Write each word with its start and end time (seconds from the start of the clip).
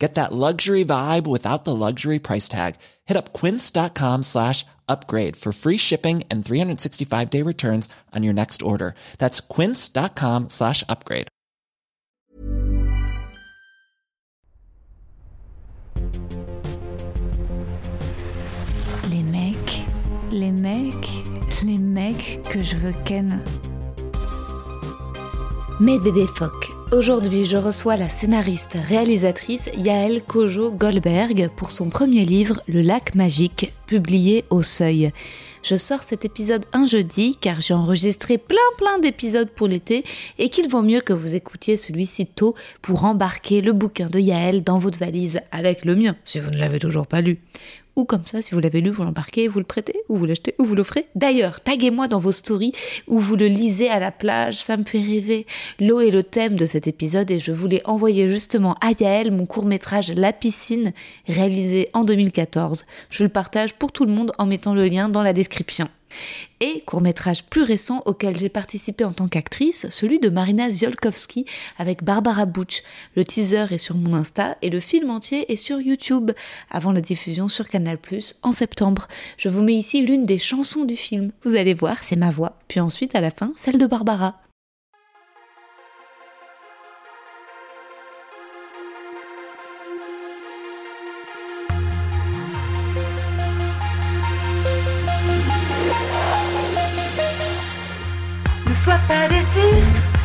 Get 0.00 0.14
that 0.14 0.32
luxury 0.32 0.82
vibe 0.82 1.26
without 1.26 1.66
the 1.66 1.76
luxury 1.76 2.18
price 2.18 2.48
tag. 2.48 2.76
Hit 3.04 3.18
up 3.18 3.34
quince.com 3.34 4.22
slash 4.22 4.64
upgrade 4.88 5.36
for 5.36 5.52
free 5.52 5.76
shipping 5.76 6.24
and 6.30 6.44
365 6.44 7.28
day 7.28 7.42
returns 7.42 7.88
on 8.16 8.22
your 8.22 8.32
next 8.32 8.62
order. 8.62 8.94
That's 9.18 9.40
quince.com 9.40 10.48
slash 10.48 10.82
upgrade. 10.88 11.28
Les 19.10 19.22
mecs, 19.22 19.82
les 20.30 20.52
mecs, 20.52 21.62
les 21.62 21.78
mecs 21.78 22.42
que 22.44 22.62
je 22.62 22.76
veux 22.76 22.94
ken. 23.04 23.44
Mes 25.78 25.98
bébés 25.98 26.26
phoques. 26.26 26.69
Aujourd'hui, 26.92 27.46
je 27.46 27.56
reçois 27.56 27.96
la 27.96 28.08
scénariste 28.08 28.76
réalisatrice 28.88 29.70
Yael 29.76 30.22
Kojo 30.24 30.72
Goldberg 30.72 31.46
pour 31.56 31.70
son 31.70 31.88
premier 31.88 32.24
livre 32.24 32.60
Le 32.66 32.80
lac 32.80 33.14
magique, 33.14 33.72
publié 33.86 34.44
au 34.50 34.62
Seuil. 34.62 35.12
Je 35.62 35.76
sors 35.76 36.02
cet 36.02 36.24
épisode 36.24 36.64
un 36.72 36.86
jeudi 36.86 37.36
car 37.40 37.60
j'ai 37.60 37.74
enregistré 37.74 38.38
plein 38.38 38.56
plein 38.76 38.98
d'épisodes 38.98 39.50
pour 39.50 39.68
l'été 39.68 40.04
et 40.38 40.48
qu'il 40.48 40.68
vaut 40.68 40.82
mieux 40.82 41.00
que 41.00 41.12
vous 41.12 41.36
écoutiez 41.36 41.76
celui-ci 41.76 42.26
tôt 42.26 42.56
pour 42.82 43.04
embarquer 43.04 43.60
le 43.60 43.72
bouquin 43.72 44.06
de 44.06 44.18
Yael 44.18 44.64
dans 44.64 44.78
votre 44.78 44.98
valise 44.98 45.40
avec 45.52 45.84
le 45.84 45.94
mien 45.94 46.16
si 46.24 46.40
vous 46.40 46.50
ne 46.50 46.58
l'avez 46.58 46.80
toujours 46.80 47.06
pas 47.06 47.20
lu 47.20 47.38
ou 48.00 48.06
comme 48.06 48.24
ça, 48.24 48.40
si 48.40 48.54
vous 48.54 48.60
l'avez 48.60 48.80
lu, 48.80 48.88
vous 48.88 49.04
l'embarquez, 49.04 49.46
vous 49.46 49.58
le 49.58 49.64
prêtez, 49.66 50.00
ou 50.08 50.16
vous 50.16 50.24
l'achetez, 50.24 50.54
ou 50.58 50.64
vous 50.64 50.74
l'offrez. 50.74 51.06
D'ailleurs, 51.14 51.60
taguez-moi 51.60 52.08
dans 52.08 52.18
vos 52.18 52.32
stories 52.32 52.72
où 53.06 53.20
vous 53.20 53.36
le 53.36 53.46
lisez 53.46 53.90
à 53.90 54.00
la 54.00 54.10
plage, 54.10 54.56
ça 54.56 54.78
me 54.78 54.84
fait 54.84 55.02
rêver. 55.02 55.46
L'eau 55.78 56.00
est 56.00 56.10
le 56.10 56.22
thème 56.22 56.56
de 56.56 56.64
cet 56.64 56.86
épisode 56.86 57.30
et 57.30 57.38
je 57.38 57.52
voulais 57.52 57.82
envoyer 57.84 58.26
justement 58.28 58.74
à 58.80 58.92
Yael 58.98 59.30
mon 59.30 59.44
court-métrage 59.44 60.12
La 60.16 60.32
piscine, 60.32 60.94
réalisé 61.28 61.90
en 61.92 62.04
2014. 62.04 62.86
Je 63.10 63.22
le 63.22 63.28
partage 63.28 63.74
pour 63.74 63.92
tout 63.92 64.06
le 64.06 64.12
monde 64.12 64.32
en 64.38 64.46
mettant 64.46 64.74
le 64.74 64.86
lien 64.86 65.10
dans 65.10 65.22
la 65.22 65.34
description. 65.34 65.86
Et 66.60 66.82
court-métrage 66.86 67.44
plus 67.44 67.62
récent 67.62 68.02
auquel 68.06 68.36
j'ai 68.36 68.48
participé 68.48 69.04
en 69.04 69.12
tant 69.12 69.28
qu'actrice, 69.28 69.88
celui 69.88 70.18
de 70.18 70.28
Marina 70.28 70.70
Ziolkowski 70.70 71.46
avec 71.78 72.04
Barbara 72.04 72.46
Butch. 72.46 72.82
Le 73.16 73.24
teaser 73.24 73.66
est 73.70 73.78
sur 73.78 73.96
mon 73.96 74.14
Insta 74.14 74.56
et 74.62 74.70
le 74.70 74.80
film 74.80 75.10
entier 75.10 75.50
est 75.52 75.56
sur 75.56 75.80
YouTube, 75.80 76.32
avant 76.70 76.92
la 76.92 77.00
diffusion 77.00 77.48
sur 77.48 77.68
Canal+, 77.68 77.98
en 78.42 78.52
septembre. 78.52 79.08
Je 79.36 79.48
vous 79.48 79.62
mets 79.62 79.74
ici 79.74 80.04
l'une 80.04 80.26
des 80.26 80.38
chansons 80.38 80.84
du 80.84 80.96
film. 80.96 81.32
Vous 81.44 81.54
allez 81.54 81.74
voir, 81.74 81.96
c'est 82.02 82.16
ma 82.16 82.30
voix. 82.30 82.56
Puis 82.68 82.80
ensuite, 82.80 83.14
à 83.14 83.20
la 83.20 83.30
fin, 83.30 83.52
celle 83.56 83.78
de 83.78 83.86
Barbara. 83.86 84.40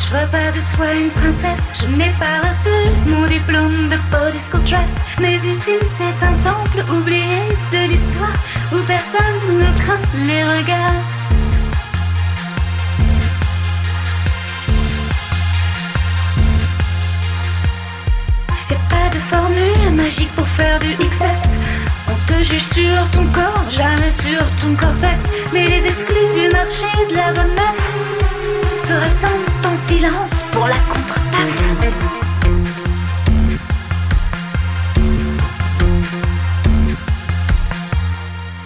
Je 0.06 0.12
vois 0.12 0.28
pas 0.28 0.52
de 0.52 0.62
toi 0.76 0.94
une 0.94 1.10
princesse. 1.10 1.82
Je 1.82 1.88
n'ai 1.88 2.12
pas 2.20 2.48
reçu 2.48 2.70
mon 3.08 3.26
diplôme 3.28 3.90
de 3.90 3.98
body 4.12 4.40
school 4.40 4.64
dress. 4.64 4.94
Mais 5.20 5.36
ici 5.38 5.76
c'est 5.98 6.26
un 6.26 6.34
temple 6.44 6.84
oublié 6.92 7.42
de 7.72 7.90
l'histoire 7.90 8.38
où 8.72 8.78
personne 8.86 9.40
ne 9.60 9.80
craint 9.80 10.06
les 10.28 10.44
regards. 10.44 11.02
Y'a 18.70 18.78
pas 18.90 19.10
de 19.16 19.20
formule 19.20 19.96
magique 19.96 20.32
pour 20.36 20.48
faire 20.48 20.80
du 20.80 20.94
XS. 20.98 21.60
Te 22.38 22.44
juge 22.44 22.64
sur 22.74 23.12
ton 23.12 23.26
corps, 23.32 23.64
jamais 23.70 24.10
sur 24.10 24.44
ton 24.60 24.76
cortex. 24.76 25.24
Mais 25.54 25.66
les 25.68 25.86
exclus 25.88 26.34
du 26.36 26.50
marché 26.52 26.86
de 27.10 27.16
la 27.16 27.32
bonne 27.32 27.56
meuf 27.56 27.82
se 28.84 28.94
ressentent 28.94 29.66
en 29.66 29.76
silence 29.76 30.44
pour 30.52 30.68
la 30.68 30.76
contre-taf. 30.92 31.54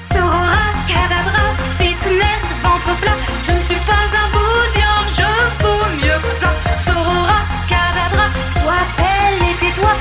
Sorora, 0.04 0.66
cadabra, 0.88 1.46
fitness, 1.78 2.46
ventre 2.64 2.96
plat. 3.02 3.18
Je 3.44 3.52
ne 3.52 3.62
suis 3.62 3.82
pas 3.86 4.06
un 4.22 4.30
bout 4.34 4.66
de 4.66 4.80
viande, 4.80 5.10
je 5.16 5.64
vaux 5.64 5.86
mieux 6.02 6.20
que 6.24 6.34
ça. 6.42 6.52
Sorora, 6.86 7.40
cadabra, 7.68 8.26
sois 8.52 8.86
belle 8.98 9.48
et 9.48 9.56
tais-toi. 9.60 9.94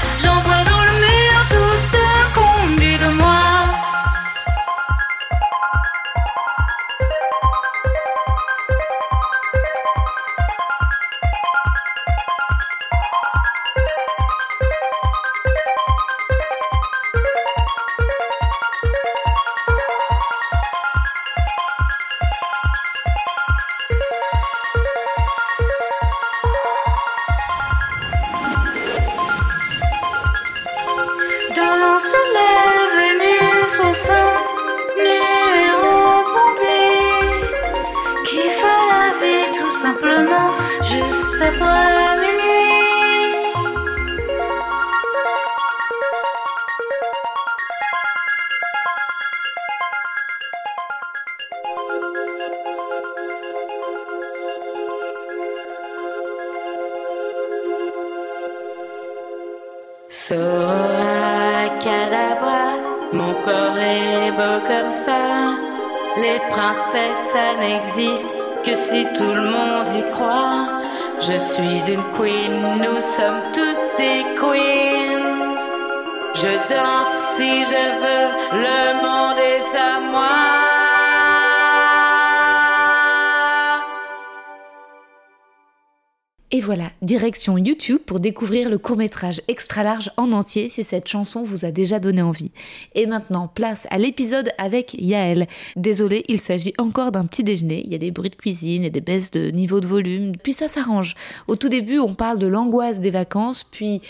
Et 86.58 86.60
voilà, 86.60 86.90
direction 87.02 87.56
YouTube 87.56 88.00
pour 88.04 88.18
découvrir 88.18 88.68
le 88.68 88.78
court-métrage 88.78 89.40
extra 89.46 89.84
large 89.84 90.10
en 90.16 90.32
entier 90.32 90.68
si 90.68 90.82
cette 90.82 91.06
chanson 91.06 91.44
vous 91.44 91.64
a 91.64 91.70
déjà 91.70 92.00
donné 92.00 92.20
envie. 92.20 92.50
Et 92.96 93.06
maintenant, 93.06 93.46
place 93.46 93.86
à 93.92 93.98
l'épisode 93.98 94.50
avec 94.58 94.94
Yael. 94.94 95.46
Désolé, 95.76 96.24
il 96.26 96.40
s'agit 96.40 96.74
encore 96.76 97.12
d'un 97.12 97.26
petit 97.26 97.44
déjeuner, 97.44 97.84
il 97.86 97.92
y 97.92 97.94
a 97.94 97.98
des 97.98 98.10
bruits 98.10 98.30
de 98.30 98.34
cuisine 98.34 98.82
et 98.82 98.90
des 98.90 99.00
baisses 99.00 99.30
de 99.30 99.52
niveau 99.52 99.78
de 99.78 99.86
volume, 99.86 100.32
puis 100.42 100.52
ça 100.52 100.66
s'arrange. 100.66 101.14
Au 101.46 101.54
tout 101.54 101.68
début, 101.68 102.00
on 102.00 102.14
parle 102.14 102.40
de 102.40 102.48
l'angoisse 102.48 102.98
des 102.98 103.10
vacances, 103.10 103.62
puis 103.62 104.02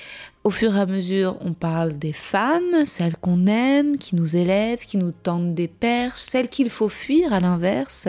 Au 0.48 0.50
fur 0.50 0.74
et 0.74 0.80
à 0.80 0.86
mesure, 0.86 1.36
on 1.42 1.52
parle 1.52 1.98
des 1.98 2.14
femmes, 2.14 2.86
celles 2.86 3.18
qu'on 3.18 3.46
aime, 3.46 3.98
qui 3.98 4.16
nous 4.16 4.34
élèvent, 4.34 4.86
qui 4.86 4.96
nous 4.96 5.12
tendent 5.12 5.52
des 5.52 5.68
perches, 5.68 6.20
celles 6.20 6.48
qu'il 6.48 6.70
faut 6.70 6.88
fuir 6.88 7.34
à 7.34 7.40
l'inverse, 7.40 8.08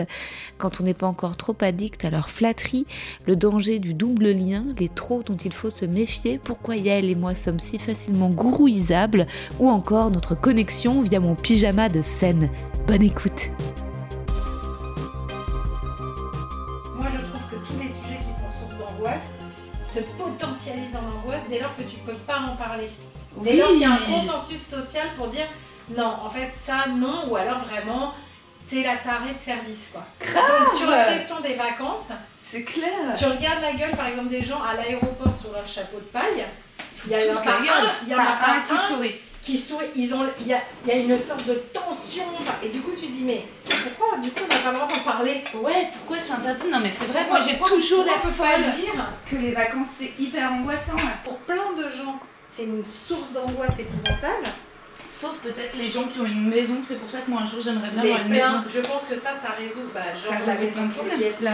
quand 0.56 0.80
on 0.80 0.84
n'est 0.84 0.94
pas 0.94 1.06
encore 1.06 1.36
trop 1.36 1.54
addict 1.60 2.02
à 2.02 2.08
leur 2.08 2.30
flatterie, 2.30 2.86
le 3.26 3.36
danger 3.36 3.78
du 3.78 3.92
double 3.92 4.30
lien, 4.30 4.64
les 4.78 4.88
trop 4.88 5.22
dont 5.22 5.36
il 5.36 5.52
faut 5.52 5.68
se 5.68 5.84
méfier, 5.84 6.40
pourquoi 6.42 6.76
Yael 6.76 7.10
et 7.10 7.14
moi 7.14 7.34
sommes 7.34 7.60
si 7.60 7.78
facilement 7.78 8.30
gourouisables, 8.30 9.26
ou 9.58 9.68
encore 9.68 10.10
notre 10.10 10.34
connexion 10.34 11.02
via 11.02 11.20
mon 11.20 11.34
pyjama 11.34 11.90
de 11.90 12.00
scène. 12.00 12.48
Bonne 12.86 13.02
écoute 13.02 13.50
se 19.92 20.00
potentialisent 20.00 20.96
en 20.96 21.16
angoisse 21.16 21.42
dès 21.48 21.60
lors 21.60 21.74
que 21.76 21.82
tu 21.82 21.98
peux 21.98 22.14
pas 22.14 22.38
en 22.38 22.56
parler. 22.56 22.90
Dès 23.38 23.56
lors 23.56 23.68
qu'il 23.68 23.80
y 23.80 23.84
a 23.84 23.92
un 23.92 23.96
consensus 23.96 24.64
social 24.64 25.08
pour 25.16 25.28
dire 25.28 25.46
non, 25.96 26.16
en 26.22 26.30
fait, 26.30 26.50
ça, 26.54 26.86
non, 26.88 27.28
ou 27.28 27.36
alors 27.36 27.58
vraiment, 27.60 28.14
t'es 28.68 28.82
la 28.82 28.96
tarée 28.96 29.34
de 29.34 29.40
service, 29.40 29.90
quoi. 29.92 30.04
Donc, 30.20 30.76
sur 30.76 30.88
la 30.90 31.14
question 31.14 31.40
des 31.40 31.54
vacances, 31.54 32.10
C'est 32.38 32.62
clair 32.62 33.14
tu 33.16 33.24
regardes 33.24 33.62
la 33.62 33.72
gueule, 33.72 33.96
par 33.96 34.06
exemple, 34.06 34.28
des 34.28 34.42
gens 34.42 34.62
à 34.62 34.74
l'aéroport 34.74 35.34
sur 35.34 35.52
leur 35.52 35.66
chapeau 35.66 35.98
de 35.98 36.04
paille. 36.04 36.46
Il 37.06 37.12
y 37.12 37.14
a 37.14 37.18
pas 37.18 37.50
un, 37.50 37.62
il 38.04 38.08
y 38.08 38.14
en 38.14 38.18
a 38.18 38.24
pas 38.24 38.74
un 38.74 38.78
sourit. 38.78 39.20
Qui 39.42 39.56
sourit. 39.58 39.86
Ils 39.96 40.12
ont, 40.14 40.26
il 40.40 40.46
y 40.48 40.52
a, 40.54 40.60
y 40.86 40.90
a 40.90 40.94
une 40.96 41.18
sorte 41.18 41.46
de 41.46 41.54
tension. 41.72 42.24
Et 42.62 42.68
du 42.68 42.80
coup, 42.80 42.90
tu 42.98 43.06
dis, 43.06 43.22
mais 43.24 43.44
pourquoi, 43.64 44.18
du 44.18 44.30
coup, 44.30 44.42
on 44.44 44.54
n'a 44.54 44.60
pas 44.60 44.70
le 44.72 44.76
droit 44.78 44.88
d'en 44.98 45.02
parler? 45.04 45.42
Ouais, 45.54 45.88
pourquoi 45.92 46.16
c'est 46.18 46.32
interdit? 46.32 46.68
Non, 46.70 46.80
mais 46.80 46.90
c'est 46.90 47.04
vrai, 47.06 47.20
Pourquoi- 47.20 47.38
moi 47.40 47.48
j'ai 47.48 47.58
toujours 47.58 48.04
la 48.04 48.12
folle 48.14 48.64
le 48.66 48.80
dire? 48.82 49.06
que 49.28 49.36
les 49.36 49.52
vacances 49.52 49.88
c'est 49.98 50.12
hyper 50.18 50.52
angoissant. 50.52 50.96
Pour 51.24 51.38
plein 51.38 51.72
de 51.76 51.84
gens, 51.90 52.18
c'est 52.44 52.64
une 52.64 52.84
source 52.84 53.30
d'angoisse 53.32 53.78
épouvantable. 53.78 54.44
Sauf 55.08 55.38
peut-être 55.42 55.76
les 55.76 55.88
gens 55.90 56.04
qui 56.04 56.20
ont 56.20 56.24
une 56.26 56.48
maison, 56.48 56.74
c'est 56.84 57.00
pour 57.00 57.10
ça 57.10 57.18
que 57.18 57.30
moi 57.30 57.40
un 57.42 57.44
jour 57.46 57.60
j'aimerais 57.60 57.90
bien 57.90 58.02
Mais 58.02 58.10
avoir 58.12 58.26
une 58.26 58.32
plein- 58.32 58.52
maison. 58.52 58.64
je 58.72 58.80
pense 58.80 59.04
que 59.06 59.16
ça, 59.16 59.30
ça 59.42 59.54
résout. 59.58 59.88
Bah, 59.92 60.00
genre 60.14 60.32
Ça 60.34 60.38
la 60.46 60.46
maison 60.46 60.86
de. 60.86 61.10
Juliette. 61.10 61.40
La- 61.40 61.50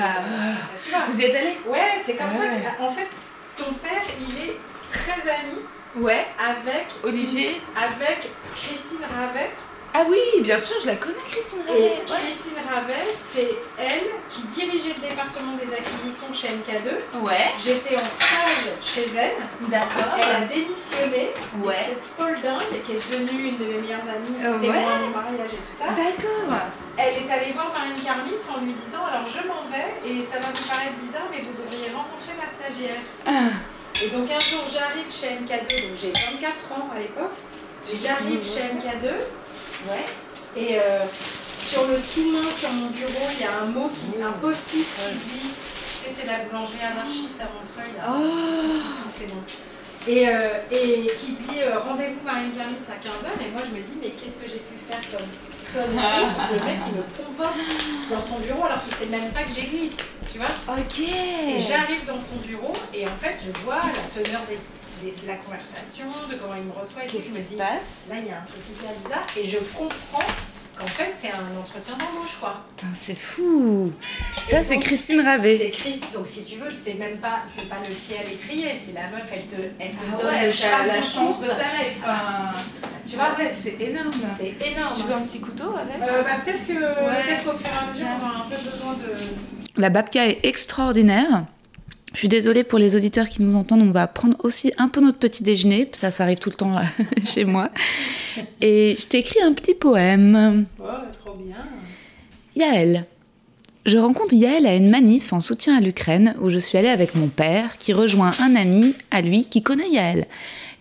tu 0.82 0.90
vois. 0.90 0.98
Vous 1.08 1.18
y 1.20 1.24
êtes 1.24 1.34
allé 1.34 1.56
Ouais, 1.66 1.92
c'est 2.04 2.16
comme 2.16 2.26
Ouais. 2.38 2.60
ça. 2.76 2.84
en 2.84 2.88
fait, 2.90 3.08
ton 3.56 3.72
père, 3.74 4.02
il 4.20 4.36
est 4.50 4.56
très 4.92 5.22
ami 5.30 5.56
Ouais. 5.96 6.26
avec 6.38 6.86
Olivier 7.04 7.60
avec 7.76 8.28
Christine 8.54 8.98
Ravet. 9.02 9.50
Ah 9.98 10.04
oui, 10.10 10.18
bien 10.42 10.58
sûr, 10.58 10.76
je 10.82 10.88
la 10.88 10.96
connais, 10.96 11.16
Christine 11.30 11.60
Et 11.68 11.72
Ravet. 11.72 12.02
Christine 12.04 12.58
Ravet, 12.70 13.14
c'est 13.32 13.48
elle 13.78 14.04
qui 14.28 14.42
dirigeait 14.42 14.92
le 14.94 15.08
département 15.08 15.52
des 15.56 15.72
acquisitions 15.72 16.28
chez 16.34 16.48
MK2. 16.48 17.24
Ouais, 17.24 17.48
J'étais 17.64 17.96
en 17.96 18.00
stage 18.04 18.76
chez 18.82 19.08
elle. 19.16 19.32
d'accord. 19.70 20.18
Elle 20.20 20.42
a 20.42 20.46
démissionné. 20.46 21.32
Et 21.32 21.66
Ouais. 21.66 21.86
cette 21.88 22.04
folle 22.14 22.36
dingue, 22.42 22.60
qui 22.84 22.92
est 22.92 23.10
devenue 23.10 23.48
une 23.48 23.56
de 23.56 23.64
mes 23.64 23.78
meilleures 23.80 24.04
amies, 24.04 24.36
témoin 24.60 24.76
ouais. 24.76 25.00
mon 25.00 25.16
mariage 25.16 25.54
et 25.54 25.62
tout 25.64 25.72
ça, 25.72 25.86
D'accord. 25.86 26.60
elle 26.98 27.14
est 27.24 27.30
allée 27.32 27.52
voir 27.52 27.72
Marine 27.72 27.96
Karmitz 27.96 28.44
en 28.54 28.60
lui 28.60 28.74
disant 28.74 29.00
Alors 29.08 29.24
je 29.26 29.48
m'en 29.48 29.64
vais 29.72 29.96
et 30.04 30.20
ça 30.30 30.36
va 30.44 30.48
vous 30.52 30.68
paraître 30.68 30.92
bizarre, 31.00 31.28
mais 31.32 31.40
vous 31.40 31.56
devriez 31.56 31.88
rencontrer 31.96 32.36
ma 32.36 32.44
stagiaire. 32.52 33.00
Ah. 33.24 33.56
Et 34.04 34.08
donc 34.08 34.30
un 34.30 34.38
jour 34.38 34.62
j'arrive 34.70 35.06
chez 35.10 35.28
MK2, 35.40 35.88
donc 35.88 35.96
j'ai 36.00 36.12
24 36.12 36.72
ans 36.72 36.88
à 36.94 36.98
l'époque. 36.98 37.32
J'arrive 37.82 38.42
chez 38.44 38.60
MK2 38.76 39.08
Ouais. 39.88 40.04
et 40.56 40.78
euh, 40.80 41.00
sur 41.62 41.86
le 41.86 41.96
sous-main, 41.98 42.48
sur 42.58 42.70
mon 42.72 42.88
bureau, 42.90 43.28
il 43.32 43.40
y 43.40 43.44
a 43.44 43.62
un 43.62 43.66
mot, 43.66 43.88
qui, 43.90 44.20
un 44.22 44.32
post-it 44.32 44.84
qui 44.84 45.14
dit 45.14 45.50
Tu 45.50 46.08
sais, 46.08 46.14
c'est 46.20 46.26
la 46.26 46.38
boulangerie 46.44 46.80
anarchiste 46.82 47.38
à 47.40 47.44
Montreuil. 47.44 47.92
Là. 47.96 48.04
Oh. 48.10 49.08
C'est 49.16 49.26
bon. 49.26 49.42
Et, 50.08 50.28
euh, 50.28 50.48
et 50.70 51.06
qui 51.20 51.32
dit 51.32 51.60
euh, 51.62 51.78
rendez-vous 51.80 52.20
Marine 52.24 52.52
Kermitz 52.56 52.88
à 52.88 52.98
15h. 53.00 53.46
Et 53.46 53.50
moi 53.50 53.62
je 53.64 53.70
me 53.76 53.82
dis 53.82 53.96
mais 54.00 54.10
qu'est-ce 54.10 54.36
que 54.42 54.46
j'ai 54.48 54.60
pu 54.62 54.74
faire 54.88 55.00
comme 55.10 55.26
le 55.80 56.64
mec 56.64 56.78
il 56.88 56.94
me 56.94 57.02
convoque 57.02 58.10
dans 58.10 58.22
son 58.22 58.38
bureau 58.40 58.64
alors 58.64 58.82
qu'il 58.84 58.94
sait 58.94 59.06
même 59.06 59.30
pas 59.32 59.42
que 59.42 59.52
j'existe. 59.54 60.00
Tu 60.32 60.38
vois 60.38 60.48
Ok. 60.76 60.98
Et 61.00 61.60
j'arrive 61.60 62.04
dans 62.06 62.20
son 62.20 62.36
bureau 62.46 62.72
et 62.94 63.06
en 63.06 63.16
fait 63.20 63.36
je 63.44 63.50
vois 63.64 63.76
la 63.82 64.22
teneur 64.22 64.42
des, 64.48 64.58
des- 65.02 65.14
de 65.20 65.26
la 65.26 65.36
conversation, 65.36 66.06
de 66.30 66.34
comment 66.36 66.54
il 66.56 66.62
me 66.64 66.72
reçoit 66.72 67.04
et 67.04 67.06
tout. 67.06 67.18
Je 67.24 67.30
me 67.32 67.38
qui 67.38 67.44
se 67.44 67.48
dis 67.50 67.56
passe? 67.56 68.08
là 68.10 68.16
il 68.20 68.26
y 68.26 68.30
a 68.30 68.38
un 68.40 68.44
truc 68.44 68.60
hyper 68.70 68.90
bizarre 69.04 69.26
et 69.36 69.44
je 69.46 69.58
comprends 69.76 70.26
qu'en 70.78 70.86
fait 70.86 71.12
c'est 71.20 71.28
un 71.30 71.58
entretien 71.60 71.94
d'embauche 71.94 72.36
quoi. 72.40 72.64
Putain, 72.76 72.92
c'est 72.94 73.16
fou 73.18 73.92
Ça, 74.36 74.62
c'est 74.62 74.74
donc, 74.74 74.84
Christine 74.84 75.20
Ravet. 75.20 75.56
C'est 75.58 75.70
Chris, 75.70 76.00
donc 76.12 76.26
si 76.26 76.44
tu 76.44 76.56
veux, 76.56 76.70
c'est 76.74 76.94
même 76.94 77.16
pas, 77.18 77.40
c'est 77.54 77.68
pas 77.68 77.76
le 77.88 77.94
pied 77.94 78.16
à 78.18 78.28
l'étrier, 78.28 78.74
c'est 78.84 78.92
la 78.94 79.08
meuf, 79.08 79.24
elle 79.32 79.46
te, 79.46 79.60
elle 79.78 79.90
te 79.90 79.96
Ah 80.12 80.16
donne 80.22 80.26
ouais, 80.34 80.46
la 80.46 81.02
chance 81.02 81.40
de. 81.40 81.46
Enfin, 81.50 82.52
Tu 83.06 83.16
vois, 83.16 83.34
ouais, 83.38 83.50
c'est 83.52 83.76
énorme. 83.80 84.10
c'est 84.38 84.54
énorme. 84.66 84.94
Tu 84.96 85.02
veux 85.06 85.14
un 85.14 85.20
petit 85.22 85.40
couteau 85.40 85.70
avec 85.74 86.02
Euh, 86.02 86.22
bah, 86.22 86.30
peut-être 86.44 86.66
que 86.66 86.72
peut-être 86.74 87.54
au 87.54 87.58
fur 87.58 87.66
et 87.68 87.84
à 87.84 87.86
mesure, 87.92 88.06
on 88.20 88.26
aura 88.28 88.38
un 88.38 88.48
peu 88.48 88.56
besoin 88.56 88.92
de. 88.94 89.80
La 89.80 89.90
babka 89.90 90.26
est 90.26 90.40
extraordinaire. 90.44 91.44
Je 92.12 92.18
suis 92.20 92.28
désolée 92.28 92.64
pour 92.64 92.78
les 92.78 92.96
auditeurs 92.96 93.28
qui 93.28 93.42
nous 93.42 93.56
entendent, 93.56 93.82
on 93.82 93.90
va 93.90 94.06
prendre 94.06 94.36
aussi 94.44 94.72
un 94.78 94.88
peu 94.88 95.00
notre 95.00 95.18
petit 95.18 95.42
déjeuner, 95.42 95.90
ça, 95.92 96.10
ça 96.10 96.24
arrive 96.24 96.38
tout 96.38 96.50
le 96.50 96.54
temps 96.54 96.70
là, 96.70 96.84
chez 97.24 97.44
moi. 97.44 97.68
Et 98.60 98.94
je 98.98 99.06
t'ai 99.06 99.18
écrit 99.18 99.42
un 99.42 99.52
petit 99.52 99.74
poème. 99.74 100.66
Oh, 100.80 100.84
trop 101.24 101.34
bien. 101.34 101.56
Yael. 102.54 103.04
Je 103.84 103.98
rencontre 103.98 104.34
Yael 104.34 104.66
à 104.66 104.74
une 104.74 104.90
manif 104.90 105.32
en 105.32 105.40
soutien 105.40 105.76
à 105.76 105.80
l'Ukraine 105.80 106.34
où 106.40 106.48
je 106.48 106.58
suis 106.58 106.76
allée 106.76 106.88
avec 106.88 107.14
mon 107.14 107.28
père 107.28 107.78
qui 107.78 107.92
rejoint 107.92 108.32
un 108.40 108.56
ami 108.56 108.94
à 109.10 109.20
lui 109.20 109.46
qui 109.46 109.62
connaît 109.62 109.90
Yael. 109.90 110.26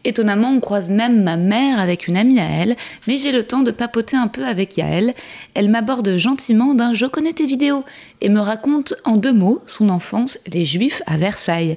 Étonnamment, 0.06 0.52
on 0.52 0.60
croise 0.60 0.92
même 0.92 1.24
ma 1.24 1.36
mère 1.36 1.80
avec 1.80 2.08
une 2.08 2.16
amie 2.16 2.40
à 2.40 2.48
elle, 2.48 2.76
mais 3.08 3.18
j'ai 3.18 3.32
le 3.32 3.44
temps 3.44 3.64
de 3.64 3.72
papoter 3.72 4.16
un 4.16 4.28
peu 4.28 4.46
avec 4.46 4.78
Yael. 4.78 5.16
Elle 5.56 5.68
m'aborde 5.68 6.16
gentiment 6.18 6.76
d'un 6.76 6.94
Je 6.94 7.08
connais 7.08 7.34
tes 7.34 7.48
vidéos 7.48 7.84
et 8.22 8.30
me 8.30 8.40
raconte 8.40 8.94
en 9.04 9.18
deux 9.18 9.34
mots 9.34 9.64
son 9.66 9.90
enfance, 9.90 10.40
les 10.46 10.64
Juifs 10.64 11.02
à 11.08 11.18
Versailles. 11.18 11.74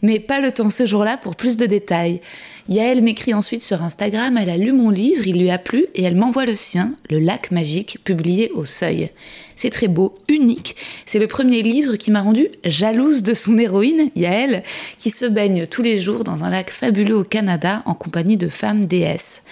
Mais 0.00 0.20
pas 0.20 0.38
le 0.38 0.52
temps 0.52 0.70
ce 0.70 0.86
jour-là 0.86 1.16
pour 1.16 1.34
plus 1.34 1.56
de 1.56 1.66
détails. 1.66 2.20
Yael 2.68 3.02
m'écrit 3.02 3.34
ensuite 3.34 3.62
sur 3.62 3.82
Instagram, 3.82 4.38
elle 4.38 4.50
a 4.50 4.56
lu 4.56 4.72
mon 4.72 4.88
livre, 4.90 5.26
il 5.26 5.40
lui 5.40 5.50
a 5.50 5.58
plu 5.58 5.86
et 5.94 6.04
elle 6.04 6.14
m'envoie 6.14 6.44
le 6.44 6.54
sien, 6.54 6.94
Le 7.10 7.18
lac 7.18 7.50
magique, 7.50 7.98
publié 8.04 8.50
au 8.52 8.64
seuil. 8.64 9.10
C'est 9.56 9.70
très 9.70 9.88
beau, 9.88 10.14
unique. 10.28 10.76
C'est 11.04 11.18
le 11.18 11.26
premier 11.26 11.62
livre 11.62 11.96
qui 11.96 12.10
m'a 12.10 12.22
rendue 12.22 12.48
jalouse 12.64 13.22
de 13.22 13.34
son 13.34 13.58
héroïne, 13.58 14.10
Yael, 14.14 14.62
qui 14.98 15.10
se 15.10 15.26
baigne 15.26 15.66
tous 15.66 15.82
les 15.82 15.98
jours 15.98 16.22
dans 16.22 16.44
un 16.44 16.50
lac 16.50 16.70
fabuleux 16.70 17.18
au 17.18 17.24
Canada 17.24 17.82
en 17.84 17.94
compagnie 17.94 18.36
de 18.36 18.48
femmes 18.48 18.86
déesses. 18.86 19.42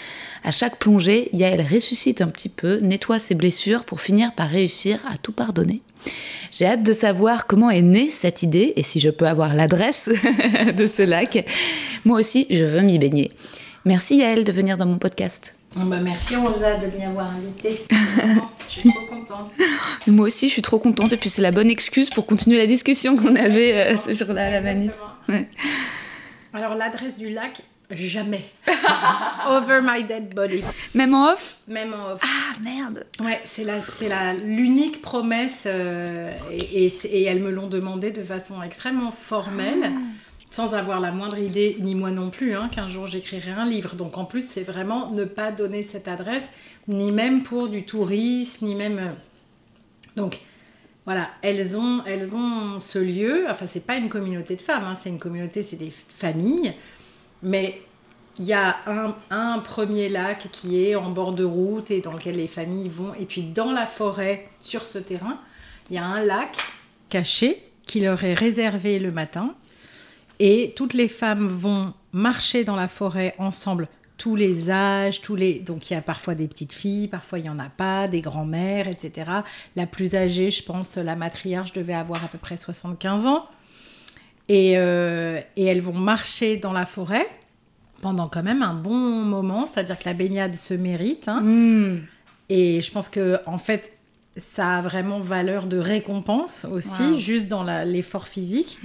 À 0.45 0.53
chaque 0.53 0.79
plongée, 0.79 1.31
Yael 1.33 1.67
ressuscite 1.69 2.23
un 2.23 2.29
petit 2.29 2.49
peu, 2.49 2.79
nettoie 2.79 3.19
ses 3.19 3.35
blessures 3.35 3.85
pour 3.85 4.01
finir 4.01 4.35
par 4.35 4.49
réussir 4.49 5.05
à 5.13 5.19
tout 5.19 5.33
pardonner. 5.33 5.83
J'ai 6.53 6.67
hâte 6.67 6.83
de 6.83 6.93
savoir 6.93 7.47
comment 7.47 7.71
est 7.71 7.83
née 7.83 8.11
cette 8.11 8.43
idée 8.43 8.73
et 8.77 8.83
si 8.83 8.99
je 9.01 9.11
peux 9.11 9.27
avoir 9.27 9.55
l'adresse 9.55 10.09
de 10.77 10.87
ce 10.87 11.03
lac. 11.03 11.47
Moi 12.05 12.19
aussi, 12.19 12.47
je 12.51 12.65
veux 12.65 12.81
m'y 12.81 12.99
baigner. 12.99 13.31
Merci 13.85 14.17
Yael 14.17 14.45
de 14.45 14.53
venir 14.53 14.77
dans 14.77 14.87
mon 14.87 14.99
podcast. 14.99 15.55
Oh, 15.77 15.81
bah, 15.85 15.99
merci 16.03 16.35
Rosa 16.35 16.77
de 16.77 16.87
m'y 16.97 17.05
avoir 17.05 17.31
invité. 17.31 17.85
Vraiment, 18.17 18.51
Je 18.69 18.81
suis 18.81 18.89
trop 18.89 19.07
contente. 19.07 19.53
Moi 20.09 20.27
aussi, 20.27 20.49
je 20.49 20.53
suis 20.55 20.63
trop 20.63 20.79
contente 20.81 21.13
et 21.13 21.17
puis 21.17 21.31
c'est 21.31 21.43
la 21.43 21.53
bonne 21.53 21.71
excuse 21.71 22.11
pour 22.11 22.27
continuer 22.27 22.59
la 22.59 22.67
discussion 22.67 23.17
qu'on 23.17 23.37
avait 23.37 23.73
euh, 23.75 23.97
ce 23.97 24.15
jour-là 24.15 24.47
à 24.47 24.51
la 24.51 24.61
manif. 24.61 24.93
Ouais. 25.29 25.49
Alors 26.53 26.75
l'adresse 26.75 27.17
du 27.17 27.31
lac, 27.31 27.63
jamais. 27.93 28.45
Over 29.49 29.81
my 29.83 30.05
dead 30.05 30.35
body. 30.35 30.63
Même 30.95 31.15
en 31.15 31.33
off? 31.33 31.57
Même 31.69 31.95
en 31.95 32.13
off. 32.15 32.21
Ah 32.23 32.59
merde 32.63 33.07
Ouais, 33.21 33.41
c'est 33.45 33.65
la, 33.65 33.81
c'est 33.81 34.09
la 34.09 34.35
l'unique 34.35 35.03
promesse 35.03 35.65
euh, 35.67 36.31
et, 36.53 36.87
et 36.87 37.25
elles 37.25 37.41
me 37.41 37.51
l'ont 37.51 37.69
demandé 37.69 38.11
de 38.11 38.23
façon 38.23 38.63
extrêmement 38.63 39.11
formelle, 39.13 39.91
sans 40.51 40.75
avoir 40.75 41.01
la 41.01 41.13
moindre 41.13 41.39
idée, 41.39 41.77
ni 41.81 41.95
moi 41.95 42.11
non 42.11 42.31
plus, 42.31 42.55
hein, 42.55 42.69
qu'un 42.73 42.89
jour 42.89 43.07
j'écrirai 43.07 43.53
un 43.53 43.65
livre. 43.67 43.95
Donc 43.95 44.19
en 44.19 44.25
plus, 44.25 44.47
c'est 44.49 44.63
vraiment 44.65 45.11
ne 45.11 45.25
pas 45.25 45.53
donner 45.53 45.83
cette 45.83 46.09
adresse, 46.09 46.51
ni 46.89 47.13
même 47.13 47.43
pour 47.43 47.69
du 47.69 47.85
tourisme, 47.85 48.67
ni 48.67 48.75
même. 48.75 48.99
euh, 48.99 49.13
Donc 50.17 50.41
voilà, 51.07 51.29
elles 51.43 51.77
ont, 51.77 52.03
elles 52.07 52.37
ont 52.37 52.79
ce 52.79 52.99
lieu. 52.99 53.47
Enfin, 53.49 53.67
c'est 53.67 53.85
pas 53.87 53.97
une 53.97 54.09
communauté 54.09 54.55
de 54.57 54.63
femmes, 54.63 54.85
hein, 54.85 54.95
c'est 54.99 55.09
une 55.09 55.19
communauté, 55.19 55.63
c'est 55.63 55.77
des 55.77 55.93
familles, 56.19 56.75
mais 57.43 57.83
il 58.39 58.47
y 58.47 58.53
a 58.55 58.77
un, 59.31 59.59
premier 59.59 60.09
lac 60.09 60.49
qui 60.51 60.83
est 60.83 60.95
en 60.95 61.11
bord 61.11 61.33
de 61.35 61.45
route 61.45 61.91
et 61.91 62.01
dans 62.01 62.13
lequel 62.13 62.37
les 62.37 62.47
familles 62.47 62.89
vont. 62.89 63.13
Et 63.15 63.27
puis 63.27 63.43
dans 63.43 63.71
la 63.71 63.87
forêt, 63.87 64.49
sur 64.61 64.83
ce 64.83 64.99
terrain, 64.99 65.39
il 65.91 65.97
y 65.97 65.99
a 65.99 66.05
un 66.05 66.23
lac 66.23 66.57
caché 67.11 67.63
qui 67.87 68.01
leur 68.01 68.25
est 68.25 68.35
réservé 68.35 68.99
le 68.99 69.13
matin. 69.13 69.55
Et 70.39 70.73
toutes 70.75 70.95
les 70.95 71.09
femmes 71.09 71.49
vont 71.49 71.93
marcher 72.13 72.65
dans 72.65 72.77
la 72.77 72.89
forêt 72.89 73.35
ensemble, 73.37 73.89
tous 74.17 74.37
les 74.37 74.71
âges, 74.71 75.21
tous 75.21 75.37
les... 75.37 75.59
Donc 75.59 75.91
il 75.91 75.95
y 75.95 75.97
a 75.97 76.03
parfois 76.03 76.35
des 76.35 76.49
petites 76.49 76.73
filles, 76.73 77.09
parfois 77.09 77.41
il 77.41 77.43
n'y 77.43 77.51
en 77.51 77.59
a 77.59 77.69
pas, 77.69 78.09
des 78.09 78.23
grands-mères, 78.23 78.89
etc. 78.89 79.31
La 79.77 79.87
plus 79.87 80.15
âgée, 80.15 80.51
je 80.51 80.63
pense, 80.63 80.97
la 80.97 81.17
matriarche 81.17 81.73
devait 81.73 81.95
avoir 81.95 82.25
à 82.25 82.29
peu 82.29 82.39
près 82.39 82.57
75 82.57 83.27
ans. 83.27 83.47
Et, 84.53 84.73
euh, 84.79 85.39
et 85.57 85.65
elles 85.67 85.81
vont 85.81 85.93
marcher 85.93 86.57
dans 86.57 86.73
la 86.73 86.85
forêt 86.85 87.27
pendant 88.03 88.27
quand 88.27 88.43
même 88.43 88.63
un 88.63 88.75
bon 88.75 88.97
moment, 88.97 89.65
c'est-à-dire 89.65 89.97
que 89.97 90.05
la 90.07 90.15
baignade 90.15 90.57
se 90.57 90.75
mérite. 90.75 91.29
hein. 91.29 91.41
Hmm. 91.41 91.99
Et 92.49 92.81
je 92.83 92.91
pense 92.91 93.09
que 93.09 93.39
en 93.47 93.59
fait, 93.59 93.93
ça 94.37 94.79
a 94.79 94.81
vraiment 94.81 95.21
valeur 95.21 95.67
de 95.67 95.77
récompense 95.77 96.65
aussi, 96.73 97.03
Wow. 97.13 97.17
juste 97.19 97.47
dans 97.47 97.63
l'effort 97.85 98.27
physique. 98.27 98.79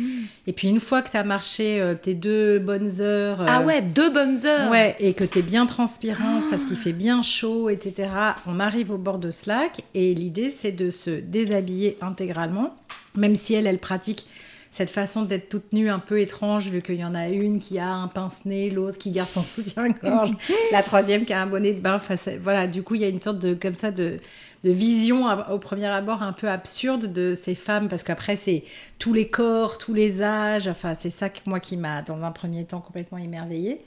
Et 0.47 0.53
puis 0.53 0.67
une 0.67 0.79
fois 0.79 1.01
que 1.01 1.09
tu 1.09 1.17
as 1.17 1.23
marché 1.23 1.79
euh, 1.79 1.95
tes 1.95 2.13
deux 2.13 2.59
bonnes 2.59 2.99
heures, 3.01 3.41
euh, 3.41 3.45
Ah 3.47 3.61
ouais, 3.63 3.81
deux 3.81 4.11
bonnes 4.11 4.45
heures. 4.45 4.69
ouais, 4.69 4.95
et 4.99 5.13
que 5.13 5.23
tu 5.23 5.39
es 5.39 5.41
bien 5.41 5.65
transpirante 5.65 6.47
parce 6.49 6.65
qu'il 6.65 6.75
fait 6.77 6.93
bien 6.93 7.21
chaud, 7.21 7.69
etc., 7.69 8.09
on 8.45 8.59
arrive 8.59 8.91
au 8.91 8.97
bord 8.97 9.17
de 9.17 9.31
ce 9.31 9.49
lac 9.49 9.81
et 9.95 10.13
l'idée 10.13 10.51
c'est 10.51 10.71
de 10.73 10.91
se 10.91 11.09
déshabiller 11.11 11.97
intégralement, 12.01 12.75
même 13.15 13.33
si 13.35 13.53
elle, 13.55 13.65
elle 13.67 13.79
pratique 13.79 14.27
cette 14.75 14.89
façon 14.89 15.21
d'être 15.21 15.47
toute 15.47 15.71
nue 15.71 15.89
un 15.89 15.99
peu 15.99 16.19
étrange, 16.19 16.67
vu 16.67 16.81
qu'il 16.81 16.95
y 16.95 17.05
en 17.05 17.15
a 17.15 17.29
une 17.29 17.59
qui 17.59 17.79
a 17.79 17.89
un 17.93 18.09
pince-nez, 18.09 18.69
l'autre 18.69 18.97
qui 18.97 19.09
garde 19.11 19.29
son 19.29 19.41
soutien-gorge, 19.55 20.33
la 20.73 20.83
troisième 20.83 21.23
qui 21.23 21.31
a 21.31 21.41
un 21.41 21.47
bonnet 21.47 21.71
de 21.73 21.79
bain. 21.79 21.95
Enfin, 21.95 22.15
voilà, 22.41 22.67
du 22.67 22.83
coup, 22.83 22.95
il 22.95 23.01
y 23.01 23.05
a 23.05 23.07
une 23.07 23.21
sorte 23.21 23.39
de, 23.39 23.53
comme 23.53 23.73
ça, 23.73 23.91
de, 23.91 24.19
de 24.65 24.71
vision 24.71 25.29
à- 25.29 25.51
au 25.53 25.59
premier 25.59 25.85
abord 25.85 26.21
un 26.23 26.33
peu 26.33 26.49
absurde 26.49 27.13
de 27.13 27.35
ces 27.35 27.55
femmes, 27.55 27.87
parce 27.87 28.03
qu'après, 28.03 28.35
c'est 28.35 28.65
tous 28.99 29.13
les 29.13 29.29
corps, 29.29 29.77
tous 29.77 29.93
les 29.93 30.21
âges. 30.21 30.67
Enfin, 30.67 30.93
c'est 30.93 31.09
ça 31.09 31.29
que 31.29 31.39
moi 31.45 31.61
qui 31.61 31.77
m'a, 31.77 32.01
dans 32.01 32.25
un 32.25 32.31
premier 32.31 32.65
temps, 32.65 32.81
complètement 32.81 33.17
émerveillée. 33.17 33.79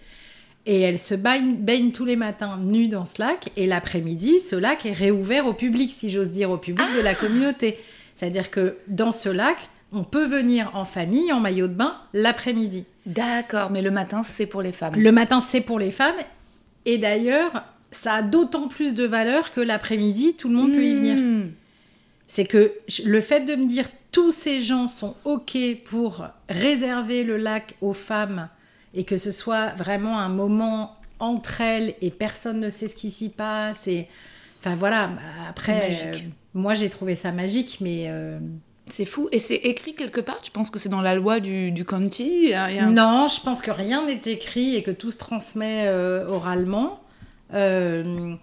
Et 0.64 0.80
elle 0.80 0.98
se 0.98 1.14
baigne, 1.14 1.54
baigne 1.56 1.92
tous 1.92 2.06
les 2.06 2.16
matins 2.16 2.58
nue 2.62 2.88
dans 2.88 3.04
ce 3.04 3.20
lac. 3.20 3.50
Et 3.58 3.66
l'après-midi, 3.66 4.40
ce 4.40 4.56
lac 4.56 4.86
est 4.86 4.92
réouvert 4.92 5.44
au 5.44 5.52
public, 5.52 5.92
si 5.92 6.08
j'ose 6.08 6.30
dire, 6.30 6.50
au 6.50 6.56
public 6.56 6.86
de 6.96 7.02
la 7.02 7.14
communauté. 7.14 7.78
C'est-à-dire 8.16 8.50
que 8.50 8.78
dans 8.88 9.12
ce 9.12 9.28
lac, 9.28 9.68
on 9.92 10.04
peut 10.04 10.26
venir 10.26 10.70
en 10.74 10.84
famille, 10.84 11.32
en 11.32 11.40
maillot 11.40 11.68
de 11.68 11.74
bain, 11.74 11.96
l'après-midi. 12.12 12.84
D'accord, 13.06 13.70
mais 13.70 13.82
le 13.82 13.90
matin, 13.90 14.22
c'est 14.22 14.46
pour 14.46 14.62
les 14.62 14.72
femmes. 14.72 14.94
Le 14.96 15.12
matin, 15.12 15.42
c'est 15.46 15.60
pour 15.62 15.78
les 15.78 15.90
femmes. 15.90 16.16
Et 16.84 16.98
d'ailleurs, 16.98 17.64
ça 17.90 18.14
a 18.14 18.22
d'autant 18.22 18.68
plus 18.68 18.94
de 18.94 19.04
valeur 19.04 19.52
que 19.52 19.60
l'après-midi, 19.60 20.34
tout 20.36 20.48
le 20.48 20.54
monde 20.54 20.72
peut 20.72 20.84
y 20.84 20.94
venir. 20.94 21.16
Hmm. 21.16 21.50
C'est 22.26 22.44
que 22.44 22.72
le 23.04 23.20
fait 23.22 23.40
de 23.40 23.54
me 23.54 23.66
dire 23.66 23.88
tous 24.12 24.30
ces 24.32 24.60
gens 24.60 24.88
sont 24.88 25.14
OK 25.24 25.56
pour 25.86 26.26
réserver 26.50 27.24
le 27.24 27.38
lac 27.38 27.76
aux 27.80 27.94
femmes 27.94 28.48
et 28.94 29.04
que 29.04 29.16
ce 29.16 29.30
soit 29.30 29.68
vraiment 29.70 30.18
un 30.18 30.28
moment 30.28 30.96
entre 31.20 31.60
elles 31.62 31.94
et 32.00 32.10
personne 32.10 32.60
ne 32.60 32.68
sait 32.70 32.88
ce 32.88 32.94
qui 32.96 33.10
s'y 33.10 33.30
passe. 33.30 33.86
Et... 33.86 34.06
Enfin 34.60 34.74
voilà, 34.74 35.10
après, 35.48 35.92
C'est 35.92 36.04
magique. 36.06 36.24
euh, 36.24 36.28
moi 36.54 36.74
j'ai 36.74 36.90
trouvé 36.90 37.14
ça 37.14 37.32
magique, 37.32 37.78
mais 37.80 38.06
euh, 38.08 38.38
C'est 38.90 39.04
fou. 39.04 39.28
Et 39.32 39.38
c'est 39.38 39.56
écrit 39.56 39.94
quelque 39.94 40.20
part? 40.20 40.40
Tu 40.40 40.50
penses 40.50 40.70
que 40.70 40.78
c'est 40.78 40.88
dans 40.88 41.02
la 41.02 41.14
loi 41.14 41.40
du, 41.40 41.70
du 41.72 41.84
un- 42.54 42.90
non, 42.90 43.26
je 43.26 43.40
pense 43.40 43.60
que 43.62 43.70
rien 43.70 44.06
n'est 44.06 44.22
écrit 44.26 44.76
et 44.76 44.82
que 44.82 44.90
tout 44.90 45.10
se 45.10 45.18
transmet 45.18 45.84
euh, 45.86 46.26
oralement. 46.28 47.00
Euh, 47.54 48.34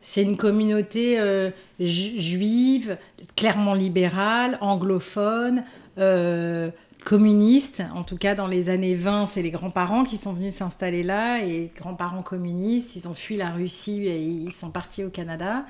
c'est 0.00 0.22
une 0.22 0.36
communauté 0.36 1.18
euh, 1.18 1.50
ju- 1.80 2.20
juive, 2.20 2.96
clairement 3.36 3.74
libérale, 3.74 4.58
anglophone, 4.60 5.64
communiste. 7.04 7.82
En 7.94 8.02
tout 8.04 8.16
cas, 8.16 8.34
dans 8.34 8.46
les 8.46 8.68
années 8.68 8.94
20, 8.94 9.26
c'est 9.26 9.42
les 9.42 9.50
grands-parents 9.50 10.02
qui 10.04 10.16
sont 10.16 10.32
venus 10.32 10.54
s'installer 10.54 11.02
là. 11.02 11.42
Et 11.44 11.70
grands-parents 11.76 12.22
communistes, 12.22 12.96
ils 12.96 13.08
ont 13.08 13.14
fui 13.14 13.36
la 13.36 13.50
Russie 13.50 14.06
et 14.06 14.18
ils 14.20 14.52
sont 14.52 14.70
partis 14.70 15.04
au 15.04 15.10
Canada. 15.10 15.64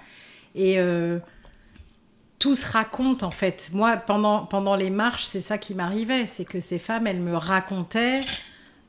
Et 0.55 0.79
tout 2.39 2.55
se 2.55 2.71
raconte 2.71 3.23
en 3.23 3.31
fait. 3.31 3.71
Moi, 3.73 3.97
pendant, 3.97 4.45
pendant 4.45 4.77
les 4.77 4.91
marches, 4.91 5.25
c'est 5.25 5.41
ça 5.41 5.59
qui 5.59 5.75
m'arrivait. 5.75 6.27
C'est 6.27 6.45
que 6.45 6.61
ces 6.61 6.79
femmes, 6.79 7.07
elles 7.07 7.21
me 7.21 7.37
racontaient 7.37 8.21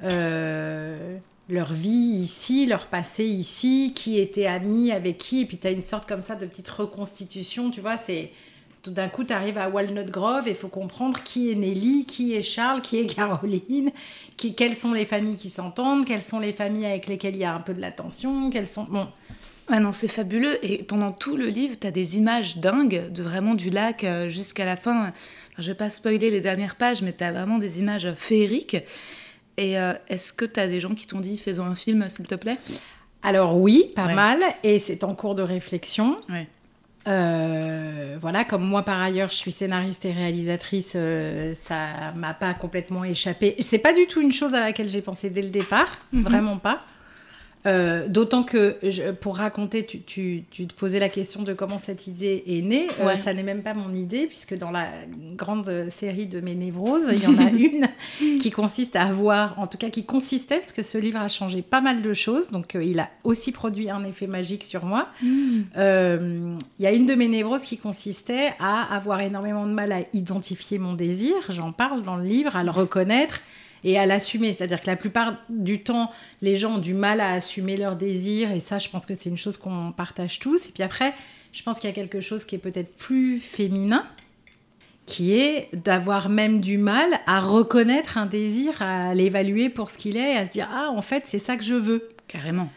euh, 0.03 1.17
leur 1.49 1.73
vie 1.73 1.89
ici, 1.89 2.65
leur 2.65 2.87
passé 2.87 3.25
ici, 3.25 3.93
qui 3.95 4.19
était 4.19 4.47
ami 4.47 4.91
avec 4.91 5.17
qui. 5.17 5.41
Et 5.41 5.45
puis 5.45 5.57
tu 5.57 5.67
as 5.67 5.71
une 5.71 5.81
sorte 5.81 6.07
comme 6.07 6.21
ça 6.21 6.35
de 6.35 6.45
petite 6.45 6.67
reconstitution, 6.69 7.71
tu 7.71 7.81
vois. 7.81 7.97
C'est 7.97 8.31
tout 8.83 8.91
d'un 8.91 9.09
coup, 9.09 9.23
tu 9.23 9.33
arrives 9.33 9.57
à 9.57 9.69
Walnut 9.69 10.09
Grove 10.09 10.47
et 10.47 10.51
il 10.51 10.55
faut 10.55 10.67
comprendre 10.67 11.21
qui 11.23 11.51
est 11.51 11.55
Nelly, 11.55 12.05
qui 12.05 12.33
est 12.33 12.41
Charles, 12.41 12.81
qui 12.81 12.97
est 12.97 13.05
Caroline, 13.15 13.91
qui, 14.35 14.55
quelles 14.55 14.75
sont 14.75 14.93
les 14.93 15.05
familles 15.05 15.35
qui 15.35 15.49
s'entendent, 15.49 16.05
quelles 16.05 16.21
sont 16.21 16.39
les 16.39 16.53
familles 16.53 16.85
avec 16.85 17.07
lesquelles 17.07 17.35
il 17.35 17.41
y 17.41 17.45
a 17.45 17.53
un 17.53 17.59
peu 17.59 17.73
de 17.73 17.81
la 17.81 17.91
tension, 17.91 18.49
quelles 18.49 18.67
sont... 18.67 18.83
Bon, 18.83 19.07
Ouais, 19.69 19.79
non, 19.79 19.91
c'est 19.91 20.07
fabuleux. 20.07 20.57
Et 20.65 20.83
pendant 20.83 21.11
tout 21.11 21.35
le 21.37 21.47
livre, 21.47 21.75
tu 21.79 21.85
as 21.87 21.91
des 21.91 22.17
images 22.17 22.57
dingues 22.57 23.11
de 23.11 23.21
vraiment 23.23 23.53
du 23.53 23.69
lac 23.69 24.03
euh, 24.03 24.29
jusqu'à 24.29 24.63
la 24.65 24.75
fin. 24.75 25.01
Enfin, 25.01 25.13
je 25.59 25.67
vais 25.71 25.75
pas 25.77 25.89
spoiler 25.89 26.29
les 26.31 26.39
dernières 26.41 26.75
pages, 26.75 27.01
mais 27.01 27.13
tu 27.13 27.23
as 27.23 27.31
vraiment 27.31 27.57
des 27.57 27.79
images 27.79 28.13
féeriques. 28.15 28.77
Et 29.57 29.77
euh, 29.79 29.93
est-ce 30.07 30.31
que 30.33 30.45
tu 30.45 30.59
as 30.59 30.67
des 30.67 30.79
gens 30.79 30.93
qui 30.93 31.07
t'ont 31.07 31.19
dit 31.19 31.37
fais-en 31.37 31.65
un 31.65 31.75
film, 31.75 32.07
s'il 32.09 32.27
te 32.27 32.35
plaît? 32.35 32.57
Alors 33.23 33.57
oui, 33.57 33.91
pas 33.95 34.05
Ouais. 34.05 34.13
mal, 34.15 34.39
et 34.63 34.79
c'est 34.79 35.03
en 35.03 35.15
cours 35.15 35.35
de 35.35 35.41
réflexion. 35.41 36.17
Ouais. 36.29 36.47
Euh, 37.07 38.17
voilà, 38.21 38.43
comme 38.43 38.63
moi 38.63 38.83
par 38.83 39.01
ailleurs, 39.01 39.29
je 39.31 39.35
suis 39.37 39.51
scénariste 39.51 40.05
et 40.05 40.11
réalisatrice, 40.11 40.93
euh, 40.95 41.53
ça 41.53 42.11
m'a 42.15 42.33
pas 42.33 42.53
complètement 42.53 43.03
échappé. 43.03 43.55
C'est 43.59 43.79
pas 43.79 43.93
du 43.93 44.05
tout 44.07 44.21
une 44.21 44.31
chose 44.31 44.53
à 44.53 44.59
laquelle 44.59 44.89
j'ai 44.89 45.01
pensé 45.01 45.29
dès 45.29 45.41
le 45.41 45.49
départ, 45.49 45.87
Mhm. 46.13 46.21
vraiment 46.23 46.57
pas. 46.57 46.83
Euh, 47.67 48.07
D'autant 48.07 48.43
que 48.43 48.77
je- 48.81 49.11
pour 49.11 49.37
raconter, 49.37 49.85
tu, 49.85 50.01
tu- 50.01 50.43
tu 50.49 50.65
te 50.65 50.73
posais 50.73 50.99
la 50.99 51.09
question 51.09 51.43
de 51.43 51.53
comment 51.53 51.77
cette 51.77 52.07
idée 52.07 52.43
est 52.47 52.61
née. 52.61 52.87
Euh, 53.01 53.15
ça 53.15 53.33
n'est 53.33 53.43
même 53.43 53.61
pas 53.61 53.73
mon 53.73 53.93
idée, 53.93 54.25
puisque 54.25 54.57
dans 54.57 54.71
la 54.71 54.87
grande 55.35 55.89
série 55.91 56.25
de 56.25 56.39
mes 56.41 56.55
névroses, 56.55 57.09
il 57.11 57.21
y 57.21 57.27
en 57.27 57.37
a 57.37 57.49
une 57.51 57.87
qui 58.39 58.49
consiste 58.51 58.95
à 58.95 59.03
avoir, 59.03 59.59
en 59.59 59.67
tout 59.67 59.77
cas 59.77 59.89
qui 59.89 60.05
consistait, 60.05 60.59
parce 60.59 60.71
que 60.73 60.81
ce 60.83 60.97
livre 60.97 61.19
a 61.19 61.27
changé 61.27 61.61
pas 61.61 61.81
mal 61.81 62.01
de 62.01 62.13
choses, 62.13 62.49
donc 62.51 62.75
euh, 62.75 62.83
il 62.83 62.99
a 62.99 63.09
aussi 63.23 63.51
produit 63.51 63.89
un 63.89 64.03
effet 64.05 64.27
magique 64.27 64.63
sur 64.63 64.85
moi. 64.85 65.09
Euh, 65.77 66.55
Il 66.79 66.83
y 66.83 66.87
a 66.87 66.91
une 66.93 67.05
de 67.05 67.15
mes 67.15 67.27
névroses 67.27 67.63
qui 67.63 67.77
consistait 67.77 68.53
à 68.59 68.95
avoir 68.95 69.19
énormément 69.21 69.65
de 69.65 69.73
mal 69.73 69.91
à 69.91 69.99
identifier 70.13 70.77
mon 70.79 70.93
désir, 70.93 71.35
j'en 71.49 71.71
parle 71.71 72.01
dans 72.03 72.15
le 72.15 72.23
livre, 72.23 72.55
à 72.55 72.63
le 72.63 72.71
reconnaître 72.71 73.41
et 73.83 73.97
à 73.97 74.05
l'assumer. 74.05 74.53
C'est-à-dire 74.57 74.81
que 74.81 74.87
la 74.87 74.95
plupart 74.95 75.37
du 75.49 75.83
temps, 75.83 76.11
les 76.41 76.55
gens 76.55 76.75
ont 76.75 76.79
du 76.79 76.93
mal 76.93 77.19
à 77.21 77.31
assumer 77.33 77.77
leur 77.77 77.95
désir, 77.95 78.51
et 78.51 78.59
ça, 78.59 78.79
je 78.79 78.89
pense 78.89 79.05
que 79.05 79.15
c'est 79.15 79.29
une 79.29 79.37
chose 79.37 79.57
qu'on 79.57 79.91
partage 79.91 80.39
tous. 80.39 80.67
Et 80.67 80.71
puis 80.71 80.83
après, 80.83 81.13
je 81.53 81.63
pense 81.63 81.79
qu'il 81.79 81.89
y 81.89 81.93
a 81.93 81.95
quelque 81.95 82.19
chose 82.21 82.45
qui 82.45 82.55
est 82.55 82.59
peut-être 82.59 82.93
plus 82.95 83.39
féminin, 83.39 84.05
qui 85.05 85.37
est 85.37 85.69
d'avoir 85.73 86.27
même 86.29 86.59
du 86.59 86.77
mal 86.77 87.07
à 87.25 87.39
reconnaître 87.39 88.17
un 88.17 88.25
désir, 88.25 88.81
à 88.81 89.13
l'évaluer 89.13 89.69
pour 89.69 89.89
ce 89.89 89.97
qu'il 89.97 90.17
est, 90.17 90.33
et 90.33 90.37
à 90.37 90.45
se 90.45 90.51
dire, 90.51 90.67
ah, 90.73 90.89
en 90.91 91.01
fait, 91.01 91.23
c'est 91.25 91.39
ça 91.39 91.55
que 91.55 91.63
je 91.63 91.75
veux. 91.75 92.09
Carrément. 92.27 92.69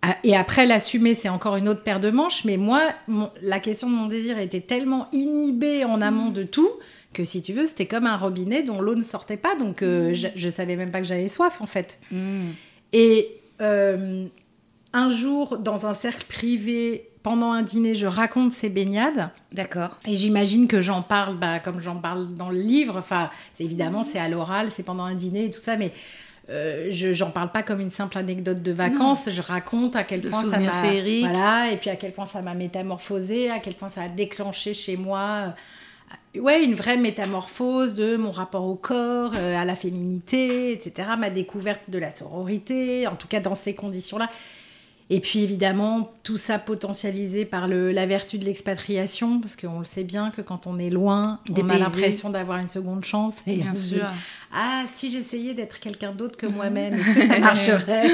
Ah, 0.00 0.16
Et 0.24 0.34
après, 0.34 0.64
l'assumer, 0.66 1.14
c'est 1.14 1.28
encore 1.28 1.56
une 1.56 1.68
autre 1.68 1.82
paire 1.82 2.00
de 2.00 2.10
manches. 2.10 2.44
Mais 2.46 2.56
moi, 2.56 2.82
mon- 3.06 3.30
la 3.42 3.58
question 3.60 3.88
de 3.90 3.94
mon 3.94 4.06
désir 4.06 4.38
était 4.38 4.60
tellement 4.60 5.08
inhibée 5.12 5.84
en 5.84 6.00
amont 6.00 6.30
de 6.30 6.42
tout 6.42 6.70
que 7.14 7.24
si 7.24 7.40
tu 7.40 7.54
veux, 7.54 7.64
c'était 7.64 7.86
comme 7.86 8.06
un 8.06 8.18
robinet 8.18 8.62
dont 8.62 8.82
l'eau 8.82 8.94
ne 8.94 9.02
sortait 9.02 9.38
pas. 9.38 9.54
Donc, 9.54 9.80
euh, 9.82 10.12
je, 10.12 10.28
je 10.34 10.48
savais 10.50 10.76
même 10.76 10.90
pas 10.90 11.00
que 11.00 11.06
j'avais 11.06 11.28
soif, 11.28 11.62
en 11.62 11.66
fait. 11.66 11.98
Et 12.92 13.40
euh, 13.62 14.26
un 14.92 15.08
jour, 15.08 15.58
dans 15.58 15.86
un 15.86 15.94
cercle 15.94 16.26
privé, 16.26 17.08
pendant 17.22 17.52
un 17.52 17.62
dîner, 17.62 17.94
je 17.94 18.06
raconte 18.06 18.52
ces 18.52 18.68
baignades. 18.68 19.30
D'accord. 19.52 19.98
Et 20.06 20.14
j'imagine 20.14 20.68
que 20.68 20.80
j'en 20.80 21.02
parle, 21.02 21.38
bah, 21.38 21.58
comme 21.58 21.80
j'en 21.80 21.96
parle 21.96 22.28
dans 22.28 22.50
le 22.50 22.60
livre. 22.60 22.98
Enfin, 22.98 23.30
évidemment, 23.58 24.02
c'est 24.02 24.18
à 24.18 24.28
l'oral, 24.28 24.70
c'est 24.70 24.82
pendant 24.82 25.04
un 25.04 25.14
dîner 25.14 25.46
et 25.46 25.50
tout 25.50 25.60
ça, 25.60 25.76
mais 25.76 25.90
euh, 26.50 26.88
je 26.90 27.14
j'en 27.14 27.30
parle 27.30 27.50
pas 27.50 27.62
comme 27.62 27.80
une 27.80 27.90
simple 27.90 28.18
anecdote 28.18 28.62
de 28.62 28.72
vacances. 28.72 29.30
Je 29.30 29.40
raconte 29.40 29.96
à 29.96 30.04
quel 30.04 30.20
point 30.20 30.42
ça 30.42 30.58
m'a 30.58 30.82
voilà, 30.82 31.70
et 31.72 31.78
puis 31.78 31.88
à 31.88 31.96
quel 31.96 32.12
point 32.12 32.26
ça 32.26 32.42
m'a 32.42 32.54
métamorphosé, 32.54 33.50
à 33.50 33.58
quel 33.58 33.74
point 33.74 33.88
ça 33.88 34.02
a 34.02 34.08
déclenché 34.08 34.74
chez 34.74 34.98
moi. 34.98 35.54
Ouais, 36.38 36.64
une 36.64 36.74
vraie 36.74 36.96
métamorphose 36.96 37.94
de 37.94 38.16
mon 38.16 38.30
rapport 38.30 38.64
au 38.64 38.74
corps, 38.74 39.32
euh, 39.34 39.56
à 39.56 39.64
la 39.64 39.76
féminité, 39.76 40.72
etc. 40.72 41.08
Ma 41.18 41.30
découverte 41.30 41.82
de 41.88 41.98
la 41.98 42.14
sororité, 42.14 43.06
en 43.06 43.14
tout 43.14 43.28
cas 43.28 43.40
dans 43.40 43.54
ces 43.54 43.74
conditions-là. 43.74 44.28
Et 45.10 45.20
puis 45.20 45.40
évidemment, 45.40 46.12
tout 46.22 46.38
ça 46.38 46.58
potentialisé 46.58 47.44
par 47.44 47.68
le, 47.68 47.92
la 47.92 48.06
vertu 48.06 48.38
de 48.38 48.46
l'expatriation, 48.46 49.38
parce 49.38 49.54
qu'on 49.54 49.80
le 49.80 49.84
sait 49.84 50.02
bien 50.02 50.30
que 50.30 50.40
quand 50.40 50.66
on 50.66 50.78
est 50.78 50.88
loin, 50.88 51.40
on 51.50 51.68
a 51.68 51.78
l'impression 51.78 52.30
d'avoir 52.30 52.56
une 52.58 52.70
seconde 52.70 53.04
chance. 53.04 53.38
Et 53.46 53.56
Bien 53.56 53.66
on 53.72 53.74
se 53.74 53.80
dit, 53.88 53.94
sûr. 53.96 54.06
ah, 54.54 54.84
si 54.88 55.10
j'essayais 55.10 55.52
d'être 55.52 55.78
quelqu'un 55.78 56.12
d'autre 56.12 56.38
que 56.38 56.46
moi-même, 56.46 56.94
est-ce 56.94 57.12
que 57.12 57.26
ça 57.26 57.38
marcherait? 57.40 58.10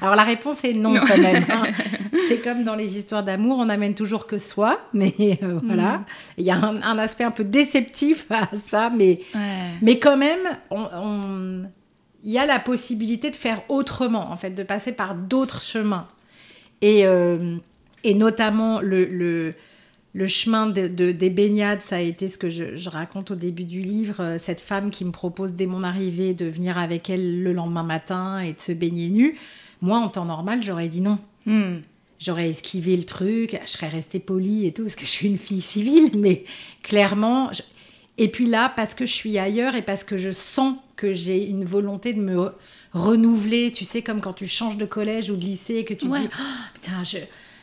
Alors 0.00 0.16
la 0.16 0.24
réponse 0.24 0.64
est 0.64 0.72
non, 0.72 0.94
quand 1.06 1.16
même. 1.18 1.44
hein. 1.48 1.62
C'est 2.28 2.38
comme 2.42 2.64
dans 2.64 2.74
les 2.74 2.98
histoires 2.98 3.22
d'amour, 3.22 3.58
on 3.58 3.66
n'amène 3.66 3.94
toujours 3.94 4.26
que 4.26 4.38
soi, 4.38 4.80
mais 4.92 5.14
euh, 5.44 5.60
voilà. 5.62 6.04
Il 6.38 6.44
y 6.44 6.50
a 6.50 6.56
un, 6.56 6.82
un 6.82 6.98
aspect 6.98 7.24
un 7.24 7.30
peu 7.30 7.44
déceptif 7.44 8.26
à 8.30 8.48
ça, 8.56 8.90
mais, 8.90 9.20
Ouais. 9.34 9.40
mais 9.80 9.98
quand 10.00 10.16
même, 10.16 10.40
on- 10.70 10.88
on- 10.92 11.62
il 12.24 12.30
y 12.32 12.38
a 12.38 12.46
la 12.46 12.58
possibilité 12.58 13.30
de 13.30 13.36
faire 13.36 13.62
autrement, 13.68 14.30
en 14.30 14.36
fait, 14.36 14.50
de 14.50 14.62
passer 14.64 14.90
par 14.92 15.14
d'autres 15.14 15.62
chemins. 15.62 16.06
Et, 16.82 17.06
euh, 17.06 17.56
et 18.04 18.14
notamment 18.14 18.80
le, 18.80 19.04
le, 19.06 19.50
le 20.14 20.26
chemin 20.26 20.66
de, 20.66 20.88
de- 20.88 21.12
des 21.12 21.30
baignades, 21.30 21.80
ça 21.80 21.96
a 21.96 22.00
été 22.00 22.28
ce 22.28 22.36
que 22.36 22.50
je, 22.50 22.74
je 22.76 22.90
raconte 22.90 23.30
au 23.30 23.34
début 23.36 23.64
du 23.64 23.80
livre. 23.80 24.16
euh, 24.20 24.36
Cette 24.38 24.60
femme 24.60 24.90
qui 24.90 25.04
me 25.04 25.12
propose 25.12 25.54
dès 25.54 25.66
mon 25.66 25.84
arrivée 25.84 26.34
de 26.34 26.44
venir 26.46 26.76
avec 26.78 27.08
elle 27.08 27.42
le 27.42 27.52
lendemain 27.52 27.84
matin 27.84 28.40
et 28.40 28.52
de 28.52 28.58
se 28.60 28.72
baigner 28.72 29.08
nue. 29.08 29.38
Moi, 29.80 29.98
en 29.98 30.08
temps 30.08 30.24
normal, 30.26 30.62
j'aurais 30.62 30.88
dit 30.88 31.00
non. 31.00 31.18
Hmm. 31.46 31.78
J'aurais 32.18 32.50
esquivé 32.50 32.96
le 32.96 33.02
truc, 33.04 33.58
je 33.64 33.68
serais 33.70 33.88
restée 33.88 34.20
polie 34.20 34.66
et 34.66 34.72
tout, 34.72 34.82
parce 34.82 34.94
que 34.94 35.04
je 35.04 35.10
suis 35.10 35.26
une 35.26 35.38
fille 35.38 35.60
civile, 35.60 36.10
mais 36.16 36.44
clairement. 36.82 37.52
je- 37.52 37.62
Et 38.18 38.28
puis 38.28 38.46
là, 38.46 38.72
parce 38.76 38.94
que 38.94 39.06
je 39.06 39.12
suis 39.12 39.38
ailleurs 39.38 39.74
et 39.74 39.82
parce 39.82 40.04
que 40.04 40.16
je 40.16 40.30
sens 40.30 40.76
que 40.96 41.12
j'ai 41.14 41.44
une 41.46 41.64
volonté 41.64 42.12
de 42.12 42.20
me 42.20 42.52
re- 42.94 42.98
renouveler, 42.98 43.72
tu 43.72 43.84
sais, 43.84 44.02
comme 44.02 44.20
quand 44.20 44.32
tu 44.32 44.46
changes 44.46 44.76
de 44.76 44.84
collège 44.84 45.30
ou 45.30 45.36
de 45.36 45.44
lycée 45.44 45.76
et 45.76 45.84
que 45.84 45.94
tu 45.94 46.06
te 46.06 46.10
Ouais. 46.10 46.20
dis, 46.20 46.28
Oh, 46.38 46.42
putain, 46.74 47.02
je. 47.04 47.18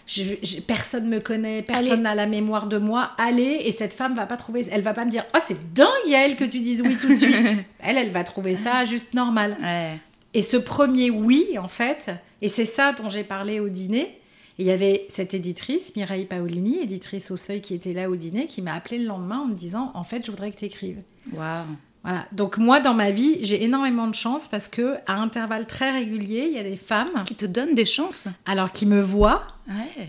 je- 0.08 0.24
je- 0.42 0.60
personne 0.60 1.08
me 1.08 1.20
connaît, 1.20 1.62
personne 1.62 2.02
n'a 2.04 2.16
la 2.16 2.26
mémoire 2.26 2.68
de 2.68 2.78
moi. 2.78 3.12
Allez, 3.18 3.62
et 3.66 3.72
cette 3.72 3.94
femme 3.94 4.16
va 4.16 4.26
pas 4.26 4.38
trouver, 4.38 4.66
elle 4.72 4.82
va 4.82 4.94
pas 4.94 5.06
me 5.06 5.12
dire, 5.12 5.24
oh 5.36 5.40
c'est 5.42 5.74
dingue 5.74 5.88
Yael 6.08 6.36
que 6.36 6.46
tu 6.46 6.60
dises 6.60 6.82
oui 6.82 6.98
tout 7.00 7.10
de 7.10 7.16
suite. 7.16 7.46
elle, 7.80 7.98
elle 7.98 8.12
va 8.12 8.24
trouver 8.24 8.56
ça 8.56 8.86
juste 8.86 9.14
normal. 9.14 9.56
Ouais. 9.62 10.00
Et 10.34 10.42
ce 10.42 10.58
premier 10.58 11.10
oui, 11.12 11.58
en 11.60 11.68
fait, 11.68 12.12
et 12.42 12.50
c'est 12.50 12.66
ça 12.66 12.92
dont 12.94 13.10
j'ai 13.10 13.24
parlé 13.24 13.60
au 13.60 13.70
dîner. 13.70 14.16
Et 14.58 14.64
il 14.64 14.66
y 14.66 14.72
avait 14.72 15.06
cette 15.10 15.34
éditrice, 15.34 15.96
Mireille 15.96 16.26
Paolini, 16.26 16.80
éditrice 16.82 17.32
au 17.32 17.38
seuil, 17.38 17.62
qui 17.62 17.74
était 17.74 17.94
là 17.94 18.10
au 18.10 18.16
dîner, 18.18 18.46
qui 18.46 18.62
m'a 18.62 18.74
appelé 18.74 19.00
le 19.00 19.06
lendemain 19.06 19.40
en 19.40 19.46
me 19.46 19.54
disant 19.56 19.90
En 19.94 20.04
fait, 20.04 20.26
je 20.26 20.32
voudrais 20.32 20.52
que 20.52 20.58
tu 20.58 20.66
écrives. 20.66 21.02
Waouh. 21.34 21.64
Voilà. 22.04 22.26
Donc, 22.32 22.58
moi, 22.58 22.80
dans 22.80 22.94
ma 22.94 23.12
vie, 23.12 23.40
j'ai 23.42 23.64
énormément 23.64 24.08
de 24.08 24.16
chance 24.16 24.48
parce 24.48 24.68
que 24.70 24.96
à 25.06 25.16
intervalles 25.20 25.68
très 25.68 25.92
réguliers, 25.92 26.46
il 26.48 26.54
y 26.54 26.60
a 26.60 26.64
des 26.64 26.78
femmes, 26.78 27.24
Qui 27.26 27.36
te 27.36 27.46
donne 27.46 27.74
des 27.74 27.86
chances. 27.86 28.28
alors 28.46 28.72
qui 28.72 28.86
me 28.86 29.02
voient 29.02 29.48
Ouais. 29.68 30.08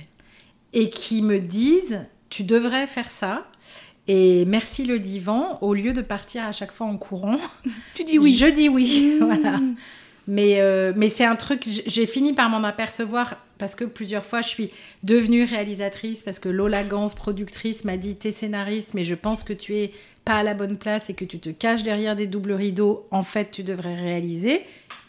et 0.72 0.88
qui 0.90 1.20
me 1.22 1.40
disent 1.40 2.00
Tu 2.28 2.44
devrais 2.44 2.86
faire 2.86 3.10
ça. 3.10 3.46
Et 4.08 4.44
merci 4.44 4.84
le 4.86 4.98
divan, 4.98 5.58
au 5.60 5.74
lieu 5.74 5.92
de 5.92 6.00
partir 6.00 6.44
à 6.44 6.52
chaque 6.52 6.72
fois 6.72 6.86
en 6.86 6.96
courant, 6.96 7.38
Tu 7.94 8.04
dis 8.04 8.18
oui. 8.18 8.34
Je 8.36 8.46
dis 8.46 8.68
oui, 8.68 9.16
Mmh. 9.20 9.24
voilà. 9.24 9.60
Mais, 10.28 10.60
euh, 10.60 10.92
mais 10.96 11.08
c'est 11.08 11.24
un 11.24 11.34
truc, 11.34 11.64
j'ai 11.86 12.06
fini 12.06 12.34
par 12.34 12.48
m'en 12.50 12.62
apercevoir 12.62 13.36
parce 13.58 13.74
que 13.74 13.84
plusieurs 13.84 14.24
fois 14.24 14.42
je 14.42 14.48
suis 14.48 14.70
devenue 15.02 15.42
réalisatrice 15.44 16.22
parce 16.22 16.38
que 16.38 16.48
Lola 16.48 16.84
Gans, 16.84 17.08
productrice, 17.08 17.84
m'a 17.84 17.96
dit 17.96 18.14
t'es 18.16 18.30
scénariste, 18.30 18.94
mais 18.94 19.04
je 19.04 19.14
pense 19.16 19.42
que 19.42 19.52
tu 19.52 19.74
es 19.76 19.92
pas 20.24 20.38
à 20.38 20.42
la 20.42 20.54
bonne 20.54 20.76
place 20.76 21.10
et 21.10 21.14
que 21.14 21.24
tu 21.24 21.38
te 21.38 21.50
caches 21.50 21.82
derrière 21.82 22.16
des 22.16 22.26
doubles 22.26 22.52
rideaux. 22.52 23.06
En 23.10 23.22
fait, 23.22 23.50
tu 23.50 23.62
devrais 23.62 23.94
réaliser. 23.94 24.64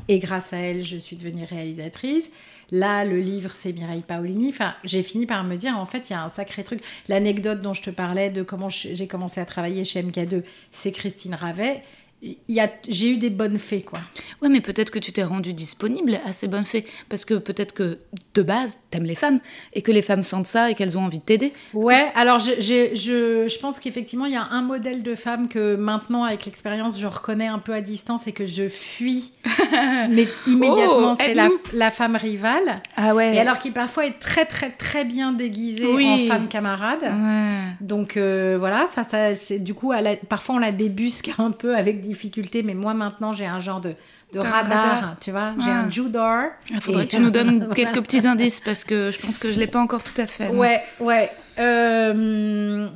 Et 0.08 0.20
grâce 0.20 0.54
à 0.54 0.58
elle, 0.58 0.84
je 0.84 0.98
suis 0.98 1.16
devenue 1.16 1.44
réalisatrice. 1.44 2.32
Là, 2.72 3.04
le 3.04 3.20
livre, 3.20 3.52
c'est 3.58 3.74
Mireille 3.74 4.04
Paolini. 4.06 4.50
Enfin, 4.50 4.74
j'ai 4.84 5.04
fini 5.04 5.26
par 5.26 5.44
me 5.44 5.56
dire, 5.56 5.78
en 5.78 5.86
fait, 5.86 6.10
il 6.10 6.14
y 6.14 6.16
a 6.16 6.24
un 6.24 6.30
sacré 6.30 6.64
truc. 6.64 6.82
L'anecdote 7.10 7.62
dont 7.62 7.74
je 7.74 7.82
te 7.82 7.90
parlais 7.90 8.30
de 8.30 8.44
comment 8.44 8.70
j'ai 8.70 9.08
commencé 9.08 9.42
à 9.42 9.46
travailler 9.46 9.84
chez 9.84 10.02
MK2, 10.02 10.44
c'est 10.72 10.92
Christine 10.92 11.36
Ravet. 11.36 11.84
Il 12.24 12.38
y 12.50 12.60
a- 12.60 12.70
J'ai 12.88 13.10
eu 13.12 13.18
des 13.18 13.32
bonnes 13.32 13.58
fées, 13.58 13.82
quoi. 13.82 14.00
Ouais, 14.44 14.50
mais 14.50 14.62
peut-être 14.62 14.92
que 14.92 15.00
tu 15.00 15.12
t'es 15.12 15.24
rendu 15.24 15.54
disponible 15.54 16.20
à 16.26 16.34
ces 16.34 16.48
bonnes 16.48 16.66
fées. 16.66 16.86
Parce 17.10 17.26
que 17.26 17.34
peut-être 17.34 17.74
que 17.74 17.98
de 18.36 18.42
base, 18.44 18.78
t'aimes 18.92 19.06
les 19.06 19.16
femmes 19.16 19.40
et 19.74 19.82
que 19.82 19.92
les 19.92 20.04
femmes 20.04 20.22
sentent 20.22 20.46
ça 20.46 20.70
et 20.70 20.76
qu'elles 20.76 20.98
ont 21.00 21.04
envie 21.06 21.18
de 21.18 21.24
t'aider. 21.24 21.52
Ouais, 21.74 22.12
alors 22.14 22.38
je, 22.38 22.52
j'ai- 22.60 22.96
je, 22.96 23.48
je 23.48 23.60
pense 23.60 23.80
qu'effectivement, 23.80 24.26
il 24.26 24.34
y 24.34 24.38
a 24.38 24.44
un 24.52 24.62
modèle 24.62 25.02
de 25.02 25.16
femme 25.16 25.48
que 25.50 25.76
maintenant, 25.76 26.24
avec 26.24 26.46
l'expérience, 26.46 27.00
je 27.00 27.08
reconnais 27.08 27.48
un 27.48 27.58
peu 27.60 27.74
à 27.74 27.82
distance 27.82 28.28
et 28.28 28.34
que 28.34 28.46
je 28.46 28.68
fuis. 28.70 29.32
Mais 30.10 30.28
immédiatement, 30.48 31.14
Oh, 31.14 31.16
c'est 31.20 31.34
la, 31.34 31.50
la 31.74 31.90
femme 31.92 32.16
rivale. 32.16 32.82
Ah 32.98 33.16
ouais. 33.16 33.36
Et 33.36 33.40
alors 33.40 33.58
qui 33.58 33.72
parfois 33.72 34.06
est 34.06 34.20
très, 34.20 34.46
très, 34.46 34.70
très 34.70 35.06
bien 35.06 35.32
déguisée 35.32 35.88
Oui. 35.88 36.08
en 36.08 36.28
femme 36.34 36.48
camarade. 36.48 37.02
Ouais. 37.02 37.52
Donc 37.82 38.18
euh, 38.18 38.58
voilà, 38.60 38.88
ça, 38.94 39.04
ça 39.04 39.34
c'est 39.34 39.60
du 39.60 39.74
coup, 39.74 39.92
la- 39.92 40.16
parfois 40.18 40.56
on 40.56 40.60
la 40.60 40.72
débusque 40.72 41.32
un 41.40 41.52
peu 41.52 41.76
avec 41.76 42.02
difficulté, 42.12 42.64
mais 42.64 42.74
moi 42.74 42.94
maintenant 42.94 43.32
j'ai 43.32 43.46
un 43.46 43.60
genre 43.60 43.82
de, 43.82 43.96
radar, 44.36 44.64
radar. 44.64 45.16
tu 45.20 45.32
vois, 45.32 45.54
j'ai 45.60 45.70
Ah. 45.72 45.82
un 45.86 45.90
Judor. 45.90 46.44
Il 46.70 46.82
faudrait 46.82 47.04
Et- 47.04 47.08
que 47.08 47.16
tu 47.16 47.22
nous 47.22 47.32
donnes 47.32 47.70
quelques 47.76 48.02
petits 48.02 48.28
indices 48.28 48.60
parce 48.60 48.84
que 48.84 49.12
je 49.12 49.20
pense 49.20 49.38
que 49.38 49.52
je 49.52 49.60
l'ai 49.60 49.68
pas 49.68 49.80
encore 49.80 50.04
tout 50.04 50.20
à 50.22 50.28
fait. 50.28 50.48
Ouais, 50.50 50.82
ouais. 51.00 51.30
Euh, 51.60 52.88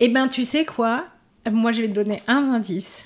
eh 0.00 0.08
ben, 0.08 0.28
tu 0.28 0.44
sais 0.44 0.64
quoi? 0.64 1.04
Moi, 1.50 1.72
je 1.72 1.82
vais 1.82 1.88
te 1.88 1.94
donner 1.94 2.22
un 2.26 2.52
indice. 2.52 3.04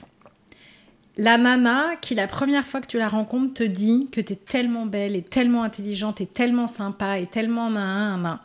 La 1.16 1.36
nana 1.36 1.90
qui, 2.00 2.14
la 2.14 2.26
première 2.26 2.66
fois 2.66 2.80
que 2.80 2.86
tu 2.86 2.98
la 2.98 3.08
rencontres, 3.08 3.54
te 3.54 3.62
dit 3.64 4.08
que 4.10 4.20
tu 4.20 4.32
es 4.32 4.36
tellement 4.36 4.86
belle 4.86 5.14
et 5.14 5.22
tellement 5.22 5.62
intelligente 5.62 6.20
et 6.20 6.26
tellement 6.26 6.66
sympa 6.66 7.18
et 7.18 7.26
tellement 7.26 7.70
nan, 7.70 8.22
nan, 8.22 8.38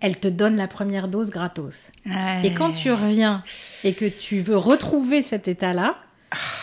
elle 0.00 0.18
te 0.18 0.26
donne 0.28 0.56
la 0.56 0.66
première 0.68 1.06
dose 1.08 1.30
gratos. 1.30 1.90
Ouais. 2.06 2.40
Et 2.44 2.54
quand 2.54 2.72
tu 2.72 2.90
reviens 2.90 3.42
et 3.84 3.92
que 3.92 4.06
tu 4.06 4.40
veux 4.40 4.56
retrouver 4.56 5.20
cet 5.22 5.46
état-là, 5.48 5.96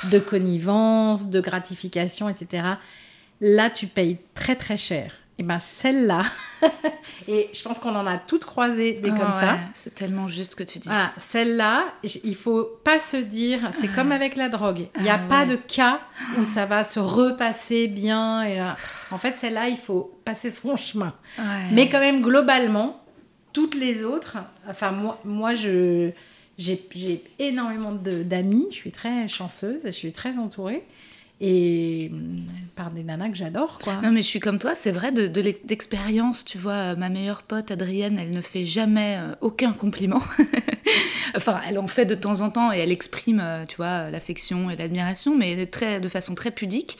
de 0.06 0.20
connivence, 0.20 1.30
de 1.30 1.40
gratification, 1.42 2.30
etc., 2.30 2.64
là, 3.42 3.70
tu 3.70 3.88
payes 3.88 4.18
très 4.34 4.56
très 4.56 4.78
cher. 4.78 5.14
Et 5.38 5.44
ben 5.44 5.58
celle-là, 5.58 6.24
et 7.30 7.50
je 7.54 7.64
pense 7.64 7.80
qu'on 7.80 7.96
en 7.96 8.06
a 8.06 8.18
toutes 8.18 8.44
croisé 8.44 8.94
des 8.94 9.10
Ah 9.10 9.18
comme 9.18 9.34
ouais, 9.36 9.40
ça. 9.40 9.58
C'est 9.74 9.96
tellement 9.96 10.28
juste 10.28 10.56
que 10.56 10.64
tu 10.64 10.80
dis. 10.80 10.90
Voilà, 10.90 11.14
celle-là, 11.16 11.86
j- 12.04 12.20
il 12.26 12.36
faut 12.36 12.66
pas 12.84 13.00
se 13.00 13.16
dire, 13.16 13.62
c'est 13.80 13.88
comme 13.88 14.12
avec 14.12 14.36
la 14.36 14.50
drogue. 14.50 14.88
Il 14.98 15.04
n'y 15.04 15.10
a 15.10 15.14
Ah 15.14 15.30
pas 15.30 15.40
ouais. 15.46 15.52
de 15.52 15.56
cas 15.56 16.02
où 16.38 16.44
ça 16.44 16.66
va 16.66 16.84
se 16.84 17.00
repasser 17.00 17.88
bien. 17.88 18.44
Et 18.44 18.58
là. 18.58 18.76
En 19.12 19.18
fait, 19.18 19.38
celle-là, 19.38 19.70
il 19.70 19.78
faut 19.78 20.20
passer 20.26 20.52
son 20.52 20.76
chemin. 20.76 21.14
Ouais. 21.38 21.46
Mais 21.72 21.88
quand 21.88 22.02
même, 22.02 22.20
globalement, 22.22 23.02
toutes 23.54 23.76
les 23.76 24.04
autres, 24.04 24.40
enfin, 24.68 24.92
moi, 24.92 25.22
moi 25.24 25.54
je, 25.54 26.12
j'ai, 26.60 27.24
énormément 27.40 27.92
d'amis, 27.94 28.68
je 28.70 28.76
suis 28.76 28.92
très 28.92 29.28
chanceuse, 29.28 29.82
je 29.86 29.92
suis 29.92 30.12
très 30.12 30.38
entourée, 30.38 30.84
et 31.42 32.10
hum, 32.12 32.44
par 32.76 32.92
des 32.92 33.04
nanas 33.04 33.30
que 33.30 33.36
j'adore, 33.36 33.80
quoi. 33.80 33.96
Non, 34.04 34.12
mais 34.12 34.22
je 34.22 34.28
suis 34.28 34.42
comme 34.42 34.60
toi, 34.60 34.76
c'est 34.76 34.92
vrai, 34.92 35.12
de, 35.12 35.28
de 35.28 36.44
tu 36.46 36.58
vois, 36.58 36.96
ma 36.96 37.10
meilleure 37.10 37.44
pote, 37.44 37.72
Adrienne, 37.72 38.20
elle 38.20 38.32
ne 38.32 38.42
fait 38.42 38.66
jamais 38.66 39.18
euh, 39.20 39.36
aucun 39.40 39.72
compliment. 39.72 40.22
enfin, 41.36 41.62
elle 41.68 41.80
en 41.80 41.88
fait 41.88 42.06
de 42.06 42.16
temps 42.16 42.42
en 42.42 42.50
temps 42.50 42.74
et 42.74 42.80
elle 42.80 42.92
exprime, 42.92 43.40
euh, 43.42 43.66
tu 43.66 43.78
vois, 43.78 44.10
l'affection 44.10 44.70
et 44.70 44.76
l'admiration, 44.76 45.36
mais 45.36 45.66
très, 45.66 46.02
de 46.02 46.10
façon 46.10 46.36
très 46.36 46.52
pudique. 46.52 46.98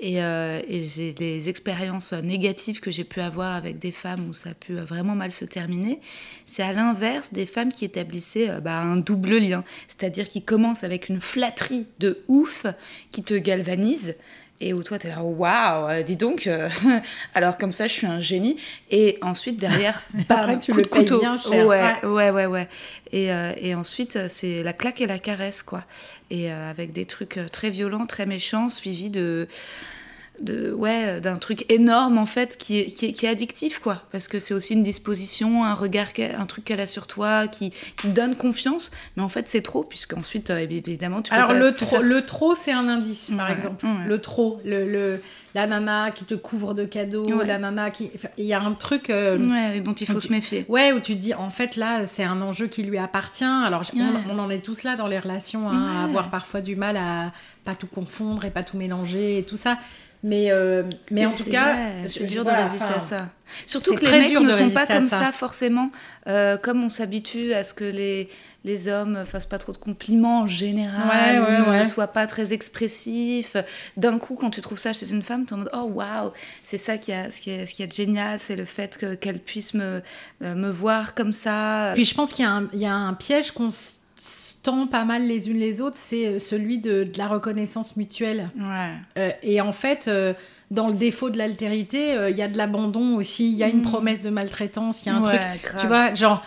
Et, 0.00 0.22
euh, 0.22 0.60
et 0.68 0.84
j'ai 0.84 1.12
des 1.12 1.48
expériences 1.48 2.12
négatives 2.12 2.80
que 2.80 2.90
j'ai 2.90 3.04
pu 3.04 3.20
avoir 3.20 3.56
avec 3.56 3.78
des 3.78 3.90
femmes 3.90 4.28
où 4.28 4.32
ça 4.32 4.50
a 4.50 4.54
pu 4.54 4.74
vraiment 4.74 5.16
mal 5.16 5.32
se 5.32 5.44
terminer. 5.44 6.00
C'est 6.46 6.62
à 6.62 6.72
l'inverse 6.72 7.32
des 7.32 7.46
femmes 7.46 7.72
qui 7.72 7.84
établissaient 7.84 8.48
euh, 8.48 8.60
bah, 8.60 8.78
un 8.78 8.96
double 8.96 9.38
lien, 9.38 9.64
c'est-à-dire 9.88 10.28
qui 10.28 10.42
commencent 10.42 10.84
avec 10.84 11.08
une 11.08 11.20
flatterie 11.20 11.86
de 11.98 12.22
ouf 12.28 12.64
qui 13.10 13.24
te 13.24 13.34
galvanise 13.34 14.14
et 14.60 14.72
où 14.72 14.82
toi 14.82 14.98
t'es 14.98 15.08
là 15.08 15.22
waouh 15.22 15.88
euh, 15.88 16.02
dis 16.02 16.16
donc 16.16 16.46
euh, 16.46 16.68
alors 17.34 17.58
comme 17.58 17.70
ça 17.72 17.86
je 17.86 17.92
suis 17.92 18.06
un 18.06 18.20
génie 18.20 18.56
et 18.90 19.16
ensuite 19.22 19.58
derrière 19.60 20.02
bam, 20.28 20.38
Après, 20.38 20.58
tu 20.58 20.72
coup 20.72 20.78
le 20.78 20.82
de 20.84 20.88
couteau 20.88 21.20
bien 21.20 21.36
cher. 21.36 21.66
ouais 21.66 21.94
Ouais. 22.02 22.08
ouais 22.08 22.30
ouais 22.30 22.46
ouais 22.46 22.68
et, 23.12 23.32
euh, 23.32 23.52
et 23.56 23.74
ensuite 23.74 24.16
euh, 24.16 24.26
c'est 24.28 24.62
la 24.62 24.72
claque 24.72 25.00
et 25.00 25.06
la 25.06 25.18
caresse 25.18 25.62
quoi 25.62 25.84
et 26.30 26.50
euh, 26.52 26.70
avec 26.70 26.92
des 26.92 27.06
trucs 27.06 27.38
très 27.52 27.70
violents 27.70 28.06
très 28.06 28.26
méchants 28.26 28.68
suivis 28.68 29.10
de 29.10 29.46
de 30.40 30.72
ouais 30.72 31.20
d'un 31.20 31.36
truc 31.36 31.64
énorme 31.70 32.18
en 32.18 32.26
fait 32.26 32.56
qui 32.56 32.78
est, 32.78 32.86
qui 32.86 33.06
est, 33.06 33.12
qui 33.12 33.26
est 33.26 33.28
addictif 33.28 33.78
quoi 33.80 34.02
parce 34.12 34.28
que 34.28 34.38
c'est 34.38 34.54
aussi 34.54 34.74
une 34.74 34.82
disposition 34.82 35.64
un 35.64 35.74
regard 35.74 36.08
un 36.38 36.46
truc 36.46 36.64
qu'elle 36.64 36.80
a 36.80 36.86
sur 36.86 37.06
toi 37.06 37.48
qui, 37.48 37.70
qui 37.96 38.08
donne 38.08 38.34
confiance 38.36 38.90
mais 39.16 39.22
en 39.22 39.28
fait 39.28 39.48
c'est 39.48 39.62
trop 39.62 39.82
puisqu'ensuite 39.84 40.50
euh, 40.50 40.58
évidemment 40.58 41.22
tu 41.22 41.30
peux 41.30 41.36
Alors 41.36 41.48
pas 41.48 41.58
le 41.58 41.74
trop, 41.74 42.00
le 42.00 42.24
trop 42.24 42.54
c'est 42.54 42.72
un 42.72 42.88
indice 42.88 43.32
par 43.36 43.50
exemple. 43.50 43.84
ouais. 43.84 44.06
Le 44.06 44.18
trop, 44.20 44.60
le, 44.64 44.90
le- 44.90 45.20
la 45.54 45.66
nana 45.66 46.10
qui 46.12 46.24
te 46.24 46.34
couvre 46.34 46.74
de 46.74 46.84
cadeaux, 46.84 47.24
Ouais. 47.24 47.44
la 47.46 47.58
nana 47.58 47.90
qui, 47.90 48.10
enfin, 48.14 48.28
il 48.36 48.44
y 48.44 48.52
a 48.52 48.60
un 48.60 48.72
truc. 48.74 49.10
euh, 49.10 49.80
dont 49.80 49.94
il 49.94 50.06
faut 50.06 50.20
se 50.20 50.30
méfier 50.30 50.66
Ouais, 50.68 50.92
où 50.92 51.00
tu 51.00 51.14
te 51.16 51.20
dis, 51.20 51.34
en 51.34 51.48
fait, 51.48 51.74
là, 51.76 52.04
c'est 52.06 52.22
un 52.22 52.42
enjeu 52.42 52.66
qui 52.66 52.82
lui 52.82 52.98
appartient. 52.98 53.44
Alors, 53.44 53.80
on, 53.96 54.36
on 54.36 54.38
en 54.38 54.50
est 54.50 54.58
tous 54.62 54.82
là 54.84 54.94
dans 54.94 55.06
les 55.08 55.18
relations, 55.18 55.68
hein, 55.68 55.82
à 56.00 56.04
avoir 56.04 56.28
parfois 56.30 56.60
du 56.60 56.76
mal 56.76 56.96
à 56.98 57.32
pas 57.64 57.74
tout 57.74 57.86
confondre 57.86 58.44
et 58.44 58.50
pas 58.50 58.62
tout 58.62 58.76
mélanger 58.76 59.38
et 59.38 59.42
tout 59.42 59.56
ça. 59.56 59.78
Mais, 60.24 60.50
euh, 60.50 60.82
mais 61.12 61.26
en 61.26 61.30
tout 61.30 61.44
cas, 61.48 61.76
c'est 62.08 62.24
dur 62.26 62.42
de 62.44 62.50
résister 62.50 62.92
à 62.94 63.00
ça. 63.00 63.28
Surtout 63.66 63.94
que 63.94 64.04
les 64.04 64.20
mecs 64.20 64.40
ne 64.40 64.50
sont 64.52 64.70
pas 64.70 64.86
comme 64.86 65.08
ça. 65.08 65.18
ça, 65.26 65.32
forcément. 65.32 65.90
Euh, 66.26 66.56
comme 66.58 66.82
on 66.84 66.88
s'habitue 66.88 67.52
à 67.54 67.62
ce 67.64 67.72
que 67.72 67.84
les, 67.84 68.28
les 68.64 68.88
hommes 68.88 69.24
fassent 69.24 69.46
pas 69.46 69.56
trop 69.58 69.72
de 69.72 69.78
compliments 69.78 70.40
en 70.42 70.46
général, 70.46 71.40
Ouais, 71.40 71.46
ouais, 71.46 71.60
ou 71.62 71.66
ne 71.66 71.70
ouais. 71.78 71.84
soient 71.84 72.08
pas 72.08 72.26
très 72.26 72.52
expressifs. 72.52 73.56
D'un 73.96 74.18
coup, 74.18 74.34
quand 74.34 74.50
tu 74.50 74.60
trouves 74.60 74.76
ça 74.78 74.92
chez 74.92 75.10
une 75.12 75.22
femme, 75.22 75.46
tu 75.46 75.50
es 75.50 75.54
en 75.54 75.58
mode 75.60 75.70
oh 75.72 75.84
waouh, 75.94 76.32
c'est 76.62 76.78
ça 76.78 76.98
qui 76.98 77.12
a, 77.12 77.30
ce, 77.30 77.40
qui 77.40 77.50
est, 77.50 77.64
ce 77.66 77.72
qui 77.72 77.82
est 77.84 77.94
génial, 77.94 78.38
c'est 78.40 78.56
le 78.56 78.64
fait 78.64 78.98
que- 78.98 79.14
qu'elle 79.14 79.38
puisse 79.38 79.72
me, 79.72 80.02
euh, 80.42 80.54
me 80.54 80.68
voir 80.70 81.14
comme 81.14 81.32
ça. 81.32 81.92
Puis 81.94 82.04
je 82.04 82.14
pense 82.14 82.32
qu'il 82.32 82.44
y, 82.44 82.48
a 82.48 82.52
un- 82.52 82.68
il 82.72 82.80
y 82.80 82.86
a 82.86 82.94
un 82.94 83.14
piège 83.14 83.52
qu'on 83.52 83.68
s- 83.68 83.74
s- 83.74 83.97
tend 84.62 84.86
pas 84.86 85.04
mal 85.04 85.26
les 85.26 85.48
unes 85.48 85.58
les 85.58 85.80
autres, 85.80 85.96
c'est 85.96 86.26
euh, 86.26 86.38
celui 86.38 86.78
de, 86.78 87.04
de 87.04 87.18
la 87.18 87.26
reconnaissance 87.28 87.96
mutuelle. 87.96 88.50
Ouais. 88.58 88.90
Euh, 89.18 89.30
et 89.42 89.60
en 89.60 89.72
fait, 89.72 90.06
euh, 90.08 90.34
dans 90.70 90.88
le 90.88 90.94
défaut 90.94 91.30
de 91.30 91.38
l'altérité, 91.38 92.12
euh, 92.14 92.28
il 92.30 92.36
y 92.36 92.42
a 92.42 92.48
de 92.48 92.58
l'abandon 92.58 93.16
aussi, 93.16 93.48
il 93.50 93.56
y 93.56 93.62
a 93.62 93.68
une 93.68 93.78
Mm. 93.78 93.82
promesse 93.82 94.20
de 94.22 94.30
maltraitance, 94.30 95.04
il 95.04 95.08
y 95.08 95.12
a 95.12 95.16
un 95.16 95.22
Ouais, 95.22 95.38
truc. 95.38 95.62
grave. 95.64 95.80
Tu 95.80 95.86
vois, 95.86 96.14
genre, 96.14 96.42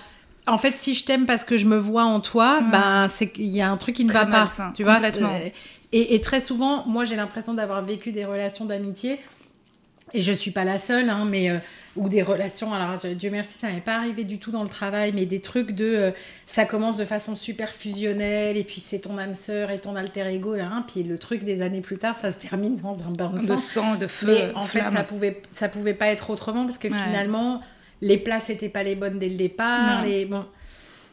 en 0.47 0.57
fait, 0.57 0.75
si 0.77 0.93
je 0.93 1.05
t'aime 1.05 1.25
parce 1.25 1.45
que 1.45 1.57
je 1.57 1.65
me 1.65 1.77
vois 1.77 2.03
en 2.03 2.19
toi, 2.19 2.59
Ouais. 2.61 2.71
ben, 2.71 3.07
c'est 3.07 3.29
qu'il 3.29 3.45
y 3.45 3.61
a 3.61 3.71
un 3.71 3.77
truc 3.77 3.95
qui 3.95 4.03
ne 4.03 4.09
Très 4.09 4.25
va 4.25 4.25
pas. 4.25 4.71
tu 4.75 4.83
vois, 4.83 4.99
et 5.93 6.21
très 6.21 6.39
souvent, 6.41 6.85
moi, 6.87 7.03
j'ai 7.05 7.15
l'impression 7.15 7.53
d'avoir 7.53 7.83
vécu 7.83 8.11
des 8.11 8.23
relations 8.25 8.65
d'amitié 8.65 9.19
et 10.13 10.21
je 10.21 10.31
suis 10.33 10.51
pas 10.51 10.63
la 10.63 10.77
seule, 10.77 11.09
hein, 11.09 11.25
mais 11.29 11.49
euh, 11.49 11.57
ou 11.95 12.07
des 12.09 12.21
relations. 12.21 12.73
Alors 12.73 12.97
Dieu 13.15 13.29
merci, 13.31 13.57
ça 13.57 13.67
m'est 13.67 13.81
pas 13.81 13.95
arrivé 13.95 14.23
du 14.23 14.37
tout 14.39 14.51
dans 14.51 14.63
le 14.63 14.69
travail, 14.69 15.11
mais 15.13 15.25
des 15.25 15.39
trucs 15.41 15.71
de 15.71 15.85
euh, 15.85 16.11
ça 16.45 16.65
commence 16.65 16.97
de 16.97 17.05
façon 17.05 17.35
super 17.35 17.69
fusionnelle 17.69 18.57
et 18.57 18.63
puis 18.63 18.79
c'est 18.79 18.99
ton 18.99 19.17
âme 19.17 19.33
sœur 19.33 19.71
et 19.71 19.79
ton 19.79 19.95
alter 19.95 20.27
ego 20.33 20.55
là, 20.55 20.69
hein, 20.71 20.85
puis 20.87 21.03
le 21.03 21.17
truc 21.19 21.43
des 21.43 21.61
années 21.61 21.81
plus 21.81 21.97
tard, 21.97 22.15
ça 22.15 22.31
se 22.31 22.37
termine 22.39 22.77
dans 22.77 22.97
un 23.03 23.11
bain 23.11 23.29
de 23.31 23.39
De 23.41 23.45
sang. 23.47 23.57
sang, 23.57 23.95
de 23.95 24.07
feu. 24.07 24.27
Mais 24.27 24.53
en 24.55 24.63
fait, 24.65 24.89
ça 24.89 25.03
pouvait 25.03 25.41
ça 25.51 25.67
pouvait 25.69 25.93
pas 25.93 26.07
être 26.07 26.29
autrement 26.29 26.65
parce 26.65 26.77
que 26.77 26.87
Ouais. 26.87 26.97
finalement 26.97 27.61
les 28.01 28.17
places 28.17 28.49
étaient 28.49 28.69
pas 28.69 28.83
les 28.83 28.95
bonnes 28.95 29.19
dès 29.19 29.29
le 29.29 29.35
départ. 29.37 29.99
Non. 30.01 30.05
Les 30.09 30.25
bon, 30.25 30.43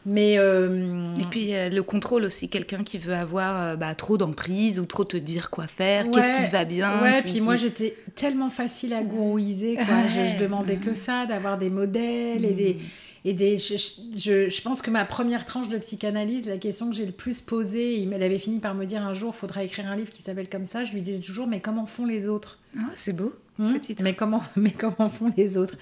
mais 0.05 0.37
euh, 0.37 1.07
Et 1.17 1.25
puis 1.29 1.53
euh, 1.53 1.69
le 1.69 1.83
contrôle 1.83 2.23
aussi, 2.23 2.49
quelqu'un 2.49 2.83
qui 2.83 2.97
veut 2.97 3.13
avoir 3.13 3.61
euh, 3.61 3.75
bah, 3.75 3.93
trop 3.95 4.17
d'emprise 4.17 4.79
ou 4.79 4.85
trop 4.85 5.03
te 5.03 5.17
dire 5.17 5.49
quoi 5.49 5.67
faire, 5.67 6.09
qu'est-ce 6.09 6.31
qui 6.31 6.47
te 6.47 6.51
va 6.51 6.65
bien. 6.65 7.01
Ouais, 7.01 7.21
puis 7.21 7.41
moi 7.41 7.55
j'étais 7.55 7.95
tellement 8.15 8.49
facile 8.49 8.93
à 8.93 9.03
gourouiser, 9.03 9.75
quoi. 9.75 9.85
Ouais. 9.85 10.09
Je, 10.09 10.23
je 10.23 10.37
demandais 10.37 10.77
que 10.77 10.93
ça, 10.93 11.25
d'avoir 11.25 11.57
des 11.57 11.69
modèles 11.69 12.45
et 12.45 12.53
des. 12.53 12.77
Et 13.25 13.33
des 13.33 13.57
je, 13.57 13.75
je, 14.17 14.47
je 14.47 14.61
pense 14.61 14.81
que 14.81 14.89
ma 14.89 15.03
première 15.03 15.43
tranche 15.43 15.67
de 15.67 15.77
psychanalyse, 15.77 16.47
la 16.47 16.57
question 16.57 16.89
que 16.89 16.95
j'ai 16.95 17.05
le 17.05 17.11
plus 17.11 17.41
posée, 17.41 17.99
il 17.99 18.13
elle 18.13 18.23
avait 18.23 18.39
fini 18.39 18.59
par 18.59 18.75
me 18.75 18.85
dire 18.85 19.01
un 19.01 19.11
jour, 19.11 19.33
il 19.35 19.37
faudra 19.37 19.61
écrire 19.61 19.87
un 19.87 19.95
livre 19.97 20.09
qui 20.09 20.21
s'appelle 20.21 20.47
comme 20.47 20.63
ça. 20.63 20.85
Je 20.85 20.93
lui 20.93 21.01
disais 21.01 21.19
toujours, 21.19 21.45
mais 21.45 21.59
comment 21.59 21.85
font 21.85 22.05
les 22.05 22.29
autres? 22.29 22.59
Ah, 22.77 22.89
c'est 22.95 23.11
beau, 23.11 23.33
Hmm 23.57 23.65
ce 23.65 23.75
titre. 23.77 24.03
mais 24.03 24.13
comment, 24.13 24.41
mais 24.55 24.71
comment 24.71 25.09
font 25.09 25.33
les 25.35 25.57
autres? 25.57 25.75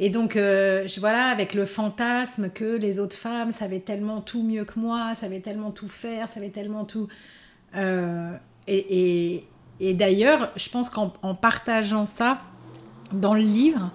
Et 0.00 0.10
donc, 0.10 0.36
euh, 0.36 0.86
je- 0.86 1.00
voilà, 1.00 1.26
avec 1.26 1.54
le 1.54 1.66
fantasme 1.66 2.50
que 2.50 2.76
les 2.76 3.00
autres 3.00 3.16
femmes 3.16 3.50
savaient 3.52 3.80
tellement 3.80 4.20
tout 4.20 4.42
mieux 4.42 4.64
que 4.64 4.78
moi, 4.78 5.14
savaient 5.16 5.40
tellement 5.40 5.70
tout 5.72 5.88
faire, 5.88 6.28
savaient 6.28 6.50
tellement 6.50 6.84
tout. 6.84 7.08
Euh, 7.74 8.32
et 8.66 9.34
et, 9.34 9.44
et 9.80 9.94
d'ailleurs, 9.94 10.50
je 10.56 10.68
pense 10.68 10.88
qu'en 10.90 11.12
en 11.22 11.34
partageant 11.34 12.04
ça 12.06 12.40
dans 13.12 13.34
le 13.34 13.40
livre, 13.40 13.90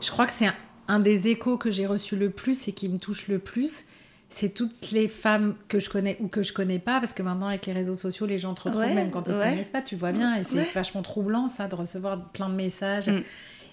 je 0.00 0.10
crois 0.10 0.26
que 0.26 0.32
c'est 0.32 0.46
un, 0.46 0.54
un 0.88 0.98
des 1.00 1.28
échos 1.28 1.56
que 1.56 1.70
j'ai 1.70 1.86
reçu 1.86 2.16
le 2.16 2.30
plus 2.30 2.66
et 2.68 2.72
qui 2.72 2.88
me 2.88 2.98
touche 2.98 3.28
le 3.28 3.38
plus. 3.38 3.84
C'est 4.30 4.48
toutes 4.52 4.90
les 4.90 5.06
femmes 5.06 5.54
que 5.68 5.78
je 5.78 5.88
connais 5.88 6.16
ou 6.20 6.26
que 6.26 6.42
je 6.42 6.52
connais 6.52 6.80
pas, 6.80 6.98
parce 6.98 7.12
que 7.12 7.22
maintenant 7.22 7.46
avec 7.46 7.66
les 7.66 7.72
réseaux 7.72 7.94
sociaux, 7.94 8.26
les 8.26 8.38
gens 8.38 8.54
te 8.54 8.62
retrouvent 8.62 8.82
Ouais, 8.84 8.92
même 8.92 9.10
quand 9.12 9.28
ils 9.28 9.32
ne 9.32 9.38
ouais. 9.38 9.50
connaissent 9.50 9.68
pas, 9.68 9.82
tu 9.82 9.94
vois 9.94 10.10
bien, 10.10 10.34
et 10.34 10.42
c'est 10.42 10.56
Ouais. 10.56 10.70
vachement 10.74 11.02
troublant 11.02 11.48
ça 11.48 11.68
de 11.68 11.74
recevoir 11.76 12.30
plein 12.32 12.48
de 12.48 12.54
messages 12.56 13.06
Mm. 13.08 13.22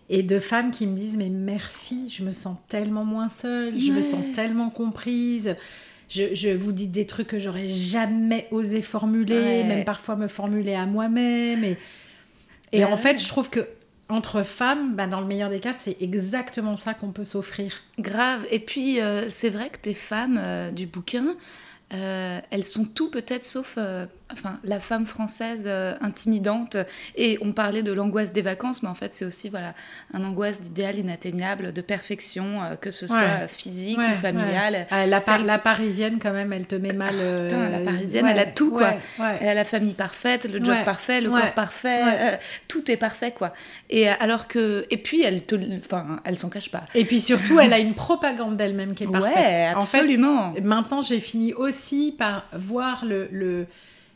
Et 0.09 0.23
de 0.23 0.39
femmes 0.39 0.71
qui 0.71 0.87
me 0.87 0.95
disent 0.95 1.15
mais 1.17 1.29
merci, 1.29 2.09
je 2.09 2.23
me 2.23 2.31
sens 2.31 2.57
tellement 2.67 3.05
moins 3.05 3.29
seule, 3.29 3.79
je 3.79 3.91
me 3.91 4.01
sens 4.01 4.23
tellement 4.33 4.69
comprise. 4.69 5.55
Je, 6.09 6.35
je 6.35 6.49
vous 6.49 6.73
dis 6.73 6.87
des 6.87 7.05
trucs 7.05 7.27
que 7.27 7.39
j'aurais 7.39 7.69
jamais 7.69 8.47
osé 8.51 8.81
formuler, 8.81 9.35
Ouais. 9.35 9.63
même 9.63 9.85
parfois 9.85 10.17
me 10.17 10.27
formuler 10.27 10.73
à 10.73 10.85
moi-même. 10.85 11.63
Et, 11.63 11.77
et 12.73 12.81
Bah 12.81 12.89
en 12.91 12.97
fait, 12.97 13.21
je 13.21 13.27
trouve 13.29 13.49
que 13.49 13.65
entre 14.09 14.43
femmes, 14.43 14.93
bah, 14.95 15.07
dans 15.07 15.21
le 15.21 15.25
meilleur 15.27 15.49
des 15.49 15.61
cas, 15.61 15.71
c'est 15.71 15.95
exactement 16.01 16.75
ça 16.75 16.93
qu'on 16.93 17.13
peut 17.13 17.23
s'offrir. 17.23 17.81
Grave. 17.97 18.45
Et 18.51 18.59
puis, 18.59 18.99
euh, 18.99 19.29
c'est 19.29 19.49
vrai 19.49 19.69
que 19.69 19.77
tes 19.77 19.93
femmes 19.93 20.37
euh, 20.37 20.69
du 20.71 20.85
bouquin, 20.85 21.35
euh, 21.93 22.41
elles 22.49 22.65
sont 22.65 22.83
tout 22.83 23.09
peut-être 23.09 23.45
sauf 23.45 23.77
enfin, 24.33 24.59
la 24.63 24.79
femme 24.79 25.05
française 25.05 25.65
euh, 25.67 25.93
intimidante. 26.01 26.77
Et 27.15 27.37
on 27.41 27.51
parlait 27.51 27.83
de 27.83 27.91
l'angoisse 27.91 28.31
des 28.33 28.41
vacances, 28.41 28.83
mais 28.83 28.89
en 28.89 28.95
fait, 28.95 29.13
c'est 29.13 29.25
aussi 29.25 29.49
voilà, 29.49 29.73
un 30.13 30.23
angoisse 30.23 30.59
d'idéal 30.61 30.97
inatteignable, 30.99 31.73
de 31.73 31.81
perfection, 31.81 32.61
euh, 32.63 32.75
que 32.75 32.89
ce 32.91 33.07
soit 33.07 33.17
Ouais. 33.17 33.47
physique 33.47 33.97
Ouais, 33.97 34.11
ou 34.11 34.15
familiale. 34.15 34.87
Ah, 34.89 35.05
la, 35.05 35.19
par- 35.19 35.61
parisienne, 35.61 36.17
quand 36.21 36.31
même, 36.33 36.53
elle 36.53 36.67
te 36.67 36.75
met 36.75 36.93
mal. 36.93 37.13
euh, 37.15 37.47
putain, 37.47 37.69
la 37.69 37.79
parisienne, 37.79 38.25
ouais, 38.25 38.31
elle 38.31 38.39
a 38.39 38.45
tout, 38.45 38.71
quoi. 38.71 38.81
ouais, 38.89 38.97
ouais. 39.19 39.37
Elle 39.41 39.49
a 39.49 39.53
la 39.53 39.65
famille 39.65 39.93
parfaite, 39.93 40.45
le 40.51 40.63
job 40.63 40.75
Ouais. 40.75 40.83
parfait, 40.85 41.21
le 41.21 41.29
Ouais. 41.29 41.41
corps 41.41 41.53
parfait, 41.53 42.03
Ouais. 42.03 42.17
euh, 42.19 42.37
tout 42.67 42.89
est 42.91 42.97
parfait, 42.97 43.31
quoi. 43.31 43.53
Et 43.89 44.09
euh, 44.09 44.13
alors 44.19 44.47
que, 44.47 44.85
et 44.89 44.97
puis 44.97 45.21
elle 45.21 45.43
te, 45.43 45.55
enfin, 45.77 46.19
elle 46.23 46.37
s'en 46.37 46.49
cache 46.49 46.69
pas. 46.71 46.83
Et 46.95 47.05
puis 47.05 47.19
surtout, 47.21 47.59
elle 47.59 47.73
a 47.73 47.79
une 47.79 47.93
propagande 47.93 48.57
d'elle-même 48.57 48.93
qui 48.93 49.03
est 49.03 49.07
parfaite. 49.07 49.35
Ouais, 49.35 49.71
En 49.75 49.81
fait, 49.81 49.97
absolument. 49.97 50.53
Maintenant, 50.63 51.01
j'ai 51.01 51.19
fini 51.19 51.53
aussi 51.53 52.15
par 52.17 52.45
voir 52.53 53.05
le, 53.05 53.27
le, 53.31 53.65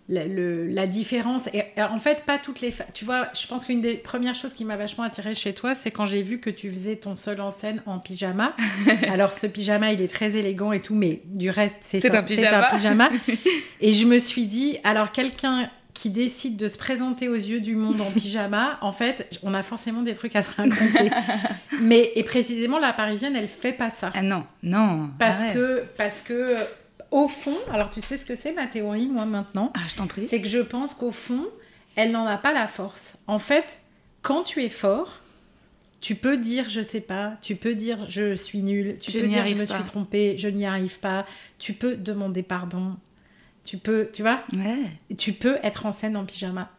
le- 0.08 0.68
la 0.68 0.86
différence. 0.88 1.48
Et, 1.54 1.64
en 1.82 1.98
fait, 2.00 2.24
pas 2.26 2.38
toutes 2.38 2.62
les. 2.62 2.74
Tu 2.94 3.06
vois, 3.06 3.28
je 3.34 3.48
pense 3.48 3.66
qu'une 3.66 3.82
des 3.82 3.96
premières 3.96 4.36
choses 4.36 4.54
qui 4.54 4.64
m'a 4.66 4.76
vachement 4.78 5.04
attirée 5.04 5.34
chez 5.34 5.54
toi, 5.54 5.74
c'est 5.76 5.92
quand 5.92 6.06
j'ai 6.06 6.22
vu 6.22 6.40
que 6.40 6.50
tu 6.50 6.70
faisais 6.70 6.96
ton 6.96 7.16
seul 7.16 7.42
en 7.42 7.52
scène 7.52 7.82
en 7.86 8.00
pyjama. 8.00 8.56
Alors, 9.12 9.32
ce 9.34 9.48
pyjama, 9.48 9.92
il 9.94 10.02
est 10.02 10.08
très 10.12 10.36
élégant 10.36 10.72
et 10.72 10.82
tout, 10.82 10.96
mais 10.96 11.22
du 11.26 11.50
reste, 11.50 11.78
c'est 11.82 12.00
C'est 12.00 12.14
un 12.16 12.24
pyjama. 12.24 12.68
pyjama. 12.76 13.10
et 13.82 13.94
je 13.94 14.06
me 14.06 14.20
suis 14.20 14.46
dit, 14.46 14.78
alors, 14.84 15.12
quelqu'un 15.12 15.70
qui 15.96 16.10
décide 16.10 16.58
de 16.58 16.68
se 16.68 16.78
présenter 16.78 17.30
aux 17.30 17.36
yeux 17.36 17.62
du 17.62 17.74
monde 17.76 18.02
en 18.02 18.12
pyjama, 18.12 18.78
en 18.82 18.92
fait, 18.92 19.30
on 19.44 19.54
a 19.54 19.64
forcément 19.64 20.02
des 20.02 20.12
trucs 20.14 20.36
à 20.36 20.42
se 20.42 20.54
raconter. 20.56 21.10
Mais, 21.82 22.12
et 22.16 22.24
précisément, 22.24 22.80
la 22.80 22.92
parisienne, 22.94 23.36
elle 23.36 23.48
fait 23.48 23.72
pas 23.72 23.90
ça. 23.90 24.12
Ah 24.14 24.22
non, 24.22 24.44
non. 24.62 25.08
Parce 25.18 25.38
Ah 25.40 25.48
ouais. 25.48 25.54
que, 25.54 25.84
parce 25.98 26.22
que, 26.22 26.56
au 27.16 27.28
fond, 27.28 27.56
alors 27.72 27.90
tu 27.90 28.02
sais 28.02 28.18
ce 28.18 28.26
que 28.26 28.36
c'est 28.36 28.52
ma 28.54 28.68
théorie, 28.68 29.08
moi 29.08 29.26
maintenant, 29.26 29.72
Ah, 29.76 29.80
je 29.90 29.96
t'en 29.96 30.08
prie. 30.08 30.28
c'est 30.28 30.42
que 30.42 30.48
je 30.48 30.60
pense 30.60 30.94
qu'au 30.94 31.12
fond, 31.12 31.46
elle 31.96 32.12
n'en 32.12 32.26
a 32.26 32.38
pas 32.38 32.54
la 32.54 32.68
force. 32.68 33.18
En 33.28 33.40
fait, 33.40 33.80
quand 34.22 34.44
tu 34.44 34.64
es 34.64 34.70
fort, 34.70 35.20
tu 36.02 36.16
peux 36.16 36.38
dire 36.38 36.70
je 36.70 36.82
sais 36.82 37.00
pas, 37.02 37.38
tu 37.42 37.56
peux 37.56 37.74
dire 37.74 38.06
je 38.10 38.36
suis 38.36 38.62
nulle, 38.62 38.98
tu 39.00 39.12
Je 39.12 39.20
peux 39.20 39.28
dire 39.28 39.46
je 39.48 39.54
me 39.56 39.60
pas. 39.66 39.76
suis 39.76 39.84
trompée, 39.84 40.36
je 40.38 40.48
n'y 40.50 40.66
arrive 40.66 41.00
pas, 41.00 41.26
tu 41.58 41.74
peux 41.74 41.96
demander 41.96 42.44
pardon, 42.44 42.98
tu 43.64 43.78
peux, 43.78 44.10
tu 44.14 44.22
vois, 44.22 44.40
Ouais. 44.56 44.84
tu 45.18 45.34
peux 45.34 45.58
être 45.64 45.86
en 45.86 45.92
scène 45.92 46.18
en 46.18 46.26
pyjama. 46.26 46.70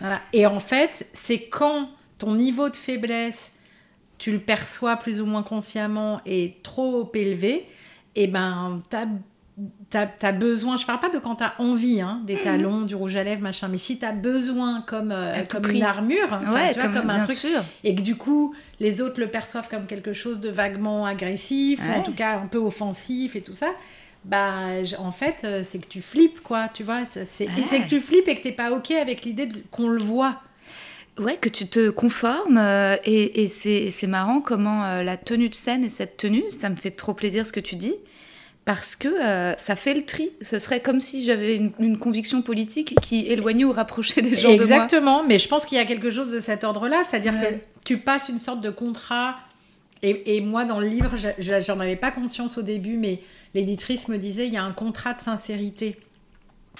Voilà. 0.00 0.20
Et 0.32 0.46
en 0.46 0.60
fait, 0.60 1.06
c'est 1.14 1.44
quand 1.48 1.88
ton 2.18 2.34
niveau 2.34 2.68
de 2.70 2.76
faiblesse, 2.76 3.50
tu 4.18 4.32
le 4.32 4.38
perçois 4.40 4.96
plus 4.96 5.20
ou 5.20 5.26
moins 5.26 5.42
consciemment, 5.42 6.20
est 6.26 6.62
trop 6.62 7.10
élevé, 7.14 7.66
et 8.14 8.26
ben, 8.26 8.78
t'as 8.90 9.06
as, 9.94 10.32
besoin, 10.32 10.76
je 10.76 10.86
parle 10.86 11.00
pas 11.00 11.08
de 11.08 11.18
quand 11.18 11.36
t'as 11.36 11.54
envie, 11.58 12.00
hein, 12.00 12.20
des 12.24 12.40
talons, 12.40 12.82
du 12.82 12.94
rouge 12.94 13.16
à 13.16 13.24
lèvres, 13.24 13.42
machin, 13.42 13.68
mais 13.68 13.78
si 13.78 13.98
t'as 13.98 14.12
besoin 14.12 14.82
comme, 14.82 15.12
euh, 15.12 15.42
comme 15.48 15.62
prix. 15.62 15.78
une 15.78 15.84
armure, 15.84 16.30
ouais, 16.52 16.72
tu 16.72 16.80
vois, 16.80 16.88
comme, 16.88 17.10
un 17.10 17.22
truc, 17.22 17.36
sûr. 17.36 17.62
et 17.84 17.94
que 17.94 18.02
du 18.02 18.16
coup, 18.16 18.54
les 18.80 19.00
autres 19.00 19.20
le 19.20 19.28
perçoivent 19.28 19.68
comme 19.68 19.86
quelque 19.86 20.12
chose 20.12 20.40
de 20.40 20.50
vaguement 20.50 21.06
agressif, 21.06 21.80
ou 21.88 21.98
en 21.98 22.02
tout 22.02 22.14
cas 22.14 22.38
un 22.38 22.46
peu 22.46 22.58
offensif 22.58 23.36
et 23.36 23.42
tout 23.42 23.54
ça, 23.54 23.68
bah, 24.26 24.50
en 24.98 25.12
fait, 25.12 25.42
euh, 25.44 25.62
c'est 25.62 25.78
que 25.78 25.86
tu 25.86 26.02
flippes, 26.02 26.42
quoi, 26.42 26.68
tu 26.72 26.82
vois. 26.82 27.02
C'est 27.06 27.46
que 27.46 27.88
tu 27.88 28.00
flippes 28.00 28.28
et 28.28 28.34
que 28.34 28.42
t'es 28.42 28.52
pas 28.52 28.72
OK 28.72 28.90
avec 28.90 29.24
l'idée 29.24 29.48
qu'on 29.70 29.88
le 29.88 30.02
voit. 30.02 30.40
Ouais, 31.18 31.36
que 31.36 31.48
tu 31.48 31.66
te 31.66 31.90
conformes. 31.90 32.58
euh, 32.58 32.96
et 33.04 33.44
et 33.44 33.48
c'est 33.48 33.90
c'est 33.90 34.06
marrant 34.06 34.40
comment 34.40 34.84
euh, 34.84 35.02
la 35.02 35.16
tenue 35.16 35.48
de 35.48 35.54
scène 35.54 35.82
et 35.82 35.88
cette 35.88 36.18
tenue, 36.18 36.44
ça 36.50 36.68
me 36.68 36.76
fait 36.76 36.90
trop 36.90 37.14
plaisir 37.14 37.46
ce 37.46 37.52
que 37.52 37.60
tu 37.60 37.76
dis. 37.76 37.94
Parce 38.66 38.96
que 38.96 39.06
euh, 39.08 39.54
ça 39.56 39.76
fait 39.76 39.94
le 39.94 40.04
tri. 40.04 40.30
Ce 40.42 40.58
serait 40.58 40.80
comme 40.80 41.00
si 41.00 41.24
j'avais 41.24 41.56
une, 41.56 41.72
une 41.78 41.98
conviction 41.98 42.42
politique 42.42 42.94
qui 43.00 43.26
éloignait 43.28 43.64
ou 43.64 43.72
rapprochait 43.72 44.20
des 44.22 44.36
gens 44.36 44.50
de 44.50 44.56
moi. 44.56 44.64
Exactement, 44.64 45.22
mais 45.24 45.38
je 45.38 45.48
pense 45.48 45.64
qu'il 45.64 45.78
y 45.78 45.80
a 45.80 45.84
quelque 45.86 46.10
chose 46.10 46.30
de 46.30 46.40
cet 46.40 46.64
ordre-là, 46.64 47.02
c'est-à-dire 47.08 47.34
Ouais. 47.34 47.60
que 47.60 47.84
tu 47.86 47.96
passes 47.98 48.28
une 48.28 48.38
sorte 48.38 48.60
de 48.60 48.70
contrat. 48.70 49.36
Et, 50.02 50.36
et 50.36 50.40
moi, 50.42 50.64
dans 50.64 50.78
le 50.80 50.88
livre, 50.88 51.14
j'en 51.38 51.80
avais 51.80 51.96
pas 51.96 52.10
conscience 52.10 52.58
au 52.58 52.62
début, 52.62 52.96
mais 52.98 53.20
l'éditrice 53.54 54.08
me 54.08 54.18
disait 54.18 54.46
il 54.48 54.52
y 54.52 54.56
a 54.58 54.62
un 54.64 54.72
contrat 54.72 55.14
de 55.14 55.20
sincérité 55.20 55.96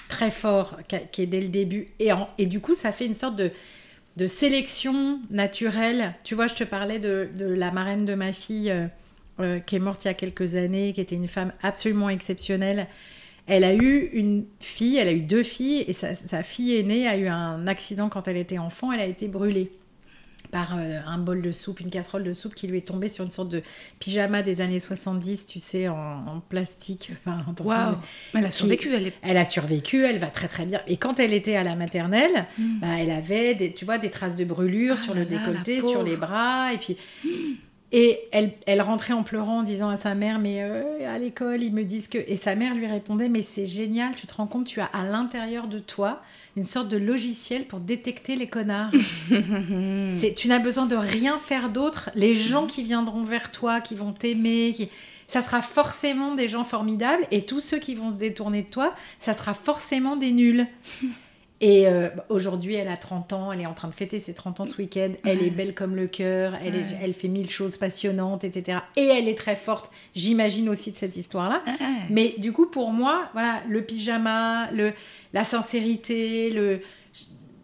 très 0.09 0.31
fort 0.33 0.77
qui, 1.13 1.23
est 1.23 1.27
dès 1.27 1.41
le 1.41 1.49
début. 1.49 1.89
Et, 2.01 2.13
en- 2.13 2.27
et 2.37 2.47
du 2.47 2.61
coup, 2.61 2.75
ça 2.75 2.91
fait 2.93 3.07
une 3.07 3.15
sorte 3.15 3.37
de, 3.37 3.51
de 4.17 4.27
sélection 4.27 5.21
naturelle. 5.31 6.15
Tu 6.25 6.35
vois, 6.35 6.49
je 6.49 6.55
te 6.55 6.65
parlais 6.65 6.99
de, 6.99 7.29
de 7.39 7.47
la 7.47 7.71
marraine 7.71 8.05
de 8.05 8.15
ma 8.15 8.33
fille 8.33 8.75
euh, 9.41 9.61
qui 9.61 9.77
est 9.77 9.81
morte 9.81 10.05
il 10.05 10.09
y 10.09 10.11
a 10.11 10.15
quelques 10.15 10.55
années, 10.57 10.93
qui 10.93 11.01
était 11.01 11.17
une 11.17 11.29
femme 11.29 11.53
absolument 11.63 12.09
exceptionnelle. 12.09 12.87
Elle 13.47 13.65
a 13.65 13.75
eu 13.75 14.11
une 14.13 14.45
fille, 14.61 14.97
elle 14.97 15.09
a 15.09 15.13
eu 15.13 15.21
deux 15.21 15.43
filles, 15.45 15.85
et 15.87 15.93
sa, 15.93 16.15
sa 16.15 16.43
fille 16.43 16.77
aînée 16.77 17.07
a 17.07 17.17
eu 17.17 17.29
un 17.29 17.67
accident 17.69 18.09
quand 18.09 18.27
elle 18.29 18.37
était 18.37 18.59
enfant, 18.59 18.91
elle 18.93 19.01
a 19.01 19.07
été 19.07 19.29
brûlée 19.29 19.71
par 20.53 20.79
euh, 20.79 21.01
un 21.07 21.19
bol 21.19 21.43
de 21.43 21.51
soupe, 21.51 21.81
une 21.81 21.91
casserole 21.91 22.23
de 22.23 22.33
soupe 22.33 22.55
qui 22.55 22.69
lui 22.69 22.79
est 22.79 22.87
tombée 22.87 23.09
sur 23.09 23.25
une 23.25 23.31
sorte 23.33 23.49
de 23.49 23.63
pyjama 23.99 24.43
des 24.43 24.61
années 24.61 24.79
70, 24.79 25.45
tu 25.47 25.59
sais, 25.59 25.89
en, 25.89 25.95
en 25.97 26.41
plastique. 26.41 27.11
Enfin, 27.27 27.45
Waouh 27.65 27.97
Mais 28.33 28.41
elle 28.41 28.47
a 28.47 28.51
survécu, 28.53 28.95
elle 28.95 29.09
est... 29.09 29.15
elle 29.23 29.37
a 29.39 29.45
survécu, 29.45 30.05
elle 30.05 30.19
va 30.19 30.29
très 30.29 30.47
très 30.47 30.65
bien. 30.65 30.81
Et 30.87 30.97
quand 30.99 31.19
elle 31.19 31.33
était 31.33 31.57
à 31.57 31.65
la 31.65 31.75
maternelle, 31.75 32.47
Mm. 32.59 32.79
bah, 32.81 32.87
elle 32.99 33.11
avait 33.11 33.55
des, 33.55 33.73
tu 33.75 33.85
vois, 33.85 33.99
des 33.99 34.11
traces 34.11 34.37
de 34.37 34.45
brûlures 34.45 34.97
Ah 34.99 35.03
sur 35.03 35.15
là 35.15 35.25
le 35.25 35.31
là, 35.31 35.39
décolleté, 35.39 35.81
sur 35.81 36.03
les 36.05 36.17
bras, 36.17 36.73
et 36.73 36.79
puis. 36.79 36.97
Et 37.93 38.19
elle, 38.33 38.53
elle 38.67 38.83
rentrait 38.83 39.13
en 39.13 39.23
pleurant 39.23 39.61
en 39.61 39.63
disant 39.63 39.89
à 39.89 39.97
sa 39.97 40.15
mère, 40.15 40.41
mais 40.41 40.63
euh, 40.63 41.09
à 41.09 41.19
l'école, 41.19 41.63
ils 41.63 41.73
me 41.73 41.85
disent 41.85 42.09
que... 42.09 42.19
Et 42.19 42.37
sa 42.37 42.57
mère 42.57 42.75
lui 42.75 42.87
répondait, 42.87 43.29
mais 43.29 43.43
c'est 43.43 43.67
génial, 43.67 44.15
tu 44.17 44.27
te 44.27 44.35
rends 44.35 44.49
compte, 44.49 44.67
tu 44.67 44.81
as 44.81 44.87
à 44.87 45.05
l'intérieur 45.05 45.69
de 45.69 45.79
toi 45.79 46.21
une 46.57 46.65
sorte 46.65 46.89
de 46.89 46.97
logiciel 46.97 47.65
pour 47.65 47.79
détecter 47.79 48.35
les 48.35 48.49
connards. 48.49 48.91
c'est, 50.11 50.35
tu 50.35 50.49
n'as 50.49 50.59
besoin 50.59 50.87
de 50.87 50.97
rien 50.97 51.39
faire 51.39 51.69
d'autre. 51.69 52.11
Les 52.17 52.35
gens 52.35 52.67
qui 52.67 52.83
viendront 52.83 53.23
vers 53.23 53.53
toi, 53.53 53.81
qui 53.81 53.95
vont 53.95 54.13
t'aimer, 54.13 54.73
qui... 54.75 54.89
ça 55.29 55.41
sera 55.41 55.63
forcément 55.63 56.35
des 56.35 56.49
gens 56.49 56.65
formidables. 56.65 57.25
Et 57.31 57.43
tous 57.43 57.61
ceux 57.61 57.79
qui 57.79 57.95
vont 57.95 58.09
se 58.09 58.15
détourner 58.15 58.63
de 58.63 58.71
toi, 58.71 58.95
ça 59.21 59.33
sera 59.33 59.55
forcément 59.55 60.17
des 60.17 60.33
nuls. 60.33 60.67
Et 61.63 61.89
euh, 61.89 62.09
aujourd'hui, 62.29 62.75
elle 62.75 62.89
a 62.89 62.99
30 62.99 63.33
ans, 63.33 63.51
elle 63.51 63.63
est 63.63 63.67
en 63.67 63.73
train 63.73 63.89
de 63.89 63.95
fêter 63.95 64.21
ses 64.21 64.35
30 64.35 64.61
ans 64.61 64.67
ce 64.67 64.77
week-end, 64.77 65.13
elle 65.25 65.43
est 65.43 65.49
belle 65.51 65.75
comme 65.75 65.97
le 65.97 66.07
cœur, 66.07 66.53
elle, 66.63 66.75
est- 66.77 66.79
Ouais. 66.81 66.99
elle 67.03 67.15
fait 67.15 67.29
mille 67.29 67.49
choses 67.49 67.79
passionnantes, 67.79 68.45
etc. 68.45 68.79
Et 68.97 69.07
elle 69.07 69.27
est 69.27 69.39
très 69.39 69.57
forte, 69.57 69.91
j'imagine 70.15 70.69
aussi 70.69 70.93
de 70.93 70.97
cette 70.99 71.17
histoire-là. 71.17 71.63
Mais 72.11 72.35
du 72.37 72.53
coup, 72.53 72.67
pour 72.67 72.91
moi, 72.91 73.31
voilà, 73.33 73.63
le 73.69 73.81
pyjama, 73.83 74.71
le, 74.73 74.93
la 75.33 75.45
sincérité, 75.45 76.51
le. 76.51 76.81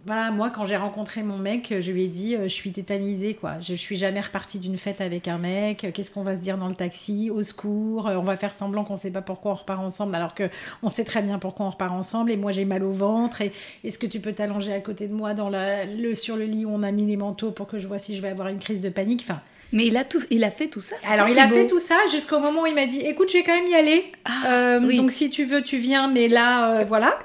Voilà, 0.05 0.33
moi, 0.33 0.51
quand 0.51 0.65
j'ai 0.65 0.77
rencontré 0.77 1.23
mon 1.23 1.39
mec, 1.39 1.73
je 1.79 1.93
lui 1.93 2.03
ai 2.03 2.09
dit, 2.09 2.35
euh, 2.35 2.43
je 2.45 2.55
suis 2.55 2.73
tétanisée, 2.73 3.35
quoi. 3.35 3.61
Je 3.61 3.75
suis 3.75 3.95
jamais 3.97 4.21
repartie 4.21 4.59
d'une 4.59 4.77
fête 4.77 5.01
avec 5.01 5.29
un 5.29 5.39
mec. 5.39 5.87
Qu'est-ce 5.95 6.11
qu'on 6.11 6.25
va 6.25 6.35
se 6.35 6.41
dire 6.41 6.59
dans 6.59 6.67
le 6.67 6.75
taxi? 6.75 7.31
Au 7.31 7.43
secours. 7.45 8.09
Euh, 8.09 8.17
On 8.17 8.23
va 8.25 8.37
faire 8.37 8.53
semblant 8.53 8.83
qu'on 8.83 8.97
sait 8.97 9.13
pas 9.13 9.23
pourquoi 9.23 9.53
on 9.53 9.55
repart 9.55 9.81
ensemble, 9.81 10.17
alors 10.17 10.35
que 10.35 10.51
on 10.83 10.89
sait 10.89 11.05
très 11.05 11.23
bien 11.23 11.39
pourquoi 11.39 11.67
on 11.67 11.71
repart 11.71 11.93
ensemble. 11.93 12.33
Et 12.33 12.37
moi, 12.37 12.51
j'ai 12.51 12.65
mal 12.65 12.83
au 12.83 12.91
ventre. 12.91 13.43
Et 13.43 13.53
est-ce 13.85 13.97
que 13.99 14.07
tu 14.07 14.19
peux 14.19 14.33
t'allonger 14.33 14.73
à 14.73 14.81
côté 14.81 15.07
de 15.07 15.15
moi 15.15 15.35
dans 15.35 15.49
la, 15.49 15.85
le, 15.85 16.17
sur 16.17 16.37
le 16.37 16.47
lit 16.47 16.65
où 16.65 16.71
on 16.73 16.83
a 16.83 16.91
mis 16.91 17.07
les 17.07 17.17
manteaux 17.17 17.53
pour 17.53 17.69
que 17.69 17.79
je 17.79 17.87
vois 17.87 17.99
si 18.01 18.17
je 18.17 18.23
vais 18.23 18.29
avoir 18.29 18.49
une 18.49 18.59
crise 18.59 18.81
de 18.81 18.89
panique? 18.89 19.21
Enfin, 19.23 19.41
Mais 19.73 19.87
il 19.87 19.97
a, 19.97 20.03
tout, 20.03 20.23
il 20.31 20.43
a 20.43 20.51
fait 20.51 20.67
tout 20.67 20.81
ça. 20.81 20.97
alors 21.09 21.29
il 21.29 21.39
a 21.39 21.47
fait 21.49 21.69
tout 21.69 21.79
ça 21.79 21.95
jusqu'au 22.11 22.41
moment 22.41 22.63
où 22.63 22.67
il 22.67 22.75
m'a 22.75 22.87
dit 22.87 22.99
écoute 23.01 23.29
je 23.31 23.39
vais 23.39 23.45
quand 23.45 23.55
même 23.55 23.69
y 23.69 23.75
aller 23.75 24.05
Euh, 24.49 24.81
oui. 24.85 24.97
donc 24.97 25.13
si 25.13 25.31
tu 25.31 25.45
veux 25.45 25.63
tu 25.63 25.79
viens 25.79 26.09
mais 26.09 26.27
là 26.29 26.81
euh, 26.81 26.85
voilà 26.85 27.19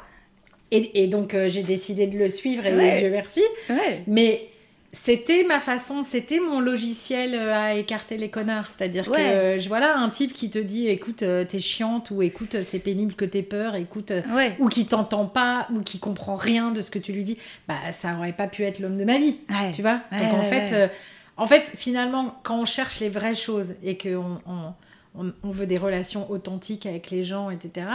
et, 0.71 1.03
et 1.03 1.07
donc 1.07 1.33
euh, 1.33 1.47
j'ai 1.47 1.63
décidé 1.63 2.07
de 2.07 2.17
le 2.17 2.29
suivre 2.29 2.65
et 2.65 2.75
Ouais. 2.75 2.97
Dieu 2.99 3.09
merci 3.09 3.41
Ouais. 3.69 4.03
mais 4.07 4.47
c'était 4.93 5.43
ma 5.43 5.59
façon 5.59 6.03
c'était 6.03 6.39
mon 6.39 6.59
logiciel 6.59 7.35
euh, 7.35 7.53
à 7.53 7.73
écarter 7.75 8.17
les 8.17 8.29
connards 8.29 8.69
c'est-à-dire 8.69 9.05
que 9.05 9.11
Ouais. 9.11 9.27
euh, 9.29 9.57
je 9.57 9.67
voilà 9.67 9.97
un 9.97 10.09
type 10.09 10.33
qui 10.33 10.49
te 10.49 10.57
dit 10.59 10.87
écoute 10.87 11.23
euh, 11.23 11.43
t'es 11.45 11.59
chiante 11.59 12.09
ou 12.11 12.21
écoute 12.21 12.55
c'est 12.67 12.79
pénible 12.79 13.13
que 13.13 13.25
t'aies 13.25 13.43
peur 13.43 13.75
écoute 13.75 14.11
euh, 14.11 14.21
Ouais. 14.33 14.55
ou 14.59 14.69
qui 14.69 14.85
t'entend 14.87 15.25
pas 15.25 15.67
ou 15.75 15.81
qui 15.81 15.99
comprend 15.99 16.35
rien 16.35 16.71
de 16.71 16.81
ce 16.81 16.89
que 16.89 16.99
tu 16.99 17.11
lui 17.11 17.23
dis 17.23 17.37
bah 17.67 17.75
ça 17.91 18.15
aurait 18.17 18.31
pas 18.33 18.47
pu 18.47 18.63
être 18.63 18.79
l'homme 18.79 18.97
de 18.97 19.03
ma 19.05 19.17
vie 19.17 19.37
Ouais. 19.49 19.71
tu 19.75 19.81
vois? 19.81 20.01
Donc 20.11 20.33
en 20.33 20.43
fait 20.43 20.73
euh, 20.73 20.87
en 21.35 21.45
fait 21.45 21.63
finalement 21.75 22.35
quand 22.43 22.59
on 22.59 22.65
cherche 22.65 22.99
les 22.99 23.09
vraies 23.09 23.35
choses 23.35 23.73
et 23.83 23.97
qu'on 23.97 24.39
on, 24.47 24.73
on- 25.19 25.33
on 25.43 25.51
veut 25.51 25.65
des 25.67 25.77
relations 25.77 26.29
authentiques 26.31 26.85
avec 26.85 27.11
les 27.11 27.23
gens 27.23 27.49
etc 27.49 27.87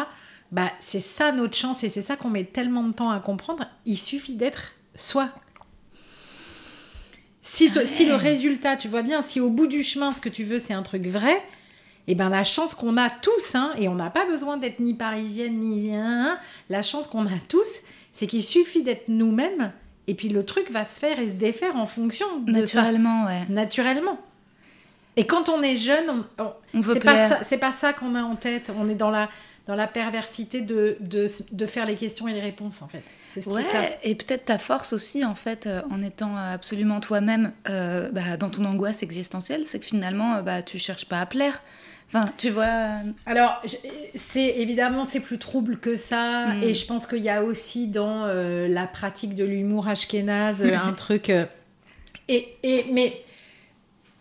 bah 0.52 0.70
c'est 0.78 1.00
ça 1.00 1.32
notre 1.32 1.56
chance 1.56 1.82
et 1.82 1.88
c'est 1.88 2.02
ça 2.02 2.14
qu'on 2.16 2.30
met 2.30 2.44
tellement 2.44 2.84
de 2.84 2.92
temps 2.92 3.10
à 3.10 3.18
comprendre 3.18 3.64
il 3.86 3.96
suffit 3.98 4.34
d'être 4.34 4.74
soi 4.94 5.30
si, 7.44 7.70
si 7.86 8.04
le 8.06 8.14
résultat, 8.14 8.76
tu 8.76 8.86
vois 8.88 9.02
bien, 9.02 9.20
si 9.20 9.40
au 9.40 9.50
bout 9.50 9.66
du 9.66 9.82
chemin, 9.82 10.12
ce 10.12 10.20
que 10.20 10.28
tu 10.28 10.44
veux, 10.44 10.58
c'est 10.60 10.74
un 10.74 10.82
truc 10.82 11.06
vrai, 11.08 11.42
et 12.06 12.14
ben 12.14 12.28
la 12.28 12.44
chance 12.44 12.74
qu'on 12.76 12.96
a 12.96 13.10
tous, 13.10 13.54
hein, 13.56 13.72
et 13.78 13.88
on 13.88 13.96
n'a 13.96 14.10
pas 14.10 14.24
besoin 14.26 14.58
d'être 14.58 14.78
ni 14.78 14.94
parisienne, 14.94 15.58
ni... 15.58 15.92
hein, 15.94 16.38
la 16.70 16.82
chance 16.82 17.08
qu'on 17.08 17.26
a 17.26 17.38
tous, 17.48 17.68
c'est 18.12 18.28
qu'il 18.28 18.44
suffit 18.44 18.82
d'être 18.84 19.08
nous-mêmes, 19.08 19.72
et 20.06 20.14
puis 20.14 20.28
le 20.28 20.44
truc 20.44 20.70
va 20.70 20.84
se 20.84 21.00
faire 21.00 21.18
et 21.18 21.28
se 21.30 21.34
défaire 21.34 21.74
en 21.76 21.86
fonction 21.86 22.26
de 22.40 22.52
ça, 22.64 22.82
Naturellement, 22.82 23.24
ouais. 23.26 23.40
naturellement. 23.48 24.18
Et 25.16 25.26
quand 25.26 25.48
on 25.48 25.62
est 25.62 25.76
jeune, 25.76 26.24
on, 26.38 26.44
on- 26.74 26.82
c'est 26.82 27.00
pas 27.00 27.28
ça, 27.28 27.44
c'est 27.44 27.58
pas 27.58 27.72
ça 27.72 27.92
qu'on 27.92 28.14
a 28.14 28.22
en 28.22 28.34
tête. 28.34 28.72
On 28.78 28.88
est 28.88 28.94
dans 28.94 29.10
la 29.10 29.28
dans 29.66 29.74
la 29.76 29.86
perversité 29.86 30.60
de, 30.60 30.96
de, 31.00 31.26
de 31.52 31.66
faire 31.66 31.86
les 31.86 31.96
questions 31.96 32.26
et 32.28 32.32
les 32.34 32.40
réponses 32.40 32.82
en 32.82 32.88
fait. 32.88 33.02
C'est 33.30 33.40
ce 33.40 33.48
Ouais, 33.48 33.62
et 34.02 34.14
peut-être 34.14 34.44
ta 34.46 34.58
force 34.58 34.92
aussi, 34.92 35.24
en 35.24 35.34
fait, 35.34 35.66
euh, 35.66 35.82
en 35.90 36.02
étant 36.02 36.36
absolument 36.36 37.00
toi-même 37.00 37.52
euh, 37.68 38.10
bah, 38.10 38.36
dans 38.38 38.50
ton 38.50 38.64
angoisse 38.64 39.02
existentielle, 39.02 39.62
c'est 39.64 39.78
que 39.78 39.84
finalement, 39.86 40.34
euh, 40.34 40.42
bah, 40.42 40.62
tu 40.62 40.78
cherches 40.78 41.06
pas 41.06 41.20
à 41.20 41.26
plaire. 41.26 41.62
Enfin, 42.08 42.30
tu 42.36 42.50
vois. 42.50 42.98
Alors, 43.24 43.62
c'est 44.14 44.58
évidemment 44.58 45.04
c'est 45.04 45.20
plus 45.20 45.38
trouble 45.38 45.78
que 45.78 45.96
ça, 45.96 46.48
Mm. 46.48 46.62
et 46.64 46.74
je 46.74 46.84
pense 46.84 47.06
qu'il 47.06 47.20
y 47.22 47.30
a 47.30 47.42
aussi 47.42 47.86
dans 47.86 48.24
euh, 48.26 48.68
la 48.68 48.86
pratique 48.86 49.34
de 49.34 49.44
l'humour 49.44 49.88
ashkénaze 49.88 50.62
un 50.62 50.92
truc. 51.06 51.30
euh, 51.30 51.46
et, 52.28 52.48
et 52.62 52.86
mais 52.92 53.14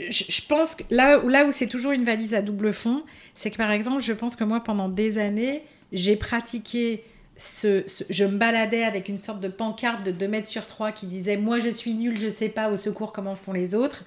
je, 0.09 0.41
pense 0.47 0.75
que 0.75 0.83
là, 0.89 1.19
où- 1.19 1.51
c'est 1.51 1.67
toujours 1.67 1.91
une 1.91 2.03
valise 2.03 2.33
à 2.33 2.41
double 2.41 2.73
fond, 2.73 3.03
c'est 3.33 3.51
que 3.51 3.57
par 3.57 3.71
exemple, 3.71 4.01
je 4.01 4.13
pense 4.13 4.35
que 4.35 4.43
moi 4.43 4.61
pendant 4.61 4.89
des 4.89 5.17
années, 5.17 5.63
j'ai 5.91 6.15
pratiqué. 6.15 7.03
Ce, 7.37 7.83
je 8.09 8.25
me 8.25 8.37
baladais 8.37 8.83
avec 8.83 9.09
une 9.09 9.17
sorte 9.17 9.39
de 9.39 9.47
pancarte 9.47 10.03
de 10.05 10.11
2 10.11 10.27
mètres 10.27 10.47
sur 10.47 10.67
3 10.67 10.91
qui 10.91 11.07
disait 11.07 11.37
Moi 11.37 11.59
je 11.59 11.69
suis 11.69 11.93
nulle, 11.93 12.17
je 12.17 12.29
sais 12.29 12.49
pas, 12.49 12.69
au 12.69 12.77
secours, 12.77 13.13
comment 13.13 13.35
font 13.35 13.53
les 13.53 13.73
autres. 13.73 14.03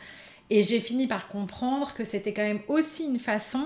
Et 0.50 0.62
j'ai 0.62 0.78
fini 0.78 1.06
par 1.06 1.28
comprendre 1.28 1.94
que 1.94 2.04
c'était 2.04 2.32
quand 2.32 2.42
même 2.42 2.60
aussi 2.68 3.04
une 3.06 3.18
façon 3.18 3.64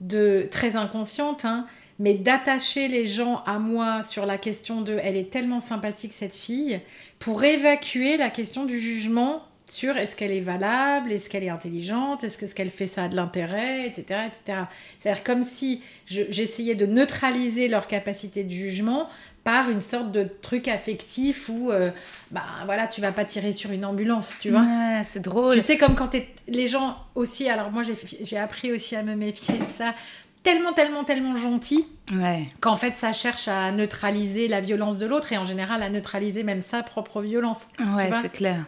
de 0.00 0.46
très 0.50 0.76
inconsciente, 0.76 1.44
hein, 1.44 1.66
mais 1.98 2.14
d'attacher 2.14 2.88
les 2.88 3.06
gens 3.06 3.42
à 3.46 3.58
moi 3.58 4.02
sur 4.02 4.26
la 4.26 4.38
question 4.38 4.80
de 4.82 4.96
elle 5.02 5.16
est 5.16 5.30
tellement 5.30 5.60
sympathique 5.60 6.12
cette 6.12 6.36
fille 6.36 6.80
pour 7.18 7.42
évacuer 7.42 8.16
la 8.16 8.30
question 8.30 8.64
du 8.64 8.78
jugement 8.78 9.42
sur 9.68 9.96
est-ce 9.96 10.16
qu'elle 10.16 10.32
est 10.32 10.40
valable, 10.40 11.12
est-ce 11.12 11.28
qu'elle 11.28 11.44
est 11.44 11.48
intelligente, 11.50 12.24
est-ce 12.24 12.38
que 12.38 12.46
ce 12.46 12.54
qu'elle 12.54 12.70
fait 12.70 12.86
ça 12.86 13.04
a 13.04 13.08
de 13.08 13.16
l'intérêt, 13.16 13.86
etc. 13.86 14.20
etc. 14.26 14.60
C'est-à-dire 15.00 15.22
comme 15.24 15.42
si 15.42 15.82
je- 16.06 16.22
j'essayais 16.30 16.74
de 16.74 16.86
neutraliser 16.86 17.68
leur 17.68 17.86
capacité 17.86 18.44
de 18.44 18.50
jugement 18.50 19.08
par 19.44 19.70
une 19.70 19.80
sorte 19.80 20.12
de 20.12 20.24
truc 20.24 20.68
affectif 20.68 21.48
où 21.48 21.70
euh, 21.70 21.90
bah 22.30 22.42
voilà 22.66 22.86
tu 22.86 23.00
vas 23.00 23.12
pas 23.12 23.24
tirer 23.24 23.52
sur 23.52 23.70
une 23.70 23.84
ambulance 23.84 24.36
tu 24.40 24.50
vois 24.50 24.60
Ouais, 24.60 25.02
c'est 25.04 25.20
drôle. 25.22 25.54
tu 25.54 25.60
sais, 25.60 25.78
comme 25.78 25.94
quand 25.94 26.10
les 26.48 26.66
gens 26.68 26.96
aussi, 27.14 27.48
alors 27.48 27.70
moi 27.70 27.82
j'ai 27.82 28.36
appris 28.38 28.72
aussi 28.72 28.94
à 28.96 29.02
me 29.02 29.14
méfier 29.14 29.56
de 29.58 29.66
ça, 29.66 29.94
tellement, 30.42 30.72
tellement, 30.72 31.04
tellement 31.04 31.36
gentil, 31.36 31.86
Ouais. 32.12 32.46
qu'en 32.60 32.76
fait 32.76 32.96
ça 32.96 33.12
cherche 33.12 33.48
à 33.48 33.70
neutraliser 33.72 34.48
la 34.48 34.60
violence 34.60 34.98
de 34.98 35.06
l'autre 35.06 35.32
et 35.32 35.36
en 35.38 35.44
général 35.46 35.82
à 35.82 35.88
neutraliser 35.90 36.42
même 36.42 36.60
sa 36.62 36.82
propre 36.82 37.20
violence. 37.22 37.66
Ouais, 37.78 38.10
c'est 38.20 38.32
clair. 38.32 38.66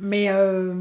Mais 0.00 0.26
euh, 0.30 0.72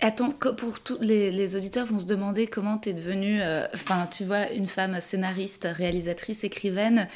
Attends, 0.00 0.30
pour 0.30 0.80
tous 0.80 0.98
les, 1.00 1.30
les 1.30 1.56
auditeurs 1.56 1.86
vont 1.86 1.98
se 1.98 2.06
demander 2.06 2.46
comment 2.46 2.78
tu 2.78 2.88
es 2.90 2.92
devenue, 2.92 3.40
euh, 3.40 3.66
enfin, 3.74 4.06
tu 4.10 4.24
vois, 4.24 4.50
une 4.50 4.66
femme 4.66 5.00
scénariste, 5.00 5.68
réalisatrice, 5.70 6.42
écrivaine, 6.44 7.08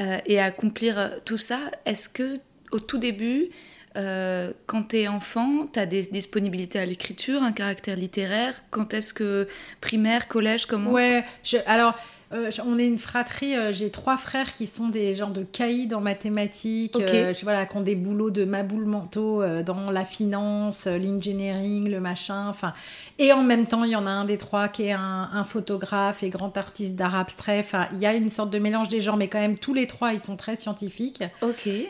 euh, 0.00 0.18
et 0.26 0.40
accomplir 0.40 0.98
euh, 0.98 1.08
tout 1.24 1.36
ça. 1.36 1.58
Est-ce 1.86 2.08
que 2.08 2.38
au 2.70 2.80
tout 2.80 2.98
début, 2.98 3.48
euh, 3.96 4.52
quand 4.66 4.88
tu 4.88 4.96
es 4.98 5.08
enfant, 5.08 5.68
tu 5.72 5.78
as 5.78 5.86
des 5.86 6.02
disponibilités 6.02 6.78
à 6.78 6.86
l'écriture, 6.86 7.42
un 7.42 7.52
caractère 7.52 7.96
littéraire? 7.96 8.54
Quand 8.70 8.92
est-ce 8.92 9.14
que 9.14 9.46
primaire, 9.80 10.28
collège, 10.28 10.66
comment? 10.66 10.90
Ouais, 10.90 11.24
je- 11.44 11.58
alors 11.66 11.94
euh, 12.34 12.50
on 12.66 12.78
est 12.78 12.86
une 12.86 12.98
fratrie, 12.98 13.56
euh, 13.56 13.72
j'ai 13.72 13.90
trois 13.90 14.16
frères 14.16 14.54
qui 14.54 14.66
sont 14.66 14.88
des 14.88 15.14
gens 15.14 15.30
de 15.30 15.42
caïds 15.44 15.94
en 15.94 16.00
mathématiques, 16.00 16.96
euh, 17.30 17.32
je- 17.34 17.42
voilà, 17.44 17.64
qui 17.66 17.76
ont 17.76 17.80
des 17.80 17.94
boulots 17.96 18.30
de 18.30 18.44
maboule 18.44 18.86
euh, 19.16 19.62
dans 19.62 19.90
la 19.90 20.04
finance, 20.04 20.86
l'engineering, 20.86 21.90
le 21.90 22.00
machin, 22.00 22.48
enfin. 22.48 22.72
Et 23.18 23.32
en 23.32 23.42
même 23.42 23.66
temps, 23.66 23.84
il 23.84 23.90
y 23.90 23.96
en 23.96 24.06
a 24.06 24.10
un 24.10 24.24
des 24.24 24.36
trois 24.36 24.68
qui 24.68 24.84
est 24.84 24.92
un, 24.92 25.30
un 25.32 25.44
photographe 25.44 26.22
et 26.22 26.30
grand 26.30 26.56
artiste 26.56 26.94
d'art 26.96 27.14
abstrait. 27.14 27.60
Enfin, 27.60 27.86
il 27.92 27.98
y 28.00 28.06
a 28.06 28.14
une 28.14 28.28
sorte 28.28 28.50
de 28.50 28.58
mélange 28.58 28.88
des 28.88 29.00
genres, 29.00 29.16
mais 29.16 29.28
quand 29.28 29.38
même, 29.40 29.56
tous 29.58 29.72
les 29.74 29.86
trois, 29.86 30.12
ils 30.12 30.20
sont 30.20 30.36
très 30.36 30.56
scientifiques. 30.56 31.22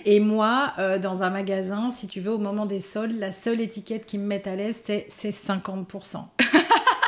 Et 0.05 0.21
moi, 0.21 0.73
dans 1.01 1.23
un 1.23 1.31
magasin, 1.31 1.91
si 1.91 2.07
tu 2.07 2.21
veux, 2.21 2.33
au 2.33 2.39
moment 2.39 2.67
des 2.67 2.81
soldes, 2.81 3.17
la 3.19 3.33
seule 3.33 3.61
étiquette 3.61 4.05
qui 4.07 4.19
me 4.19 4.27
met 4.27 4.47
à 4.49 4.55
l'aise, 4.57 4.77
c'est 4.83 5.07
c'est 5.09 5.31
50%. 5.31 6.19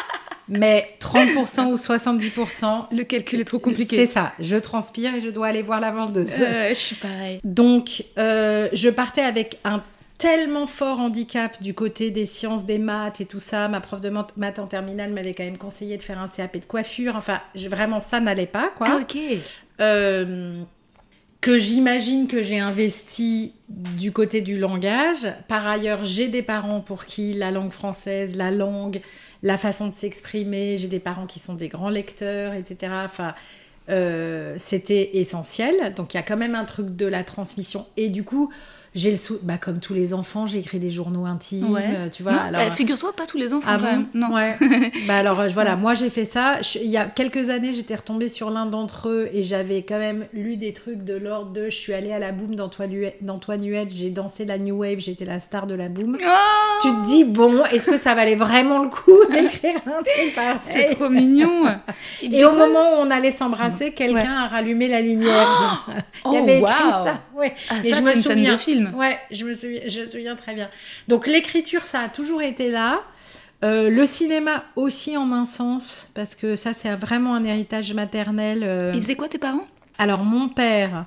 Mais 0.48 0.96
30% 1.00 1.72
ou 1.72 1.76
70%, 1.76 2.86
Le 2.96 3.02
calcul 3.02 3.40
est 3.40 3.44
trop 3.44 3.56
c'est 3.58 3.62
compliqué. 3.62 4.06
ça. 4.06 4.32
Je 4.38 4.56
transpire 4.56 5.14
et 5.14 5.20
je 5.20 5.30
dois 5.30 5.48
aller 5.48 5.62
voir 5.62 5.80
la 5.80 5.90
vendeuse. 5.90 6.32
Euh, 6.38 6.68
je 6.68 6.74
suis 6.74 6.96
pareil. 6.96 7.40
Donc, 7.44 8.04
euh, 8.18 8.68
je 8.72 8.88
partais 8.88 9.22
avec 9.22 9.58
un 9.64 9.82
tellement 10.18 10.66
fort 10.66 11.00
handicap 11.00 11.60
du 11.62 11.74
côté 11.74 12.10
des 12.10 12.24
sciences, 12.26 12.64
des 12.64 12.78
maths 12.78 13.20
et 13.20 13.26
tout 13.26 13.40
ça. 13.40 13.68
Ma 13.68 13.80
prof 13.80 14.00
de 14.00 14.08
mat- 14.08 14.32
maths 14.36 14.58
en 14.58 14.66
terminale 14.66 15.12
m'avait 15.12 15.34
quand 15.34 15.44
même 15.44 15.58
conseillé 15.58 15.96
de 15.98 16.02
faire 16.02 16.18
un 16.20 16.28
CAP 16.28 16.58
de 16.60 16.64
coiffure. 16.64 17.16
Enfin, 17.16 17.40
je- 17.54 17.68
vraiment, 17.68 18.00
ça 18.00 18.20
n'allait 18.20 18.46
pas, 18.46 18.70
quoi. 18.78 18.86
Ah, 18.90 18.96
ok. 19.02 19.18
Euh, 19.80 20.54
que 21.42 21.58
j'imagine 21.58 22.28
que 22.28 22.42
j'ai 22.42 22.58
investi 22.58 23.52
du 23.68 24.10
côté 24.10 24.40
du 24.40 24.58
langage. 24.58 25.28
Par 25.48 25.66
ailleurs, 25.68 26.02
j'ai 26.02 26.28
des 26.28 26.42
parents 26.42 26.80
pour 26.80 27.04
qui 27.04 27.34
la 27.34 27.50
langue 27.50 27.70
française, 27.72 28.34
la 28.36 28.50
langue, 28.50 29.00
la 29.42 29.58
façon 29.58 29.88
de 29.88 29.94
s'exprimer, 29.94 30.78
j'ai 30.78 30.88
des 30.88 31.00
parents 31.00 31.26
qui 31.26 31.38
sont 31.38 31.54
des 31.54 31.68
grands 31.68 31.90
lecteurs, 31.90 32.54
etc. 32.54 32.92
Enfin, 33.04 33.34
euh, 33.88 34.54
c'était 34.58 35.16
essentiel. 35.16 35.94
Donc 35.94 36.14
il 36.14 36.16
y 36.16 36.20
a 36.20 36.22
quand 36.22 36.36
même 36.36 36.54
un 36.54 36.64
truc 36.64 36.96
de 36.96 37.06
la 37.06 37.24
transmission. 37.24 37.86
Et 37.96 38.08
du 38.08 38.24
coup, 38.24 38.50
j'ai 38.96 39.12
le 39.12 39.16
sou... 39.16 39.38
bah, 39.42 39.58
comme 39.58 39.78
tous 39.78 39.94
les 39.94 40.12
enfants, 40.12 40.46
j'ai 40.46 40.58
écrit 40.58 40.80
des 40.80 40.90
journaux 40.90 41.24
intimes, 41.26 41.70
Ouais. 41.70 41.84
euh, 41.96 42.08
tu 42.08 42.24
vois. 42.24 42.32
Non, 42.32 42.38
alors- 42.40 42.68
bah, 42.68 42.74
figure-toi, 42.74 43.12
pas 43.14 43.26
tous 43.26 43.36
les 43.38 43.54
enfants 43.54 43.70
ah 43.72 43.76
quand 43.78 43.84
même. 43.84 44.06
Non. 44.14 44.32
Ouais. 44.34 44.56
bah 45.06 45.16
alors 45.18 45.38
euh, 45.40 45.48
voilà, 45.54 45.76
moi 45.76 45.94
j'ai 45.94 46.10
fait 46.10 46.24
ça. 46.24 46.60
Je- 46.62 46.78
Il 46.80 46.88
y 46.90 46.96
a 46.96 47.04
quelques 47.04 47.50
années, 47.50 47.72
j'étais 47.72 47.94
retombée 47.94 48.28
sur 48.28 48.50
l'un 48.50 48.66
d'entre 48.66 49.08
eux 49.10 49.28
et 49.32 49.44
j'avais 49.44 49.82
quand 49.82 49.98
même 49.98 50.26
lu 50.32 50.56
des 50.56 50.72
trucs 50.72 51.04
de 51.04 51.14
l'ordre 51.14 51.52
de 51.52 51.66
je 51.70 51.76
suis 51.76 51.92
allée 51.92 52.12
à 52.12 52.18
la 52.18 52.32
boum 52.32 52.54
d'Antoine 52.56 52.92
Huet- 52.92 53.16
d'Antoine 53.20 53.64
Huette, 53.64 53.90
j'ai 53.94 54.10
dansé 54.10 54.44
la 54.44 54.58
New 54.58 54.76
Wave, 54.78 54.98
j'étais 54.98 55.24
la 55.24 55.38
star 55.38 55.66
de 55.66 55.74
la 55.74 55.88
boum. 55.88 56.16
Oh, 56.20 56.78
Tu 56.82 56.88
te 56.88 57.06
dis 57.06 57.24
bon, 57.24 57.64
est-ce 57.66 57.86
que 57.90 57.96
ça 57.98 58.14
valait 58.14 58.34
vraiment 58.34 58.82
le 58.82 58.88
coup 58.88 59.12
d'écrire 59.30 59.76
un 59.86 60.02
truc 60.02 60.34
pareil 60.34 60.56
c'est 60.60 60.94
trop 60.94 61.08
mignon. 61.10 61.64
Et 62.22 62.44
au 62.44 62.52
moment 62.52 62.94
où 62.94 62.96
on 63.02 63.10
allait 63.10 63.30
s'embrasser, 63.30 63.92
quelqu'un 63.92 64.44
a 64.44 64.48
rallumé 64.48 64.88
la 64.88 65.00
lumière. 65.02 65.86
Il 66.26 66.32
y 66.32 66.36
Oh, 66.38 66.42
avait 66.42 66.58
écrit 66.58 66.62
waouh. 66.62 67.04
ça. 67.04 67.20
Ouais. 67.36 67.54
Ah, 67.68 67.74
Et 67.84 67.90
ça, 67.90 67.96
je 68.00 68.02
me 68.02 68.12
scène 68.12 68.22
souviens. 68.22 68.52
de 68.52 68.56
film. 68.56 68.85
Ouais, 68.94 69.18
je 69.30 69.44
me 69.44 69.54
souviens, 69.54 69.82
je 69.86 70.00
me 70.02 70.10
souviens 70.10 70.36
très 70.36 70.54
bien. 70.54 70.68
Donc 71.08 71.26
l'écriture, 71.26 71.82
ça 71.82 72.00
a 72.00 72.08
toujours 72.08 72.42
été 72.42 72.70
là. 72.70 73.02
Euh, 73.64 73.88
le 73.88 74.04
cinéma 74.04 74.64
aussi 74.76 75.16
en 75.16 75.32
un 75.32 75.46
sens, 75.46 76.10
parce 76.14 76.34
que 76.34 76.56
ça 76.56 76.74
c'est 76.74 76.94
vraiment 76.94 77.34
un 77.34 77.44
héritage 77.44 77.92
maternel. 77.94 78.60
euh. 78.62 78.92
Ils 78.94 79.00
faisaient 79.00 79.16
quoi 79.16 79.28
tes 79.28 79.38
parents? 79.38 79.66
Alors 79.98 80.24
mon 80.24 80.48
père, 80.48 81.06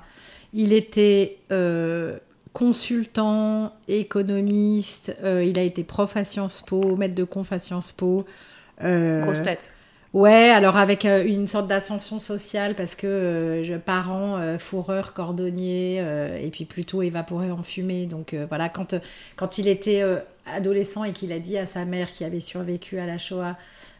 il 0.52 0.72
était 0.72 1.38
euh, 1.52 2.18
consultant, 2.52 3.72
économiste, 3.86 5.14
il 5.24 5.58
a 5.58 5.62
été 5.62 5.84
prof 5.84 6.16
à 6.16 6.24
Sciences 6.24 6.62
Po, 6.66 6.96
maître 6.96 7.14
de 7.14 7.24
conf 7.24 7.52
à 7.52 7.58
Sciences 7.60 7.92
Po. 7.92 8.26
Grosse 8.82 9.42
tête. 9.42 9.72
Ouais, 10.12 10.50
alors 10.50 10.76
avec 10.76 11.04
euh, 11.04 11.24
une 11.24 11.46
sorte 11.46 11.68
d'ascension 11.68 12.18
sociale 12.18 12.74
parce 12.74 12.96
que 12.96 13.06
euh, 13.06 13.62
je, 13.62 13.74
parents, 13.74 14.38
euh, 14.38 14.58
fourreur, 14.58 15.12
cordonnier, 15.12 15.98
euh, 16.00 16.36
et 16.36 16.50
puis 16.50 16.64
plutôt 16.64 17.02
évaporé 17.02 17.50
en 17.52 17.62
fumée. 17.62 18.06
Donc 18.06 18.34
voilà, 18.48 18.68
quand, 18.68 18.96
quand 19.36 19.58
il 19.58 19.68
était 19.68 20.02
adolescent 20.46 21.04
et 21.04 21.12
qu'il 21.12 21.32
a 21.32 21.38
dit 21.38 21.58
à 21.58 21.66
sa 21.66 21.84
mère 21.84 22.10
qui 22.10 22.24
avait 22.24 22.40
survécu 22.40 22.98
à 22.98 23.06
la 23.06 23.18
Shoah, 23.18 23.56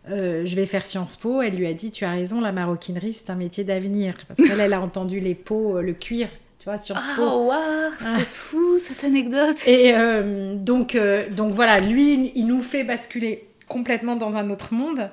euh, 0.08 0.44
je 0.44 0.56
vais 0.56 0.66
faire 0.66 0.86
Sciences 0.86 1.16
Po, 1.16 1.42
elle 1.42 1.56
lui 1.56 1.66
a 1.66 1.74
dit, 1.74 1.90
tu 1.90 2.04
as 2.04 2.10
raison, 2.10 2.40
la 2.40 2.52
maroquinerie, 2.52 3.12
c'est 3.12 3.30
un 3.30 3.34
métier 3.34 3.64
d'avenir. 3.64 4.14
Parce 4.28 4.40
qu'elle, 4.40 4.60
elle 4.60 4.72
a 4.72 4.80
entendu 4.80 5.20
les 5.20 5.34
peaux, 5.34 5.76
euh, 5.76 5.82
le 5.82 5.92
cuir, 5.92 6.28
tu 6.58 6.64
vois, 6.64 6.78
Sciences 6.78 7.06
Po. 7.16 7.22
Oh, 7.22 7.46
waouh, 7.48 7.92
c'est 8.00 8.26
fou 8.26 8.78
cette 8.78 9.04
anecdote. 9.04 9.66
Et 9.66 9.92
euh, 9.94 10.54
donc, 10.56 10.94
euh, 10.94 11.28
donc 11.30 11.52
voilà, 11.52 11.78
lui, 11.80 12.32
il 12.34 12.46
nous 12.46 12.62
fait 12.62 12.84
basculer 12.84 13.46
complètement 13.68 14.16
dans 14.16 14.36
un 14.36 14.50
autre 14.50 14.72
monde. 14.72 15.10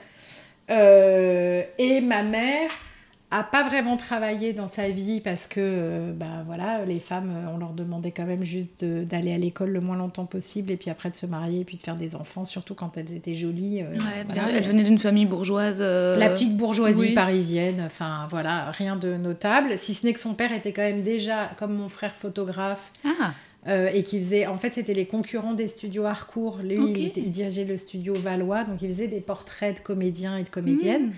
Euh, 0.69 1.63
et 1.77 2.01
ma 2.01 2.23
mère 2.23 2.69
a 3.29 3.43
pas 3.43 3.63
vraiment 3.67 3.97
travaillé 3.97 4.53
dans 4.53 4.67
sa 4.67 4.87
vie 4.87 5.19
parce 5.19 5.47
que 5.47 6.11
bah, 6.13 6.43
voilà, 6.45 6.85
les 6.85 7.01
femmes, 7.01 7.29
euh, 7.35 7.51
on 7.53 7.57
leur 7.57 7.71
demandait 7.73 8.11
quand 8.11 8.23
même 8.23 8.45
juste 8.45 8.85
d'aller 8.85 9.33
à 9.33 9.37
l'école 9.37 9.71
le 9.71 9.81
moins 9.81 9.97
longtemps 9.97 10.25
possible 10.25 10.71
et 10.71 10.77
puis 10.77 10.89
après 10.89 11.09
de 11.09 11.15
se 11.17 11.25
marier 11.25 11.59
et 11.61 11.63
puis 11.65 11.75
de 11.75 11.81
faire 11.83 11.97
des 11.97 12.15
enfants, 12.15 12.45
surtout 12.45 12.73
quand 12.73 12.95
elles 12.97 13.13
étaient 13.13 13.35
jolies. 13.35 13.83
Ouais, 13.83 13.97
bien, 14.31 14.43
voilà. 14.43 14.57
elle 14.57 14.63
venait 14.63 14.83
d'une 14.83 14.97
famille 14.97 15.25
bourgeoise. 15.25 15.79
euh, 15.81 16.15
La 16.17 16.29
petite 16.29 16.55
bourgeoisie 16.55 16.99
oui. 17.09 17.13
parisienne, 17.13 17.83
enfin 17.85 18.27
voilà, 18.29 18.71
rien 18.71 18.95
de 18.95 19.17
notable, 19.17 19.77
si 19.77 19.93
ce 19.93 20.05
n'est 20.05 20.13
que 20.13 20.19
son 20.21 20.33
père 20.33 20.53
était 20.53 20.71
quand 20.71 20.83
même 20.83 21.01
déjà, 21.01 21.49
comme 21.59 21.73
mon 21.75 21.89
frère, 21.89 22.15
photographe. 22.15 22.91
Ah, 23.05 23.31
Euh, 23.67 23.89
et 23.93 24.03
qui 24.03 24.21
faisait, 24.21 24.45
en 24.47 24.55
fait, 24.57 24.73
c'était 24.75 24.93
les 24.93 25.05
concurrents 25.05 25.53
des 25.53 25.67
studios 25.67 26.05
Harcourt. 26.05 26.59
Lui, 26.63 27.11
il, 27.17 27.31
dirigeait 27.31 27.65
le 27.65 27.75
studio 27.75 28.13
Valois, 28.13 28.63
donc 28.63 28.81
il 28.81 28.89
faisait 28.89 29.07
des 29.09 29.19
portraits 29.19 29.75
de 29.77 29.81
comédiens 29.81 30.37
et 30.37 30.43
de 30.43 30.49
comédiennes. 30.49 31.07
Mm. 31.07 31.13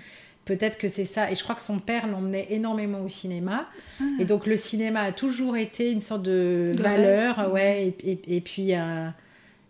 Peut-être 0.46 0.76
que 0.78 0.88
c'est 0.88 1.04
ça. 1.04 1.30
Et 1.30 1.36
je 1.36 1.44
crois 1.44 1.54
que 1.54 1.62
son 1.62 1.78
père 1.78 2.08
l'emmenait 2.08 2.48
énormément 2.50 3.02
au 3.02 3.08
cinéma. 3.08 3.68
Ah. 4.00 4.04
Et 4.18 4.24
donc 4.24 4.46
le 4.46 4.56
cinéma 4.56 5.02
a 5.02 5.12
toujours 5.12 5.56
été 5.56 5.92
une 5.92 6.00
sorte 6.00 6.22
de, 6.22 6.72
De 6.74 6.82
valeur, 6.82 7.36
rêve. 7.36 7.52
ouais. 7.52 7.94
Et, 8.02 8.10
et- 8.10 8.36
et 8.36 8.40
puis 8.40 8.74
euh, 8.74 9.06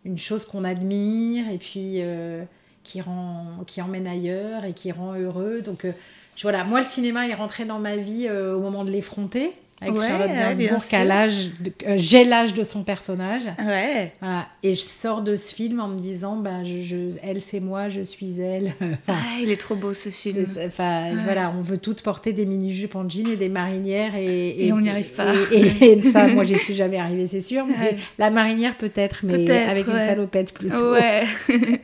une 0.06 0.16
chose 0.16 0.46
qu'on 0.46 0.64
admire 0.64 1.50
et 1.50 1.58
puis 1.58 1.96
euh, 1.96 2.44
qui 2.82 3.02
rend, 3.02 3.44
qui 3.66 3.82
emmène 3.82 4.06
ailleurs 4.06 4.64
et 4.64 4.72
qui 4.72 4.90
rend 4.90 5.14
heureux. 5.14 5.60
Donc 5.60 5.84
je- 5.84 6.42
voilà, 6.42 6.64
moi 6.64 6.78
le 6.80 6.86
cinéma 6.86 7.28
est 7.28 7.34
rentré 7.34 7.66
dans 7.66 7.78
ma 7.78 7.96
vie 7.96 8.30
au 8.30 8.60
moment 8.60 8.84
de 8.84 8.90
l'effronter 8.90 9.52
avec 9.82 9.94
Ouais, 9.94 10.06
Charlotte 10.06 10.28
Gainsbourg, 10.28 11.06
l'âge, 11.06 11.46
euh, 11.86 11.94
j'ai 11.96 12.24
l'âge 12.24 12.52
de 12.52 12.64
son 12.64 12.82
personnage. 12.84 13.44
ouais. 13.66 14.12
Voilà. 14.20 14.46
Et 14.62 14.74
je 14.74 14.80
sors 14.82 15.22
de 15.22 15.36
ce 15.36 15.54
film 15.54 15.80
en 15.80 15.88
me 15.88 15.96
disant, 15.98 16.36
bah, 16.36 16.62
je, 16.64 16.80
je- 16.82 17.16
elle 17.22 17.40
c'est 17.40 17.60
moi, 17.60 17.88
je 17.88 18.02
suis 18.02 18.40
elle. 18.40 18.74
Enfin, 18.80 18.92
Ah, 19.08 19.38
il 19.42 19.50
est 19.50 19.56
trop 19.60 19.76
beau 19.76 19.94
ce 19.94 20.10
film. 20.10 20.44
enfin, 20.66 21.10
Ouais. 21.14 21.22
voilà, 21.24 21.52
on 21.58 21.62
veut 21.62 21.78
toutes 21.78 22.02
porter 22.02 22.32
des 22.34 22.44
mini-jupes 22.44 22.94
en 22.94 23.08
jean 23.08 23.26
et 23.32 23.36
des 23.36 23.48
marinières 23.48 24.14
et, 24.16 24.66
Et 24.66 24.72
on 24.72 24.80
n'y 24.80 24.90
arrive 24.90 25.12
pas. 25.12 25.32
Et, 25.50 26.02
ça, 26.12 26.26
moi, 26.26 26.44
j'y 26.44 26.58
suis 26.58 26.74
jamais 26.74 26.98
arrivée, 26.98 27.26
c'est 27.26 27.40
sûr. 27.40 27.64
Mais 27.66 27.74
Ouais. 27.92 27.96
la 28.18 28.28
marinière 28.30 28.76
peut-être, 28.76 29.20
mais 29.24 29.50
avec 29.50 29.86
une 29.86 30.00
salopette 30.00 30.52
plutôt. 30.52 30.92
Ouais. 30.92 31.22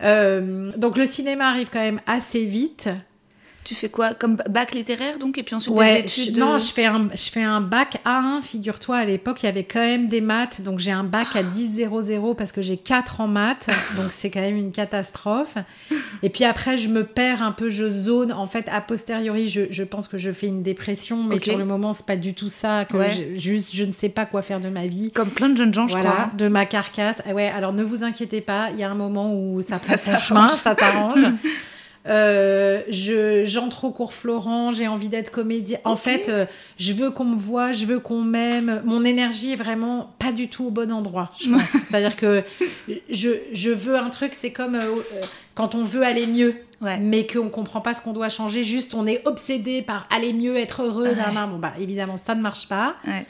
Euh, 0.00 0.70
donc 0.76 0.96
le 0.96 1.06
cinéma 1.06 1.48
arrive 1.48 1.70
quand 1.72 1.80
même 1.80 2.00
assez 2.06 2.44
vite. 2.44 2.88
Tu 3.68 3.74
fais 3.74 3.90
quoi 3.90 4.14
Comme 4.14 4.36
bac 4.48 4.72
littéraire 4.72 5.18
donc 5.18 5.36
Et 5.36 5.42
puis 5.42 5.54
ensuite 5.54 5.74
Ouais, 5.76 6.02
des 6.02 6.20
études 6.20 6.36
je- 6.36 6.40
non, 6.40 6.56
je 6.58 6.72
fais, 6.72 6.86
un, 6.86 7.08
je 7.14 7.28
fais 7.30 7.42
un 7.42 7.60
bac 7.60 8.00
A1, 8.06 8.40
figure-toi, 8.40 8.96
à 8.96 9.04
l'époque, 9.04 9.42
il 9.42 9.46
y 9.46 9.48
avait 9.50 9.64
quand 9.64 9.80
même 9.80 10.08
des 10.08 10.20
maths, 10.22 10.62
donc 10.62 10.78
j'ai 10.78 10.90
un 10.90 11.04
bac 11.04 11.28
à 11.36 11.42
10-0-0 11.42 12.34
parce 12.34 12.50
que 12.52 12.62
j'ai 12.62 12.76
4 12.78 13.20
en 13.20 13.28
maths, 13.28 13.66
donc 13.96 14.06
c'est 14.10 14.30
quand 14.30 14.40
même 14.40 14.56
une 14.56 14.72
catastrophe. 14.72 15.56
Et 16.22 16.30
puis 16.30 16.44
après, 16.44 16.78
je 16.78 16.88
me 16.88 17.04
perds 17.04 17.42
un 17.42 17.52
peu, 17.52 17.68
je 17.68 17.88
zone, 17.90 18.32
en 18.32 18.46
fait, 18.46 18.66
a 18.72 18.80
posteriori, 18.80 19.48
je, 19.48 19.62
je 19.70 19.82
pense 19.84 20.08
que 20.08 20.16
je 20.18 20.32
fais 20.32 20.46
une 20.46 20.62
dépression, 20.62 21.22
mais 21.22 21.34
Ok. 21.36 21.42
sur 21.42 21.58
le 21.58 21.64
moment, 21.66 21.92
c'est 21.92 22.06
pas 22.06 22.16
du 22.16 22.32
tout 22.34 22.48
ça, 22.48 22.84
que 22.86 22.96
Ouais. 22.96 23.10
je- 23.34 23.38
juste, 23.38 23.74
je 23.76 23.84
ne 23.84 23.92
sais 23.92 24.08
pas 24.08 24.24
quoi 24.24 24.40
faire 24.42 24.60
de 24.60 24.68
ma 24.70 24.86
vie. 24.86 25.10
Comme 25.10 25.28
plein 25.30 25.48
de 25.50 25.56
jeunes 25.56 25.74
gens, 25.74 25.88
je 25.88 25.96
crois. 25.98 26.30
de 26.36 26.48
ma 26.48 26.64
carcasse. 26.64 27.20
Ah 27.28 27.34
ouais, 27.34 27.48
alors 27.48 27.72
ne 27.72 27.82
vous 27.84 28.02
inquiétez 28.02 28.40
pas, 28.40 28.70
il 28.72 28.78
y 28.78 28.82
a 28.82 28.90
un 28.90 28.94
moment 28.94 29.34
où 29.34 29.60
ça, 29.62 29.76
Ça 29.76 29.94
prend 29.94 29.96
son 29.98 30.16
chemin, 30.16 30.48
ça 30.48 30.74
s'arrange. 30.74 31.26
Euh, 32.08 32.80
je 32.88 33.44
j'entre 33.44 33.84
au 33.84 33.90
cours 33.90 34.12
Florent, 34.14 34.72
j'ai 34.72 34.88
envie 34.88 35.08
d'être 35.08 35.30
comédienne. 35.30 35.80
En 35.84 35.94
fait, 35.96 36.28
euh, 36.28 36.46
je 36.78 36.92
veux 36.92 37.10
qu'on 37.10 37.24
me 37.24 37.36
voit, 37.36 37.72
je 37.72 37.84
veux 37.84 37.98
qu'on 38.00 38.22
m'aime. 38.22 38.82
Mon 38.84 39.04
énergie 39.04 39.52
est 39.52 39.56
vraiment 39.56 40.10
pas 40.18 40.32
du 40.32 40.48
tout 40.48 40.64
au 40.66 40.70
bon 40.70 40.90
endroit, 40.90 41.28
je 41.40 41.50
pense. 41.52 41.62
C'est-à-dire 41.68 42.16
que 42.16 42.42
je, 43.10 43.30
je 43.52 43.70
veux 43.70 43.96
un 43.96 44.08
truc, 44.10 44.32
c'est 44.34 44.52
comme 44.52 44.74
euh, 44.74 44.80
euh, 44.84 45.22
quand 45.54 45.74
on 45.74 45.84
veut 45.84 46.02
aller 46.02 46.26
mieux, 46.26 46.54
Ouais. 46.80 46.98
mais 47.00 47.26
qu'on 47.26 47.48
comprend 47.50 47.80
pas 47.80 47.92
ce 47.92 48.00
qu'on 48.00 48.12
doit 48.12 48.28
changer, 48.28 48.62
juste 48.62 48.94
on 48.94 49.04
est 49.06 49.26
obsédé 49.26 49.82
par 49.82 50.06
aller 50.14 50.32
mieux, 50.32 50.56
être 50.56 50.82
heureux. 50.82 51.08
Ouais. 51.08 51.46
Bon, 51.50 51.58
bah 51.58 51.72
évidemment, 51.80 52.16
ça 52.16 52.34
ne 52.36 52.40
marche 52.40 52.68
pas. 52.68 52.94
Ouais. 53.06 53.26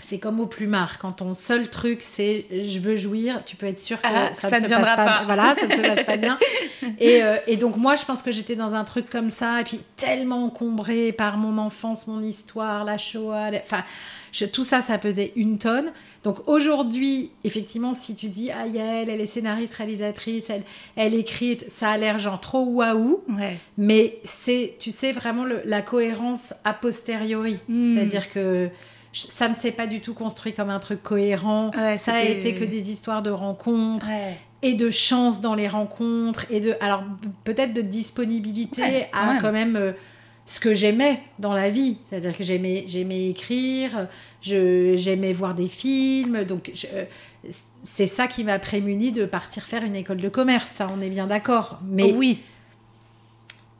C'est 0.00 0.18
comme 0.18 0.38
au 0.40 0.46
plumard, 0.46 0.98
quand 0.98 1.12
ton 1.12 1.34
seul 1.34 1.68
truc 1.68 2.02
c'est 2.02 2.46
je 2.50 2.78
veux 2.78 2.96
jouir, 2.96 3.44
tu 3.44 3.56
peux 3.56 3.66
être 3.66 3.80
sûr 3.80 4.00
que 4.00 4.06
Ah, 4.08 4.30
ça, 4.34 4.48
ça 4.48 4.60
ne 4.60 4.66
se 4.68 4.72
passe 4.72 4.96
pas, 4.96 4.96
pas. 4.96 5.22
Voilà, 5.26 5.54
ça 5.58 5.66
ne 5.66 5.74
se 5.74 5.80
passe 5.80 6.04
pas 6.06 6.16
bien. 6.16 6.38
Et, 7.00 7.22
euh, 7.22 7.36
et 7.46 7.56
donc 7.56 7.76
moi, 7.76 7.96
je 7.96 8.04
pense 8.04 8.22
que 8.22 8.30
j'étais 8.32 8.54
dans 8.56 8.74
un 8.74 8.84
truc 8.84 9.10
comme 9.10 9.28
ça, 9.28 9.60
et 9.60 9.64
puis 9.64 9.80
tellement 9.96 10.44
encombrée 10.44 11.12
par 11.12 11.36
mon 11.36 11.58
enfance, 11.58 12.06
mon 12.06 12.22
histoire, 12.22 12.84
la 12.84 12.96
Shoah, 12.98 13.50
enfin, 13.62 13.84
je- 14.32 14.44
tout 14.46 14.64
ça, 14.64 14.80
ça 14.82 14.96
pesait 14.98 15.32
une 15.36 15.58
tonne. 15.58 15.92
Donc 16.24 16.48
aujourd'hui, 16.48 17.30
effectivement, 17.44 17.94
si 17.94 18.14
tu 18.14 18.28
dis, 18.28 18.50
ah 18.52 18.66
Yael, 18.66 19.10
elle 19.10 19.20
est 19.20 19.26
scénariste, 19.26 19.74
réalisatrice, 19.74 20.48
elle, 20.50 20.62
elle 20.96 21.14
écrit, 21.14 21.58
ça 21.68 21.90
a 21.90 21.96
l'air 21.98 22.18
genre 22.18 22.40
trop 22.40 22.64
waouh. 22.64 23.20
Ouais. 23.28 23.58
Mais 23.76 24.18
c'est, 24.24 24.74
tu 24.78 24.90
sais, 24.90 25.12
vraiment 25.12 25.44
le- 25.44 25.62
la 25.64 25.82
cohérence 25.82 26.54
a 26.64 26.72
posteriori. 26.72 27.58
Mm. 27.68 27.94
C'est-à-dire 27.94 28.30
que 28.30 28.70
ça 29.12 29.48
ne 29.48 29.54
s'est 29.54 29.72
pas 29.72 29.86
du 29.86 30.00
tout 30.00 30.14
construit 30.14 30.52
comme 30.52 30.70
un 30.70 30.78
truc 30.78 31.02
cohérent. 31.02 31.70
Ouais, 31.76 31.96
ça 31.96 32.14
a 32.14 32.22
été 32.22 32.54
que 32.54 32.64
des 32.64 32.90
histoires 32.90 33.22
de 33.22 33.30
rencontres 33.30 34.06
Ouais. 34.06 34.36
et 34.62 34.74
de 34.74 34.90
chance 34.90 35.40
dans 35.40 35.54
les 35.54 35.68
rencontres 35.68 36.46
et 36.50 36.60
de, 36.60 36.74
alors 36.80 37.02
peut-être 37.44 37.72
de 37.74 37.82
disponibilité 37.82 38.82
Ouais, 38.82 39.08
quand 39.12 39.18
à 39.18 39.26
même. 39.32 39.40
quand 39.40 39.52
même 39.52 39.76
euh, 39.76 39.92
ce 40.46 40.60
que 40.60 40.74
j'aimais 40.74 41.20
dans 41.38 41.52
la 41.54 41.68
vie. 41.70 41.98
C'est-à-dire 42.08 42.36
que 42.36 42.44
j'aimais, 42.44 42.84
j'aimais 42.86 43.28
écrire, 43.30 44.08
je, 44.42 44.94
j'aimais 44.96 45.32
voir 45.32 45.54
des 45.54 45.68
films. 45.68 46.44
Donc 46.44 46.70
je- 46.74 46.86
euh, 46.92 47.04
c'est 47.82 48.06
ça 48.06 48.26
qui 48.26 48.44
m'a 48.44 48.58
prémuni 48.58 49.12
de 49.12 49.24
partir 49.24 49.62
faire 49.62 49.84
une 49.84 49.94
école 49.96 50.18
de 50.18 50.28
commerce. 50.28 50.68
Ça, 50.74 50.86
on 50.94 51.00
est 51.00 51.10
bien 51.10 51.26
d'accord. 51.26 51.78
Mais 51.86 52.12
oui. 52.12 52.42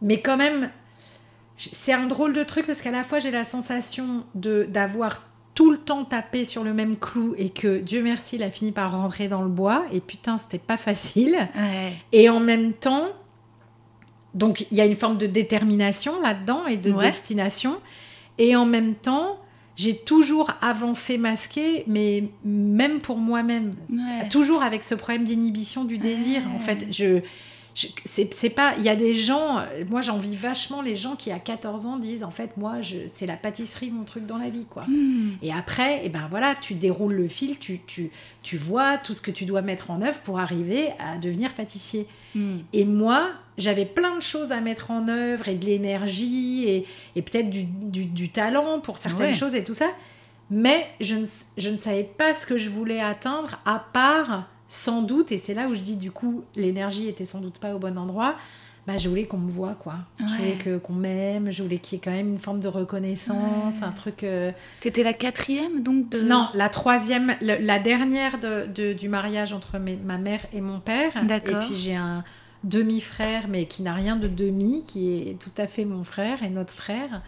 mais 0.00 0.20
quand 0.20 0.36
même, 0.36 0.70
c'est 1.58 1.92
un 1.92 2.06
drôle 2.06 2.32
de 2.32 2.42
truc 2.44 2.66
parce 2.66 2.80
qu'à 2.82 2.90
la 2.90 3.04
fois 3.04 3.18
j'ai 3.18 3.30
la 3.30 3.44
sensation 3.44 4.24
de 4.34 4.66
d'avoir 4.70 5.24
tout 5.54 5.70
le 5.72 5.76
temps 5.78 6.04
tapé 6.04 6.44
sur 6.44 6.62
le 6.62 6.72
même 6.72 6.96
clou 6.96 7.34
et 7.36 7.48
que 7.50 7.78
Dieu 7.80 8.00
merci, 8.02 8.36
il 8.36 8.42
a 8.44 8.50
fini 8.50 8.70
par 8.70 8.92
rentrer 8.92 9.26
dans 9.26 9.42
le 9.42 9.48
bois 9.48 9.84
et 9.92 10.00
putain, 10.00 10.38
c'était 10.38 10.56
pas 10.58 10.76
facile. 10.76 11.36
Ouais. 11.56 11.92
Et 12.12 12.28
en 12.28 12.38
même 12.38 12.72
temps, 12.74 13.08
donc 14.34 14.66
il 14.70 14.76
y 14.76 14.80
a 14.80 14.86
une 14.86 14.94
forme 14.94 15.18
de 15.18 15.26
détermination 15.26 16.20
là-dedans 16.22 16.64
et 16.66 16.76
de 16.76 16.92
Ouais. 16.92 17.06
d'obstination. 17.06 17.76
Et 18.38 18.54
en 18.54 18.66
même 18.66 18.94
temps, 18.94 19.40
j'ai 19.74 19.96
toujours 19.96 20.50
avancé 20.60 21.18
masqué, 21.18 21.82
mais 21.88 22.28
même 22.44 23.00
pour 23.00 23.16
moi-même, 23.18 23.70
Ouais. 23.90 24.28
toujours 24.28 24.62
avec 24.62 24.84
ce 24.84 24.94
problème 24.94 25.24
d'inhibition 25.24 25.84
du 25.84 25.98
désir. 25.98 26.42
En 26.54 26.58
fait, 26.60 26.86
je- 26.92 27.20
c'est 28.04 28.50
pas. 28.50 28.74
Il 28.78 28.84
y 28.84 28.88
a 28.88 28.96
des 28.96 29.14
gens. 29.14 29.62
Moi, 29.88 30.00
j'envie 30.00 30.34
vachement 30.36 30.82
les 30.82 30.96
gens 30.96 31.16
qui, 31.16 31.30
à 31.30 31.38
14 31.38 31.86
ans, 31.86 31.96
disent 31.96 32.24
en 32.24 32.30
fait, 32.30 32.56
moi, 32.56 32.80
je- 32.80 33.06
c'est 33.06 33.26
la 33.26 33.36
pâtisserie, 33.36 33.90
mon 33.90 34.04
truc 34.04 34.26
dans 34.26 34.38
la 34.38 34.48
vie, 34.50 34.66
quoi. 34.68 34.84
Hmm. 34.88 35.32
Et 35.42 35.52
après, 35.52 36.04
et 36.04 36.08
ben 36.08 36.26
voilà, 36.30 36.54
tu 36.54 36.74
déroules 36.74 37.14
le 37.14 37.28
fil, 37.28 37.58
tu, 37.58 37.80
tu, 37.86 38.10
tu 38.42 38.56
vois 38.56 38.98
tout 38.98 39.14
ce 39.14 39.20
que 39.22 39.30
tu 39.30 39.44
dois 39.44 39.62
mettre 39.62 39.90
en 39.90 40.02
œuvre 40.02 40.20
pour 40.22 40.38
arriver 40.40 40.88
à 40.98 41.18
devenir 41.18 41.54
pâtissier. 41.54 42.06
Hmm. 42.34 42.58
Et 42.72 42.84
moi, 42.84 43.28
j'avais 43.58 43.86
plein 43.86 44.16
de 44.16 44.22
choses 44.22 44.52
à 44.52 44.60
mettre 44.60 44.90
en 44.90 45.08
œuvre 45.08 45.48
et 45.48 45.54
de 45.54 45.66
l'énergie 45.66 46.64
et, 46.68 46.86
et 47.16 47.22
peut-être 47.22 47.50
du, 47.50 47.64
du- 47.64 48.06
du 48.06 48.28
talent 48.30 48.80
pour 48.80 48.98
certaines 48.98 49.26
Ouais. 49.26 49.32
choses 49.34 49.54
et 49.54 49.64
tout 49.64 49.74
ça. 49.74 49.88
Mais 50.50 50.86
je 51.00 51.16
ne, 51.16 51.26
je 51.58 51.68
ne 51.68 51.76
savais 51.76 52.04
pas 52.04 52.32
ce 52.34 52.46
que 52.46 52.56
je 52.56 52.70
voulais 52.70 53.00
atteindre 53.00 53.60
à 53.66 53.78
part, 53.92 54.48
sans 54.68 55.02
doute, 55.02 55.32
et 55.32 55.38
c'est 55.38 55.54
là 55.54 55.66
où 55.68 55.74
je 55.74 55.80
dis 55.80 55.96
du 55.96 56.10
coup, 56.10 56.44
l'énergie 56.54 57.08
était 57.08 57.24
sans 57.24 57.40
doute 57.40 57.58
pas 57.58 57.74
au 57.74 57.78
bon 57.78 57.96
endroit. 57.98 58.36
Bah, 58.86 58.96
je 58.96 59.10
voulais 59.10 59.26
qu'on 59.26 59.36
me 59.36 59.50
voit, 59.52 59.74
quoi. 59.74 59.96
Je 60.18 60.24
voulais 60.38 60.52
que, 60.54 60.78
qu'on 60.78 60.94
m'aime, 60.94 61.50
je 61.50 61.62
voulais 61.62 61.76
qu'il 61.78 61.96
y 61.96 62.00
ait 62.00 62.02
quand 62.02 62.10
même 62.10 62.28
une 62.28 62.38
forme 62.38 62.58
de 62.60 62.68
reconnaissance, 62.68 63.74
un 63.82 63.90
truc. 63.92 64.24
euh, 64.24 64.50
T'étais 64.80 65.02
la 65.02 65.12
quatrième 65.12 65.82
donc 65.82 66.08
de. 66.08 66.20
non, 66.22 66.48
la 66.54 66.70
troisième, 66.70 67.34
le- 67.42 67.62
la 67.62 67.78
dernière 67.80 68.38
de, 68.38 68.64
de- 68.66 68.94
du 68.94 69.10
mariage 69.10 69.52
entre 69.52 69.78
mes- 69.78 69.96
ma 69.96 70.16
mère 70.16 70.40
et 70.54 70.62
mon 70.62 70.80
père. 70.80 71.12
D'accord. 71.26 71.62
Et 71.62 71.66
puis 71.66 71.76
j'ai 71.76 71.96
un 71.96 72.24
demi-frère, 72.64 73.46
mais 73.48 73.66
qui 73.66 73.82
n'a 73.82 73.92
rien 73.92 74.16
de 74.16 74.26
demi, 74.28 74.82
qui 74.84 75.12
est 75.28 75.38
tout 75.38 75.52
à 75.58 75.66
fait 75.66 75.84
mon 75.84 76.02
frère 76.02 76.42
et 76.42 76.48
notre 76.48 76.72
frère, 76.72 77.20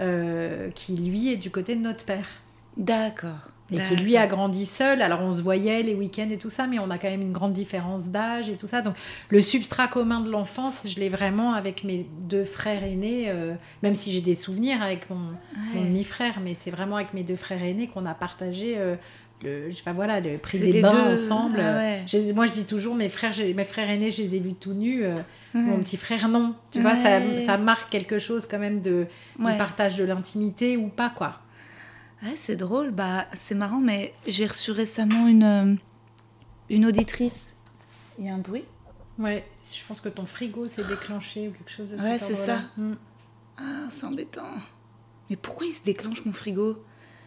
euh, 0.00 0.70
qui 0.70 0.96
lui 0.96 1.32
est 1.32 1.36
du 1.36 1.50
côté 1.50 1.76
de 1.76 1.80
notre 1.82 2.04
père. 2.04 2.26
D'accord. 2.76 3.50
Et 3.72 3.82
qui 3.82 3.96
lui 3.96 4.16
a 4.16 4.26
grandi 4.26 4.64
seul. 4.64 5.02
Alors 5.02 5.20
on 5.22 5.30
se 5.30 5.42
voyait 5.42 5.82
les 5.82 5.94
week-ends 5.94 6.28
et 6.30 6.38
tout 6.38 6.48
ça, 6.48 6.66
mais 6.66 6.78
on 6.78 6.88
a 6.90 6.98
quand 6.98 7.10
même 7.10 7.22
une 7.22 7.32
grande 7.32 7.52
différence 7.52 8.04
d'âge 8.04 8.48
et 8.48 8.56
tout 8.56 8.66
ça. 8.66 8.80
Donc 8.80 8.94
le 9.28 9.40
substrat 9.40 9.88
commun 9.88 10.20
de 10.20 10.30
l'enfance, 10.30 10.86
je 10.86 11.00
l'ai 11.00 11.08
vraiment 11.08 11.54
avec 11.54 11.82
mes 11.82 12.06
deux 12.22 12.44
frères 12.44 12.84
aînés, 12.84 13.24
euh, 13.26 13.54
même 13.82 13.94
si 13.94 14.12
j'ai 14.12 14.20
des 14.20 14.36
souvenirs 14.36 14.82
avec 14.82 15.10
mon, 15.10 15.16
demi-frère, 15.74 16.40
mais 16.42 16.54
c'est 16.58 16.70
vraiment 16.70 16.96
avec 16.96 17.12
mes 17.12 17.24
deux 17.24 17.36
frères 17.36 17.62
aînés 17.62 17.88
qu'on 17.88 18.06
a 18.06 18.14
partagé 18.14 18.74
euh, 18.78 18.94
le, 19.42 19.70
je 19.70 19.76
sais 19.76 19.82
pas, 19.82 19.92
voilà, 19.92 20.20
le 20.20 20.38
prix 20.38 20.58
des 20.58 20.72
les 20.72 20.82
bains 20.82 20.90
deux. 20.90 21.12
ensemble. 21.12 21.60
Ah 21.60 21.76
ouais. 21.76 22.32
Moi 22.34 22.46
je 22.46 22.52
dis 22.52 22.64
toujours, 22.64 22.94
mes 22.94 23.08
frères, 23.08 23.34
mes 23.54 23.64
frères 23.64 23.90
aînés, 23.90 24.10
je 24.10 24.22
les 24.22 24.36
ai 24.36 24.40
vus 24.40 24.54
tout 24.54 24.72
nus. 24.72 25.04
euh, 25.04 25.16
Mon 25.54 25.78
petit 25.80 25.96
frère, 25.96 26.28
non. 26.28 26.54
Tu 26.70 26.80
vois, 26.80 26.94
ça, 26.96 27.58
marque 27.58 27.90
quelque 27.90 28.18
chose 28.18 28.46
quand 28.46 28.58
même 28.58 28.80
de, 28.80 29.06
du 29.38 29.56
partage 29.56 29.96
de 29.96 30.04
l'intimité 30.04 30.76
ou 30.76 30.88
pas, 30.88 31.10
quoi. 31.10 31.40
Ouais, 32.22 32.36
c'est 32.36 32.56
drôle, 32.56 32.90
bah 32.92 33.26
c'est 33.34 33.54
marrant, 33.54 33.80
mais 33.80 34.14
j'ai 34.26 34.46
reçu 34.46 34.70
récemment 34.70 35.26
une, 35.26 35.42
euh, 35.42 35.74
une 36.70 36.86
auditrice. 36.86 37.56
Il 38.18 38.24
y 38.26 38.30
a 38.30 38.34
un 38.34 38.38
bruit? 38.38 38.64
Ouais, 39.18 39.46
je 39.62 39.84
pense 39.86 40.00
que 40.00 40.08
ton 40.08 40.26
frigo 40.26 40.66
s'est 40.68 40.84
déclenché 40.84 41.48
ou 41.48 41.52
quelque 41.52 41.70
chose 41.70 41.90
de 41.90 41.96
Ouais, 41.96 42.18
c'est 42.18 42.34
ça. 42.34 42.62
Mm. 42.76 42.94
Ah, 43.58 43.86
c'est 43.90 44.06
embêtant. 44.06 44.48
Mais 45.30 45.36
pourquoi 45.36 45.66
il 45.66 45.74
se 45.74 45.82
déclenche 45.82 46.24
mon 46.24 46.32
frigo? 46.32 46.82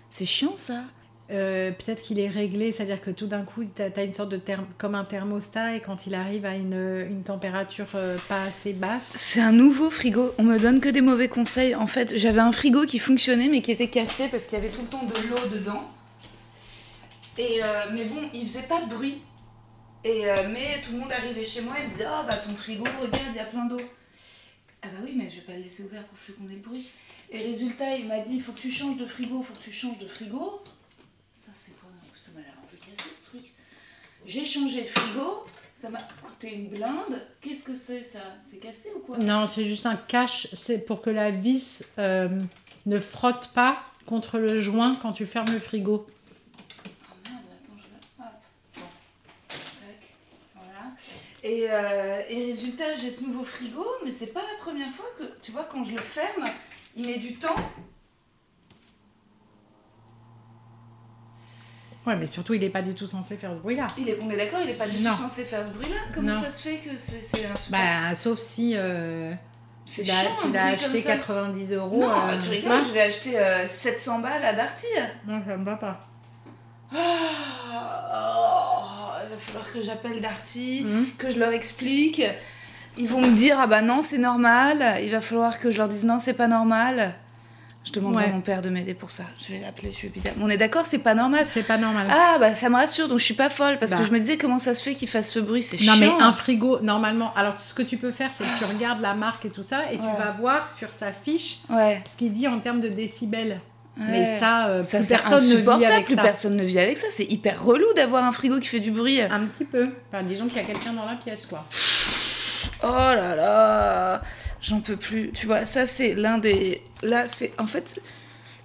C'est 0.09 0.25
chiant 0.25 0.55
ça. 0.55 0.83
Euh, 1.31 1.71
Peut-être 1.71 2.01
qu'il 2.01 2.19
est 2.19 2.27
réglé, 2.27 2.71
c'est-à-dire 2.71 3.01
que 3.01 3.11
tout 3.11 3.27
d'un 3.27 3.43
coup, 3.43 3.63
tu 3.63 3.81
as, 3.81 4.03
une 4.03 4.11
sorte 4.11 4.29
de 4.29 4.41
comme 4.77 4.95
un 4.95 5.03
thermostat 5.05 5.75
et 5.75 5.79
quand 5.79 6.07
il 6.07 6.15
arrive 6.15 6.45
à 6.45 6.55
une, 6.55 7.07
une 7.07 7.23
température 7.23 7.87
euh, 7.95 8.17
pas 8.27 8.43
assez 8.43 8.73
basse. 8.73 9.05
C'est 9.13 9.41
un 9.41 9.51
nouveau 9.51 9.91
frigo. 9.91 10.33
On 10.39 10.43
me 10.43 10.57
donne 10.57 10.79
que 10.79 10.89
des 10.89 11.01
mauvais 11.01 11.27
conseils. 11.29 11.75
En 11.75 11.87
fait, 11.87 12.17
j'avais 12.17 12.39
un 12.39 12.51
frigo 12.51 12.85
qui 12.85 12.97
fonctionnait 12.97 13.47
mais 13.47 13.61
qui 13.61 13.71
était 13.71 13.89
cassé 13.89 14.27
parce 14.29 14.45
qu'il 14.45 14.57
y 14.57 14.61
avait 14.61 14.71
tout 14.71 14.81
le 14.81 14.87
temps 14.87 15.05
de 15.05 15.13
l'eau 15.29 15.55
dedans. 15.55 15.91
Et 17.37 17.63
euh, 17.63 17.85
mais 17.93 18.05
bon, 18.05 18.29
il 18.33 18.41
faisait 18.41 18.63
pas 18.63 18.81
de 18.81 18.89
bruit. 18.89 19.21
Et 20.03 20.29
euh, 20.29 20.49
mais 20.51 20.81
tout 20.81 20.93
le 20.93 20.99
monde 20.99 21.11
arrivait 21.11 21.45
chez 21.45 21.61
moi 21.61 21.75
et 21.79 21.85
me 21.85 21.89
disait 21.89 22.07
"Oh 22.07 22.25
bah 22.27 22.35
ton 22.37 22.55
frigo, 22.55 22.83
regarde, 23.01 23.23
il 23.31 23.35
y 23.35 23.39
a 23.39 23.45
plein 23.45 23.65
d'eau." 23.65 23.79
Ah 24.81 24.87
bah 24.87 24.99
oui, 25.03 25.13
mais 25.15 25.29
je 25.29 25.35
vais 25.35 25.41
pas 25.41 25.53
le 25.53 25.63
laisser 25.63 25.83
ouvert 25.83 26.03
pour 26.05 26.17
plus 26.17 26.33
qu'on 26.33 26.49
ait 26.49 26.55
le 26.55 26.61
bruit. 26.61 26.89
Et 27.31 27.37
résultat, 27.37 27.95
il 27.95 28.07
m'a 28.07 28.19
dit 28.19 28.35
"Il 28.35 28.41
faut 28.41 28.51
que 28.51 28.59
tu 28.59 28.71
changes 28.71 28.97
de 28.97 29.05
frigo, 29.05 29.41
faut 29.41 29.53
que 29.53 29.63
tu 29.63 29.71
changes 29.71 29.99
de 29.99 30.07
frigo." 30.07 30.63
Ça 31.45 31.51
c'est 31.53 31.71
quoi 31.79 31.89
Ça 32.15 32.31
m'a 32.33 32.41
l'air 32.41 32.53
un 32.61 32.67
peu 32.67 32.77
cassé 32.77 33.09
ce 33.09 33.29
truc. 33.29 33.53
J'ai 34.25 34.45
changé 34.45 34.81
de 34.81 34.87
frigo, 34.87 35.45
ça 35.73 35.89
m'a 35.89 36.01
coûté 36.21 36.53
une 36.53 36.67
blinde. 36.67 37.25
Qu'est-ce 37.41 37.63
que 37.63 37.73
c'est 37.73 38.03
ça? 38.03 38.19
C'est 38.39 38.57
cassé 38.57 38.89
ou 38.95 38.99
quoi? 38.99 39.17
Non, 39.17 39.47
c'est 39.47 39.63
juste 39.63 39.85
un 39.87 39.95
cache, 39.95 40.47
c'est 40.53 40.85
pour 40.85 41.01
que 41.01 41.09
la 41.09 41.31
vis 41.31 41.83
euh, 41.97 42.29
ne 42.85 42.99
frotte 42.99 43.51
pas 43.53 43.83
contre 44.05 44.37
le 44.37 44.61
joint 44.61 44.97
quand 45.01 45.13
tu 45.13 45.25
fermes 45.25 45.51
le 45.51 45.59
frigo. 45.59 46.05
Oh 46.05 47.15
merde, 47.25 47.43
attends, 47.51 47.77
je 47.77 47.89
la... 47.89 48.25
Hop. 48.25 48.33
Bon. 48.75 48.81
Tac. 49.47 50.01
Voilà. 50.53 50.95
Et, 51.41 51.65
euh, 51.69 52.21
et 52.29 52.45
résultat, 52.45 52.95
j'ai 52.95 53.09
ce 53.09 53.23
nouveau 53.23 53.43
frigo, 53.43 53.85
mais 54.05 54.11
c'est 54.11 54.33
pas 54.33 54.41
la 54.41 54.57
première 54.59 54.91
fois 54.93 55.09
que, 55.17 55.23
tu 55.41 55.51
vois, 55.51 55.63
quand 55.71 55.83
je 55.83 55.93
le 55.93 56.01
ferme, 56.01 56.45
il 56.95 57.07
met 57.07 57.17
du 57.17 57.33
temps. 57.35 57.55
Ouais, 62.09 62.15
mais 62.15 62.25
surtout, 62.25 62.55
il 62.55 62.61
n'est 62.61 62.71
pas 62.71 62.81
du 62.81 62.95
tout 62.95 63.05
censé 63.05 63.37
faire 63.37 63.53
ce 63.53 63.59
bruit-là. 63.59 63.93
Il 63.99 64.09
est, 64.09 64.17
on 64.19 64.27
est 64.31 64.37
d'accord, 64.37 64.61
il 64.63 64.69
est 64.71 64.73
pas 64.73 64.87
du 64.87 64.99
Non. 65.03 65.11
tout 65.11 65.17
censé 65.17 65.43
faire 65.43 65.63
ce 65.67 65.77
bruit-là? 65.77 65.97
Comment 66.11 66.31
Non. 66.33 66.41
ça 66.43 66.49
se 66.49 66.63
fait 66.67 66.77
que 66.77 66.97
c'est 66.97 67.45
un 67.45 67.55
super... 67.55 67.79
Bah, 67.79 68.15
sauf 68.15 68.39
si 68.39 68.73
euh, 68.75 69.31
c'est 69.85 70.01
tu 70.01 70.11
l'as 70.51 70.65
acheté 70.65 71.01
ça. 71.01 71.17
90 71.17 71.73
euros. 71.73 71.99
Non, 71.99 72.09
euh, 72.27 72.39
tu 72.41 72.49
rigoles, 72.49 72.81
je 72.89 72.93
l'ai 72.95 73.01
acheté 73.01 73.37
euh, 73.37 73.67
700 73.67 74.19
balles 74.19 74.43
à 74.43 74.53
Darty. 74.53 74.87
Non, 75.27 75.39
ça 75.47 75.55
me 75.55 75.63
va 75.63 75.75
pas. 75.75 76.07
Ah, 76.91 76.97
il 79.23 79.29
va 79.29 79.37
falloir 79.37 79.71
que 79.71 79.81
j'appelle 79.81 80.21
Darty. 80.21 80.83
Mhm. 80.85 81.05
que 81.17 81.29
je 81.29 81.39
leur 81.39 81.51
explique. 81.51 82.21
Ils 82.97 83.07
vont 83.07 83.21
me 83.21 83.31
dire 83.35 83.57
ah 83.59 83.67
bah 83.67 83.81
non 83.81 84.01
c'est 84.01 84.17
normal. 84.17 84.83
Il 85.03 85.11
va 85.11 85.21
falloir 85.21 85.59
que 85.59 85.69
je 85.69 85.77
leur 85.77 85.89
dise 85.89 86.05
non 86.05 86.19
c'est 86.19 86.33
pas 86.33 86.47
normal. 86.47 87.13
Je 87.85 87.93
demanderai 87.93 88.25
Ouais. 88.25 88.29
à 88.29 88.33
mon 88.33 88.41
père 88.41 88.61
de 88.61 88.69
m'aider 88.69 88.93
pour 88.93 89.09
ça. 89.09 89.23
Je 89.39 89.53
vais 89.53 89.59
l'appeler, 89.61 89.91
je 89.91 90.01
vais 90.03 90.09
lui 90.13 90.19
dire. 90.19 90.33
On 90.41 90.49
est 90.49 90.57
d'accord 90.57 90.85
c'est 90.85 90.99
pas 90.99 91.15
normal. 91.15 91.45
C'est 91.45 91.63
pas 91.63 91.77
normal. 91.77 92.07
Ah 92.11 92.37
bah 92.39 92.53
ça 92.53 92.69
me 92.69 92.75
rassure 92.75 93.07
donc 93.07 93.19
je 93.19 93.23
suis 93.23 93.33
pas 93.33 93.49
folle 93.49 93.77
parce 93.79 93.91
Bah. 93.93 93.97
que 93.97 94.03
je 94.03 94.11
me 94.11 94.19
disais 94.19 94.37
comment 94.37 94.57
ça 94.57 94.75
se 94.75 94.83
fait 94.83 94.93
qu'il 94.93 95.07
fasse 95.07 95.31
ce 95.31 95.39
bruit? 95.39 95.63
C'est 95.63 95.77
Non, 95.81 95.93
chiant. 95.93 96.17
mais 96.17 96.23
un 96.23 96.33
frigo, 96.33 96.79
normalement. 96.81 97.33
Alors, 97.35 97.59
ce 97.59 97.73
que 97.73 97.81
tu 97.81 97.97
peux 97.97 98.11
faire, 98.11 98.29
c'est 98.35 98.43
que 98.43 98.57
tu 98.59 98.65
regardes 98.65 99.01
la 99.01 99.13
marque 99.15 99.45
et 99.45 99.49
tout 99.49 99.63
ça, 99.63 99.91
et 99.91 99.97
tu 99.97 100.03
vas 100.03 100.35
voir 100.39 100.67
sur 100.67 100.89
sa 100.91 101.11
fiche 101.13 101.59
Ouais. 101.69 102.01
ce 102.05 102.17
qu'il 102.17 102.31
dit 102.33 102.47
en 102.47 102.59
termes 102.59 102.81
de 102.81 102.89
décibels. 102.89 103.59
Mais 103.97 104.39
ça, 104.39 104.67
euh, 104.67 104.83
ça 104.83 104.99
plus 104.99 105.07
personne 105.09 105.49
ne 105.49 105.55
vit 105.77 105.85
avec 105.85 106.05
Plus 106.05 106.15
ça. 106.15 106.21
personne 106.21 106.55
ne 106.55 106.63
vit 106.63 106.79
avec 106.79 106.97
ça. 106.97 107.07
C'est 107.09 107.25
hyper 107.25 107.63
relou 107.65 107.91
d'avoir 107.95 108.23
un 108.23 108.31
frigo 108.31 108.59
qui 108.59 108.67
fait 108.69 108.79
du 108.79 108.91
bruit. 108.91 109.19
Un 109.21 109.45
petit 109.47 109.65
peu. 109.65 109.89
Enfin, 110.11 110.23
disons 110.23 110.47
qu'il 110.47 110.55
y 110.57 110.59
a 110.61 110.63
quelqu'un 110.63 110.93
dans 110.93 111.05
la 111.05 111.15
pièce, 111.15 111.45
quoi. 111.45 111.65
Oh 112.83 112.87
là 112.87 113.35
là, 113.35 114.21
j'en 114.61 114.79
peux 114.81 114.95
plus. 114.97 115.31
Tu 115.33 115.45
vois, 115.45 115.65
ça 115.65 115.87
c'est 115.87 116.15
l'un 116.15 116.37
des. 116.37 116.81
Là, 117.03 117.27
c'est 117.27 117.51
en 117.59 117.67
fait, 117.67 117.99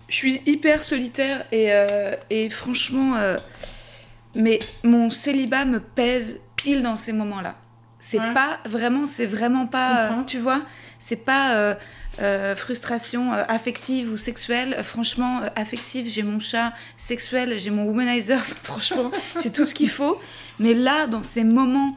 je 0.09 0.15
suis 0.15 0.43
hyper 0.47 0.83
solitaire 0.83 1.45
et, 1.53 1.67
euh, 1.73 2.15
et 2.31 2.51
franchement, 2.51 3.15
euh, 3.17 3.39
mais 4.35 4.59
mon 4.83 5.11
célibat 5.11 5.65
me 5.65 5.81
pèse 5.81 6.41
pile 6.57 6.83
dans 6.83 6.97
ces 6.97 7.13
moments-là. 7.13 7.55
C'est 8.01 8.19
Ouais. 8.19 8.33
pas 8.35 8.59
vraiment, 8.67 9.07
c'est 9.07 9.25
vraiment 9.27 9.67
pas, 9.67 10.11
euh, 10.11 10.23
tu 10.27 10.39
vois, 10.39 10.61
c'est 10.99 11.17
pas 11.25 11.55
euh, 11.55 11.75
euh, 12.21 12.55
frustration 12.55 13.33
affective 13.33 14.13
ou 14.13 14.17
sexuelle. 14.19 14.77
Franchement, 14.85 15.41
affective, 15.57 16.07
j'ai 16.07 16.23
mon 16.23 16.39
chat. 16.39 16.75
Sexuel, 16.99 17.59
j'ai 17.59 17.71
mon 17.71 17.85
womanizer. 17.85 18.45
Franchement, 18.63 19.11
j'ai 19.43 19.51
tout 19.51 19.65
ce 19.65 19.75
qu'il 19.75 19.89
faut. 19.89 20.21
Mais 20.59 20.75
là, 20.75 21.07
dans 21.07 21.23
ces 21.23 21.45
moments 21.45 21.97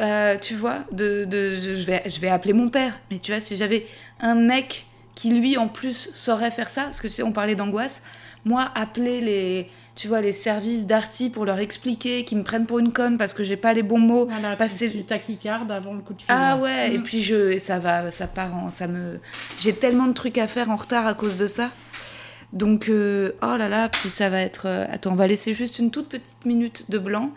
euh, 0.00 0.36
tu 0.38 0.54
vois, 0.54 0.84
de, 0.92 1.24
de- 1.24 1.54
je, 1.54 1.84
vais, 1.84 2.02
je 2.06 2.18
vais 2.20 2.28
appeler 2.28 2.52
mon 2.54 2.68
père. 2.68 2.98
Mais 3.10 3.18
tu 3.18 3.30
vois, 3.32 3.40
si 3.40 3.56
j'avais 3.56 3.86
un 4.20 4.34
mec 4.34 4.86
qui, 5.14 5.30
lui, 5.30 5.56
en 5.56 5.68
plus, 5.68 6.10
saurait 6.14 6.50
faire 6.50 6.70
ça, 6.70 6.84
parce 6.84 7.00
que 7.00 7.06
tu 7.08 7.14
sais, 7.14 7.22
on 7.22 7.32
parlait 7.32 7.54
d'angoisse, 7.54 8.02
moi, 8.46 8.70
appeler 8.74 9.20
les, 9.20 9.68
tu 9.94 10.08
vois, 10.08 10.22
les 10.22 10.32
services 10.32 10.86
d'Arty 10.86 11.28
pour 11.28 11.44
leur 11.44 11.58
expliquer 11.58 12.24
qu'ils 12.24 12.38
me 12.38 12.42
prennent 12.42 12.64
pour 12.64 12.78
une 12.78 12.90
conne 12.92 13.18
parce 13.18 13.34
que 13.34 13.44
j'ai 13.44 13.56
pas 13.58 13.74
les 13.74 13.82
bons 13.82 13.98
mots. 13.98 14.26
Voilà, 14.30 14.56
passer- 14.56 14.90
tu 14.90 15.04
tachycarde 15.04 15.70
avant 15.70 15.92
le 15.92 16.00
coup 16.00 16.14
de 16.14 16.22
fil. 16.22 16.30
Ah 16.34 16.56
ouais, 16.56 16.94
et 16.94 16.98
Mm. 16.98 17.02
puis 17.02 17.18
je, 17.22 17.50
et 17.50 17.58
ça 17.58 17.78
va, 17.78 18.10
ça 18.10 18.26
part 18.26 18.54
en, 18.56 18.70
ça 18.70 18.86
me, 18.86 19.20
j'ai 19.58 19.74
tellement 19.74 20.06
de 20.06 20.14
trucs 20.14 20.38
à 20.38 20.46
faire 20.46 20.70
en 20.70 20.76
retard 20.76 21.06
à 21.06 21.12
cause 21.12 21.36
de 21.36 21.46
ça. 21.46 21.70
Donc, 22.52 22.88
euh, 22.88 23.32
oh 23.42 23.56
là 23.56 23.68
là, 23.68 23.88
puis 23.88 24.10
ça 24.10 24.28
va 24.28 24.40
être. 24.40 24.66
euh, 24.66 24.84
attends, 24.90 25.12
on 25.12 25.16
va 25.16 25.26
laisser 25.28 25.52
juste 25.54 25.78
une 25.78 25.90
toute 25.92 26.08
petite 26.08 26.44
minute 26.46 26.90
de 26.90 26.98
blanc. 26.98 27.30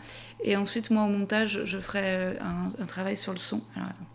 Et 0.44 0.56
ensuite, 0.58 0.90
moi, 0.92 1.04
au 1.06 1.08
montage, 1.10 1.62
je 1.64 1.78
ferai 1.78 2.02
euh, 2.04 2.34
un, 2.42 2.82
un 2.82 2.86
travail 2.86 3.16
sur 3.18 3.32
le 3.32 3.38
son. 3.40 3.62
Alors, 3.76 3.88
attends. 3.90 4.06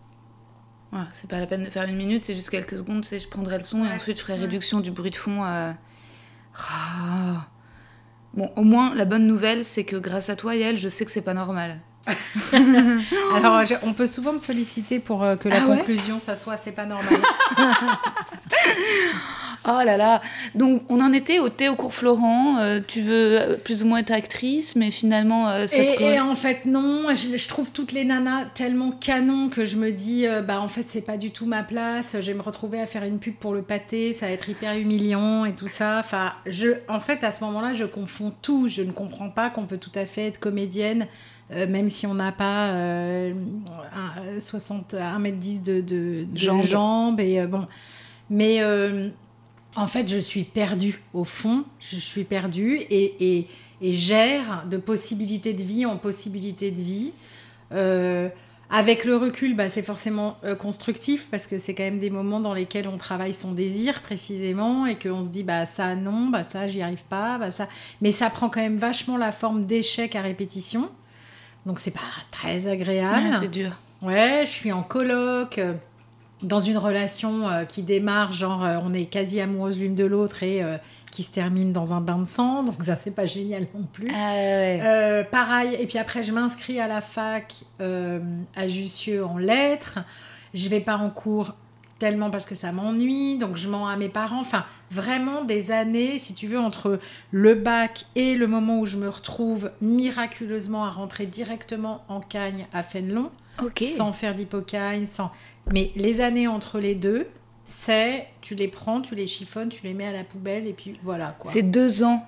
Voilà, 0.91 1.07
c'est 1.11 1.29
pas 1.29 1.39
la 1.39 1.45
peine 1.47 1.63
de 1.63 1.69
faire 1.69 1.83
une 1.87 1.97
minute, 1.97 2.25
c'est 2.25 2.33
juste 2.33 2.49
quelques 2.49 2.77
secondes. 2.77 3.03
Je 3.05 3.27
prendrai 3.27 3.57
le 3.57 3.63
son 3.63 3.85
et 3.85 3.91
ensuite, 3.91 4.17
je 4.17 4.23
ferai 4.23 4.33
ouais. 4.33 4.39
réduction 4.41 4.79
du 4.79 4.91
bruit 4.91 5.11
de 5.11 5.15
fond. 5.15 5.43
euh. 5.43 5.71
Ah. 6.57 7.47
Bon, 8.33 8.51
au 8.55 8.63
moins, 8.63 8.93
la 8.95 9.05
bonne 9.05 9.25
nouvelle, 9.27 9.63
c'est 9.63 9.83
que 9.85 9.95
grâce 9.95 10.29
à 10.29 10.35
toi, 10.35 10.55
Yael, 10.55 10.77
je 10.77 10.87
sais 10.89 11.05
que 11.05 11.11
c'est 11.11 11.21
pas 11.23 11.33
normal. 11.33 11.79
Alors, 13.35 13.63
je- 13.65 13.75
on 13.83 13.93
peut 13.93 14.07
souvent 14.07 14.33
me 14.33 14.37
solliciter 14.37 14.99
pour 14.99 15.23
euh, 15.23 15.35
que 15.35 15.49
la 15.49 15.63
Ah 15.63 15.67
ouais 15.67 15.77
conclusion, 15.77 16.19
ça 16.19 16.35
soit 16.35 16.57
c'est 16.57 16.71
pas 16.71 16.85
normal. 16.85 17.21
Oh 19.67 19.81
là 19.85 19.97
là. 19.97 20.21
Donc 20.55 20.83
on 20.89 20.99
en 21.01 21.11
était 21.11 21.39
au 21.39 21.49
thé 21.49 21.67
au 21.69 21.75
cours 21.75 21.93
Florent. 21.93 22.57
Euh, 22.59 22.79
tu 22.85 23.01
veux 23.01 23.39
euh, 23.39 23.57
plus 23.57 23.83
ou 23.83 23.85
moins 23.85 23.99
être 23.99 24.11
actrice, 24.11 24.75
mais 24.75 24.89
finalement 24.89 25.49
euh, 25.49 25.65
Et, 25.67 26.19
en 26.19 26.35
fait, 26.35 26.65
non, 26.65 27.13
je, 27.13 27.37
je 27.37 27.47
trouve 27.47 27.71
toutes 27.71 27.91
les 27.91 28.05
nanas 28.05 28.45
tellement 28.55 28.91
canon 28.91 29.49
que 29.49 29.65
je 29.65 29.75
me 29.77 29.91
dis, 29.91 30.27
euh, 30.27 30.41
bah 30.41 30.61
en 30.61 30.67
fait, 30.67 30.85
c'est 30.87 31.01
pas 31.01 31.17
du 31.17 31.31
tout 31.31 31.45
ma 31.45 31.63
place. 31.63 32.15
Je 32.19 32.31
vais 32.31 32.37
me 32.37 32.41
retrouver 32.41 32.79
à 32.79 32.87
faire 32.87 33.03
une 33.03 33.19
pub 33.19 33.35
pour 33.35 33.53
le 33.53 33.61
pâté, 33.61 34.13
ça 34.13 34.27
va 34.27 34.31
être 34.31 34.49
hyper 34.49 34.77
humiliant 34.77 35.45
et 35.45 35.53
tout 35.53 35.67
ça. 35.67 35.97
Enfin, 35.99 36.33
je, 36.45 36.69
en 36.87 36.99
fait, 36.99 37.23
à 37.23 37.31
ce 37.31 37.43
moment-là, 37.43 37.73
je 37.73 37.85
confonds 37.85 38.31
tout. 38.41 38.67
Je 38.67 38.81
ne 38.81 38.91
comprends 38.91 39.29
pas 39.29 39.49
qu'on 39.49 39.65
peut 39.65 39.77
tout 39.77 39.91
à 39.95 40.05
fait 40.05 40.27
être 40.27 40.39
comédienne, 40.39 41.07
euh, 41.51 41.67
même 41.67 41.89
si 41.89 42.07
on 42.07 42.13
n'a 42.13 42.31
pas 42.31 42.67
euh, 42.69 43.33
un, 43.93 44.39
60, 44.39 44.95
1m10 44.95 45.63
de, 45.63 45.81
de, 45.81 46.25
de 46.25 46.37
Jambes. 46.37 46.63
jambes. 46.63 47.19
Et 47.19 47.39
euh, 47.39 47.47
bon. 47.47 47.67
Mais 48.29 48.59
en 49.75 49.87
fait, 49.87 50.07
je 50.07 50.19
suis 50.19 50.43
perdue. 50.43 51.01
Au 51.13 51.23
fond, 51.23 51.63
je 51.79 51.95
suis 51.95 52.23
perdue 52.23 52.75
et, 52.89 53.37
et, 53.37 53.47
et 53.81 53.93
gère 53.93 54.65
de 54.69 54.77
possibilités 54.77 55.53
de 55.53 55.63
vie 55.63 55.85
en 55.85 55.97
possibilités 55.97 56.71
de 56.71 56.81
vie. 56.81 57.11
Euh, 57.71 58.29
avec 58.71 59.03
le 59.03 59.17
recul, 59.17 59.55
bah, 59.55 59.67
c'est 59.67 59.81
forcément 59.81 60.37
euh, 60.43 60.55
constructif 60.55 61.27
parce 61.31 61.47
que 61.47 61.57
c'est 61.57 61.73
quand 61.73 61.83
même 61.83 61.99
des 61.99 62.11
moments 62.11 62.39
dans 62.39 62.53
lesquels 62.53 62.87
on 62.87 62.97
travaille 62.97 63.33
son 63.33 63.51
désir 63.51 64.01
précisément 64.01 64.85
et 64.85 64.95
qu'on 64.95 65.23
se 65.23 65.29
dit 65.29 65.43
bah 65.43 65.65
ça 65.65 65.95
non, 65.95 66.27
bah 66.27 66.43
ça 66.43 66.67
j'y 66.67 66.83
arrive 66.83 67.03
pas, 67.05 67.39
bah 67.39 67.49
ça. 67.49 67.67
Mais 68.01 68.11
ça 68.11 68.29
prend 68.29 68.47
quand 68.47 68.61
même 68.61 68.77
vachement 68.77 69.17
la 69.17 69.31
forme 69.31 69.65
d'échec 69.65 70.15
à 70.15 70.21
répétition. 70.21 70.89
Donc 71.65 71.79
c'est 71.79 71.91
pas 71.91 71.99
très 72.29 72.67
agréable. 72.67 73.29
Ouais, 73.29 73.37
c'est 73.39 73.51
dur. 73.51 73.71
Ouais, 74.03 74.43
je 74.45 74.51
suis 74.51 74.71
en 74.71 74.83
coloc, 74.83 75.57
euh, 75.57 75.73
dans 76.41 76.59
une 76.59 76.77
relation 76.77 77.49
euh, 77.49 77.65
qui 77.65 77.83
démarre, 77.83 78.31
genre 78.31 78.63
euh, 78.63 78.77
on 78.83 78.93
est 78.93 79.05
quasi 79.05 79.41
amoureuses 79.41 79.79
l'une 79.79 79.95
de 79.95 80.05
l'autre 80.05 80.43
et 80.43 80.63
euh, 80.63 80.77
qui 81.11 81.23
se 81.23 81.31
termine 81.31 81.73
dans 81.73 81.93
un 81.93 82.01
bain 82.01 82.19
de 82.19 82.27
sang, 82.27 82.63
donc 82.65 82.81
ça 82.81 82.97
c'est 82.97 83.11
pas 83.11 83.25
génial 83.25 83.67
non 83.73 83.85
plus. 83.91 84.07
Ah 84.13 84.31
ouais. 84.33 85.27
Pareil, 85.31 85.75
et 85.79 85.85
puis 85.85 85.97
après 85.97 86.23
je 86.23 86.31
m'inscris 86.31 86.79
à 86.79 86.87
la 86.87 87.01
fac 87.01 87.53
à 87.79 88.67
Jussieu 88.67 89.25
en 89.25 89.37
lettres. 89.37 89.99
Je 90.53 90.67
vais 90.67 90.79
pas 90.79 90.97
en 90.97 91.11
cours 91.11 91.53
tellement 91.99 92.31
parce 92.31 92.45
que 92.45 92.55
ça 92.55 92.71
m'ennuie, 92.71 93.37
donc 93.37 93.57
je 93.57 93.67
mens 93.67 93.87
à 93.87 93.97
mes 93.97 94.09
parents. 94.09 94.39
Enfin, 94.39 94.65
vraiment 94.89 95.43
des 95.43 95.69
années, 95.71 96.17
si 96.17 96.33
tu 96.33 96.47
veux, 96.47 96.59
entre 96.59 96.99
le 97.31 97.53
bac 97.53 98.05
et 98.15 98.35
le 98.35 98.47
moment 98.47 98.79
où 98.79 98.85
je 98.85 98.97
me 98.97 99.09
retrouve 99.09 99.71
miraculeusement 99.81 100.85
à 100.85 100.89
rentrer 100.89 101.27
directement 101.27 102.03
en 102.07 102.21
Cagne 102.21 102.65
à 102.73 102.81
Fénelon, 102.81 103.29
sans 103.95 104.13
faire 104.13 104.35
d'hypocagne, 104.35 105.05
sans. 105.05 105.31
Mais 105.71 105.91
les 105.95 106.21
années 106.21 106.47
entre 106.47 106.79
les 106.79 106.95
deux, 106.95 107.27
c'est 107.65 108.27
tu 108.41 108.55
les 108.55 108.67
prends, 108.67 109.01
tu 109.01 109.15
les 109.15 109.27
chiffonnes, 109.27 109.69
tu 109.69 109.83
les 109.83 109.93
mets 109.93 110.07
à 110.07 110.11
la 110.11 110.23
poubelle 110.23 110.67
et 110.67 110.73
puis 110.73 110.93
voilà 111.03 111.35
quoi. 111.37 111.51
C'est 111.51 111.61
deux 111.61 112.03
ans. 112.03 112.25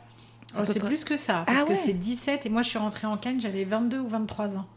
Oh, 0.58 0.66
c'est 0.66 0.82
plus 0.82 1.06
que 1.06 1.16
ça, 1.16 1.44
parce 1.48 1.60
Ah 1.62 1.64
que 1.64 1.76
c'est 1.76 1.94
17 1.94 2.46
et 2.46 2.50
moi 2.50 2.62
je 2.62 2.70
suis 2.70 2.78
rentrée 2.78 3.08
en 3.08 3.16
Cannes, 3.16 3.40
j'avais 3.40 3.64
22 3.64 4.00
ou 4.00 4.08
23 4.08 4.58
ans. 4.58 4.68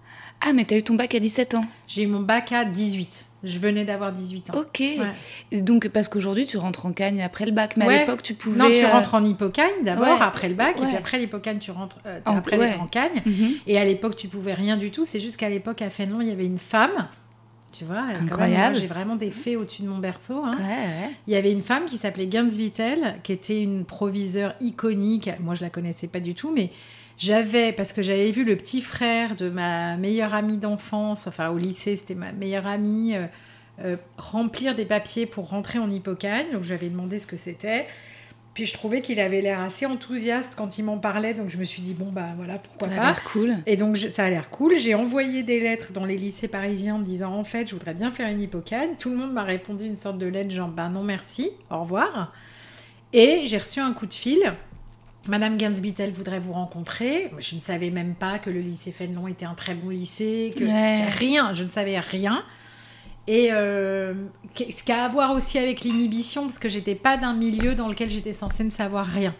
Ah, 0.40 0.52
mais 0.52 0.64
t'as 0.64 0.76
eu 0.76 0.82
ton 0.82 0.94
bac 0.94 1.14
à 1.14 1.20
17 1.20 1.54
ans. 1.54 1.64
J'ai 1.86 2.02
eu 2.02 2.06
mon 2.06 2.20
bac 2.20 2.52
à 2.52 2.64
18. 2.64 3.26
Je 3.44 3.58
venais 3.58 3.84
d'avoir 3.84 4.12
18 4.12 4.50
ans. 4.50 4.58
Ok. 4.58 4.80
Ouais. 4.80 5.60
Donc, 5.60 5.88
parce 5.88 6.08
qu'aujourd'hui, 6.08 6.46
tu 6.46 6.56
rentres 6.56 6.86
en 6.86 6.92
Cagne 6.92 7.22
après 7.22 7.44
le 7.46 7.52
bac, 7.52 7.76
mais 7.76 7.86
Ouais. 7.86 7.96
à 7.96 8.00
l'époque, 8.00 8.22
tu 8.22 8.34
pouvais. 8.34 8.58
Non, 8.58 8.68
tu 8.68 8.84
euh, 8.84 8.88
rentres 8.90 9.14
en 9.14 9.24
hypocagne 9.24 9.84
d'abord, 9.84 10.04
ouais. 10.06 10.16
après 10.20 10.48
le 10.48 10.54
bac, 10.54 10.76
et 10.80 10.84
puis 10.84 10.96
après 10.96 11.18
l'hypocagne, 11.18 11.58
tu 11.58 11.70
rentres 11.70 11.98
euh, 12.06 12.20
En- 12.26 12.36
après 12.36 12.58
ouais. 12.58 12.74
en 12.80 12.86
Cagne. 12.86 13.22
mhm. 13.24 13.50
Et 13.66 13.78
à 13.78 13.84
l'époque, 13.84 14.16
tu 14.16 14.28
pouvais 14.28 14.54
rien 14.54 14.76
du 14.78 14.90
tout. 14.90 15.04
C'est 15.04 15.20
juste 15.20 15.36
qu'à 15.36 15.48
l'époque, 15.50 15.82
à 15.82 15.90
Fénelon, 15.90 16.20
il 16.22 16.28
y 16.28 16.32
avait 16.32 16.46
une 16.46 16.58
femme. 16.58 17.08
Tu 17.76 17.84
vois, 17.84 18.02
même, 18.04 18.22
Incroyable. 18.26 18.76
j'ai 18.76 18.86
vraiment 18.86 19.16
des 19.16 19.30
fées 19.32 19.56
au-dessus 19.56 19.82
de 19.82 19.88
mon 19.88 19.98
berceau. 19.98 20.42
hein. 20.44 20.54
Il 21.26 21.32
y 21.32 21.36
avait 21.36 21.50
une 21.50 21.60
femme 21.62 21.86
qui 21.86 21.96
s'appelait 21.96 22.28
Gans 22.28 22.46
Vittel, 22.46 23.16
qui 23.24 23.32
était 23.32 23.60
une 23.62 23.84
proviseure 23.84 24.54
iconique. 24.60 25.28
Moi, 25.40 25.54
je 25.54 25.62
la 25.62 25.70
connaissais 25.70 26.06
pas 26.06 26.20
du 26.20 26.34
tout, 26.34 26.52
mais 26.54 26.70
j'avais, 27.18 27.72
parce 27.72 27.92
que 27.92 28.02
j'avais 28.02 28.30
vu 28.30 28.44
le 28.44 28.56
petit 28.56 28.80
frère 28.82 29.36
de 29.36 29.48
ma 29.50 29.96
meilleure 29.96 30.34
amie 30.34 30.56
d'enfance, 30.58 31.26
enfin 31.26 31.48
au 31.50 31.58
lycée, 31.58 31.96
c'était 31.96 32.14
ma 32.14 32.32
meilleure 32.32 32.66
amie, 32.66 33.14
euh, 33.14 33.26
euh, 33.84 33.96
remplir 34.18 34.74
des 34.74 34.84
papiers 34.84 35.26
pour 35.26 35.48
rentrer 35.48 35.78
en 35.78 35.90
hypocagne. 35.90 36.46
Donc, 36.52 36.62
j'avais 36.64 36.88
demandé 36.88 37.18
ce 37.18 37.26
que 37.26 37.36
c'était. 37.36 37.86
Puis, 38.52 38.66
je 38.66 38.72
trouvais 38.72 39.00
qu'il 39.02 39.18
avait 39.18 39.40
l'air 39.40 39.58
assez 39.60 39.84
enthousiaste 39.84 40.52
quand 40.56 40.78
il 40.78 40.84
m'en 40.84 40.98
parlait. 40.98 41.34
Donc, 41.34 41.48
je 41.48 41.56
me 41.56 41.64
suis 41.64 41.82
dit, 41.82 41.92
bon, 41.92 42.12
bah 42.12 42.28
voilà, 42.36 42.58
pourquoi 42.58 42.86
Ça 42.88 42.94
a 42.94 42.96
pas. 42.98 43.02
l'air 43.06 43.24
cool. 43.24 43.56
Et 43.66 43.76
donc, 43.76 43.96
je- 43.96 44.06
ça 44.06 44.24
a 44.26 44.30
l'air 44.30 44.48
cool. 44.48 44.76
J'ai 44.78 44.94
envoyé 44.94 45.42
des 45.42 45.58
lettres 45.58 45.92
dans 45.92 46.04
les 46.04 46.16
lycées 46.16 46.46
parisiens 46.46 46.94
en 46.94 46.98
disant, 47.00 47.32
en 47.32 47.42
fait, 47.42 47.66
je 47.66 47.74
voudrais 47.74 47.94
bien 47.94 48.12
faire 48.12 48.28
une 48.28 48.40
hypocagne. 48.40 48.90
Tout 48.96 49.10
le 49.10 49.16
monde 49.16 49.32
m'a 49.32 49.42
répondu 49.42 49.84
une 49.84 49.96
sorte 49.96 50.18
de 50.18 50.26
lettre, 50.26 50.50
genre, 50.52 50.68
ben 50.68 50.88
non, 50.90 51.02
merci, 51.02 51.50
au 51.68 51.80
revoir. 51.80 52.32
Et 53.12 53.42
j'ai 53.46 53.58
reçu 53.58 53.80
un 53.80 53.92
coup 53.92 54.06
de 54.06 54.14
fil. 54.14 54.54
Madame 55.26 55.56
Gansbittel 55.56 56.12
voudrait 56.12 56.38
vous 56.40 56.52
rencontrer. 56.52 57.30
Je 57.38 57.56
ne 57.56 57.60
savais 57.60 57.90
même 57.90 58.14
pas 58.14 58.38
que 58.38 58.50
le 58.50 58.60
lycée 58.60 58.92
Fénelon 58.92 59.26
était 59.28 59.46
un 59.46 59.54
très 59.54 59.74
bon 59.74 59.88
lycée, 59.88 60.52
que 60.56 60.64
Ouais. 60.64 60.96
rien, 61.08 61.52
je 61.54 61.64
ne 61.64 61.70
savais 61.70 61.98
rien. 61.98 62.42
Et 63.26 63.48
euh, 63.52 64.12
ce 64.54 64.82
qui 64.82 64.92
a 64.92 65.04
à 65.04 65.08
voir 65.08 65.32
aussi 65.32 65.58
avec 65.58 65.82
l'inhibition, 65.82 66.42
parce 66.42 66.58
que 66.58 66.68
j'étais 66.68 66.94
pas 66.94 67.16
d'un 67.16 67.32
milieu 67.32 67.74
dans 67.74 67.88
lequel 67.88 68.10
j'étais 68.10 68.34
censée 68.34 68.64
ne 68.64 68.70
savoir 68.70 69.06
rien. 69.06 69.34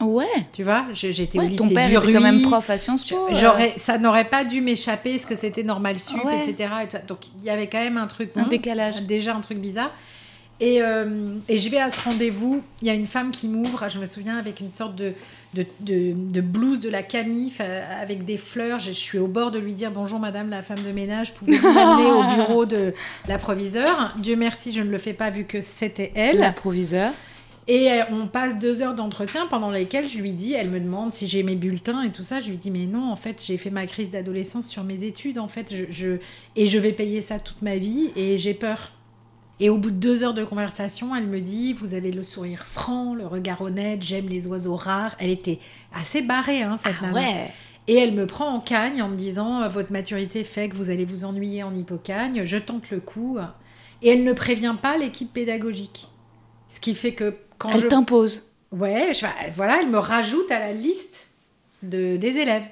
Ouais. 0.00 0.24
Tu 0.54 0.62
vois, 0.62 0.86
j'étais 0.94 1.38
au 1.38 1.42
lycée 1.42 1.56
ton 1.58 1.68
père 1.68 1.88
du 1.90 1.96
était 1.96 2.12
quand 2.14 2.22
même 2.22 2.40
prof 2.40 2.70
à 2.70 2.78
Sciences 2.78 3.04
Po. 3.04 3.16
euh, 3.28 3.34
J'aurais, 3.34 3.74
ça 3.76 3.98
n'aurait 3.98 4.24
pas 4.24 4.44
dû 4.44 4.62
m'échapper, 4.62 5.18
ce 5.18 5.26
que 5.26 5.34
c'était 5.34 5.62
normal 5.62 5.98
sup, 5.98 6.24
Ouais. 6.24 6.48
etc. 6.48 6.70
Donc 7.06 7.18
il 7.38 7.44
y 7.44 7.50
avait 7.50 7.66
quand 7.66 7.80
même 7.80 7.98
un 7.98 8.06
truc, 8.06 8.30
Un 8.34 8.44
bon, 8.44 8.48
décalage. 8.48 9.02
déjà 9.02 9.36
un 9.36 9.40
truc 9.42 9.58
bizarre. 9.58 9.90
Et, 10.60 10.82
euh, 10.82 11.36
et 11.48 11.56
je 11.58 11.70
vais 11.70 11.78
à 11.78 11.90
ce 11.90 11.98
rendez-vous, 12.04 12.62
il 12.82 12.88
y 12.88 12.90
a 12.90 12.94
une 12.94 13.06
femme 13.06 13.30
qui 13.30 13.48
m'ouvre, 13.48 13.88
je 13.88 13.98
me 13.98 14.04
souviens, 14.04 14.36
avec 14.36 14.60
une 14.60 14.68
sorte 14.68 14.94
de, 14.94 15.14
de, 15.54 15.64
de, 15.80 16.12
de 16.14 16.40
blouse 16.42 16.80
de 16.80 16.90
la 16.90 17.02
Camille, 17.02 17.50
avec 18.00 18.26
des 18.26 18.36
fleurs. 18.36 18.78
Je, 18.78 18.88
je 18.88 18.96
suis 18.96 19.18
au 19.18 19.26
bord 19.26 19.50
de 19.52 19.58
lui 19.58 19.72
dire 19.72 19.90
bonjour 19.90 20.18
madame 20.18 20.50
la 20.50 20.60
femme 20.62 20.82
de 20.86 20.92
ménage, 20.92 21.32
pouvez-vous 21.32 21.72
m'amener 21.72 22.10
au 22.10 22.34
bureau 22.34 22.66
de 22.66 22.92
la 23.26 23.38
proviseure 23.38 24.12
Dieu 24.18 24.36
merci, 24.36 24.72
je 24.72 24.82
ne 24.82 24.90
le 24.90 24.98
fais 24.98 25.14
pas 25.14 25.30
vu 25.30 25.44
que 25.44 25.62
c'était 25.62 26.12
elle. 26.14 26.36
La 26.38 26.52
proviseur. 26.52 27.10
Et 27.68 27.92
euh, 27.92 28.02
on 28.12 28.26
passe 28.26 28.58
deux 28.58 28.82
heures 28.82 28.94
d'entretien 28.94 29.46
pendant 29.46 29.70
lesquelles 29.70 30.08
je 30.08 30.18
lui 30.18 30.32
dis, 30.32 30.52
elle 30.54 30.68
me 30.70 30.80
demande 30.80 31.12
si 31.12 31.26
j'ai 31.26 31.42
mes 31.42 31.54
bulletins 31.54 32.02
et 32.02 32.10
tout 32.10 32.22
ça. 32.22 32.40
Je 32.40 32.50
lui 32.50 32.56
dis, 32.56 32.70
mais 32.70 32.86
non, 32.86 33.10
en 33.12 33.16
fait, 33.16 33.42
j'ai 33.46 33.56
fait 33.58 33.70
ma 33.70 33.86
crise 33.86 34.10
d'adolescence 34.10 34.66
sur 34.66 34.82
mes 34.82 35.04
études, 35.04 35.38
en 35.38 35.46
fait, 35.48 35.72
je, 35.74 35.84
je- 35.88 36.18
et 36.56 36.66
je 36.66 36.78
vais 36.78 36.92
payer 36.92 37.20
ça 37.20 37.38
toute 37.38 37.62
ma 37.62 37.76
vie 37.76 38.10
et 38.16 38.36
j'ai 38.38 38.54
peur. 38.54 38.90
Et 39.60 39.68
au 39.70 39.76
bout 39.76 39.90
de 39.90 39.96
deux 39.96 40.24
heures 40.24 40.32
de 40.34 40.42
conversation, 40.44 41.14
elle 41.14 41.26
me 41.26 41.40
dit, 41.40 41.74
vous 41.74 41.92
avez 41.94 42.10
le 42.12 42.22
sourire 42.22 42.64
franc, 42.64 43.14
le 43.14 43.26
regard 43.26 43.60
honnête, 43.60 44.00
j'aime 44.02 44.26
les 44.28 44.46
oiseaux 44.48 44.74
rares. 44.76 45.14
Elle 45.18 45.30
était 45.30 45.58
assez 45.92 46.22
barrée, 46.22 46.62
hein, 46.62 46.76
cette 46.82 46.94
Ah 47.02 47.06
nana. 47.06 47.20
ouais. 47.20 47.50
Et 47.86 47.96
elle 47.96 48.14
me 48.14 48.26
prend 48.26 48.48
en 48.54 48.60
cagne 48.60 49.02
en 49.02 49.08
me 49.08 49.16
disant, 49.16 49.62
euh, 49.62 49.68
votre 49.68 49.92
maturité 49.92 50.44
fait 50.44 50.68
que 50.70 50.76
vous 50.76 50.90
allez 50.90 51.04
vous 51.04 51.24
ennuyer 51.24 51.62
en 51.62 51.74
hypocagne, 51.74 52.44
je 52.44 52.56
tente 52.56 52.90
le 52.90 53.00
coup. 53.00 53.38
Et 54.02 54.08
elle 54.10 54.24
ne 54.24 54.32
prévient 54.32 54.76
pas 54.80 54.96
l'équipe 54.96 55.32
pédagogique. 55.32 56.08
Ce 56.68 56.80
qui 56.80 56.94
fait 56.94 57.12
que 57.12 57.36
quand 57.58 57.68
Elle 57.70 57.80
je... 57.80 57.86
t'impose. 57.88 58.44
Ouais, 58.72 59.12
je- 59.12 59.26
voilà, 59.54 59.80
elle 59.82 59.88
me 59.90 59.98
rajoute 59.98 60.50
à 60.50 60.60
la 60.60 60.72
liste 60.72 61.26
de, 61.82 62.16
des 62.16 62.36
élèves. 62.38 62.62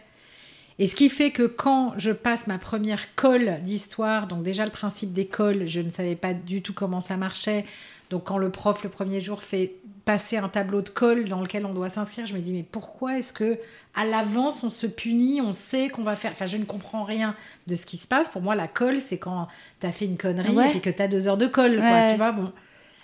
Et 0.78 0.86
ce 0.86 0.94
qui 0.94 1.08
fait 1.10 1.30
que 1.32 1.42
quand 1.42 1.94
je 1.96 2.12
passe 2.12 2.46
ma 2.46 2.58
première 2.58 3.14
colle 3.16 3.56
d'histoire, 3.62 4.28
donc 4.28 4.42
déjà 4.44 4.64
le 4.64 4.70
principe 4.70 5.12
des 5.12 5.26
colles, 5.26 5.66
je 5.66 5.80
ne 5.80 5.90
savais 5.90 6.14
pas 6.14 6.34
du 6.34 6.62
tout 6.62 6.72
comment 6.72 7.00
ça 7.00 7.16
marchait. 7.16 7.64
Donc 8.10 8.24
quand 8.24 8.38
le 8.38 8.50
prof 8.50 8.82
le 8.84 8.88
premier 8.88 9.20
jour 9.20 9.42
fait 9.42 9.74
passer 10.04 10.38
un 10.38 10.48
tableau 10.48 10.80
de 10.80 10.88
colle 10.88 11.24
dans 11.28 11.42
lequel 11.42 11.66
on 11.66 11.74
doit 11.74 11.90
s'inscrire, 11.90 12.24
je 12.26 12.32
me 12.32 12.38
dis 12.38 12.52
mais 12.52 12.62
pourquoi 12.62 13.18
est-ce 13.18 13.32
que 13.34 13.58
à 13.94 14.06
l'avance 14.06 14.64
on 14.64 14.70
se 14.70 14.86
punit, 14.86 15.40
on 15.42 15.52
sait 15.52 15.88
qu'on 15.88 16.02
va 16.04 16.14
faire? 16.16 16.30
Enfin, 16.30 16.46
je 16.46 16.56
ne 16.56 16.64
comprends 16.64 17.02
rien 17.02 17.34
de 17.66 17.74
ce 17.74 17.84
qui 17.84 17.96
se 17.98 18.06
passe. 18.06 18.28
Pour 18.30 18.40
moi, 18.40 18.54
la 18.54 18.68
colle, 18.68 19.00
c'est 19.00 19.18
quand 19.18 19.48
tu 19.80 19.86
as 19.86 19.92
fait 19.92 20.06
une 20.06 20.16
connerie 20.16 20.54
Ouais. 20.54 20.76
et 20.76 20.80
que 20.80 20.88
tu 20.90 21.02
as 21.02 21.08
deux 21.08 21.28
heures 21.28 21.36
de 21.36 21.46
colle, 21.48 21.76
quoi, 21.76 22.10
tu 22.12 22.16
vois. 22.16 22.32
Bon. 22.32 22.52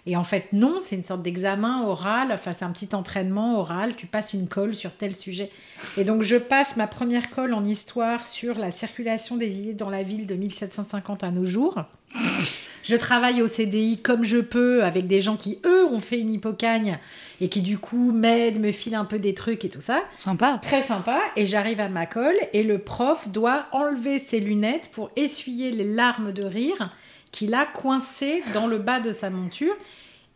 Et 0.06 0.16
en 0.16 0.24
fait, 0.24 0.52
non, 0.52 0.76
c'est 0.80 0.96
une 0.96 1.04
sorte 1.04 1.22
d'examen 1.22 1.86
oral, 1.86 2.30
enfin, 2.30 2.52
c'est 2.52 2.64
un 2.64 2.72
petit 2.72 2.94
entraînement 2.94 3.58
oral, 3.58 3.96
tu 3.96 4.06
passes 4.06 4.34
une 4.34 4.48
colle 4.48 4.74
sur 4.74 4.92
tel 4.92 5.14
sujet. 5.14 5.50
Et 5.96 6.04
donc, 6.04 6.22
je 6.22 6.36
passe 6.36 6.76
ma 6.76 6.86
première 6.86 7.30
colle 7.30 7.54
en 7.54 7.64
histoire 7.64 8.26
sur 8.26 8.58
la 8.58 8.70
circulation 8.70 9.36
des 9.36 9.60
idées 9.60 9.72
dans 9.72 9.88
la 9.88 10.02
ville 10.02 10.26
de 10.26 10.34
1750 10.34 11.24
à 11.24 11.30
nos 11.30 11.46
jours. 11.46 11.84
Je 12.82 12.96
travaille 12.96 13.40
au 13.40 13.46
CDI 13.46 14.02
comme 14.02 14.24
je 14.24 14.36
peux 14.36 14.84
avec 14.84 15.06
des 15.06 15.22
gens 15.22 15.36
qui, 15.36 15.58
eux, 15.64 15.86
ont 15.86 16.00
fait 16.00 16.20
une 16.20 16.30
hypocagne 16.30 16.98
et 17.40 17.48
qui, 17.48 17.62
du 17.62 17.78
coup, 17.78 18.12
m'aident, 18.12 18.60
me 18.60 18.72
filent 18.72 18.96
un 18.96 19.06
peu 19.06 19.18
des 19.18 19.32
trucs 19.32 19.64
et 19.64 19.70
tout 19.70 19.80
ça. 19.80 20.02
Sympa. 20.18 20.58
Très 20.60 20.82
sympa. 20.82 21.18
Et 21.34 21.46
j'arrive 21.46 21.80
à 21.80 21.88
ma 21.88 22.04
colle 22.04 22.36
et 22.52 22.62
le 22.62 22.78
prof 22.78 23.28
doit 23.28 23.66
enlever 23.72 24.18
ses 24.18 24.38
lunettes 24.38 24.90
pour 24.92 25.10
essuyer 25.16 25.70
les 25.70 25.94
larmes 25.94 26.32
de 26.32 26.44
rire 26.44 26.94
qu'il 27.34 27.52
a 27.54 27.66
coincées 27.66 28.44
dans 28.54 28.68
le 28.68 28.78
bas 28.78 29.00
de 29.00 29.10
sa 29.10 29.28
monture. 29.28 29.74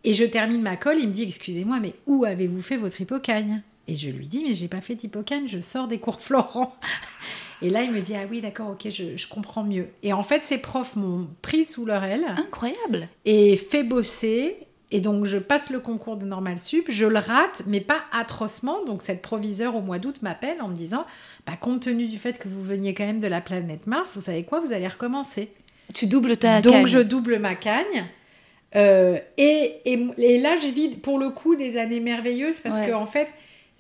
Et 0.03 0.15
je 0.15 0.25
termine 0.25 0.63
ma 0.63 0.77
colle, 0.77 0.99
il 0.99 1.07
me 1.07 1.13
dit 1.13 1.23
Excusez-moi, 1.23 1.79
mais 1.81 1.95
où 2.07 2.25
avez-vous 2.25 2.61
fait 2.61 2.77
votre 2.77 3.01
hypocagne 3.01 3.63
Et 3.87 3.95
je 3.95 4.11
lui 4.11 4.27
dis 4.27 4.45
Mais 4.47 4.55
j'ai 4.55 4.67
pas 4.67 4.81
fait 4.81 4.97
d'hypocagne, 4.97 5.47
je 5.47 5.61
sors 5.61 5.87
des 5.87 5.99
cours 5.99 6.21
Florent. 6.21 6.77
Et 7.63 7.71
là, 7.71 7.83
il 7.83 7.93
me 7.93 8.01
dit 8.01 8.15
Ah 8.17 8.27
oui, 8.29 8.41
d'accord, 8.41 8.71
ok, 8.71 8.91
je, 8.91 9.17
je 9.17 9.29
comprends 9.29 9.63
mieux. 9.63 9.89
Et 10.03 10.13
en 10.13 10.23
fait, 10.25 10.45
ces 10.45 10.59
profs 10.59 10.97
m'ont 10.97 11.29
pris 11.41 11.65
sous 11.65 11.87
leur 11.87 12.03
aile 12.03 12.27
Incroyable. 12.37 13.09
et 13.25 13.57
fait 13.57 13.85
bosser 13.85 14.57
Et 14.91 15.01
donc, 15.01 15.25
je 15.25 15.39
passe 15.39 15.71
le 15.71 15.79
concours 15.79 16.17
de 16.17 16.25
Normal 16.25 16.61
Sup, 16.61 16.87
je 16.89 17.05
le 17.05 17.19
rate, 17.19 17.63
mais 17.67 17.81
pas 17.81 18.01
atrocement. 18.13 18.85
Donc, 18.85 19.03
cette 19.03 19.23
proviseure 19.23 19.77
au 19.77 19.83
mois 19.83 19.99
d'août 20.01 20.23
m'appelle 20.23 20.61
en 20.63 20.69
me 20.69 20.75
disant 20.75 21.05
bah, 21.47 21.55
compte 21.61 21.83
tenu 21.83 22.07
du 22.07 22.19
fait 22.19 22.39
que 22.39 22.49
vous 22.49 22.63
veniez 22.63 22.93
quand 22.95 23.07
même 23.07 23.21
de 23.21 23.29
la 23.29 23.41
planète 23.41 23.87
Mars, 23.87 24.11
vous 24.15 24.21
savez 24.21 24.43
quoi 24.45 24.59
Vous 24.61 24.73
allez 24.73 24.89
recommencer. 24.89 25.51
Tu 25.95 26.07
doubles 26.07 26.37
ta 26.37 26.61
Donc, 26.61 26.87
je 26.87 26.99
double 26.99 27.39
ma 27.39 27.55
cagne. 27.55 28.07
Euh, 28.77 29.19
et, 29.39 29.81
et, 29.87 30.07
et 30.19 30.39
là, 30.41 30.57
je 30.57 30.69
vis 30.69 30.89
pour 30.91 31.19
le 31.19 31.31
coup 31.31 31.57
des 31.57 31.79
années 31.79 32.01
merveilleuses 32.01 32.61
parce 32.61 32.81
Ouais. 32.81 32.89
que, 32.89 32.93
en 32.93 33.07
fait, 33.07 33.29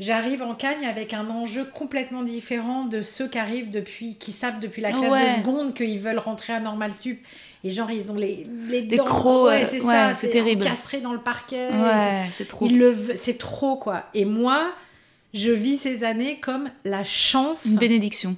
j'arrive 0.00 0.40
en 0.42 0.54
cagne 0.54 0.86
avec 0.86 1.12
un 1.12 1.28
enjeu 1.28 1.64
complètement 1.64 2.22
différent 2.22 2.86
de 2.86 3.02
ceux 3.02 3.28
qui 3.28 3.38
arrivent 3.38 3.70
depuis, 3.70 4.14
qui 4.14 4.32
savent 4.32 4.60
depuis 4.60 4.80
la 4.80 4.92
classe 4.92 5.10
Ouais. 5.10 5.30
de 5.30 5.36
seconde 5.40 5.74
qu'ils 5.74 6.00
veulent 6.00 6.18
rentrer 6.18 6.54
à 6.54 6.60
Normal 6.60 6.92
Sup. 6.92 7.18
Et 7.64 7.70
genre, 7.70 7.90
ils 7.90 8.10
ont 8.10 8.14
les, 8.14 8.46
les, 8.68 8.80
Les 8.82 8.96
dents- 8.96 9.04
crocs, 9.04 9.48
ouais, 9.50 9.64
c'est 9.66 9.80
ça, 9.80 10.14
c'est 10.14 10.30
terrible. 10.30 10.62
encastrés 10.64 11.00
dans 11.00 11.12
le 11.12 11.20
parquet. 11.20 11.68
Ouais, 11.68 12.26
c'est 12.32 12.48
trop. 12.48 12.66
C'est 13.16 13.36
trop 13.36 13.76
quoi. 13.76 14.04
Et 14.14 14.24
moi, 14.24 14.72
je 15.34 15.50
vis 15.52 15.76
ces 15.76 16.04
années 16.04 16.38
comme 16.40 16.70
la 16.84 17.04
chance 17.04 17.66
Une 17.66 17.76
bénédiction. 17.76 18.36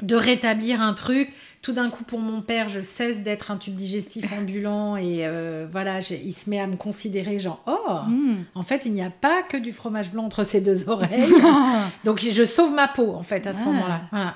de 0.00 0.14
rétablir 0.14 0.80
un 0.80 0.94
truc. 0.94 1.30
Tout 1.62 1.72
d'un 1.72 1.90
coup, 1.90 2.04
pour 2.04 2.20
mon 2.20 2.40
père, 2.40 2.70
je 2.70 2.80
cesse 2.80 3.22
d'être 3.22 3.50
un 3.50 3.56
tube 3.58 3.74
digestif 3.74 4.32
ambulant 4.38 4.96
et 4.96 5.26
euh, 5.26 5.66
voilà, 5.70 5.98
il 6.00 6.32
se 6.32 6.48
met 6.48 6.58
à 6.58 6.66
me 6.66 6.76
considérer 6.76 7.38
genre 7.38 7.62
oh, 7.66 7.76
Mm. 8.08 8.36
en 8.54 8.62
fait, 8.62 8.82
il 8.86 8.92
n'y 8.92 9.02
a 9.02 9.10
pas 9.10 9.42
que 9.42 9.56
du 9.58 9.72
fromage 9.72 10.10
blanc 10.10 10.24
entre 10.24 10.42
ses 10.44 10.60
deux 10.60 10.88
oreilles. 10.88 11.30
Donc 12.04 12.20
je 12.20 12.44
sauve 12.46 12.72
ma 12.72 12.88
peau 12.88 13.12
en 13.12 13.22
fait 13.22 13.46
à 13.46 13.52
ce 13.52 13.58
Ah. 13.62 13.64
moment-là. 13.66 14.00
Voilà. 14.10 14.34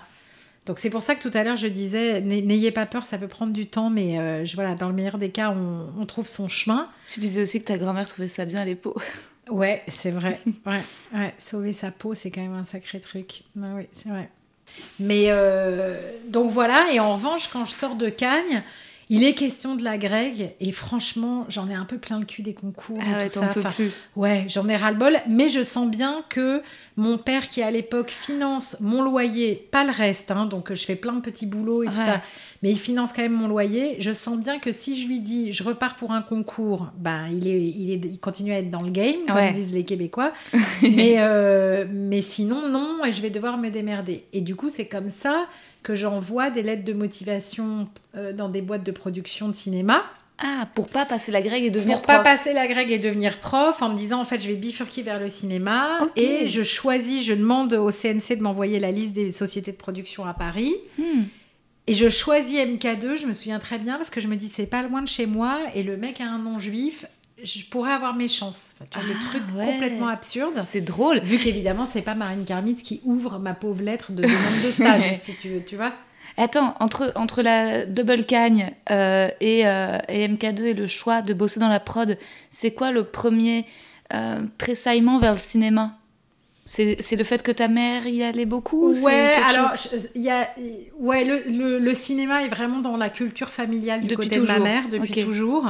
Donc 0.66 0.78
c'est 0.78 0.90
pour 0.90 1.02
ça 1.02 1.14
que 1.14 1.20
tout 1.26 1.30
à 1.36 1.44
l'heure 1.44 1.56
je 1.56 1.66
disais 1.66 2.20
n'ay- 2.22 2.40
n'ayez 2.42 2.70
pas 2.72 2.86
peur, 2.86 3.04
ça 3.04 3.16
peut 3.18 3.28
prendre 3.28 3.52
du 3.52 3.66
temps, 3.66 3.90
mais 3.90 4.18
euh, 4.18 4.44
je, 4.44 4.54
voilà, 4.54 4.74
dans 4.74 4.88
le 4.88 4.94
meilleur 4.94 5.18
des 5.18 5.30
cas, 5.30 5.50
on, 5.50 5.88
on 6.00 6.06
trouve 6.06 6.26
son 6.26 6.48
chemin. 6.48 6.88
Tu 7.06 7.20
disais 7.20 7.42
aussi 7.42 7.60
que 7.60 7.66
ta 7.66 7.76
grand-mère 7.78 8.08
trouvait 8.08 8.28
ça 8.28 8.44
bien 8.46 8.64
les 8.64 8.74
peaux. 8.74 8.96
Ouais, 9.50 9.82
c'est 9.88 10.10
vrai. 10.10 10.40
Ouais, 10.66 10.80
ouais, 11.14 11.34
sauver 11.38 11.72
sa 11.72 11.90
peau, 11.90 12.14
c'est 12.14 12.30
quand 12.30 12.40
même 12.40 12.54
un 12.54 12.64
sacré 12.64 12.98
truc. 12.98 13.42
Ouais, 13.56 13.68
oui, 13.76 13.86
c'est 13.92 14.08
vrai. 14.08 14.30
Mais 14.98 15.26
euh, 15.28 15.96
donc 16.28 16.50
voilà, 16.50 16.86
et 16.92 17.00
en 17.00 17.14
revanche, 17.14 17.48
quand 17.48 17.64
je 17.64 17.74
sors 17.74 17.94
de 17.94 18.08
Cagnes, 18.08 18.62
il 19.10 19.22
est 19.22 19.34
question 19.34 19.74
de 19.74 19.84
la 19.84 19.98
grecque, 19.98 20.54
et 20.60 20.72
franchement, 20.72 21.44
j'en 21.48 21.68
ai 21.68 21.74
un 21.74 21.84
peu 21.84 21.98
plein 21.98 22.18
le 22.18 22.24
cul 22.24 22.42
des 22.42 22.54
concours. 22.54 22.98
et 22.98 23.04
Ah 23.06 23.18
ouais, 23.18 23.26
tout 23.26 23.40
ça. 23.40 23.50
Enfin, 23.50 23.70
plus. 23.70 23.90
Ouais, 24.16 24.46
j'en 24.48 24.66
ai 24.68 24.76
ras-le-bol, 24.76 25.18
mais 25.28 25.48
je 25.48 25.62
sens 25.62 25.88
bien 25.88 26.24
que 26.28 26.62
mon 26.96 27.18
père, 27.18 27.48
qui 27.48 27.60
à 27.62 27.70
l'époque 27.70 28.10
finance 28.10 28.76
mon 28.80 29.02
loyer, 29.02 29.68
pas 29.70 29.82
le 29.84 29.90
reste, 29.90 30.30
hein, 30.30 30.46
donc 30.46 30.72
je 30.72 30.84
fais 30.84 30.94
plein 30.94 31.12
de 31.14 31.20
petits 31.20 31.46
boulots 31.46 31.82
et 31.82 31.86
tout 31.86 31.92
ça, 31.94 32.22
mais 32.62 32.70
il 32.70 32.78
finance 32.78 33.12
quand 33.12 33.22
même 33.22 33.32
mon 33.32 33.48
loyer. 33.48 33.96
Je 33.98 34.12
sens 34.12 34.38
bien 34.38 34.58
que 34.58 34.70
si 34.70 35.00
je 35.00 35.08
lui 35.08 35.20
dis 35.20 35.52
je 35.52 35.62
repars 35.64 35.96
pour 35.96 36.12
un 36.12 36.22
concours, 36.22 36.88
ben 36.96 37.26
il, 37.32 37.48
est, 37.48 37.60
il, 37.60 37.90
est, 37.90 38.00
il 38.04 38.18
continue 38.18 38.52
à 38.52 38.58
être 38.58 38.70
dans 38.70 38.82
le 38.82 38.90
game, 38.90 39.16
comme 39.26 39.36
Ouais. 39.36 39.52
disent 39.52 39.72
les 39.72 39.84
Québécois. 39.84 40.32
mais, 40.82 41.16
euh, 41.18 41.84
mais 41.90 42.20
sinon, 42.22 42.68
non, 42.68 43.04
et 43.04 43.12
je 43.12 43.20
vais 43.20 43.30
devoir 43.30 43.58
me 43.58 43.70
démerder. 43.70 44.24
Et 44.32 44.40
du 44.40 44.54
coup, 44.54 44.70
c'est 44.70 44.86
comme 44.86 45.10
ça 45.10 45.46
que 45.82 45.94
j'envoie 45.94 46.50
des 46.50 46.62
lettres 46.62 46.84
de 46.84 46.92
motivation 46.92 47.88
euh, 48.16 48.32
dans 48.32 48.48
des 48.48 48.62
boîtes 48.62 48.84
de 48.84 48.92
production 48.92 49.48
de 49.48 49.54
cinéma 49.54 50.02
Ah, 50.38 50.68
pour 50.74 50.86
pas 50.86 51.04
passer 51.04 51.30
la 51.30 51.40
grecque 51.42 51.62
et 51.62 51.70
devenir 51.70 51.98
pour 51.98 52.06
pas 52.06 52.14
prof. 52.20 52.24
passer 52.24 52.52
la 52.52 52.66
grecque 52.66 52.90
et 52.90 52.98
devenir 52.98 53.38
prof 53.38 53.80
en 53.82 53.88
me 53.90 53.96
disant 53.96 54.20
en 54.20 54.24
fait 54.24 54.40
je 54.40 54.48
vais 54.48 54.56
bifurquer 54.56 55.02
vers 55.02 55.20
le 55.20 55.28
cinéma 55.28 56.00
et 56.16 56.48
je 56.48 56.62
choisis 56.64 57.24
je 57.24 57.34
demande 57.34 57.72
au 57.74 57.90
CNC 57.92 58.36
de 58.38 58.42
m'envoyer 58.42 58.80
la 58.80 58.90
liste 58.90 59.12
des 59.12 59.30
sociétés 59.30 59.70
de 59.70 59.76
production 59.76 60.24
à 60.26 60.34
Paris 60.34 60.74
Hmm. 60.98 61.22
et 61.86 61.94
je 61.94 62.08
choisis 62.08 62.58
MK2 62.58 63.16
je 63.16 63.26
me 63.26 63.32
souviens 63.32 63.60
très 63.60 63.78
bien 63.78 63.96
parce 63.96 64.10
que 64.10 64.20
je 64.20 64.26
me 64.26 64.34
dis 64.34 64.48
c'est 64.48 64.66
pas 64.66 64.82
loin 64.82 65.02
de 65.02 65.08
chez 65.08 65.26
moi 65.26 65.56
et 65.76 65.84
le 65.84 65.96
mec 65.96 66.20
a 66.20 66.24
un 66.24 66.38
nom 66.38 66.58
juif 66.58 67.06
je 67.42 67.62
pourrais 67.70 67.92
avoir 67.92 68.14
mes 68.14 68.28
chances 68.28 68.58
Enfin, 68.80 68.86
tu 68.90 68.98
vois, 68.98 69.08
le 69.08 69.14
Ah, 69.20 69.28
truc 69.28 69.42
ouais. 69.56 69.66
complètement 69.66 70.08
absurde 70.08 70.62
C'est 70.66 70.80
drôle. 70.80 71.20
vu 71.20 71.38
qu'évidemment 71.38 71.84
c'est 71.84 72.02
pas 72.02 72.14
Marine 72.16 72.44
Karmitz 72.44 72.82
qui 72.82 73.00
ouvre 73.04 73.38
ma 73.38 73.54
pauvre 73.54 73.82
lettre 73.82 74.10
de 74.10 74.22
demande 74.22 74.62
de 74.66 74.70
stage 74.72 75.18
si 75.22 75.34
tu 75.36 75.48
veux 75.50 75.64
tu 75.64 75.76
vois 75.76 75.92
Attends, 76.36 76.74
entre, 76.80 77.12
entre 77.14 77.42
la 77.42 77.86
double 77.86 78.24
cagne 78.24 78.72
euh, 78.90 79.28
et, 79.40 79.66
euh, 79.68 79.98
et 80.08 80.26
MK2 80.28 80.62
et 80.62 80.74
le 80.74 80.86
choix 80.86 81.22
de 81.22 81.32
bosser 81.32 81.60
dans 81.60 81.68
la 81.68 81.78
prod, 81.80 82.18
c'est 82.50 82.72
quoi 82.72 82.90
le 82.90 83.04
premier 83.04 83.66
euh, 84.12 84.40
tressaillement 84.58 85.18
vers 85.18 85.32
le 85.32 85.38
cinéma? 85.38 85.96
C'est, 86.66 86.96
le 87.16 87.24
fait 87.24 87.42
que 87.42 87.52
ta 87.52 87.68
mère 87.68 88.06
y 88.06 88.22
allait 88.22 88.46
beaucoup 88.46 88.92
Ouais, 89.02 89.34
alors 89.46 89.74
il 90.14 90.22
y 90.22 90.30
a, 90.30 90.48
ouais, 90.98 91.22
le, 91.22 91.42
le- 91.46 91.78
le 91.78 91.94
cinéma 91.94 92.42
est 92.42 92.48
vraiment 92.48 92.80
dans 92.80 92.96
la 92.96 93.10
culture 93.10 93.50
familiale 93.50 94.00
du 94.00 94.08
Depuis 94.08 94.28
côté 94.28 94.40
de 94.40 94.46
ma 94.46 94.54
toujours. 94.54 94.64
mère 94.64 94.88
depuis 94.88 95.24
toujours. 95.24 95.66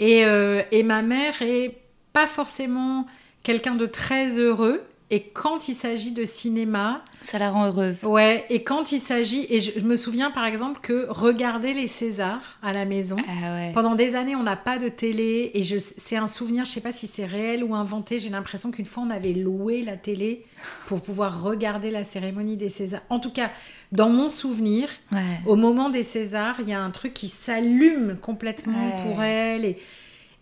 Et, 0.00 0.24
et 0.72 0.82
ma 0.82 1.02
mère 1.02 1.34
est 1.42 1.76
pas 2.14 2.26
forcément 2.26 3.06
quelqu'un 3.42 3.74
de 3.74 3.84
très 3.86 4.38
heureux. 4.38 4.82
Et 5.08 5.22
quand 5.22 5.68
il 5.68 5.74
s'agit 5.76 6.10
de 6.10 6.24
cinéma, 6.24 7.04
Ça 7.22 7.38
la 7.38 7.50
rend 7.50 7.66
heureuse. 7.66 8.02
ouais, 8.06 8.44
et 8.50 8.64
quand 8.64 8.90
il 8.90 8.98
s'agit, 8.98 9.46
et 9.50 9.60
je, 9.60 9.70
je 9.76 9.84
me 9.84 9.94
souviens 9.94 10.32
par 10.32 10.44
exemple 10.46 10.80
que 10.82 11.06
regarder 11.08 11.74
les 11.74 11.86
Césars 11.86 12.58
à 12.60 12.72
la 12.72 12.84
maison, 12.86 13.14
Ah 13.28 13.54
ouais. 13.54 13.70
pendant 13.72 13.94
des 13.94 14.16
années, 14.16 14.34
on 14.34 14.42
n'a 14.42 14.56
pas 14.56 14.78
de 14.78 14.88
télé 14.88 15.52
et 15.54 15.62
je, 15.62 15.76
c'est 15.78 16.16
un 16.16 16.26
souvenir, 16.26 16.64
je 16.64 16.72
sais 16.72 16.80
pas 16.80 16.90
si 16.90 17.06
c'est 17.06 17.24
réel 17.24 17.62
ou 17.62 17.76
inventé. 17.76 18.18
J'ai 18.18 18.30
l'impression 18.30 18.72
qu'une 18.72 18.84
fois, 18.84 19.04
on 19.06 19.10
avait 19.10 19.32
loué 19.32 19.82
la 19.82 19.96
télé 19.96 20.44
pour 20.88 21.00
pouvoir 21.00 21.40
regarder 21.40 21.92
la 21.92 22.02
cérémonie 22.02 22.56
des 22.56 22.68
Césars. 22.68 23.02
En 23.08 23.18
tout 23.20 23.30
cas, 23.30 23.50
dans 23.92 24.08
mon 24.10 24.28
souvenir, 24.28 24.88
Ouais. 25.12 25.20
au 25.46 25.54
moment 25.54 25.88
des 25.88 26.02
Césars, 26.02 26.56
il 26.58 26.68
y 26.68 26.72
a 26.72 26.82
un 26.82 26.90
truc 26.90 27.14
qui 27.14 27.28
s'allume 27.28 28.18
complètement 28.20 28.96
Ouais. 28.96 29.02
pour 29.04 29.22
elle 29.22 29.64
et 29.64 29.78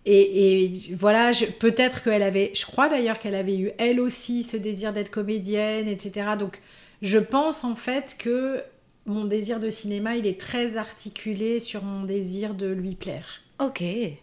et, 0.07 0.65
et 0.65 0.71
voilà, 0.93 1.31
peut-être 1.59 2.03
qu'elle 2.03 2.23
avait, 2.23 2.51
je 2.55 2.67
crois 2.67 2.89
d'ailleurs 2.89 3.19
qu'elle 3.19 3.35
avait 3.35 3.57
eu 3.59 3.71
elle 3.79 4.01
aussi 4.01 4.43
ce 4.43 4.57
désir 4.57 4.93
d'être 4.93 5.11
comédienne, 5.11 5.89
etc. 5.89 6.31
Donc, 6.39 6.61
je 7.03 7.19
pense 7.19 7.65
en 7.65 7.75
fait 7.77 8.17
que 8.19 8.63
mon 9.07 9.25
désir 9.25 9.61
de 9.61 9.71
cinéma, 9.71 10.17
il 10.17 10.27
est 10.27 10.41
très 10.41 10.77
articulé 10.77 11.61
sur 11.61 11.83
mon 11.85 12.05
désir 12.05 12.55
de 12.55 12.67
lui 12.73 12.95
plaire. 12.95 13.43
Ok. 13.61 13.83
Et 13.83 14.19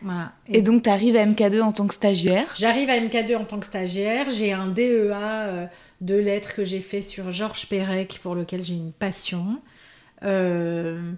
Voilà. 0.00 0.32
donc, 0.62 0.84
tu 0.84 0.90
arrives 0.90 1.16
à 1.16 1.24
MK2 1.26 1.60
en 1.60 1.72
tant 1.72 1.86
que 1.86 1.94
stagiaire? 1.94 2.54
J'arrive 2.56 2.88
à 2.88 2.98
MK2 2.98 3.36
en 3.36 3.44
tant 3.44 3.58
que 3.58 3.66
stagiaire. 3.66 4.30
J'ai 4.30 4.52
un 4.52 4.68
DEA 4.68 5.12
euh, 5.12 5.66
de 6.00 6.14
lettres 6.14 6.54
que 6.54 6.64
j'ai 6.64 6.80
fait 6.80 7.00
sur 7.02 7.32
Georges 7.32 7.66
Perec 7.68 8.20
pour 8.22 8.34
lequel 8.34 8.62
j'ai 8.64 8.74
une 8.74 8.92
passion. 8.92 9.60
Euh, 10.22 11.12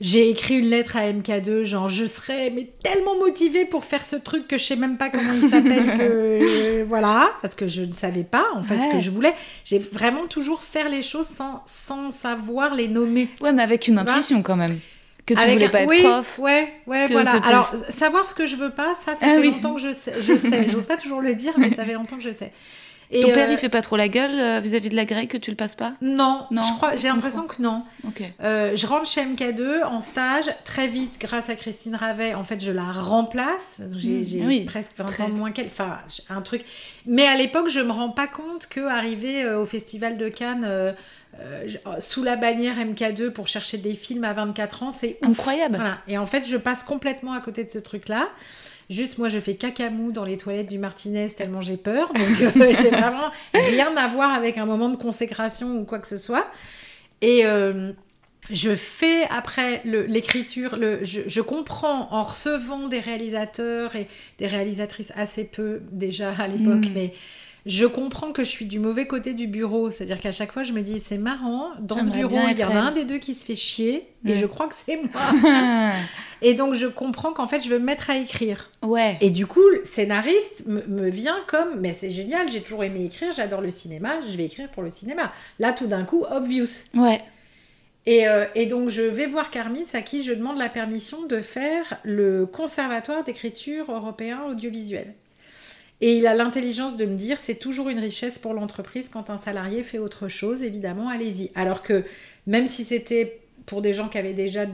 j'ai 0.00 0.28
écrit 0.28 0.58
une 0.58 0.66
lettre 0.68 0.96
à 0.96 1.10
MK2, 1.10 1.62
genre 1.62 1.88
je 1.88 2.04
serais 2.04 2.50
mais 2.50 2.68
tellement 2.82 3.18
motivée 3.18 3.64
pour 3.64 3.84
faire 3.84 4.02
ce 4.02 4.16
truc 4.16 4.46
que 4.46 4.58
je 4.58 4.64
sais 4.64 4.76
même 4.76 4.98
pas 4.98 5.08
comment 5.08 5.32
il 5.32 5.48
s'appelle 5.48 5.96
que 5.96 6.02
euh, 6.80 6.84
voilà 6.86 7.30
parce 7.40 7.54
que 7.54 7.66
je 7.66 7.82
ne 7.82 7.94
savais 7.94 8.24
pas 8.24 8.44
en 8.54 8.62
fait 8.62 8.74
Ouais. 8.74 8.88
ce 8.90 8.96
que 8.96 9.00
je 9.00 9.10
voulais. 9.10 9.32
J'ai 9.64 9.78
vraiment 9.78 10.26
toujours 10.26 10.62
faire 10.62 10.88
les 10.90 11.02
choses 11.02 11.26
sans 11.28 11.62
sans 11.66 12.10
savoir 12.10 12.74
les 12.74 12.88
nommer. 12.88 13.28
Ouais, 13.40 13.52
mais 13.52 13.62
avec 13.62 13.88
une 13.88 13.98
intuition 13.98 14.42
quand 14.42 14.56
même. 14.56 14.78
Que 15.24 15.34
tu 15.34 15.40
Avec 15.40 15.54
voulais 15.54 15.66
un- 15.66 15.70
pas 15.70 15.80
être 15.82 15.88
oui, 15.90 16.02
prof. 16.02 16.38
Ouais, 16.38 16.72
ouais, 16.86 17.06
que- 17.08 17.12
voilà. 17.12 17.40
que 17.40 17.48
Alors, 17.48 17.66
savoir 17.66 18.28
ce 18.28 18.34
que 18.34 18.46
je 18.46 18.54
veux 18.54 18.70
pas, 18.70 18.94
ça, 18.94 19.12
ça 19.12 19.18
Ah 19.22 19.26
fait 19.26 19.38
oui. 19.38 19.50
longtemps 19.50 19.74
que 19.74 19.80
je 19.80 19.92
sais. 19.92 20.12
Je 20.20 20.36
sais. 20.36 20.68
J'ose 20.68 20.86
pas 20.86 20.96
toujours 20.96 21.20
le 21.20 21.34
dire, 21.34 21.52
mais 21.58 21.74
ça 21.74 21.84
fait 21.84 21.94
longtemps 21.94 22.16
que 22.16 22.22
je 22.22 22.30
sais. 22.32 22.52
Et, 23.10 23.20
Ton 23.20 23.32
père, 23.32 23.48
euh, 23.48 23.52
il 23.52 23.58
fait 23.58 23.68
pas 23.68 23.82
trop 23.82 23.96
la 23.96 24.08
gueule 24.08 24.32
euh, 24.38 24.60
vis-à-vis 24.60 24.88
de 24.88 24.96
la 24.96 25.04
grecque 25.04 25.30
que 25.30 25.36
tu 25.36 25.50
le 25.50 25.56
passes 25.56 25.74
pas 25.76 25.92
Non, 26.02 26.46
Non, 26.50 26.62
je 26.62 26.72
crois, 26.72 26.96
je 26.96 27.02
j'ai 27.02 27.08
l'impression 27.08 27.46
que 27.46 27.62
non. 27.62 27.84
Ok. 28.06 28.22
Euh, 28.42 28.74
je 28.74 28.86
rentre 28.86 29.06
chez 29.06 29.22
MK2 29.22 29.84
en 29.84 30.00
stage, 30.00 30.44
très 30.64 30.88
vite, 30.88 31.16
grâce 31.20 31.48
à 31.48 31.54
Christine 31.54 31.94
Ravet, 31.94 32.34
en 32.34 32.42
fait, 32.44 32.60
je 32.62 32.72
la 32.72 32.90
remplace. 32.92 33.80
J'ai 33.96 34.20
Mmh, 34.20 34.24
j'ai 34.24 34.40
oui, 34.46 34.60
presque 34.64 34.96
20 34.98 35.04
très. 35.04 35.22
ans 35.24 35.28
de 35.28 35.34
moins 35.34 35.52
qu'elle. 35.52 35.66
Enfin, 35.66 35.98
un 36.28 36.42
truc. 36.42 36.64
Mais 37.06 37.26
à 37.26 37.36
l'époque, 37.36 37.68
je 37.68 37.80
me 37.80 37.92
rends 37.92 38.10
pas 38.10 38.26
compte 38.26 38.66
que 38.66 38.80
arriver 38.80 39.42
euh, 39.44 39.60
au 39.60 39.66
Festival 39.66 40.16
de 40.18 40.28
Cannes 40.28 40.64
euh, 40.64 40.92
sous 42.00 42.22
la 42.24 42.36
bannière 42.36 42.76
MK2 42.78 43.30
pour 43.30 43.46
chercher 43.46 43.76
des 43.78 43.94
films 43.94 44.24
à 44.24 44.32
24 44.32 44.82
ans, 44.82 44.90
c'est. 44.90 45.18
Incroyable. 45.22 45.76
Voilà. 45.76 45.98
Et 46.08 46.18
en 46.18 46.26
fait, 46.26 46.46
je 46.46 46.56
passe 46.56 46.82
complètement 46.82 47.34
à 47.34 47.40
côté 47.40 47.62
de 47.62 47.70
ce 47.70 47.78
truc-là. 47.78 48.28
Juste, 48.88 49.18
moi, 49.18 49.28
je 49.28 49.38
fais 49.40 49.54
cacamou 49.54 50.12
dans 50.12 50.24
les 50.24 50.36
toilettes 50.36 50.68
du 50.68 50.78
Martinez 50.78 51.28
tellement 51.30 51.60
j'ai 51.60 51.76
peur. 51.76 52.12
Donc, 52.12 52.40
euh, 52.40 52.72
j'ai 52.82 52.90
vraiment 52.90 53.30
rien 53.52 53.96
à 53.96 54.06
voir 54.08 54.32
avec 54.32 54.58
un 54.58 54.66
moment 54.66 54.88
de 54.88 54.96
consécration 54.96 55.76
ou 55.76 55.84
quoi 55.84 55.98
que 55.98 56.06
ce 56.08 56.16
soit. 56.18 56.46
Et 57.20 57.44
euh, 57.46 57.92
je 58.50 58.76
fais 58.76 59.24
après 59.28 59.80
l'écriture, 59.84 60.78
je 61.02 61.40
comprends 61.40 62.08
en 62.12 62.22
recevant 62.22 62.86
des 62.86 63.00
réalisateurs 63.00 63.96
et 63.96 64.06
des 64.38 64.46
réalisatrices 64.46 65.12
assez 65.16 65.44
peu 65.44 65.80
déjà 65.90 66.30
à 66.30 66.46
l'époque, 66.46 66.86
Mm. 66.86 66.92
mais 66.94 67.12
je 67.66 67.84
comprends 67.84 68.30
que 68.30 68.44
je 68.44 68.48
suis 68.48 68.64
du 68.64 68.78
mauvais 68.78 69.06
côté 69.06 69.34
du 69.34 69.48
bureau. 69.48 69.90
C'est-à-dire 69.90 70.20
qu'à 70.20 70.30
chaque 70.30 70.52
fois, 70.52 70.62
je 70.62 70.72
me 70.72 70.80
dis, 70.82 71.02
c'est 71.04 71.18
marrant, 71.18 71.70
dans 71.80 72.02
ce 72.02 72.10
bureau, 72.10 72.38
il 72.48 72.58
y 72.58 72.64
en 72.64 72.70
a 72.70 72.78
un 72.78 72.92
des 72.92 73.04
deux 73.04 73.18
qui 73.18 73.34
se 73.34 73.44
fait 73.44 73.56
chier, 73.56 74.06
et 74.24 74.36
je 74.36 74.46
crois 74.46 74.68
que 74.68 74.74
c'est 74.86 74.96
moi. 74.96 75.92
et 76.42 76.54
donc, 76.54 76.74
je 76.74 76.86
comprends 76.86 77.32
qu'en 77.32 77.48
fait, 77.48 77.60
je 77.60 77.68
veux 77.68 77.80
me 77.80 77.84
mettre 77.84 78.08
à 78.08 78.16
écrire. 78.16 78.70
ouais. 78.82 79.18
Et 79.20 79.30
du 79.30 79.46
coup, 79.46 79.66
le 79.68 79.82
scénariste 79.84 80.64
me, 80.66 80.82
me 80.86 81.10
vient 81.10 81.38
comme, 81.48 81.80
mais 81.80 81.94
c'est 81.98 82.10
génial, 82.10 82.48
j'ai 82.48 82.60
toujours 82.60 82.84
aimé 82.84 83.04
écrire, 83.04 83.32
j'adore 83.32 83.60
le 83.60 83.72
cinéma, 83.72 84.12
je 84.30 84.36
vais 84.36 84.44
écrire 84.44 84.70
pour 84.70 84.84
le 84.84 84.90
cinéma. 84.90 85.32
Là, 85.58 85.72
tout 85.72 85.88
d'un 85.88 86.04
coup, 86.04 86.24
obvious. 86.30 86.68
Ouais. 86.94 87.20
Et, 88.06 88.28
euh, 88.28 88.44
et 88.54 88.66
donc 88.66 88.88
je 88.88 89.02
vais 89.02 89.26
voir 89.26 89.50
Carmis 89.50 89.86
à 89.92 90.00
qui 90.00 90.22
je 90.22 90.32
demande 90.32 90.58
la 90.58 90.68
permission 90.68 91.26
de 91.26 91.40
faire 91.40 91.98
le 92.04 92.46
conservatoire 92.46 93.24
d'écriture 93.24 93.90
européen 93.90 94.44
audiovisuel. 94.48 95.14
Et 96.00 96.16
il 96.16 96.26
a 96.26 96.34
l'intelligence 96.34 96.96
de 96.96 97.06
me 97.06 97.14
dire 97.14 97.38
c'est 97.38 97.54
toujours 97.54 97.88
une 97.88 97.98
richesse 97.98 98.38
pour 98.38 98.52
l'entreprise 98.54 99.08
quand 99.08 99.30
un 99.30 99.38
salarié 99.38 99.82
fait 99.82 99.98
autre 99.98 100.28
chose, 100.28 100.62
évidemment, 100.62 101.08
allez-y. 101.08 101.50
Alors 101.54 101.82
que 101.82 102.04
même 102.46 102.66
si 102.66 102.84
c'était 102.84 103.40
pour 103.64 103.82
des 103.82 103.94
gens 103.94 104.08
qui 104.08 104.16
avaient 104.18 104.32
déjà 104.34 104.64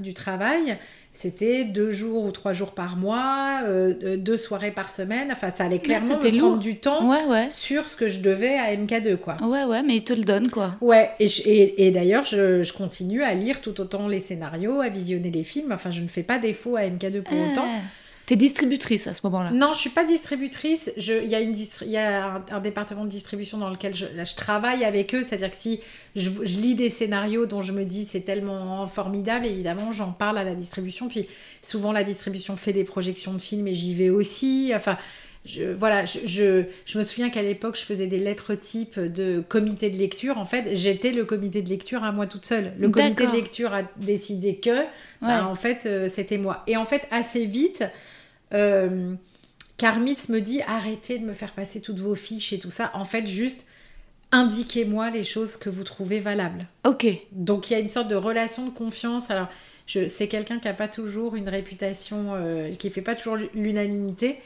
du, 0.00 0.12
travail, 0.14 0.76
c'était 1.12 1.64
deux 1.64 1.90
jours 1.92 2.24
ou 2.24 2.32
trois 2.32 2.52
jours 2.52 2.72
par 2.72 2.96
mois, 2.96 3.60
euh, 3.64 3.94
euh, 4.02 4.16
deux 4.16 4.36
soirées 4.36 4.72
par 4.72 4.88
semaine. 4.88 5.28
Enfin, 5.30 5.50
ça 5.54 5.64
allait 5.66 5.78
clairement 5.78 6.18
me 6.20 6.38
prendre 6.40 6.58
du 6.58 6.76
temps 6.80 7.08
Ouais, 7.08 7.24
ouais. 7.26 7.46
sur 7.46 7.88
ce 7.88 7.96
que 7.96 8.08
je 8.08 8.18
devais 8.18 8.58
à 8.58 8.74
MK2, 8.74 9.18
quoi. 9.18 9.36
Ouais, 9.40 9.62
ouais, 9.64 9.84
mais 9.84 9.96
il 9.96 10.02
te 10.04 10.12
le 10.14 10.22
donne, 10.24 10.48
quoi. 10.50 10.74
Ouais, 10.80 11.10
et, 11.20 11.28
je- 11.28 11.42
et, 11.44 11.86
et 11.86 11.90
d'ailleurs, 11.92 12.24
je, 12.24 12.64
je 12.64 12.72
continue 12.72 13.22
à 13.22 13.34
lire 13.34 13.60
tout 13.60 13.80
autant 13.80 14.08
les 14.08 14.18
scénarios, 14.18 14.80
à 14.80 14.88
visionner 14.88 15.30
les 15.30 15.44
films. 15.44 15.70
Enfin, 15.70 15.92
je 15.92 16.00
ne 16.02 16.08
fais 16.08 16.24
pas 16.24 16.38
défaut 16.38 16.74
à 16.74 16.80
MK2 16.80 17.22
pour 17.22 17.36
autant. 17.52 17.68
T'es 18.26 18.36
distributrice 18.36 19.06
à 19.06 19.12
ce 19.12 19.20
moment-là. 19.24 19.50
Non, 19.50 19.74
je 19.74 19.80
suis 19.80 19.90
pas 19.90 20.04
distributrice. 20.04 20.90
Il 20.96 21.26
y 21.26 21.96
a, 21.96 22.42
un, 22.50 22.60
département 22.60 23.04
de 23.04 23.10
distribution 23.10 23.58
dans 23.58 23.68
lequel 23.68 23.94
je 23.94 24.34
travaille 24.34 24.84
avec 24.84 25.14
eux. 25.14 25.22
C'est-à-dire 25.22 25.50
que 25.50 25.56
si 25.56 25.80
je, 26.16 26.30
je 26.30 26.56
lis 26.56 26.74
des 26.74 26.88
scénarios 26.88 27.44
dont 27.44 27.60
je 27.60 27.72
me 27.72 27.84
dis 27.84 28.06
c'est 28.06 28.22
tellement 28.22 28.86
formidable, 28.86 29.44
évidemment, 29.44 29.92
j'en 29.92 30.12
parle 30.12 30.38
à 30.38 30.44
la 30.44 30.54
distribution. 30.54 31.08
Puis 31.08 31.26
souvent, 31.60 31.92
la 31.92 32.02
distribution 32.02 32.56
fait 32.56 32.72
des 32.72 32.84
projections 32.84 33.34
de 33.34 33.38
films 33.38 33.68
et 33.68 33.74
j'y 33.74 33.94
vais 33.94 34.08
aussi. 34.08 34.72
Enfin, 34.74 34.96
je, 35.44 35.62
voilà, 35.64 36.04
je, 36.06 36.20
je, 36.24 36.62
je 36.86 36.98
me 36.98 37.02
souviens 37.02 37.28
qu'à 37.30 37.42
l'époque, 37.42 37.76
je 37.78 37.84
faisais 37.84 38.06
des 38.06 38.18
lettres 38.18 38.54
type 38.54 38.98
de 38.98 39.40
comité 39.46 39.90
de 39.90 39.96
lecture. 39.98 40.38
En 40.38 40.46
fait, 40.46 40.74
j'étais 40.74 41.12
le 41.12 41.24
comité 41.24 41.60
de 41.60 41.68
lecture 41.68 42.02
à 42.02 42.12
moi 42.12 42.26
toute 42.26 42.46
seule. 42.46 42.72
Le 42.78 42.88
comité 42.88 43.26
de 43.26 43.32
lecture 43.32 43.74
a 43.74 43.82
décidé 43.96 44.56
que, 44.56 44.70
ben, 45.20 45.28
Ouais. 45.28 45.40
en 45.40 45.54
fait, 45.54 45.84
euh, 45.86 46.08
c'était 46.12 46.38
moi. 46.38 46.62
Et 46.66 46.76
en 46.78 46.84
fait, 46.86 47.06
assez 47.10 47.44
vite, 47.44 47.84
euh, 48.54 49.14
Karmitz 49.76 50.28
me 50.28 50.40
dit 50.40 50.62
arrêtez 50.62 51.18
de 51.18 51.24
me 51.26 51.34
faire 51.34 51.52
passer 51.52 51.80
toutes 51.80 51.98
vos 51.98 52.14
fiches 52.14 52.52
et 52.52 52.58
tout 52.58 52.70
ça. 52.70 52.90
En 52.94 53.04
fait, 53.04 53.26
juste 53.26 53.66
indiquez-moi 54.32 55.10
les 55.10 55.22
choses 55.24 55.56
que 55.56 55.68
vous 55.70 55.84
trouvez 55.84 56.20
valables. 56.20 56.66
Ok. 56.84 57.06
Donc 57.32 57.70
il 57.70 57.74
y 57.74 57.76
a 57.76 57.80
une 57.80 57.88
sorte 57.88 58.08
de 58.08 58.14
relation 58.16 58.64
de 58.66 58.70
confiance. 58.70 59.30
Alors, 59.30 59.48
je, 59.86 60.08
c'est 60.08 60.28
quelqu'un 60.28 60.58
qui 60.58 60.66
n'a 60.68 60.74
pas 60.74 60.88
toujours 60.88 61.36
une 61.36 61.48
réputation, 61.48 62.32
euh, 62.34 62.70
qui 62.72 62.90
fait 62.90 63.02
pas 63.02 63.14
toujours 63.14 63.36
l'unanimité. 63.54 64.38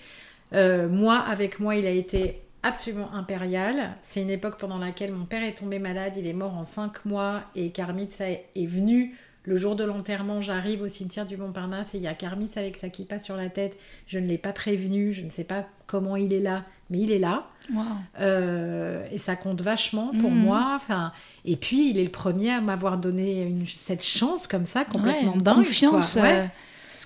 Euh, 0.53 0.88
moi, 0.88 1.16
avec 1.18 1.61
moi, 1.61 1.76
il 1.76 1.86
a 1.86 1.90
été 1.90 2.40
absolument 2.62 3.12
impérial. 3.14 3.96
C'est 4.03 4.22
une 4.22 4.30
époque 4.30 4.59
pendant 4.59 4.78
laquelle 4.78 5.12
mon 5.12 5.24
père 5.26 5.42
est 5.42 5.55
tombé 5.59 5.78
malade, 5.78 6.14
il 6.16 6.26
est 6.26 6.32
mort 6.32 6.55
en 6.57 6.64
cinq 6.64 7.05
mois 7.05 7.42
et 7.55 7.70
Karmitz 7.70 8.20
a- 8.20 8.30
est 8.30 8.66
venu 8.66 9.14
le 9.44 9.57
jour 9.57 9.76
de 9.76 9.84
l'enterrement. 9.84 10.40
J'arrive 10.40 10.82
au 10.82 10.88
cimetière 10.88 11.24
du 11.24 11.36
Montparnasse 11.36 11.94
et 11.94 11.99
il 11.99 12.03
y 12.05 12.09
a 12.09 12.14
Karmitz 12.14 12.57
avec 12.57 12.76
sa 12.76 12.88
kippa 12.88 13.18
sur 13.18 13.36
la 13.36 13.49
tête. 13.49 13.76
Je 14.07 14.18
ne 14.18 14.26
l'ai 14.26 14.38
pas 14.38 14.53
prévenu, 14.53 15.12
je 15.12 15.22
ne 15.22 15.30
sais 15.30 15.44
pas 15.44 15.66
comment 15.86 16.16
il 16.16 16.32
est 16.34 16.40
là, 16.40 16.64
mais 16.90 16.99
il 16.99 17.11
est 17.12 17.18
là. 17.18 17.46
Wow. 17.72 17.82
Euh, 18.20 19.07
et 19.12 19.18
ça 19.18 19.36
compte 19.36 19.62
vachement 19.62 20.09
pour 20.20 20.30
Mhm. 20.30 20.38
moi. 20.38 20.72
Enfin, 20.76 21.12
et 21.44 21.57
puis 21.57 21.90
il 21.90 21.99
est 21.99 22.05
le 22.05 22.11
premier 22.11 22.51
à 22.51 22.61
m'avoir 22.61 22.99
donné 22.99 23.42
une- 23.42 23.66
cette 23.66 24.05
chance 24.05 24.46
comme 24.46 24.66
ça, 24.66 24.84
complètement 24.84 25.34
Ouais, 25.34 25.40
dingue. 25.42 25.57
Confiance. 25.57 26.16
Ouais. 26.16 26.22
euh, 26.22 26.44
Parce 26.44 26.51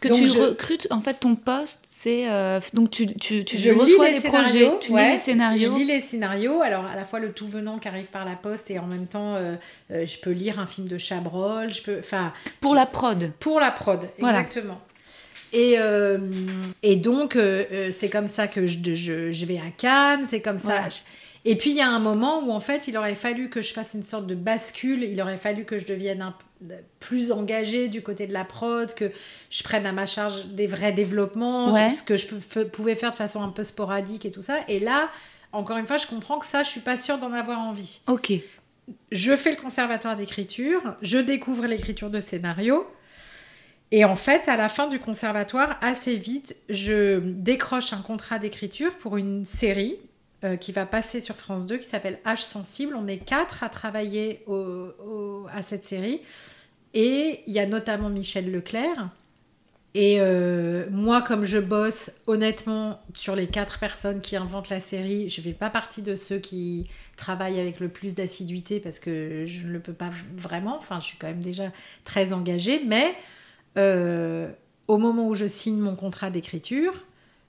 que 0.03 0.09
Donc 0.09 0.19
tu 0.19 0.27
je- 0.27 0.39
recrutes, 0.39 0.89
en 0.91 1.01
fait, 1.01 1.15
ton 1.15 1.35
poste, 1.37 1.85
c'est. 1.91 2.29
euh, 2.31 2.61
donc 2.75 2.91
tu, 2.91 3.07
tu, 3.15 3.45
tu 3.45 3.57
Je 3.57 3.71
reçois 3.71 4.11
les 4.11 4.21
projets, 4.21 4.71
tu 4.81 4.93
ouais. 4.93 5.05
lis 5.07 5.11
les 5.13 5.19
scénarios. 5.19 5.73
Je 5.73 5.79
lis 5.79 5.85
les 5.87 6.01
scénarios. 6.01 6.61
Alors, 6.61 6.85
à 6.85 6.95
la 6.97 7.05
fois 7.07 7.19
le 7.21 7.33
tout 7.33 7.47
venant 7.47 7.79
qui 7.79 7.89
arrive 7.89 8.07
par 8.07 8.25
la 8.25 8.37
poste 8.37 8.71
et 8.71 8.79
en 8.79 8.87
même 8.87 9.07
temps, 9.09 9.35
euh, 9.37 9.55
euh, 9.91 10.05
je 10.05 10.19
peux 10.19 10.31
lire 10.33 10.61
un 10.61 10.67
film 10.67 10.87
de 10.89 10.99
Chabrol. 10.99 11.73
Je 11.73 11.81
peux, 11.83 11.99
enfin, 12.01 12.33
Pour 12.61 12.75
la 12.75 12.85
prod. 12.85 13.33
pour 13.41 13.61
la 13.61 13.71
prod, 13.71 14.01
Voilà. 14.19 14.41
exactement. 14.41 14.81
Et, 15.55 15.77
et 16.83 16.97
donc, 16.97 17.37
c'est 17.91 18.09
comme 18.09 18.27
ça 18.27 18.47
que 18.49 18.67
je, 18.67 18.79
je, 18.95 19.31
je 19.33 19.47
vais 19.47 19.59
à 19.59 19.71
Cannes, 19.77 20.25
c'est 20.27 20.41
comme 20.41 20.59
ça. 20.59 20.81
Et 21.45 21.57
puis, 21.57 21.71
il 21.71 21.77
y 21.77 21.81
a 21.81 21.89
un 21.91 21.99
moment 21.99 22.41
où, 22.45 22.53
en 22.53 22.61
fait, 22.61 22.87
il 22.89 22.97
aurait 22.97 23.15
fallu 23.17 23.51
que 23.51 23.61
je 23.63 23.73
fasse 23.73 23.95
une 23.95 24.03
sorte 24.05 24.27
de 24.27 24.35
bascule, 24.37 25.03
il 25.03 25.21
aurait 25.21 25.37
fallu 25.37 25.65
que 25.65 25.77
je 25.79 25.85
devienne 25.87 26.23
un, 26.23 26.35
plus 27.01 27.33
engagée 27.33 27.89
du 27.89 28.03
côté 28.03 28.27
de 28.27 28.33
la 28.33 28.45
prod, 28.45 28.93
que 28.95 29.11
je 29.51 29.63
prenne 29.63 29.87
à 29.87 29.93
ma 29.93 30.07
charge 30.07 30.47
des 30.47 30.67
vrais 30.67 30.93
développements, 30.93 31.73
Ouais. 31.73 31.91
ce 31.91 32.03
que 32.03 32.17
je 32.17 32.27
pouvais 32.65 32.95
faire 32.95 33.13
de 33.13 33.17
façon 33.17 33.43
un 33.43 33.49
peu 33.51 33.65
sporadique 33.65 34.25
et 34.25 34.31
tout 34.31 34.43
ça. 34.43 34.59
Et 34.69 34.81
là, 34.81 35.09
encore 35.53 35.77
une 35.77 35.87
fois, 35.87 35.97
je 35.99 36.07
comprends 36.07 36.39
que 36.39 36.47
ça, 36.47 36.63
je 36.63 36.69
suis 36.71 36.81
pas 36.81 36.97
sûre 36.97 37.19
d'en 37.19 37.33
avoir 37.33 37.59
envie 37.59 38.01
Ok. 38.07 38.33
je 39.11 39.37
fais 39.37 39.51
le 39.51 39.57
conservatoire 39.57 40.17
d'écriture, 40.17 40.81
je 41.03 41.19
découvre 41.19 41.67
l'écriture 41.67 42.11
de 42.11 42.21
scénario. 42.21 42.87
Et 43.95 44.07
en 44.07 44.17
fait, 44.17 44.49
à 44.49 44.57
la 44.57 44.71
fin 44.71 44.89
du 44.89 44.99
conservatoire, 44.99 45.77
assez 45.83 46.17
vite, 46.17 46.57
je 46.71 47.19
décroche 47.19 47.93
un 47.93 48.01
contrat 48.01 48.39
d'écriture 48.39 48.95
pour 48.97 49.19
une 49.19 49.45
série 49.45 49.99
euh, 50.45 50.57
qui 50.57 50.73
va 50.73 50.87
passer 50.87 51.21
sur 51.21 51.37
France 51.37 51.67
2 51.67 51.79
qui 51.79 51.87
s'appelle 51.87 52.19
H 52.25 52.39
sensible. 52.39 52.95
On 52.97 53.07
est 53.07 53.19
quatre 53.19 53.63
à 53.63 53.69
travailler 53.69 54.45
à 55.53 55.63
cette 55.63 55.85
série. 55.85 56.21
Et 56.95 57.41
il 57.47 57.53
y 57.53 57.59
a 57.59 57.67
notamment 57.67 58.11
Michel 58.11 58.51
Leclerc. 58.51 59.09
Et 59.95 60.17
euh, 60.21 60.87
moi, 60.91 61.21
comme 61.21 61.45
je 61.45 61.59
bosse 61.59 62.11
honnêtement 62.27 63.03
sur 63.15 63.37
les 63.37 63.47
quatre 63.47 63.79
personnes 63.79 64.23
qui 64.23 64.37
inventent 64.37 64.71
la 64.71 64.81
série, 64.81 65.29
je 65.29 65.41
fais 65.43 65.53
pas 65.53 65.69
partie 65.69 66.01
de 66.01 66.17
ceux 66.17 66.39
qui 66.39 66.87
travaillent 67.17 67.61
avec 67.61 67.79
le 67.79 67.89
plus 67.89 68.15
d'assiduité 68.15 68.81
parce 68.81 68.99
que 68.99 69.45
je 69.45 69.67
ne 69.67 69.73
le 69.73 69.81
peux 69.81 69.93
pas 69.93 70.11
vraiment. 70.35 70.79
Enfin, 70.79 70.99
je 70.99 71.07
suis 71.07 71.19
quand 71.19 71.27
même 71.27 71.43
déjà 71.43 71.71
très 72.05 72.33
engagée. 72.33 72.83
Mais 72.87 73.15
euh, 73.77 74.51
au 74.89 74.97
moment 74.97 75.29
où 75.29 75.35
je 75.35 75.47
signe 75.47 75.79
mon 75.79 75.95
contrat 75.95 76.31
d'écriture, 76.31 76.95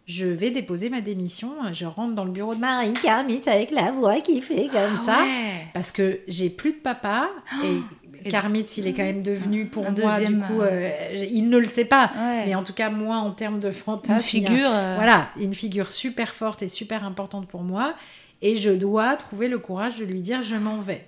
je 0.06 0.26
vais 0.26 0.52
déposer 0.52 0.90
ma 0.90 1.02
démission. 1.02 1.52
Je 1.72 1.86
rentre 1.86 2.14
dans 2.16 2.26
le 2.26 2.32
bureau 2.32 2.56
de 2.56 2.60
Marine 2.60 2.94
Carmitz 2.94 3.48
avec 3.48 3.72
la 3.72 3.92
voix 3.92 4.20
qui 4.22 4.42
fait 4.42 4.68
comme 4.68 4.96
ça. 5.06 5.18
Ah 5.20 5.24
Ouais. 5.24 5.68
Parce 5.74 5.92
que 5.92 6.20
j'ai 6.28 6.50
plus 6.50 6.74
de 6.74 6.78
papa. 6.78 7.30
et 7.64 7.78
Et- 8.26 8.30
Karmitz, 8.30 8.78
il 8.78 8.88
est 8.88 8.94
quand 8.94 9.04
même 9.04 9.22
devenu 9.24 9.66
pour 9.66 9.86
Un 9.86 9.92
moi, 9.92 10.16
deuxième, 10.18 10.40
du 10.40 10.46
coup, 10.46 10.62
euh, 10.62 10.90
il 11.30 11.50
ne 11.50 11.58
le 11.58 11.66
sait 11.66 11.84
pas. 11.86 12.10
Ouais. 12.16 12.44
Mais 12.48 12.56
en 12.56 12.64
tout 12.64 12.72
cas, 12.74 12.90
moi, 12.90 13.18
en 13.18 13.32
termes 13.32 13.60
de 13.60 13.70
fantasme, 13.72 14.14
Une 14.14 14.16
a- 14.16 14.20
figure. 14.20 14.70
euh, 14.72 14.94
voilà, 14.96 15.28
une 15.38 15.54
figure 15.54 15.90
super 15.92 16.34
forte 16.34 16.62
et 16.64 16.68
super 16.70 17.04
importante 17.06 17.48
pour 17.50 17.64
moi. 17.64 17.96
Et 18.42 18.56
je 18.58 18.70
dois 18.70 19.16
trouver 19.18 19.48
le 19.50 19.58
courage 19.60 20.00
de 20.00 20.06
lui 20.06 20.22
dire 20.22 20.42
je 20.42 20.56
m'en 20.56 20.78
vais. 20.80 21.06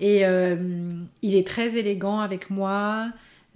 Et 0.00 0.26
euh, 0.26 0.56
il 1.22 1.34
est 1.36 1.46
très 1.46 1.76
élégant 1.76 2.18
avec 2.20 2.50
moi. 2.50 3.06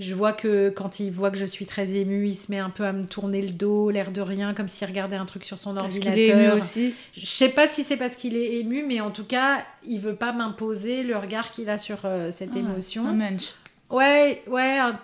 Je 0.01 0.15
vois 0.15 0.33
que 0.33 0.71
quand 0.71 0.99
il 0.99 1.13
voit 1.13 1.31
que 1.31 1.37
je 1.37 1.45
suis 1.45 1.67
très 1.67 1.93
émue, 1.93 2.27
il 2.27 2.35
se 2.35 2.51
met 2.51 2.59
un 2.59 2.71
peu 2.71 2.85
à 2.85 2.93
me 2.93 3.05
tourner 3.05 3.43
le 3.43 3.51
dos, 3.51 3.91
l'air 3.91 4.11
de 4.11 4.21
rien, 4.23 4.55
comme 4.55 4.67
s'il 4.67 4.87
regardait 4.89 5.15
un 5.17 5.27
truc 5.27 5.45
sur 5.45 5.59
son 5.59 5.75
Parce 5.75 5.87
ordinateur. 5.95 6.15
qu'il 6.15 6.23
est 6.23 6.29
ému 6.29 6.51
aussi. 6.53 6.95
Je 7.13 7.27
sais 7.27 7.51
pas 7.51 7.69
si 7.69 7.85
c'est 7.85 7.99
parce 7.99 8.17
qu'il 8.17 8.35
est 8.37 8.55
ému, 8.61 8.83
mais 8.89 9.01
en 9.01 9.11
tout 9.11 9.25
cas, 9.25 9.65
il 9.87 10.01
veut 10.01 10.17
pas 10.17 10.33
m'imposer 10.33 11.03
le 11.03 11.17
regard 11.17 11.51
qu'il 11.51 11.69
a 11.71 11.77
sur 11.79 11.99
euh, 12.07 12.31
cette 12.33 12.51
Ah, 12.55 12.59
émotion. 12.59 13.07
Un 13.07 13.13
munch. 13.13 13.53
Ouais, 13.91 14.43
ouais, 14.47 14.79
un- 14.79 14.99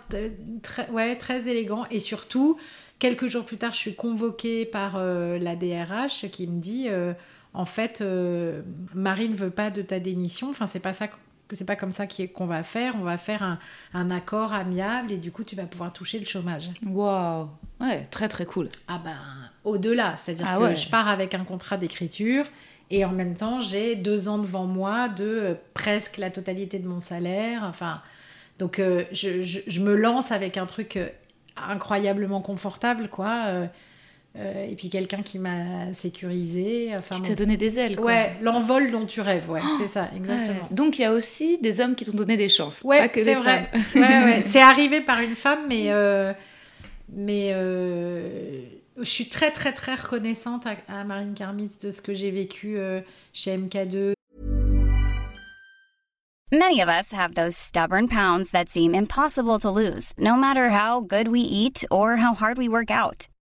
très, 0.62 0.88
ouais, 0.90 1.16
très 1.16 1.40
élégant. 1.49 1.84
Et 1.90 1.99
surtout, 1.99 2.57
quelques 2.99 3.26
jours 3.26 3.44
plus 3.44 3.59
tard, 3.59 3.72
je 3.72 3.78
suis 3.78 3.94
convoquée 3.94 4.64
par 4.64 4.94
euh, 4.97 5.38
la 5.38 5.57
DRH 5.57 6.26
qui 6.30 6.47
me 6.47 6.61
dit, 6.61 6.86
euh, 6.88 7.12
en 7.53 7.64
fait, 7.64 8.01
euh, 8.01 8.62
Marie 8.94 9.28
ne 9.28 9.34
veut 9.34 9.51
pas 9.51 9.70
de 9.70 9.82
ta 9.82 9.99
démission. 9.99 10.49
Enfin, 10.51 10.66
c'est 10.66 10.78
pas 10.80 10.92
ça. 10.92 11.09
Que- 11.49 11.57
C'est 11.57 11.64
pas 11.64 11.76
comme 11.76 11.90
ça 11.90 12.07
qu'on 12.07 12.47
va 12.47 12.62
faire. 12.62 12.94
On 12.99 13.03
va 13.05 13.18
faire 13.18 13.42
un, 13.42 13.59
un 13.94 14.11
accord 14.11 14.53
amiable 14.53 15.12
et 15.12 15.16
du 15.16 15.30
coup, 15.32 15.44
tu 15.44 15.57
vas 15.57 15.64
pouvoir 15.64 15.92
toucher 15.92 16.18
le 16.18 16.24
chômage. 16.24 16.70
Waouh. 16.86 17.49
Ouais, 17.80 18.03
très 18.11 18.28
très 18.28 18.47
cool. 18.47 18.68
Ah 18.88 19.01
ben, 19.03 19.16
au-delà. 19.64 20.16
C'est-à-dire 20.16 20.47
Ah 20.49 20.57
que 20.59 20.62
ouais. 20.64 20.76
je 20.76 20.88
pars 20.88 21.09
avec 21.09 21.34
un 21.34 21.44
contrat 21.44 21.76
d'écriture 21.76 22.44
et 22.90 23.05
en 23.05 23.11
même 23.12 23.34
temps, 23.34 23.61
j'ai 23.61 23.97
deux 23.97 24.28
ans 24.28 24.38
devant 24.38 24.64
moi 24.66 25.09
de 25.09 25.24
euh, 25.24 25.55
presque 25.74 26.16
la 26.18 26.30
totalité 26.30 26.78
de 26.78 26.86
mon 26.88 27.01
salaire. 27.01 27.62
Enfin, 27.64 28.01
donc 28.59 28.78
euh, 28.78 29.05
je, 29.12 29.40
je- 29.42 29.61
je 29.66 29.80
me 29.80 29.94
lance 29.94 30.32
avec 30.32 30.57
un 30.57 30.66
truc 30.66 30.97
euh, 30.97 31.09
incroyablement 31.57 32.40
confortable, 32.40 33.09
quoi. 33.09 33.44
euh, 33.47 33.66
et 34.39 34.74
puis 34.76 34.91
quelqu'un 34.91 35.22
qui 35.22 35.39
m'a 35.39 35.93
sécurisé. 35.93 36.93
Enfin, 36.99 37.16
Qui 37.16 37.28
t'a 37.28 37.34
donné 37.34 37.57
des 37.57 37.78
ailes. 37.78 37.97
Quoi. 37.97 38.07
Ouais, 38.07 38.37
l'envol 38.43 38.91
dont 38.91 39.07
tu 39.07 39.20
rêves, 39.20 39.49
ouais, 39.51 39.61
c'est 39.80 39.87
ça, 39.87 40.03
Ouais. 40.03 40.16
exactement. 40.18 40.68
Donc 40.70 40.99
il 40.99 41.03
y 41.03 41.05
a 41.05 41.12
aussi 41.12 41.59
des 41.59 41.80
hommes 41.80 41.95
qui 41.95 42.05
t'ont 42.05 42.16
donné 42.16 42.37
des 42.37 42.49
chances. 42.49 42.82
Ouais, 42.84 42.99
pas 42.99 43.09
que 43.09 43.20
c'est 43.20 43.34
des 43.34 43.41
vrai. 43.41 43.70
femmes. 43.72 44.03
Ouais, 44.03 44.24
ouais. 44.24 44.43
C'est 44.47 44.61
arrivé 44.61 45.01
par 45.01 45.20
une 45.20 45.34
femme, 45.37 45.61
mais, 45.68 45.87
euh, 45.91 46.32
mais 47.12 47.51
euh, 47.53 48.61
je 48.99 49.05
suis 49.09 49.28
très, 49.28 49.51
très, 49.51 49.72
très 49.72 49.95
reconnaissante 49.95 50.66
à, 50.66 51.01
à 51.01 51.05
Marine 51.05 51.34
Karmitz 51.34 51.78
de 51.78 51.91
ce 51.91 52.03
que 52.03 52.12
j'ai 52.14 52.30
vécu 52.30 52.76
euh, 52.76 53.01
chez 53.32 53.57
MK2. 53.57 54.12
Many 56.53 56.80
of 56.80 56.89
us 56.89 57.12
have 57.12 57.34
those 57.34 57.57
stubborn 57.57 58.07
pounds 58.09 58.51
that 58.53 58.68
seem 58.68 58.95
impossible 58.95 59.59
to 59.61 59.70
lose, 59.70 60.12
no 60.16 60.37
matter 60.37 60.70
how 60.70 61.01
good 61.01 61.26
we 61.28 61.41
eat 61.41 61.84
or 61.91 62.16
how 62.16 62.34
hard 62.34 62.57
we 62.57 62.68
work 62.68 62.91
out. 62.91 63.26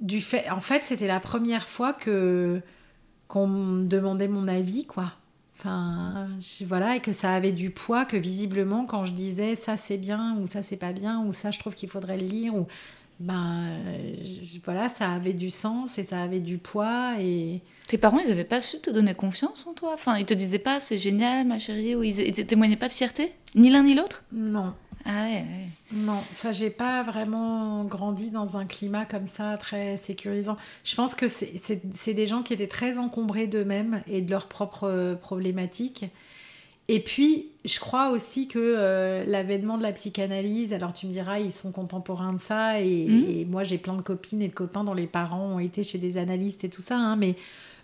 du 0.00 0.20
fait 0.20 0.48
en 0.50 0.60
fait 0.60 0.84
c'était 0.84 1.06
la 1.06 1.20
première 1.20 1.68
fois 1.68 1.92
que 1.92 2.60
qu'on 3.28 3.46
me 3.48 3.86
demandait 3.86 4.28
mon 4.28 4.48
avis 4.48 4.86
quoi. 4.86 5.12
Enfin 5.58 6.28
je- 6.40 6.64
voilà 6.64 6.96
et 6.96 7.00
que 7.00 7.12
ça 7.12 7.34
avait 7.34 7.52
du 7.52 7.70
poids 7.70 8.04
que 8.06 8.16
visiblement 8.16 8.86
quand 8.86 9.04
je 9.04 9.12
disais 9.12 9.56
ça 9.56 9.76
c'est 9.76 9.98
bien 9.98 10.36
ou 10.40 10.46
ça 10.46 10.62
c'est 10.62 10.76
pas 10.78 10.92
bien 10.92 11.22
ou 11.24 11.32
ça 11.32 11.50
je 11.50 11.58
trouve 11.58 11.74
qu'il 11.74 11.88
faudrait 11.90 12.18
le 12.18 12.26
lire 12.26 12.54
ou 12.54 12.66
ben 13.20 13.68
je- 14.22 14.58
voilà 14.64 14.88
ça 14.88 15.10
avait 15.12 15.34
du 15.34 15.50
sens 15.50 15.98
et 15.98 16.04
ça 16.04 16.22
avait 16.22 16.40
du 16.40 16.58
poids 16.58 17.14
et 17.20 17.60
Tes 17.88 17.98
parents, 17.98 18.18
ils 18.24 18.30
avaient 18.30 18.44
pas 18.44 18.60
su 18.60 18.78
te 18.80 18.90
donner 18.90 19.14
confiance 19.14 19.66
en 19.66 19.74
toi? 19.74 19.92
Enfin, 19.94 20.16
ils 20.16 20.24
te 20.24 20.32
disaient 20.34 20.58
pas 20.60 20.80
c'est 20.80 20.96
génial, 20.98 21.46
ma 21.46 21.58
chérie, 21.58 21.94
ou 21.96 22.02
ils, 22.04 22.20
ils 22.20 22.32
te 22.32 22.40
témoignaient 22.40 22.76
pas 22.76 22.88
de 22.88 22.92
fierté? 22.92 23.32
Ni 23.56 23.68
l'un 23.70 23.82
ni 23.82 23.94
l'autre? 23.94 24.24
Non. 24.32 24.74
Ah 25.04 25.24
ouais, 25.24 25.34
ouais. 25.40 25.68
Non, 25.92 26.22
ça, 26.32 26.52
j'ai 26.52 26.70
pas 26.70 27.02
vraiment 27.02 27.82
grandi 27.84 28.30
dans 28.30 28.56
un 28.56 28.64
climat 28.64 29.04
comme 29.04 29.26
ça, 29.26 29.56
très 29.58 29.96
sécurisant. 29.96 30.56
Je 30.84 30.94
pense 30.94 31.14
que 31.16 31.26
c'est- 31.26 32.14
des 32.14 32.26
gens 32.26 32.42
qui 32.42 32.52
étaient 32.52 32.68
très 32.68 32.96
encombrés 32.98 33.46
d'eux-mêmes 33.48 34.02
et 34.06 34.20
de 34.20 34.30
leurs 34.30 34.46
propres 34.46 34.84
euh, 34.84 35.14
problématiques. 35.16 36.04
Et 36.88 37.00
puis, 37.00 37.46
je 37.64 37.78
crois 37.80 38.10
aussi 38.10 38.48
que 38.48 38.58
euh, 38.58 39.24
l'avènement 39.26 39.78
de 39.78 39.82
la 39.82 39.92
psychanalyse, 39.92 40.72
alors 40.72 40.92
tu 40.92 41.06
me 41.06 41.12
diras, 41.12 41.38
ils 41.38 41.52
sont 41.52 41.70
contemporains 41.72 42.32
de 42.32 42.40
ça, 42.40 42.80
et, 42.80 43.40
et 43.40 43.44
moi 43.44 43.62
j'ai 43.62 43.78
plein 43.78 43.94
de 43.94 44.02
copines 44.02 44.42
et 44.42 44.48
de 44.48 44.52
copains 44.54 44.82
dont 44.82 44.94
les 44.94 45.06
parents 45.06 45.54
ont 45.54 45.58
été 45.60 45.82
chez 45.84 45.98
des 45.98 46.16
analystes 46.18 46.64
et 46.64 46.68
tout 46.68 46.82
ça, 46.82 46.96
hein, 46.96 47.14
mais 47.16 47.36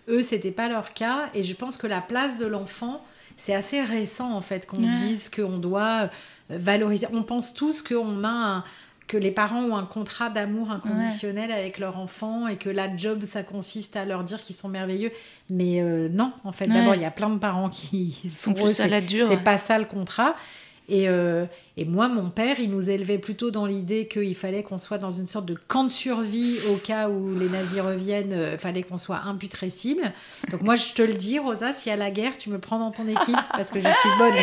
eux, 0.09 0.21
c'était 0.21 0.51
pas 0.51 0.67
leur 0.67 0.93
cas, 0.93 1.29
et 1.33 1.43
je 1.43 1.53
pense 1.55 1.77
que 1.77 1.87
la 1.87 2.01
place 2.01 2.37
de 2.37 2.45
l'enfant, 2.47 3.01
c'est 3.37 3.53
assez 3.53 3.81
récent 3.81 4.33
en 4.33 4.41
fait, 4.41 4.65
qu'on 4.65 4.81
Ouais. 4.83 4.99
se 4.99 5.05
dise 5.05 5.29
qu'on 5.29 5.57
doit 5.57 6.09
valoriser. 6.49 7.07
On 7.13 7.23
pense 7.23 7.53
tous 7.53 7.81
qu'on 7.81 8.23
a 8.23 8.29
un- 8.29 8.63
que 9.07 9.15
les 9.15 9.31
parents 9.31 9.61
ont 9.63 9.77
un 9.77 9.85
contrat 9.85 10.29
d'amour 10.29 10.69
inconditionnel 10.69 11.49
avec 11.51 11.79
leur 11.79 11.97
enfant 11.97 12.47
et 12.49 12.57
que 12.57 12.69
la 12.69 12.93
job, 12.97 13.23
ça 13.23 13.41
consiste 13.41 13.95
à 13.95 14.03
leur 14.03 14.23
dire 14.25 14.41
qu'ils 14.43 14.55
sont 14.55 14.67
merveilleux. 14.67 15.11
Mais 15.49 15.81
euh, 15.81 16.09
non, 16.09 16.33
en 16.43 16.51
fait, 16.51 16.67
Ouais. 16.67 16.73
d'abord, 16.73 16.93
il 16.95 17.01
y 17.01 17.05
a 17.05 17.11
plein 17.11 17.29
de 17.29 17.37
parents 17.39 17.69
qui 17.69 18.11
sont 18.35 18.53
plus 18.53 18.65
à 18.65 18.83
c'est- 18.83 18.89
la 18.89 18.99
dure, 18.99 19.27
C'est 19.29 19.37
pas 19.43 19.57
ça 19.57 19.79
le 19.79 19.85
contrat. 19.85 20.35
Et, 20.89 21.09
euh, 21.09 21.45
et 21.75 21.83
moi, 21.83 22.07
mon 22.07 22.29
père, 22.29 22.59
il 22.61 22.69
nous 22.71 22.89
élevait 22.89 23.17
plutôt 23.17 23.51
dans 23.51 23.65
l'idée 23.65 24.07
qu'il 24.07 24.35
fallait 24.35 24.63
qu'on 24.63 24.77
soit 24.77 24.97
dans 24.97 25.11
une 25.11 25.27
sorte 25.27 25.45
de 25.45 25.53
camp 25.67 25.83
de 25.83 25.89
survie 25.89 26.57
au 26.71 26.77
cas 26.77 27.09
où 27.09 27.37
les 27.37 27.49
nazis 27.49 27.81
reviennent, 27.81 28.51
il 28.53 28.57
fallait 28.57 28.83
qu'on 28.83 28.95
soit 28.95 29.21
imputrescible. 29.25 30.13
Donc 30.49 30.61
moi, 30.61 30.75
je 30.77 30.93
te 30.93 31.01
le 31.01 31.13
dis, 31.13 31.39
Rosa, 31.39 31.73
s'il 31.73 31.89
y 31.89 31.93
a 31.93 31.97
la 31.97 32.09
guerre, 32.09 32.37
tu 32.37 32.49
me 32.49 32.57
prends 32.57 32.79
dans 32.79 32.91
ton 32.91 33.05
équipe 33.07 33.35
parce 33.51 33.71
que 33.71 33.81
je 33.81 33.87
suis 33.87 34.09
bonne. 34.17 34.33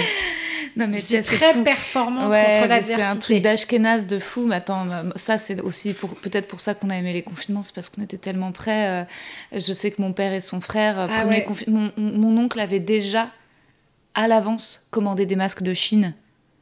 Non, 0.76 0.86
mais 0.88 0.98
Je 1.00 1.04
suis 1.06 1.20
très 1.22 1.54
fou. 1.54 1.62
performante 1.62 2.34
Ouais, 2.34 2.42
contre 2.44 2.68
mais 2.68 2.82
c'est 2.82 2.94
un 2.94 2.98
l'adversité. 2.98 3.18
truc 3.20 3.42
d'ashkénaze 3.42 4.06
de 4.06 4.18
fou. 4.18 4.46
Mais 4.46 4.56
attends, 4.56 4.86
euh, 4.90 5.02
ça 5.16 5.38
c'est 5.38 5.60
aussi 5.62 5.94
peut-être 5.94 6.48
pour 6.48 6.60
ça 6.60 6.74
qu'on 6.74 6.90
a 6.90 6.96
aimé 6.96 7.12
les 7.12 7.22
confinements, 7.22 7.62
c'est 7.62 7.74
parce 7.74 7.88
qu'on 7.88 8.02
était 8.02 8.18
tellement 8.18 8.50
près. 8.52 8.88
euh, 8.88 9.04
Je 9.52 9.72
sais 9.72 9.90
que 9.92 10.02
mon 10.02 10.12
père 10.12 10.32
et 10.34 10.40
son 10.40 10.60
frère, 10.60 10.98
euh, 10.98 11.06
Ah 11.10 11.26
ouais. 11.26 11.46
mon, 11.68 11.90
mon 11.96 12.36
oncle 12.38 12.58
avait 12.60 12.80
déjà 12.80 13.28
à 14.14 14.26
l'avance 14.28 14.86
commandé 14.90 15.26
des 15.26 15.36
masques 15.36 15.62
de 15.62 15.72
Chine. 15.74 16.14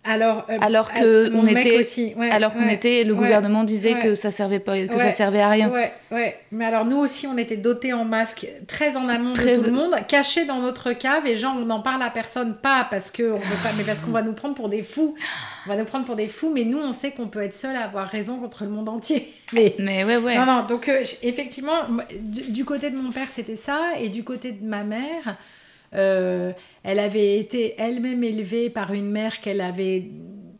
Alors, 0.04 0.44
euh, 0.50 0.58
Alors 0.60 0.92
que 0.92 1.30
mon 1.30 1.40
on 1.40 1.42
mec 1.42 1.58
était, 1.64 1.78
aussi, 1.78 2.12
ouais, 2.16 2.28
alors 2.28 2.52
qu'on 2.54 2.66
ouais, 2.66 2.74
était, 2.74 3.04
le 3.04 3.12
ouais, 3.12 3.18
gouvernement 3.18 3.62
disait 3.62 3.94
que 4.00 4.16
ça 4.16 4.32
servait 4.32 4.58
pas, 4.58 4.76
que 4.86 4.98
ça 4.98 5.12
servait 5.12 5.40
à 5.40 5.48
rien. 5.48 5.70
Ouais, 5.70 5.92
ouais. 6.10 6.36
Mais 6.50 6.64
alors 6.64 6.84
nous 6.84 6.96
aussi, 6.96 7.28
on 7.28 7.38
était 7.38 7.56
dotés 7.56 7.92
en 7.92 8.04
masque 8.04 8.48
très 8.66 8.96
en 8.96 9.08
amont 9.08 9.32
Très- 9.32 9.52
de 9.56 9.60
tout 9.60 9.66
le 9.66 9.72
monde, 9.72 9.94
cachés 10.08 10.44
dans 10.44 10.58
notre 10.58 10.92
cave 10.92 11.26
et 11.28 11.36
genre 11.36 11.54
on 11.56 11.64
n'en 11.66 11.80
parle 11.80 12.02
à 12.02 12.10
personne, 12.10 12.54
pas 12.56 12.86
parce 12.90 13.12
que 13.12 13.22
on 13.22 13.36
veut 13.38 13.62
pas, 13.62 13.70
mais 13.78 13.84
parce 13.84 14.00
qu'on 14.00 14.10
va 14.10 14.22
nous 14.22 14.32
prendre 14.32 14.56
pour 14.56 14.68
des 14.68 14.82
fous. 14.82 15.14
On 15.66 15.68
va 15.70 15.76
nous 15.76 15.84
prendre 15.84 16.04
pour 16.04 16.16
des 16.16 16.26
fous, 16.28 16.50
mais 16.52 16.64
nous 16.64 16.78
on 16.78 16.92
sait 16.92 17.12
qu'on 17.12 17.28
peut 17.28 17.42
être 17.42 17.54
seul 17.54 17.76
à 17.76 17.84
avoir 17.84 18.08
raison 18.08 18.38
contre 18.38 18.64
le 18.64 18.70
monde 18.70 18.88
entier. 18.88 19.32
Mais 19.52 19.74
Mais 19.78 20.02
ouais, 20.02 20.16
ouais. 20.16 20.34
non, 20.36 20.46
non, 20.46 20.64
donc 20.66 20.88
euh, 20.88 21.04
effectivement, 21.22 21.82
du 22.26 22.64
côté 22.64 22.88
de 22.90 22.96
mon 22.96 23.10
père, 23.12 23.28
c'était 23.30 23.54
ça, 23.56 23.78
et 24.00 24.08
du 24.08 24.24
côté 24.24 24.50
de 24.50 24.64
ma 24.66 24.82
mère, 24.82 25.36
euh, 25.94 26.52
elle 26.84 26.98
avait 26.98 27.38
été 27.38 27.74
elle-même 27.78 28.24
élevée 28.24 28.70
par 28.70 28.92
une 28.92 29.10
mère 29.10 29.40
qu'elle 29.40 29.60
avait 29.60 30.10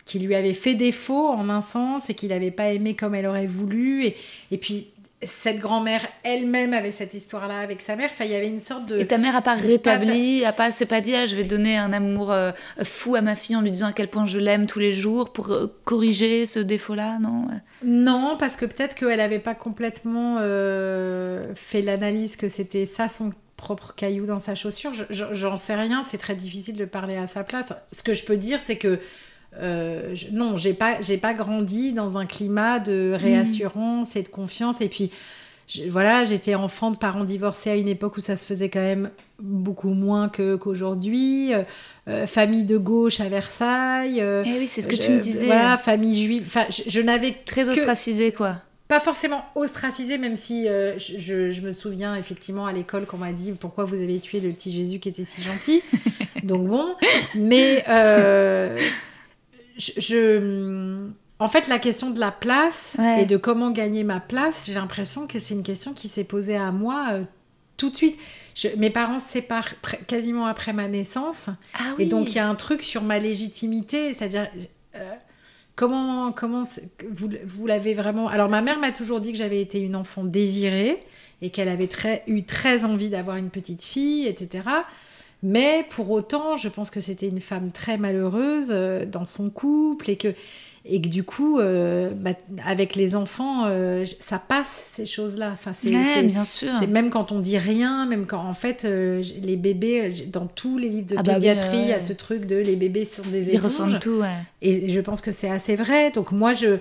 qui 0.05 0.18
lui 0.18 0.35
avait 0.35 0.53
fait 0.53 0.74
défaut 0.74 1.28
en 1.28 1.49
un 1.49 1.61
sens 1.61 2.11
et 2.11 2.14
qu'il 2.14 2.30
n'avait 2.30 2.51
pas 2.51 2.72
aimé 2.72 2.95
comme 2.95 3.14
elle 3.14 3.26
aurait 3.26 3.47
voulu. 3.47 4.05
Et, 4.05 4.16
et 4.51 4.59
puis 4.59 4.89
cette 5.24 5.59
grand-mère 5.59 6.07
elle-même 6.24 6.72
avait 6.72 6.91
cette 6.91 7.14
histoire-là 7.14 7.61
avec 7.61 7.80
sa 7.80 7.97
mère. 7.97 8.11
Enfin 8.12 8.24
il 8.24 8.33
y 8.33 8.35
avait 8.35 8.49
une 8.49 8.61
sorte 8.61 8.87
de 8.87 8.99
Et 8.99 9.07
ta 9.07 9.18
mère 9.18 9.37
a 9.37 9.43
pas 9.43 9.55
rétabli, 9.55 10.45
a 10.45 10.53
pas, 10.53 10.70
s'est 10.70 10.87
pas 10.87 11.01
dit, 11.01 11.14
ah, 11.14 11.26
je 11.26 11.37
vais 11.37 11.45
donner 11.45 11.76
un 11.76 11.93
amour 11.93 12.33
euh, 12.33 12.53
fou 12.83 13.14
à 13.14 13.20
ma 13.20 13.37
fille 13.37 13.57
en 13.57 13.61
lui 13.61 13.70
disant 13.70 13.89
à 13.89 13.93
quel 13.93 14.09
point 14.09 14.26
je 14.26 14.39
l'aime 14.39 14.66
tous 14.66 14.80
les 14.80 14.93
jours 14.93 15.33
pour 15.33 15.51
euh, 15.51 15.66
corriger 15.85 16.47
ce 16.47 16.59
défaut-là, 16.59 17.18
non 17.18 17.47
Non, 17.85 18.37
parce 18.39 18.57
que 18.57 18.66
peut-être 18.66 18.95
qu'elle 18.95 19.18
n'avait 19.18 19.39
pas 19.39 19.55
complètement 19.55 20.39
euh, 20.41 21.55
fait 21.55 21.83
l'analyse 21.83 22.37
que 22.37 22.49
c'était 22.49 22.87
ça 22.87 23.09
son 23.09 23.30
propre 23.63 23.95
caillou 23.95 24.27
dans 24.27 24.41
sa 24.41 24.55
chaussure. 24.57 24.93
Je- 24.93 25.05
je- 25.11 25.33
J'en 25.33 25.57
sais 25.57 25.77
rien, 25.77 26.03
c'est 26.03 26.19
très 26.19 26.35
difficile 26.35 26.77
de 26.77 26.85
parler 26.85 27.17
à 27.17 27.27
sa 27.29 27.45
place. 27.45 27.73
Ce 27.93 28.03
que 28.03 28.13
je 28.13 28.25
peux 28.25 28.37
dire, 28.37 28.59
c'est 28.65 28.77
que 28.77 28.99
euh, 29.61 30.15
je- 30.15 30.29
non, 30.33 30.57
j'ai 30.57 30.73
pas, 30.75 31.01
j'ai 31.03 31.19
pas 31.19 31.35
grandi 31.35 31.93
dans 31.93 32.17
un 32.19 32.25
climat 32.27 32.79
de 32.79 33.15
réassurance 33.15 34.17
et 34.17 34.23
de 34.23 34.29
confiance. 34.29 34.81
Et 34.81 34.89
puis, 34.89 35.11
je- 35.69 35.83
voilà, 35.91 36.25
j'étais 36.25 36.55
enfant 36.55 36.91
de 36.91 36.97
parents 36.97 37.25
divorcés 37.25 37.71
à 37.71 37.77
une 37.77 37.87
époque 37.89 38.17
où 38.17 38.21
ça 38.21 38.35
se 38.37 38.45
faisait 38.47 38.69
quand 38.71 38.81
même 38.81 39.11
beaucoup 39.39 39.91
moins 39.91 40.29
que 40.31 40.57
qu'aujourd'hui. 40.57 41.53
Euh, 41.55 41.63
euh, 42.09 42.27
famille 42.27 42.65
de 42.65 42.79
gauche 42.79 43.21
à 43.21 43.29
Versailles. 43.29 44.21
euh, 44.23 44.43
Eh 44.45 44.59
oui, 44.59 44.67
c'est 44.67 44.83
ce 44.83 44.89
que 44.89 44.97
tu 44.97 45.11
me 45.11 45.19
disais. 45.21 45.47
Voilà, 45.47 45.77
famille 45.77 46.21
juive. 46.25 46.45
Enfin, 46.47 46.65
je, 46.71 46.83
je 46.89 47.01
n'avais 47.01 47.33
Très 47.45 47.65
que- 47.65 47.71
ostracisé, 47.71 48.33
quoi. 48.33 48.57
Pas 48.93 49.01
forcément 49.01 49.43
ostracisé, 49.55 50.18
même 50.18 50.36
si 50.36 50.68
euh, 50.68 50.99
je, 50.99 51.49
je- 51.49 51.62
me 51.62 51.72
souviens 51.72 52.14
effectivement 52.14 52.66
à 52.66 52.72
l'école 52.74 53.07
qu'on 53.07 53.16
m'a 53.16 53.32
dit 53.32 53.53
pourquoi 53.53 53.84
vous 53.86 53.95
avez 54.03 54.18
tué 54.18 54.38
le 54.40 54.51
petit 54.53 54.70
Jésus 54.70 54.99
qui 54.99 55.09
était 55.09 55.24
si 55.24 55.40
gentil. 55.40 55.82
Donc 56.43 56.66
bon, 56.68 56.95
mais 57.34 57.84
euh, 57.88 58.76
je, 59.78 59.93
je- 59.97 61.07
en 61.38 61.49
fait 61.49 61.68
la 61.68 61.78
question 61.78 62.11
de 62.11 62.20
la 62.20 62.30
place 62.32 62.97
Ouais. 62.99 63.22
et 63.22 63.24
de 63.24 63.38
comment 63.38 63.70
gagner 63.70 64.05
ma 64.05 64.20
place, 64.20 64.64
j'ai 64.66 64.74
l'impression 64.74 65.26
que 65.26 65.38
c'est 65.38 65.55
une 65.55 65.62
question 65.62 65.95
qui 65.95 66.09
s'est 66.09 66.24
posée 66.24 66.57
à 66.57 66.70
moi 66.70 67.07
euh, 67.12 67.22
tout 67.78 67.88
de 67.88 67.97
suite. 67.97 68.18
Je- 68.55 68.68
mes 68.76 68.90
parents 68.90 69.18
se 69.18 69.30
séparent 69.30 69.70
quasiment 70.07 70.45
après 70.45 70.74
ma 70.74 70.86
naissance. 70.86 71.49
Ah 71.72 71.95
Et 71.99 72.05
donc 72.05 72.28
il 72.32 72.36
y 72.36 72.40
a 72.40 72.47
un 72.47 72.55
truc 72.57 72.82
sur 72.82 73.03
ma 73.03 73.18
légitimité, 73.18 74.12
c'est-à-dire 74.12 74.51
comment 75.83 76.30
comment 76.30 76.62
vous, 77.11 77.28
vous 77.45 77.66
l'avez 77.66 77.93
vraiment. 77.93 78.28
Alors 78.28 78.49
ma 78.49 78.62
mère 78.62 78.78
m'a 78.78 78.93
toujours 78.93 79.20
dit 79.20 79.33
que 79.33 79.39
j'avais 79.39 79.61
été 79.61 79.80
une 79.80 79.97
enfant 79.97 80.22
désirée 80.22 81.03
et 81.41 81.51
qu'elle 81.51 81.68
avait 81.68 81.89
très, 81.89 82.22
eu 82.28 82.45
très 82.45 82.85
envie 82.85 83.09
d'avoir 83.09 83.37
une 83.37 83.51
petite 83.51 83.83
fille, 83.83 84.28
etc. 84.28 84.68
Mais 85.43 85.85
pour 85.91 86.09
autant, 86.12 86.55
je 86.55 86.68
pense 86.68 86.93
que 86.93 87.01
c'était 87.01 87.26
une 87.26 87.41
femme 87.41 87.72
très 87.72 87.99
malheureuse 87.99 88.68
euh, 88.70 89.05
dans 89.05 89.24
son 89.24 89.51
couple 89.51 90.09
et 90.11 90.16
que 90.16 90.35
et 90.85 91.01
que 91.01 91.09
du 91.09 91.22
coup, 91.22 91.61
euh, 91.61 92.11
bah, 92.11 92.30
avec 92.66 92.97
les 92.97 93.14
enfants, 93.14 93.66
euh, 93.66 94.05
ça 94.18 94.39
passe 94.41 94.91
ces 94.95 95.07
choses-là. 95.07 95.51
Enfin, 95.53 95.72
c'est 95.72 95.91
Ouais, 95.95 96.22
bien 96.24 96.43
sûr. 96.45 96.70
c'est 96.80 96.89
même 96.89 97.11
quand 97.11 97.30
on 97.30 97.39
dit 97.39 97.57
rien, 97.59 98.05
même 98.07 98.26
quand 98.26 98.45
en 98.45 98.53
fait 98.55 98.85
euh, 98.85 99.22
les 99.43 99.57
bébés, 99.57 100.11
dans 100.33 100.47
tous 100.47 100.78
les 100.78 100.89
livres 100.89 101.07
de 101.07 101.14
Ah 101.18 101.22
bah 101.22 101.35
pédiatrie, 101.35 101.78
il 101.78 101.89
y 101.89 101.93
a 101.93 101.97
ouais. 101.99 102.03
ce 102.03 102.12
truc 102.12 102.47
de 102.47 102.57
les 102.57 102.74
bébés 102.76 103.05
sont 103.05 103.22
des 103.30 103.43
Ils 103.43 103.49
éponges. 103.51 103.62
ressentent 103.62 104.01
tout, 104.01 104.20
ouais. 104.20 104.37
Et 104.61 104.89
je 104.93 105.01
pense 105.01 105.20
que 105.20 105.30
c'est 105.30 105.51
assez 105.51 105.76
vrai. 105.76 106.11
Donc 106.11 106.33
moi, 106.33 106.53
je 106.53 106.78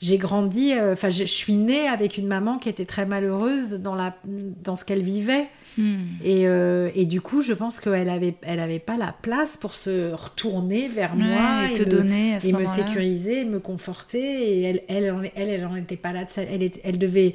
j'ai 0.00 0.18
grandi, 0.18 0.72
euh, 0.74 0.92
enfin, 0.92 1.08
je, 1.08 1.20
je 1.24 1.32
suis 1.32 1.54
née 1.54 1.86
avec 1.88 2.18
une 2.18 2.26
maman 2.26 2.58
qui 2.58 2.68
était 2.68 2.84
très 2.84 3.06
malheureuse 3.06 3.80
dans 3.80 3.94
la 3.94 4.14
dans 4.62 4.76
ce 4.76 4.84
qu'elle 4.84 5.02
vivait. 5.02 5.46
Hmm. 5.76 6.02
Et, 6.22 6.46
euh, 6.46 6.90
et 6.94 7.04
du 7.04 7.20
coup, 7.20 7.40
je 7.42 7.52
pense 7.52 7.80
qu'elle 7.80 8.08
avait 8.08 8.34
elle 8.42 8.60
avait 8.60 8.78
pas 8.78 8.96
la 8.96 9.12
place 9.22 9.56
pour 9.56 9.74
se 9.74 10.12
retourner 10.12 10.86
vers 10.88 11.16
moi 11.16 11.68
et 11.68 11.72
te 11.72 11.82
me- 11.82 11.86
donner 11.86 12.34
à 12.36 12.40
ce 12.40 12.48
et 12.48 12.52
me 12.52 12.64
sécuriser, 12.64 13.44
me 13.44 13.58
conforter. 13.58 14.20
Et 14.58 14.62
elle, 14.62 14.82
elle, 14.88 15.30
elle, 15.34 15.48
elle 15.48 15.66
en 15.66 15.74
était 15.76 15.96
pas 15.96 16.12
là. 16.12 16.24
de 16.24 16.30
sa- 16.30 16.42
Elle, 16.42 16.70
elle 16.84 16.98
devait, 16.98 17.34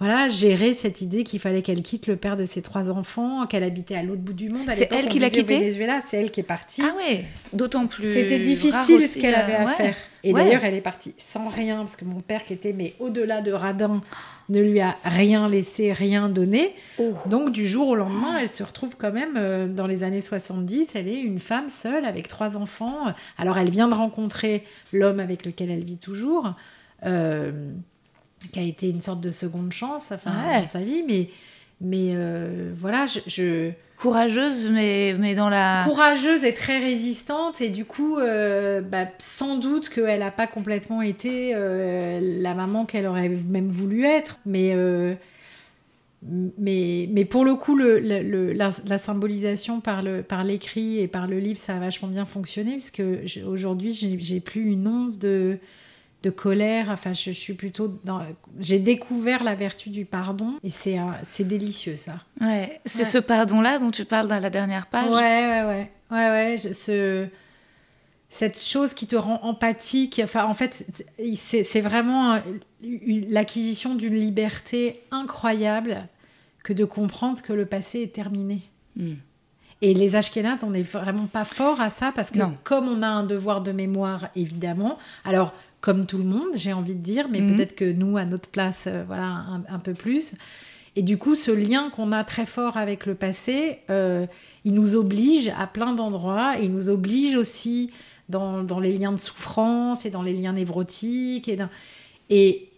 voilà, 0.00 0.28
gérer 0.30 0.74
cette 0.74 1.02
idée 1.02 1.22
qu'il 1.24 1.38
fallait 1.38 1.62
qu'elle 1.62 1.82
quitte 1.82 2.06
le 2.08 2.16
père 2.16 2.36
de 2.36 2.46
ses 2.46 2.62
trois 2.62 2.90
enfants, 2.90 3.46
qu'elle 3.46 3.62
habitait 3.62 3.94
à 3.96 4.02
l'autre 4.02 4.22
bout 4.22 4.32
du 4.32 4.48
monde. 4.48 4.66
C'est 4.72 4.90
elle 4.90 5.08
qui 5.08 5.18
l'a 5.18 5.30
quitté 5.30 5.58
Venezuela, 5.60 6.00
c'est 6.06 6.16
elle 6.20 6.30
qui 6.30 6.40
est 6.40 6.44
partie. 6.44 6.82
Ah 6.84 6.94
ouais, 6.96 7.24
d'autant 7.52 7.86
plus. 7.86 8.12
C'était 8.12 8.38
difficile 8.38 9.02
ce 9.06 9.18
qu'elle 9.18 9.34
avait 9.34 9.54
à 9.56 9.66
ouais. 9.66 9.72
faire. 9.74 9.94
Et 10.24 10.32
Ouais. 10.32 10.42
d'ailleurs, 10.44 10.64
elle 10.64 10.74
est 10.74 10.80
partie 10.80 11.14
sans 11.18 11.48
rien, 11.48 11.76
parce 11.84 11.96
que 11.96 12.04
mon 12.04 12.20
père, 12.20 12.44
qui 12.44 12.52
était 12.54 12.72
mais 12.72 12.94
au-delà 12.98 13.40
de 13.42 13.52
radin, 13.52 14.00
ne 14.48 14.60
lui 14.60 14.80
a 14.80 14.96
rien 15.04 15.48
laissé, 15.48 15.92
rien 15.92 16.28
donné. 16.28 16.74
Oh. 16.98 17.12
Donc, 17.26 17.52
du 17.52 17.66
jour 17.68 17.88
au 17.88 17.94
lendemain, 17.94 18.36
elle 18.40 18.48
se 18.48 18.62
retrouve 18.62 18.96
quand 18.98 19.12
même 19.12 19.34
euh, 19.36 19.68
dans 19.68 19.86
les 19.86 20.02
années 20.02 20.20
70. 20.20 20.88
Elle 20.94 21.08
est 21.08 21.20
une 21.20 21.38
femme 21.38 21.68
seule 21.68 22.04
avec 22.04 22.26
trois 22.26 22.56
enfants. 22.56 22.98
Alors, 23.38 23.58
elle 23.58 23.70
vient 23.70 23.86
de 23.88 23.94
rencontrer 23.94 24.64
l'homme 24.92 25.20
avec 25.20 25.44
lequel 25.44 25.70
elle 25.70 25.84
vit 25.84 25.98
toujours. 25.98 26.54
euh, 27.06 27.70
qui 28.52 28.58
a 28.58 28.62
été 28.62 28.88
une 28.90 29.00
sorte 29.00 29.20
de 29.20 29.30
seconde 29.30 29.72
chance 29.72 30.10
enfin, 30.12 30.30
Ouais. 30.30 30.60
dans 30.62 30.66
sa 30.66 30.80
vie. 30.80 31.02
Mais, 31.06 31.28
mais 31.80 32.12
euh, 32.14 32.72
voilà, 32.76 33.06
je, 33.06 33.20
je- 33.26 33.70
Courageuse, 33.98 34.70
mais, 34.70 35.14
mais 35.18 35.34
dans 35.34 35.50
la. 35.50 35.82
courageuse 35.86 36.42
et 36.44 36.54
très 36.54 36.78
résistante. 36.78 37.60
Et 37.60 37.68
du 37.68 37.84
coup, 37.84 38.16
euh, 38.18 38.80
bah, 38.80 39.04
sans 39.18 39.58
doute 39.58 39.90
qu'elle 39.90 40.20
n'a 40.20 40.30
pas 40.30 40.46
complètement 40.46 41.02
été 41.02 41.52
euh, 41.54 42.18
la 42.40 42.54
maman 42.54 42.86
qu'elle 42.86 43.06
aurait 43.06 43.28
même 43.28 43.68
voulu 43.68 44.06
être. 44.06 44.38
Mais, 44.46 44.74
mais, 46.58 47.08
mais 47.10 47.24
pour 47.24 47.44
le 47.46 47.54
coup, 47.54 47.76
le, 47.76 47.98
le- 47.98 48.22
le- 48.22 48.52
la, 48.52 48.70
la 48.86 48.98
symbolisation 48.98 49.80
par 49.80 50.02
le 50.02 50.22
par 50.22 50.44
l'écrit 50.44 50.98
et 50.98 51.08
par 51.08 51.26
le 51.26 51.38
livre, 51.38 51.58
ça 51.58 51.76
a 51.76 51.78
vachement 51.78 52.08
bien 52.08 52.26
fonctionné. 52.26 52.72
Parce 52.76 52.90
que 52.90 53.20
aujourd'hui, 53.46 53.92
j'ai 53.94 54.18
j'ai 54.18 54.40
plus 54.40 54.70
une 54.72 54.86
once 54.86 55.18
de 55.18 55.58
de 56.22 56.30
colère. 56.30 56.90
Enfin, 56.90 57.12
je, 57.12 57.30
suis 57.30 57.54
plutôt 57.54 57.88
dans. 58.04 58.20
J'ai 58.58 58.78
découvert 58.78 59.42
la 59.44 59.54
vertu 59.54 59.90
du 59.90 60.04
pardon 60.04 60.54
et 60.62 60.70
c'est 60.70 60.96
c'est 61.24 61.44
délicieux 61.44 61.96
ça. 61.96 62.14
Ouais. 62.40 62.80
C'est 62.84 63.00
Ouais. 63.00 63.08
ce 63.08 63.18
pardon-là 63.18 63.78
dont 63.78 63.90
tu 63.90 64.04
parles 64.04 64.28
dans 64.28 64.40
la 64.40 64.50
dernière 64.50 64.86
page? 64.86 65.08
Ouais, 65.08 65.14
ouais, 65.14 65.62
ouais. 65.64 65.90
Ouais, 66.10 66.28
ouais. 66.30 66.56
je- 66.62 66.72
ce... 66.72 67.26
Cette 68.32 68.62
chose 68.62 68.94
qui 68.94 69.06
te 69.08 69.16
rend 69.16 69.40
empathique. 69.42 70.20
Enfin, 70.22 70.44
en 70.44 70.54
fait, 70.54 70.86
c'est- 71.34 71.80
vraiment 71.80 72.38
l'acquisition 73.28 73.94
d'une 73.94 74.14
liberté 74.14 75.02
incroyable 75.10 76.06
que 76.62 76.72
de 76.72 76.84
comprendre 76.84 77.40
que 77.42 77.52
le 77.52 77.66
passé 77.66 78.02
est 78.02 78.12
terminé. 78.14 78.60
Mm. 78.96 79.12
Et 79.82 79.94
les 79.94 80.14
Ashkénazes, 80.14 80.62
on 80.62 80.70
n'est 80.70 80.82
vraiment 80.82 81.24
pas 81.24 81.44
fort 81.44 81.80
à 81.80 81.88
ça 81.88 82.12
parce 82.14 82.30
que 82.30 82.38
Non. 82.38 82.54
comme 82.64 82.86
on 82.86 83.02
a 83.02 83.08
un 83.08 83.22
devoir 83.24 83.62
de 83.62 83.72
mémoire, 83.72 84.28
évidemment, 84.36 84.98
alors 85.24 85.54
comme 85.80 86.06
tout 86.06 86.18
le 86.18 86.24
monde, 86.24 86.48
j'ai 86.54 86.72
envie 86.72 86.94
de 86.94 87.02
dire, 87.02 87.28
mais 87.30 87.40
Mhm. 87.40 87.54
peut-être 87.56 87.74
que 87.74 87.90
nous, 87.90 88.16
à 88.16 88.24
notre 88.24 88.48
place, 88.48 88.84
euh, 88.86 89.02
voilà, 89.06 89.24
un, 89.26 89.62
un 89.68 89.78
peu 89.78 89.94
plus. 89.94 90.34
Et 90.96 91.02
du 91.02 91.18
coup, 91.18 91.34
ce 91.34 91.50
lien 91.52 91.88
qu'on 91.90 92.12
a 92.12 92.24
très 92.24 92.46
fort 92.46 92.76
avec 92.76 93.06
le 93.06 93.14
passé, 93.14 93.78
euh, 93.90 94.26
il 94.64 94.74
nous 94.74 94.96
oblige 94.96 95.52
à 95.56 95.66
plein 95.66 95.92
d'endroits. 95.94 96.54
Il 96.60 96.72
nous 96.72 96.90
oblige 96.90 97.36
aussi 97.36 97.90
dans, 98.28 98.62
dans 98.64 98.80
les 98.80 98.96
liens 98.98 99.12
de 99.12 99.18
souffrance 99.18 100.04
et 100.04 100.10
dans 100.10 100.22
les 100.22 100.32
liens 100.34 100.52
névrotiques. 100.52 101.48
Et, 101.48 101.56
dans- 101.56 101.68
et, 102.28 102.68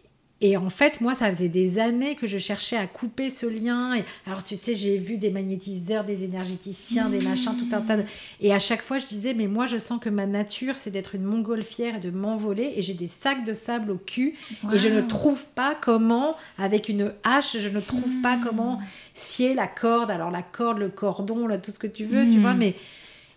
et 0.44 0.56
en 0.56 0.68
fait, 0.70 1.00
moi, 1.00 1.14
ça 1.14 1.30
faisait 1.32 1.48
des 1.48 1.78
années 1.78 2.16
que 2.16 2.26
je 2.26 2.36
cherchais 2.36 2.76
à 2.76 2.86
couper 2.88 3.30
ce 3.30 3.46
lien. 3.46 3.94
Et, 3.94 4.02
alors, 4.26 4.42
tu 4.42 4.56
sais, 4.56 4.74
j'ai 4.74 4.98
vu 4.98 5.16
des 5.16 5.30
magnétiseurs, 5.30 6.02
des 6.04 6.24
énergéticiens, 6.24 7.08
des 7.08 7.20
machins, 7.20 7.54
tout 7.56 7.74
un 7.74 7.80
tas 7.80 7.96
de... 7.96 8.02
Et 8.40 8.52
à 8.52 8.58
chaque 8.58 8.82
fois, 8.82 8.98
je 8.98 9.06
disais, 9.06 9.34
mais 9.34 9.46
moi, 9.46 9.66
je 9.66 9.78
sens 9.78 10.00
que 10.00 10.08
ma 10.10 10.26
nature, 10.26 10.74
c'est 10.76 10.90
d'être 10.90 11.14
une 11.14 11.22
montgolfière 11.22 11.96
et 11.96 12.00
de 12.00 12.10
m'envoler. 12.10 12.72
Et 12.76 12.82
j'ai 12.82 12.94
des 12.94 13.06
sacs 13.06 13.44
de 13.44 13.54
sable 13.54 13.92
au 13.92 13.96
cul. 13.98 14.34
Et 14.74 14.78
je 14.78 14.88
ne 14.88 15.00
trouve 15.00 15.46
pas 15.54 15.76
comment, 15.80 16.36
avec 16.58 16.88
une 16.88 17.12
hache, 17.24 17.56
je 17.58 17.68
ne 17.68 17.80
trouve 17.80 18.20
pas 18.20 18.36
Hmm. 18.36 18.40
comment 18.44 18.80
scier 19.14 19.54
la 19.54 19.68
corde. 19.68 20.10
Alors, 20.10 20.30
la 20.32 20.42
corde, 20.42 20.78
le 20.78 20.88
cordon, 20.88 21.46
là, 21.46 21.58
tout 21.58 21.70
ce 21.70 21.78
que 21.78 21.86
tu 21.86 22.04
veux, 22.04 22.26
tu 22.26 22.38
Hmm. 22.38 22.40
vois. 22.40 22.54
Mais... 22.54 22.74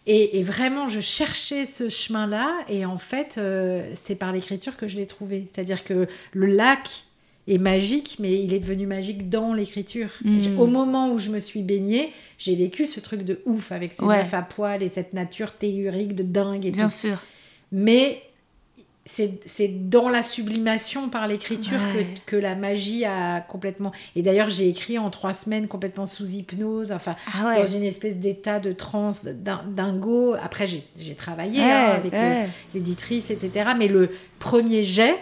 Et, 0.08 0.38
et 0.39 0.43
vraiment, 0.43 0.88
je 0.88 0.99
cherchais 0.99 1.66
ce 1.66 1.89
chemin-là. 1.89 2.53
Et 2.70 2.86
en 2.86 2.97
fait, 2.97 3.38
euh, 3.38 3.89
c'est 3.95 4.16
par 4.16 4.32
l'écriture 4.32 4.78
que 4.78 4.88
je 4.88 4.97
l'ai 4.97 5.08
trouvé. 5.08 5.45
C'est-à-dire 5.51 5.84
que 5.84 6.08
le 6.34 6.45
lac 6.47 7.06
est 7.47 7.58
magique, 7.58 8.18
mais 8.20 8.41
il 8.43 8.53
est 8.53 8.60
devenu 8.60 8.88
magique 8.88 9.30
dans 9.30 9.53
l'écriture. 9.53 10.10
Mm. 10.24 10.41
J- 10.41 10.49
Au 10.58 10.68
moment 10.68 11.12
où 11.12 11.18
je 11.18 11.30
me 11.30 11.39
suis 11.39 11.62
baignée, 11.62 12.12
j'ai 12.38 12.56
vécu 12.56 12.86
ce 12.88 12.99
truc 12.99 13.24
de 13.24 13.39
ouf 13.45 13.72
avec 13.72 13.93
ces 13.93 14.03
Ouais. 14.03 14.18
meufs 14.20 14.34
à 14.34 14.41
poil 14.41 14.82
et 14.84 14.89
cette 14.89 15.14
nature 15.14 15.51
tellurique 15.53 16.16
de 16.16 16.24
dingue 16.24 16.66
et 16.66 16.72
Bien 16.72 16.88
tout. 16.88 16.93
sûr. 16.93 17.18
Mais 17.72 18.22
c'est 19.08 19.39
c'est 19.45 19.68
dans 19.89 20.10
la 20.10 20.24
sublimation 20.24 21.10
par 21.10 21.28
l'écriture 21.28 21.80
Ouais. 21.95 22.08
que, 22.26 22.32
que 22.32 22.36
la 22.36 22.56
magie 22.56 23.06
a 23.06 23.39
complètement... 23.41 23.91
Et 24.16 24.22
d'ailleurs, 24.24 24.49
j'ai 24.49 24.68
écrit 24.68 24.97
en 24.97 25.10
trois 25.12 25.34
semaines 25.34 25.68
complètement 25.68 26.06
sous 26.08 26.28
hypnose, 26.32 26.91
enfin, 26.91 27.16
Ah 27.34 27.47
ouais. 27.47 27.58
dans 27.64 27.66
une 27.70 27.84
espèce 27.84 28.18
d'état 28.18 28.60
de 28.60 28.72
transe 28.72 29.26
din- 29.26 29.64
dingo. 29.70 30.36
Après, 30.41 30.66
j'ai 30.68 30.84
j'ai 30.97 31.14
travaillé 31.16 31.60
Ouais, 31.62 31.72
hein, 31.72 32.01
avec 32.03 32.14
l'éditrice, 32.74 33.30
etc. 33.30 33.70
Mais 33.78 33.88
le 33.88 34.10
premier 34.39 34.84
jet, 34.86 35.16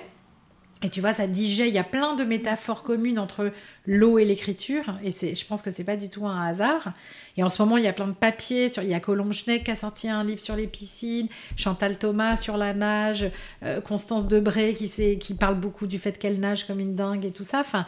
et 0.84 0.90
tu 0.90 1.00
vois, 1.00 1.14
ça 1.14 1.32
jet, 1.32 1.70
il 1.70 1.74
y 1.74 1.80
a 1.80 1.84
plein 1.84 2.16
de 2.16 2.24
métaphores 2.26 2.84
communes 2.84 3.18
entre 3.18 3.52
l'eau 3.86 4.20
et 4.20 4.26
l'écriture, 4.26 4.98
et 5.04 5.12
c'est, 5.12 5.34
je 5.34 5.46
pense 5.46 5.62
que 5.62 5.72
c'est 5.72 5.86
pas 5.86 5.96
du 5.96 6.10
tout 6.10 6.26
un 6.26 6.46
hasard. 6.46 6.94
Et 7.38 7.44
en 7.44 7.50
ce 7.50 7.62
moment, 7.62 7.78
il 7.78 7.86
y 7.86 7.88
a 7.88 7.94
plein 7.94 8.08
de 8.08 8.14
papiers, 8.14 8.68
sur, 8.70 8.84
il 8.84 8.90
y 8.90 8.94
a 8.94 9.00
Colombe 9.00 9.32
Schneck 9.32 9.64
qui 9.64 9.72
a 9.72 9.76
sorti 9.76 10.10
un 10.10 10.24
livre 10.24 10.42
sur 10.42 10.56
les 10.56 10.68
piscines, 10.68 11.28
Chantal 11.56 11.98
Thomas 11.98 12.36
sur 12.36 12.58
la 12.58 12.74
nage, 12.74 13.32
euh, 13.64 13.80
Constance 13.80 14.28
Debré 14.28 14.74
qui, 14.74 15.18
qui 15.18 15.34
parle 15.36 15.56
beaucoup 15.56 15.88
du 15.88 16.00
fait 16.00 16.18
qu'elle 16.18 16.40
nage 16.40 16.68
comme 16.68 16.80
une 16.80 16.96
dingue 16.96 17.26
et 17.26 17.32
tout 17.32 17.46
ça. 17.46 17.62
Enfin, 17.62 17.86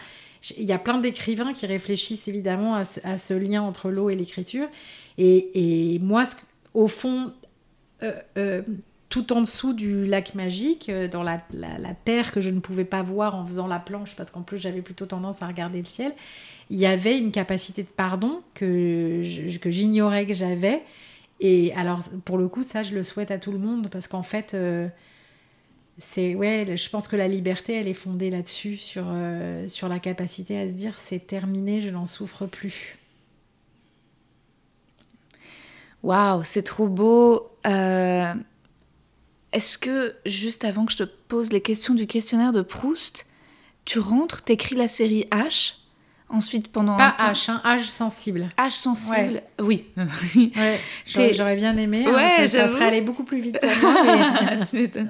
il 0.58 0.64
y 0.64 0.74
a 0.74 0.80
plein 0.80 1.00
d'écrivains 1.00 1.54
qui 1.54 1.66
réfléchissent 1.66 2.28
évidemment 2.28 2.76
à 2.76 2.86
ce, 2.86 3.34
lien 3.34 3.62
entre 3.62 3.90
l'eau 3.90 4.10
et 4.10 4.16
l'écriture. 4.16 4.68
Et, 5.18 5.96
et 5.96 6.00
moi, 6.00 6.24
au 6.74 6.88
fond, 6.88 7.34
euh, 8.04 8.14
euh, 8.38 8.62
tout 9.16 9.32
en 9.32 9.40
dessous 9.40 9.72
du 9.72 10.06
lac 10.06 10.36
magique, 10.36 10.90
euh, 10.90 11.08
dans 11.08 11.24
la, 11.24 11.42
la- 11.54 11.94
terre 11.94 12.34
que 12.34 12.42
je 12.42 12.50
ne 12.50 12.60
pouvais 12.60 12.84
pas 12.84 13.02
voir 13.02 13.34
en 13.36 13.46
faisant 13.46 13.66
la 13.66 13.80
planche, 13.80 14.14
parce 14.18 14.30
qu'en 14.30 14.42
plus 14.42 14.58
j'avais 14.58 14.82
plutôt 14.82 15.06
tendance 15.06 15.42
à 15.42 15.48
regarder 15.48 15.80
le 15.80 15.86
ciel, 15.86 16.14
il 16.70 16.78
y 16.78 16.86
avait 16.86 17.18
une 17.18 17.32
capacité 17.32 17.84
de 17.84 17.88
pardon 17.88 18.42
que 18.54 19.22
j'ignorais 19.24 20.26
que 20.26 20.34
j'avais. 20.34 20.84
Et 21.40 21.74
alors, 21.76 22.02
pour 22.26 22.38
le 22.38 22.50
coup, 22.50 22.62
ça, 22.62 22.84
je 22.84 22.94
le 22.94 23.04
souhaite 23.04 23.32
à 23.32 23.38
tout 23.38 23.54
le 23.54 23.58
monde, 23.58 23.88
parce 23.90 24.10
qu'en 24.10 24.24
fait, 24.24 24.54
euh, 24.54 24.90
c'est 25.98 26.36
ouais, 26.36 26.76
je 26.76 26.90
pense 26.90 27.08
que 27.08 27.16
la 27.16 27.30
liberté, 27.30 27.74
elle 27.74 27.88
est 27.88 27.94
fondée 27.94 28.30
là-dessus, 28.30 28.76
sur, 28.76 29.06
euh, 29.08 29.66
sur 29.70 29.88
la 29.88 30.00
capacité 30.00 30.60
à 30.60 30.68
se 30.68 30.74
dire 30.74 30.98
c'est 31.00 31.26
terminé, 31.26 31.80
je 31.80 31.90
n'en 31.90 32.06
souffre 32.06 32.48
plus. 32.48 32.98
Waouh, 36.04 36.44
c'est 36.44 36.64
trop 36.64 36.88
beau. 36.88 37.48
Est-ce 39.56 39.78
que, 39.78 40.14
juste 40.26 40.66
avant 40.66 40.86
que 40.86 40.92
je 40.92 40.98
te 40.98 41.04
pose 41.04 41.52
les 41.54 41.62
questions 41.62 41.94
du 41.94 42.08
questionnaire 42.08 42.52
de 42.52 42.62
Proust, 42.62 43.26
tu 43.86 44.00
rentres, 44.00 44.42
t'écris 44.44 44.76
la 44.76 44.90
série 44.90 45.26
H, 45.32 45.76
ensuite 46.28 46.68
pendant 46.74 46.96
un 46.96 46.98
Pas 46.98 47.12
temps- 47.18 47.32
H, 47.32 47.50
hein, 47.52 47.62
H 47.64 47.84
sensible. 47.86 48.50
H 48.58 48.72
sensible, 48.72 49.42
oui. 49.60 49.86
Ouais, 51.16 51.32
j'aurais 51.34 51.56
bien 51.56 51.78
aimé. 51.78 52.04
hein, 52.06 52.14
Ouais, 52.14 52.48
ça, 52.50 52.68
ça 52.68 52.74
serait 52.74 52.86
allé 52.88 53.00
beaucoup 53.02 53.24
plus 53.24 53.40
vite 53.40 53.58
pour 53.62 53.70
moi. 53.92 54.04
mais-. 54.74 54.90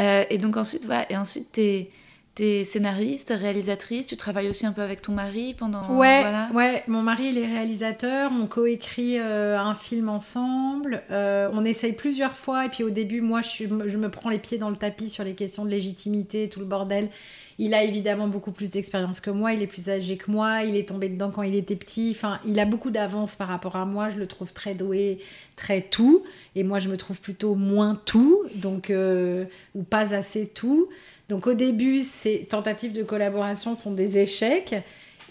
Euh, 0.00 0.24
et 0.30 0.38
donc 0.38 0.56
ensuite, 0.56 0.84
voilà, 0.86 1.10
et 1.12 1.16
ensuite 1.16 1.52
t'es 1.52 1.90
es 2.38 2.64
scénariste, 2.64 3.32
réalisatrice, 3.36 4.06
tu 4.06 4.16
travailles 4.16 4.48
aussi 4.48 4.64
un 4.64 4.72
peu 4.72 4.80
avec 4.82 5.02
ton 5.02 5.12
mari 5.12 5.54
pendant... 5.54 5.80
Ouais, 5.96 6.20
voilà. 6.22 6.48
ouais, 6.54 6.82
mon 6.88 7.02
mari 7.02 7.26
il 7.28 7.38
est 7.38 7.46
réalisateur, 7.46 8.30
on 8.32 8.46
coécrit 8.46 9.18
euh, 9.18 9.58
un 9.58 9.74
film 9.74 10.08
ensemble, 10.08 11.02
euh, 11.10 11.50
on 11.52 11.64
essaye 11.64 11.92
plusieurs 11.92 12.36
fois 12.36 12.64
et 12.64 12.68
puis 12.68 12.84
au 12.84 12.90
début 12.90 13.20
moi 13.20 13.42
je, 13.42 13.48
suis- 13.48 13.68
je 13.86 13.98
me 13.98 14.08
prends 14.08 14.30
les 14.30 14.38
pieds 14.38 14.56
dans 14.58 14.70
le 14.70 14.76
tapis 14.76 15.10
sur 15.10 15.24
les 15.24 15.34
questions 15.34 15.64
de 15.64 15.70
légitimité, 15.70 16.48
tout 16.48 16.60
le 16.60 16.66
bordel. 16.66 17.08
Il 17.58 17.74
a 17.74 17.84
évidemment 17.84 18.28
beaucoup 18.28 18.50
plus 18.50 18.70
d'expérience 18.70 19.20
que 19.20 19.30
moi, 19.30 19.52
il 19.52 19.60
est 19.62 19.66
plus 19.66 19.90
âgé 19.90 20.16
que 20.16 20.30
moi, 20.30 20.62
il 20.64 20.74
est 20.74 20.88
tombé 20.88 21.10
dedans 21.10 21.30
quand 21.30 21.42
il 21.42 21.54
était 21.54 21.76
petit, 21.76 22.12
enfin 22.16 22.40
il 22.46 22.58
a 22.58 22.64
beaucoup 22.64 22.90
d'avance 22.90 23.36
par 23.36 23.48
rapport 23.48 23.76
à 23.76 23.84
moi, 23.84 24.08
je 24.08 24.16
le 24.16 24.26
trouve 24.26 24.54
très 24.54 24.74
doué, 24.74 25.18
très 25.54 25.82
tout, 25.82 26.24
et 26.56 26.64
moi 26.64 26.78
je 26.78 26.88
me 26.88 26.96
trouve 26.96 27.20
plutôt 27.20 27.54
moins 27.54 28.00
tout, 28.06 28.42
donc 28.54 28.88
euh, 28.88 29.44
ou 29.74 29.82
pas 29.82 30.14
assez 30.14 30.46
tout. 30.46 30.88
Donc 31.32 31.46
au 31.46 31.54
début, 31.54 32.00
ces 32.00 32.44
tentatives 32.44 32.92
de 32.92 33.02
collaboration 33.02 33.74
sont 33.74 33.92
des 33.92 34.18
échecs. 34.18 34.74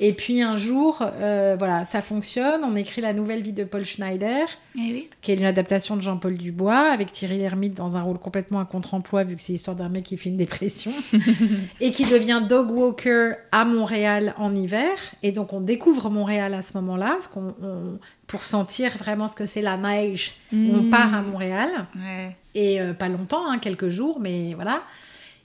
Et 0.03 0.13
puis 0.13 0.41
un 0.41 0.55
jour, 0.55 1.03
euh, 1.03 1.55
voilà, 1.59 1.85
ça 1.85 2.01
fonctionne. 2.01 2.61
On 2.63 2.75
écrit 2.75 3.01
la 3.01 3.13
nouvelle 3.13 3.43
vie 3.43 3.53
de 3.53 3.63
Paul 3.63 3.85
Schneider, 3.85 4.47
Eh 4.75 4.79
oui. 4.79 5.09
qui 5.21 5.31
est 5.31 5.35
une 5.35 5.45
adaptation 5.45 5.95
de 5.95 6.01
Jean-Paul 6.01 6.37
Dubois, 6.37 6.89
avec 6.91 7.11
Thierry 7.11 7.37
Lhermitte 7.37 7.75
dans 7.75 7.97
un 7.97 8.01
rôle 8.01 8.17
complètement 8.17 8.59
à 8.59 8.65
contre-emploi, 8.65 9.25
vu 9.25 9.35
que 9.35 9.41
c'est 9.43 9.51
l'histoire 9.53 9.75
d'un 9.75 9.89
mec 9.89 10.03
qui 10.05 10.17
fait 10.17 10.29
une 10.29 10.37
dépression, 10.37 10.91
et 11.79 11.91
qui 11.91 12.05
devient 12.05 12.41
dog 12.49 12.71
walker 12.71 13.33
à 13.51 13.63
Montréal 13.63 14.33
en 14.39 14.55
hiver. 14.55 14.89
Et 15.21 15.31
donc 15.31 15.53
on 15.53 15.61
découvre 15.61 16.09
Montréal 16.09 16.55
à 16.55 16.63
ce 16.63 16.75
moment-là, 16.77 17.09
parce 17.13 17.27
qu'on, 17.27 17.53
on- 17.61 17.99
pour 18.25 18.43
sentir 18.43 18.97
vraiment 18.97 19.27
ce 19.27 19.35
que 19.35 19.45
c'est 19.45 19.61
la 19.61 19.77
neige, 19.77 20.33
on 20.51 20.81
Mm. 20.83 20.89
part 20.89 21.13
à 21.13 21.21
Montréal. 21.21 21.69
Ouais. 21.95 22.35
Et 22.55 22.81
euh, 22.81 22.93
pas 22.95 23.07
longtemps, 23.09 23.45
hein, 23.47 23.59
quelques 23.59 23.89
jours, 23.89 24.19
mais 24.19 24.53
voilà. 24.55 24.81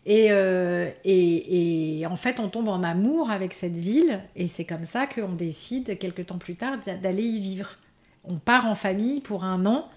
Et, 0.09 0.29
euh, 0.31 0.89
et, 1.05 1.99
et 2.01 2.07
en 2.07 2.15
fait, 2.15 2.39
on 2.39 2.49
tombe 2.49 2.69
en 2.69 2.83
amour 2.85 3.31
avec 3.31 3.53
cette 3.53 3.77
ville, 3.77 4.21
et 4.37 4.47
c'est 4.47 4.65
comme 4.65 4.85
ça 4.85 5.07
qu'on 5.09 5.33
décide, 5.33 5.99
quelques 5.99 6.27
temps 6.27 6.39
plus 6.39 6.55
tard, 6.55 6.79
d'a- 6.87 6.97
d'aller 6.97 7.25
y 7.25 7.41
vivre. 7.41 7.71
On 8.25 8.37
part 8.37 8.67
en 8.69 8.77
famille 8.77 9.21
pour 9.21 9.43
un 9.45 9.67
an, 9.67 9.89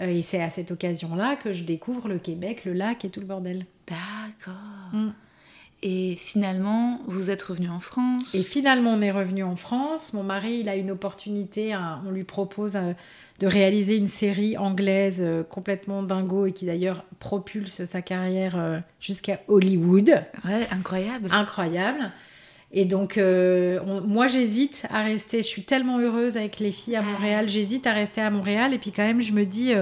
euh, 0.00 0.06
et 0.06 0.22
c'est 0.22 0.40
à 0.40 0.50
cette 0.50 0.70
occasion-là 0.70 1.34
que 1.34 1.52
je 1.52 1.64
découvre 1.64 2.08
le 2.08 2.20
Québec, 2.20 2.64
le 2.64 2.74
lac 2.74 3.04
et 3.04 3.10
tout 3.10 3.18
le 3.20 3.26
bordel. 3.26 3.66
D'accord. 3.88 4.54
Mm. 4.92 5.10
Et 5.82 6.14
finalement, 6.14 7.00
vous 7.06 7.30
êtes 7.30 7.42
revenu 7.42 7.70
en 7.70 7.80
France. 7.80 8.34
Et 8.34 8.42
finalement, 8.42 8.90
on 8.92 9.00
est 9.00 9.10
revenu 9.10 9.42
en 9.42 9.56
France. 9.56 10.12
Mon 10.12 10.22
mari, 10.22 10.58
il 10.60 10.68
a 10.68 10.76
une 10.76 10.90
opportunité. 10.90 11.72
hein, 11.72 12.02
on 12.06 12.10
lui 12.10 12.24
propose 12.24 12.76
euh, 12.76 12.92
de 13.38 13.46
réaliser 13.46 13.96
une 13.96 14.06
série 14.06 14.58
anglaise 14.58 15.20
euh, 15.22 15.42
complètement 15.42 16.02
dingo 16.02 16.44
et 16.44 16.52
qui 16.52 16.66
d'ailleurs 16.66 17.04
propulse 17.18 17.84
sa 17.86 18.02
carrière 18.02 18.58
euh, 18.58 18.78
jusqu'à 19.00 19.40
Hollywood. 19.48 20.22
Ouais, 20.44 20.68
incroyable. 20.70 21.28
Incroyable. 21.32 22.12
Et 22.72 22.84
donc, 22.84 23.18
on- 23.18 24.02
moi, 24.06 24.26
j'hésite 24.26 24.84
à 24.90 25.02
rester. 25.02 25.38
Je 25.38 25.46
suis 25.48 25.62
tellement 25.64 25.98
heureuse 25.98 26.36
avec 26.36 26.60
les 26.60 26.72
filles 26.72 26.96
à 26.96 27.02
Montréal. 27.02 27.48
J'hésite 27.48 27.86
à 27.86 27.94
rester 27.94 28.20
à 28.20 28.30
Montréal. 28.30 28.74
Et 28.74 28.78
puis, 28.78 28.92
quand 28.92 29.02
même, 29.02 29.22
je 29.22 29.32
me 29.32 29.44
dis, 29.46 29.72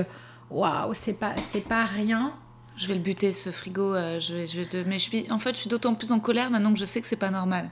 waouh, 0.51 0.95
c'est 0.95 1.13
pas, 1.19 1.35
c'est 1.51 1.65
pas 1.65 1.85
rien. 1.85 2.33
Je 2.79 2.87
vais 2.87 2.95
le 2.95 3.01
buter, 3.01 3.33
ce 3.35 3.51
frigo. 3.51 3.95
euh, 3.95 4.21
je 4.21 4.35
vais, 4.35 4.47
je 4.47 4.59
vais 4.61 4.67
te- 4.67 4.77
Mais 4.85 4.99
je 4.99 5.05
suis... 5.05 5.31
en 5.33 5.39
fait, 5.39 5.55
je 5.55 5.61
suis 5.61 5.69
d'autant 5.71 5.95
plus 5.95 6.13
en 6.13 6.21
colère 6.21 6.51
maintenant 6.51 6.73
que 6.73 6.79
je 6.79 6.85
sais 6.87 7.01
que 7.03 7.07
c'est 7.07 7.17
pas 7.17 7.31
normal. 7.31 7.71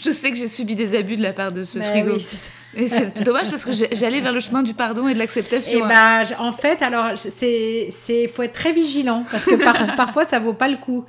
Je 0.00 0.10
sais 0.10 0.30
que 0.30 0.36
j'ai 0.36 0.48
subi 0.48 0.74
des 0.74 0.96
abus 0.96 1.16
de 1.16 1.22
la 1.22 1.32
part 1.32 1.52
de 1.52 1.62
ce 1.62 1.78
Bah 1.78 1.84
frigo. 1.86 2.14
oui, 2.14 2.20
c'est 2.20 2.36
ça. 2.36 2.50
Et 2.74 2.88
c'est 2.88 3.22
dommage 3.22 3.50
parce 3.50 3.66
que 3.66 3.72
j'allais 3.92 4.22
vers 4.22 4.32
le 4.32 4.40
chemin 4.40 4.62
du 4.62 4.72
pardon 4.72 5.06
et 5.06 5.12
de 5.12 5.16
Et 5.16 5.18
l'acceptation. 5.18 5.84
hein. 5.84 5.88
ben, 5.88 6.24
j- 6.24 6.32
en 6.38 6.52
fait, 6.54 6.80
alors, 6.80 7.18
c'est, 7.18 7.90
c'est, 8.02 8.28
faut 8.28 8.42
être 8.44 8.54
très 8.54 8.72
vigilant 8.72 9.26
parce 9.30 9.44
que 9.44 9.56
par- 9.62 9.94
parfois, 9.96 10.24
ça 10.24 10.38
vaut 10.38 10.54
pas 10.54 10.68
le 10.68 10.78
coup. 10.78 11.04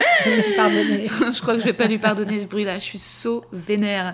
Pardonnez. 0.57 1.05
je 1.31 1.41
crois 1.41 1.53
que 1.53 1.61
je 1.61 1.65
vais 1.65 1.71
pas 1.71 1.87
lui 1.87 1.99
pardonner 1.99 2.41
ce 2.41 2.47
bruit-là. 2.47 2.75
Je 2.79 2.83
suis 2.83 2.99
so 2.99 3.45
vénère. 3.53 4.13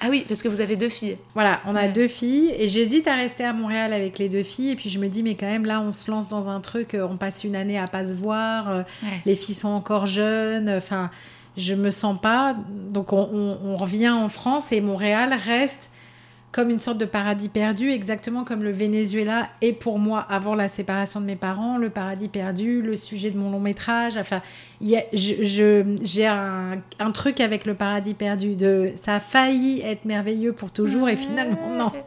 Ah 0.00 0.06
oui, 0.08 0.24
parce 0.28 0.40
que 0.40 0.46
vous 0.46 0.60
avez 0.60 0.76
deux 0.76 0.88
filles. 0.88 1.16
Voilà, 1.34 1.60
on 1.66 1.74
a 1.74 1.82
Ouais. 1.82 1.88
deux 1.92 2.06
filles 2.06 2.54
et 2.56 2.68
j'hésite 2.68 3.08
à 3.08 3.16
rester 3.16 3.42
à 3.42 3.52
Montréal 3.52 3.92
avec 3.92 4.20
les 4.20 4.28
deux 4.28 4.44
filles. 4.44 4.70
Et 4.70 4.76
puis 4.76 4.88
je 4.88 5.00
me 5.00 5.08
dis, 5.08 5.24
mais 5.24 5.34
quand 5.34 5.46
même, 5.48 5.66
là, 5.66 5.80
on 5.80 5.90
se 5.90 6.08
lance 6.12 6.28
dans 6.28 6.48
un 6.48 6.60
truc, 6.60 6.94
euh, 6.94 7.08
on 7.10 7.16
passe 7.16 7.42
une 7.42 7.56
année 7.56 7.76
à 7.76 7.88
pas 7.88 8.04
se 8.04 8.12
voir, 8.12 8.70
euh, 8.70 8.82
Ouais. 9.02 9.20
les 9.26 9.34
filles 9.34 9.56
sont 9.56 9.66
encore 9.68 10.06
jeunes, 10.06 10.70
enfin, 10.70 11.10
je 11.56 11.74
me 11.74 11.90
sens 11.90 12.18
pas. 12.20 12.54
Donc 12.90 13.12
on, 13.12 13.28
on- 13.32 13.58
on 13.72 13.76
revient 13.76 14.10
en 14.10 14.28
France 14.28 14.72
et 14.72 14.80
Montréal 14.80 15.34
reste 15.46 15.90
comme 16.52 16.70
une 16.70 16.78
sorte 16.78 16.98
de 16.98 17.04
paradis 17.04 17.48
perdu, 17.48 17.90
exactement 17.90 18.44
comme 18.44 18.62
le 18.62 18.70
Venezuela 18.70 19.48
est 19.60 19.72
pour 19.72 19.98
moi, 19.98 20.24
avant 20.28 20.54
la 20.54 20.68
séparation 20.68 21.20
de 21.20 21.26
mes 21.26 21.34
parents, 21.34 21.78
le 21.78 21.90
paradis 21.90 22.28
perdu, 22.28 22.80
le 22.80 22.94
sujet 22.94 23.32
de 23.32 23.36
mon 23.36 23.50
long 23.50 23.58
métrage. 23.58 24.16
Enfin, 24.16 24.40
a- 24.80 25.02
je- 25.12 25.42
je- 25.42 25.96
j'ai 26.00 26.28
un, 26.28 26.78
un 27.00 27.10
truc 27.10 27.40
avec 27.40 27.64
le 27.66 27.74
paradis 27.74 28.14
perdu. 28.14 28.54
De, 28.54 28.92
ça 28.94 29.16
a 29.16 29.20
failli 29.20 29.80
être 29.84 30.04
merveilleux 30.04 30.52
pour 30.52 30.70
toujours 30.70 31.08
et 31.08 31.16
finalement, 31.16 31.70
non. 31.76 31.90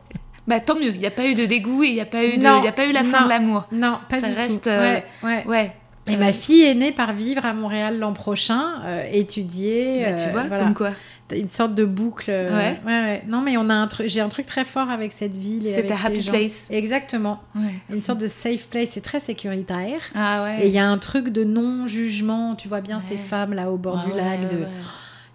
Bah 0.47 0.61
tant 0.61 0.75
mieux. 0.75 0.91
Il 0.93 0.99
n'y 0.99 1.05
a 1.05 1.11
pas 1.11 1.25
eu 1.27 1.35
de 1.35 1.43
dégoût 1.45 1.83
et 1.83 1.87
il 1.87 1.93
n'y 1.95 1.99
a 1.99 2.05
pas 2.05 2.23
eu 2.23 2.37
de, 2.37 2.41
Non, 2.43 2.59
il 2.61 2.63
y 2.63 2.69
a 2.69 2.71
pas 2.71 2.85
eu 2.85 2.93
la 2.93 3.03
fin 3.03 3.19
non. 3.19 3.25
de 3.25 3.29
l'amour. 3.29 3.67
Non, 3.73 3.97
pas 4.07 4.21
Ça 4.21 4.29
du 4.29 4.33
reste, 4.33 4.63
tout. 4.63 4.69
euh, 4.69 4.93
Ouais, 4.93 5.03
ouais. 5.23 5.43
Ouais. 5.45 5.71
Et 6.09 6.17
ma 6.17 6.31
fille 6.31 6.63
est 6.63 6.73
née 6.75 6.91
par 6.91 7.13
vivre 7.13 7.45
à 7.45 7.53
Montréal 7.53 7.99
l'an 7.99 8.13
prochain, 8.13 8.81
euh, 8.85 9.03
étudier. 9.11 10.03
Bah, 10.05 10.13
tu 10.13 10.27
euh, 10.27 10.31
vois, 10.31 10.43
voilà. 10.43 10.63
comme 10.63 10.73
quoi. 10.73 10.91
Une 11.35 11.47
sorte 11.49 11.75
de 11.75 11.83
boucle. 11.83 12.31
euh, 12.31 12.55
Ouais. 12.57 12.79
ouais, 12.85 13.01
ouais. 13.01 13.23
Non, 13.27 13.41
mais 13.41 13.57
on 13.57 13.69
a 13.69 13.73
un 13.73 13.87
truc. 13.87 14.07
J'ai 14.07 14.21
un 14.21 14.29
truc 14.29 14.45
très 14.45 14.63
fort 14.63 14.89
avec 14.89 15.11
cette 15.11 15.35
ville. 15.35 15.63
C'est 15.73 15.83
ta 15.83 15.95
happy 16.05 16.21
gens. 16.21 16.31
place. 16.31 16.67
Exactement. 16.69 17.41
Ouais. 17.55 17.73
Une 17.89 18.01
sorte 18.01 18.19
de 18.21 18.27
safe 18.27 18.67
place. 18.67 18.91
C'est 18.91 19.01
très 19.01 19.19
sécuritaire. 19.19 19.99
Ah 20.15 20.43
ouais. 20.43 20.63
Et 20.63 20.67
il 20.67 20.73
y 20.73 20.79
a 20.79 20.87
un 20.87 20.97
truc 20.97 21.29
de 21.29 21.43
non-jugement. 21.43 22.55
Tu 22.55 22.67
vois 22.69 22.81
bien 22.81 23.01
ces 23.05 23.17
femmes 23.17 23.53
là 23.53 23.69
au 23.71 23.77
bord 23.77 23.99
du 24.05 24.11
lac. 24.15 24.47
De... 24.49 24.57
ouais. 24.57 24.67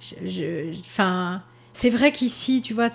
Je- 0.00 0.28
je- 0.28 0.78
Enfin. 0.80 1.42
C'est 1.74 1.88
vrai 1.90 2.12
qu'ici, 2.12 2.60
tu 2.60 2.74
vois, 2.74 2.88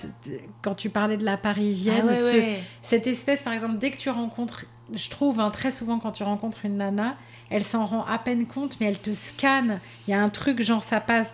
quand 0.62 0.76
tu 0.76 0.90
parlais 0.92 1.18
de 1.18 1.26
la 1.26 1.36
parisienne, 1.36 2.04
Ah 2.04 2.12
ouais, 2.12 2.16
ce- 2.16 2.36
ouais. 2.36 2.60
cette 2.84 3.08
espèce, 3.08 3.42
par 3.42 3.54
exemple, 3.54 3.78
dès 3.80 3.90
que 3.90 3.98
tu 3.98 4.10
rencontres, 4.12 4.66
je 4.94 5.10
trouve 5.10 5.40
hein, 5.40 5.50
très 5.50 5.72
souvent 5.72 6.00
quand 6.00 6.12
tu 6.12 6.24
rencontres 6.24 6.66
une 6.66 6.78
nana, 6.78 7.16
elle 7.50 7.64
s'en 7.64 7.86
rend 7.86 8.06
à 8.06 8.18
peine 8.18 8.46
compte, 8.46 8.78
mais 8.80 8.88
elle 8.88 9.00
te 9.00 9.14
scanne. 9.14 9.80
Il 10.08 10.12
y 10.12 10.14
a 10.14 10.22
un 10.22 10.30
truc, 10.30 10.62
genre 10.62 10.84
ça 10.84 11.00
passe 11.00 11.34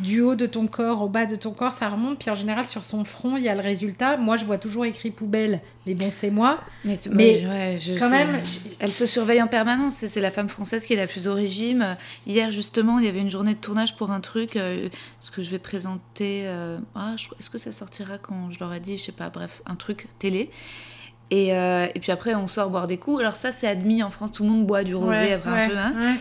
du 0.00 0.20
haut 0.20 0.34
de 0.34 0.46
ton 0.46 0.66
corps 0.66 1.02
au 1.02 1.08
bas 1.08 1.26
de 1.26 1.36
ton 1.36 1.52
corps, 1.52 1.72
ça 1.72 1.88
remonte, 1.88 2.18
puis 2.18 2.28
en 2.30 2.34
général 2.34 2.66
sur 2.66 2.82
son 2.82 3.04
front, 3.04 3.36
il 3.36 3.44
y 3.44 3.48
a 3.48 3.54
le 3.54 3.60
résultat. 3.60 4.16
Moi, 4.16 4.36
je 4.36 4.44
vois 4.44 4.58
toujours 4.58 4.84
écrit 4.84 5.12
poubelle, 5.12 5.60
mais 5.86 5.94
bon, 5.94 6.10
c'est 6.10 6.30
moi. 6.30 6.58
Mais, 6.84 6.96
tu- 6.96 7.10
Mais 7.10 7.42
mais 7.42 7.48
ouais, 7.48 7.78
je 7.80 7.92
quand 7.96 8.08
sais. 8.08 8.24
même, 8.24 8.42
elle 8.80 8.92
se 8.92 9.06
surveille 9.06 9.40
en 9.40 9.46
permanence. 9.46 9.94
C'est 9.94 10.08
c'est 10.08 10.20
la 10.20 10.32
femme 10.32 10.48
française 10.48 10.84
qui 10.84 10.94
est 10.94 10.96
la 10.96 11.06
plus 11.06 11.28
au 11.28 11.34
régime. 11.34 11.96
Hier, 12.26 12.50
justement, 12.50 12.98
il 12.98 13.04
y 13.04 13.08
avait 13.08 13.20
une 13.20 13.30
journée 13.30 13.54
de 13.54 13.60
tournage 13.60 13.94
pour 13.96 14.10
un 14.10 14.20
truc, 14.20 14.56
euh, 14.56 14.88
ce 15.20 15.30
que 15.30 15.42
je 15.42 15.50
vais 15.50 15.60
présenter. 15.60 16.42
euh, 16.46 16.78
ah, 16.96 17.14
je- 17.16 17.28
Est-ce 17.38 17.50
que 17.50 17.58
ça 17.58 17.70
sortira 17.70 18.18
quand 18.18 18.50
je 18.50 18.58
leur 18.58 18.72
ai 18.74 18.80
dit, 18.80 18.98
je 18.98 19.04
sais 19.04 19.12
pas, 19.12 19.28
bref, 19.30 19.62
un 19.66 19.76
truc 19.76 20.08
télé. 20.18 20.50
Et, 21.34 21.54
euh, 21.56 21.86
et 21.94 21.98
puis 21.98 22.12
après, 22.12 22.34
on 22.34 22.46
sort 22.46 22.68
boire 22.68 22.86
des 22.86 22.98
coups. 22.98 23.20
Alors 23.20 23.36
ça, 23.36 23.52
c'est 23.52 23.66
admis 23.66 24.02
en 24.02 24.10
France. 24.10 24.32
Tout 24.32 24.42
le 24.42 24.50
monde 24.50 24.66
boit 24.66 24.84
du 24.84 24.94
rosé 24.94 25.18
Ouais, 25.18 25.32
après 25.32 25.50
ouais, 25.50 25.62
un 25.64 25.68
peu. 25.68 25.76
hein. 25.78 25.94
ouais. 25.98 26.14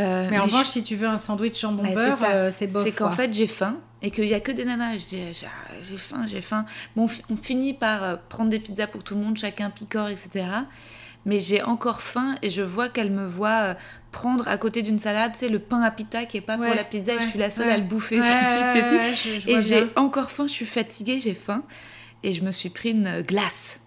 Euh, 0.00 0.28
Mais 0.30 0.38
en 0.38 0.46
je- 0.46 0.52
revanche, 0.52 0.68
si 0.68 0.82
tu 0.84 0.94
veux 0.94 1.08
un 1.08 1.16
sandwich 1.16 1.60
jambon 1.60 1.82
beurre, 1.82 2.16
euh, 2.28 2.50
c'est 2.54 2.68
bof. 2.72 2.84
C'est 2.84 2.92
qu'en 2.92 3.10
fait, 3.10 3.34
j'ai 3.34 3.48
faim 3.48 3.76
et 4.02 4.10
qu'il 4.12 4.24
n'y 4.24 4.34
a 4.34 4.40
que 4.40 4.52
des 4.52 4.64
nanas. 4.64 4.98
Je 4.98 5.06
dis, 5.06 5.18
j'ai 5.32 5.46
j'ai 5.82 5.98
faim, 5.98 6.24
j'ai 6.28 6.40
faim. 6.40 6.64
Bon, 6.94 7.04
on 7.04 7.08
fi- 7.08 7.22
on 7.28 7.36
finit 7.36 7.74
par 7.74 8.20
prendre 8.28 8.50
des 8.50 8.60
pizzas 8.60 8.86
pour 8.86 9.02
tout 9.02 9.14
le 9.16 9.20
monde, 9.20 9.36
chacun 9.36 9.68
picore, 9.68 10.08
etc. 10.08 10.46
Mais 11.26 11.38
j'ai 11.40 11.62
encore 11.62 12.00
faim 12.00 12.36
et 12.42 12.48
je 12.50 12.62
vois 12.62 12.88
qu'elle 12.88 13.10
me 13.10 13.26
voit 13.26 13.74
prendre 14.12 14.46
à 14.48 14.56
côté 14.58 14.82
d'une 14.82 14.98
salade, 15.00 15.32
c'est 15.34 15.48
le 15.48 15.58
pain 15.58 15.80
à 15.82 15.90
pita 15.90 16.24
qui 16.24 16.36
est 16.36 16.40
pas 16.40 16.56
pour 16.56 16.72
la 16.74 16.84
pizza 16.84 17.14
et 17.14 17.20
je 17.20 17.26
suis 17.26 17.38
la 17.38 17.50
seule 17.50 17.66
ouais. 17.66 17.72
à 17.74 17.78
le 17.78 17.84
bouffer. 17.84 18.16
Je- 18.22 19.38
je 19.40 19.48
et 19.48 19.60
j'ai 19.60 19.86
encore 19.96 20.30
faim, 20.30 20.46
je 20.46 20.52
suis 20.52 20.66
fatiguée, 20.66 21.18
j'ai 21.20 21.34
faim. 21.34 21.64
Et 22.24 22.30
je 22.32 22.42
me 22.44 22.50
suis 22.52 22.70
pris 22.70 22.90
une 22.90 23.22
glace. 23.22 23.80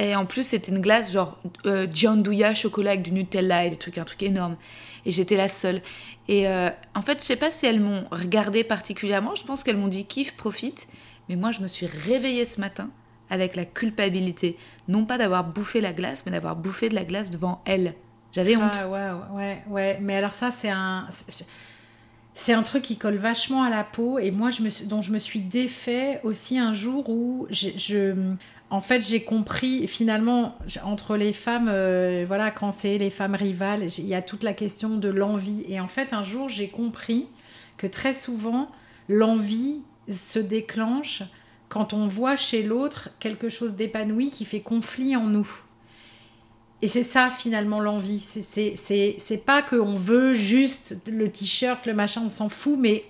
Et 0.00 0.14
en 0.14 0.26
plus, 0.26 0.46
c'était 0.46 0.70
une 0.70 0.78
glace 0.80 1.10
genre 1.12 1.38
euh, 1.66 1.86
gianduja 1.92 2.54
chocolat 2.54 2.90
avec 2.92 3.02
du 3.02 3.12
Nutella 3.12 3.66
et 3.66 3.70
des 3.70 3.76
trucs, 3.76 3.98
un 3.98 4.04
truc 4.04 4.22
énorme. 4.22 4.56
Et 5.04 5.10
j'étais 5.10 5.36
la 5.36 5.48
seule. 5.48 5.82
Et 6.28 6.46
euh, 6.48 6.70
en 6.94 7.02
fait, 7.02 7.18
je 7.20 7.24
sais 7.24 7.36
pas 7.36 7.50
si 7.50 7.66
elles 7.66 7.80
m'ont 7.80 8.04
regardée 8.10 8.62
particulièrement. 8.64 9.34
Je 9.34 9.44
pense 9.44 9.64
qu'elles 9.64 9.76
m'ont 9.76 9.88
dit 9.88 10.04
kiffe, 10.06 10.36
profite. 10.36 10.88
Mais 11.28 11.36
moi, 11.36 11.50
je 11.50 11.60
me 11.60 11.66
suis 11.66 11.86
réveillée 11.86 12.44
ce 12.44 12.60
matin 12.60 12.90
avec 13.30 13.56
la 13.56 13.64
culpabilité, 13.66 14.56
non 14.86 15.04
pas 15.04 15.18
d'avoir 15.18 15.44
bouffé 15.44 15.80
la 15.82 15.92
glace, 15.92 16.22
mais 16.24 16.32
d'avoir 16.32 16.56
bouffé 16.56 16.88
de 16.88 16.94
la 16.94 17.04
glace 17.04 17.30
devant 17.30 17.60
elles. 17.66 17.94
J'avais 18.32 18.56
honte. 18.56 18.72
Ah, 18.74 18.88
ouais, 18.88 19.08
ouais, 19.36 19.62
ouais. 19.68 19.98
Mais 20.00 20.16
alors 20.16 20.32
ça, 20.32 20.50
c'est 20.50 20.70
un... 20.70 21.06
c'est- 21.26 22.52
un 22.52 22.62
truc 22.62 22.82
qui 22.84 22.96
colle 22.96 23.16
vachement 23.16 23.64
à 23.64 23.68
la 23.70 23.84
peau 23.84 24.18
et 24.18 24.30
moi, 24.30 24.50
je 24.50 24.62
me 24.62 24.68
suis- 24.70 24.86
dont 24.86 25.02
je 25.02 25.10
me 25.12 25.18
suis 25.18 25.40
défait 25.40 26.20
aussi 26.22 26.56
un 26.58 26.72
jour 26.72 27.08
où 27.10 27.46
je, 27.50 27.70
je- 27.76 28.14
en 28.70 28.80
fait, 28.80 29.00
j'ai 29.00 29.22
compris 29.24 29.88
finalement 29.88 30.58
entre 30.84 31.16
les 31.16 31.32
femmes, 31.32 31.68
euh, 31.70 32.24
voilà, 32.26 32.50
quand 32.50 32.70
c'est 32.70 32.98
les 32.98 33.10
femmes 33.10 33.34
rivales, 33.34 33.86
il 33.98 34.06
y 34.06 34.14
a 34.14 34.20
toute 34.22 34.42
la 34.42 34.52
question 34.52 34.96
de 34.96 35.08
l'envie. 35.08 35.64
Et 35.68 35.80
en 35.80 35.88
fait, 35.88 36.12
un 36.12 36.22
jour, 36.22 36.48
j'ai 36.48 36.68
compris 36.68 37.28
que 37.78 37.86
très 37.86 38.12
souvent, 38.12 38.70
l'envie 39.08 39.80
se 40.14 40.38
déclenche 40.38 41.22
quand 41.70 41.92
on 41.94 42.06
voit 42.06 42.36
chez 42.36 42.62
l'autre 42.62 43.10
quelque 43.20 43.48
chose 43.48 43.74
d'épanoui 43.74 44.30
qui 44.30 44.44
fait 44.44 44.60
conflit 44.60 45.16
en 45.16 45.24
nous. 45.24 45.48
Et 46.80 46.88
c'est 46.88 47.02
ça 47.02 47.30
finalement 47.30 47.80
l'envie. 47.80 48.18
C'est- 48.20 49.44
pas 49.44 49.62
qu'on 49.62 49.94
veut 49.94 50.34
juste 50.34 50.96
le 51.06 51.30
t-shirt, 51.30 51.86
le 51.86 51.94
machin, 51.94 52.22
on 52.26 52.28
s'en 52.30 52.48
fout, 52.48 52.76
mais 52.78 53.04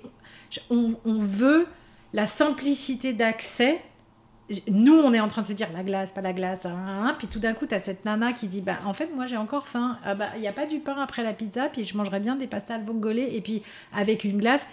on 0.70 0.94
veut 1.06 1.66
la 2.12 2.26
simplicité 2.26 3.12
d'accès. 3.12 3.80
Nous, 4.70 4.94
on 4.94 5.12
est 5.12 5.20
en 5.20 5.28
train 5.28 5.42
de 5.42 5.46
se 5.46 5.52
dire 5.52 5.68
la 5.74 5.82
glace, 5.82 6.10
pas 6.10 6.22
la 6.22 6.32
glace, 6.32 6.64
hein, 6.64 6.72
hein, 6.74 7.06
hein. 7.06 7.14
puis 7.18 7.26
tout 7.26 7.38
d'un 7.38 7.52
coup, 7.52 7.66
tu 7.66 7.74
as 7.74 7.80
cette 7.80 8.04
nana 8.06 8.32
qui 8.32 8.48
dit 8.48 8.62
bah, 8.62 8.78
En 8.86 8.94
fait, 8.94 9.14
moi 9.14 9.26
j'ai 9.26 9.36
encore 9.36 9.66
faim. 9.66 9.98
Ah 10.04 10.14
bah, 10.14 10.28
Il 10.36 10.40
n'y 10.40 10.48
a 10.48 10.52
pas 10.52 10.64
du 10.64 10.78
pain 10.78 10.96
après 11.02 11.22
la 11.22 11.34
pizza, 11.34 11.68
puis 11.68 11.84
je 11.84 11.96
mangerais 11.96 12.20
bien 12.20 12.34
des 12.36 12.46
pastas 12.46 12.76
al 12.76 12.84
vongole, 12.84 13.18
et 13.18 13.40
puis 13.42 13.62
avec 13.92 14.24
une 14.24 14.38
glace. 14.38 14.66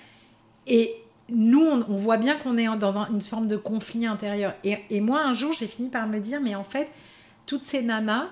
Et 0.65 0.95
nous, 1.29 1.65
on, 1.65 1.97
voit 1.97 2.17
bien 2.17 2.35
qu'on 2.37 2.57
est 2.57 2.67
dans 2.77 2.99
un- 2.99 3.09
une 3.09 3.19
forme 3.21 3.47
de 3.47 3.57
conflit 3.57 4.05
intérieur. 4.05 4.53
Et, 4.63 4.77
et 4.89 5.01
moi, 5.01 5.21
un 5.23 5.33
jour, 5.33 5.51
j'ai 5.53 5.67
fini 5.67 5.89
par 5.89 6.07
me 6.07 6.19
dire 6.19 6.39
Mais 6.39 6.55
en 6.55 6.63
fait, 6.63 6.89
toutes 7.45 7.63
ces 7.63 7.81
nanas, 7.81 8.27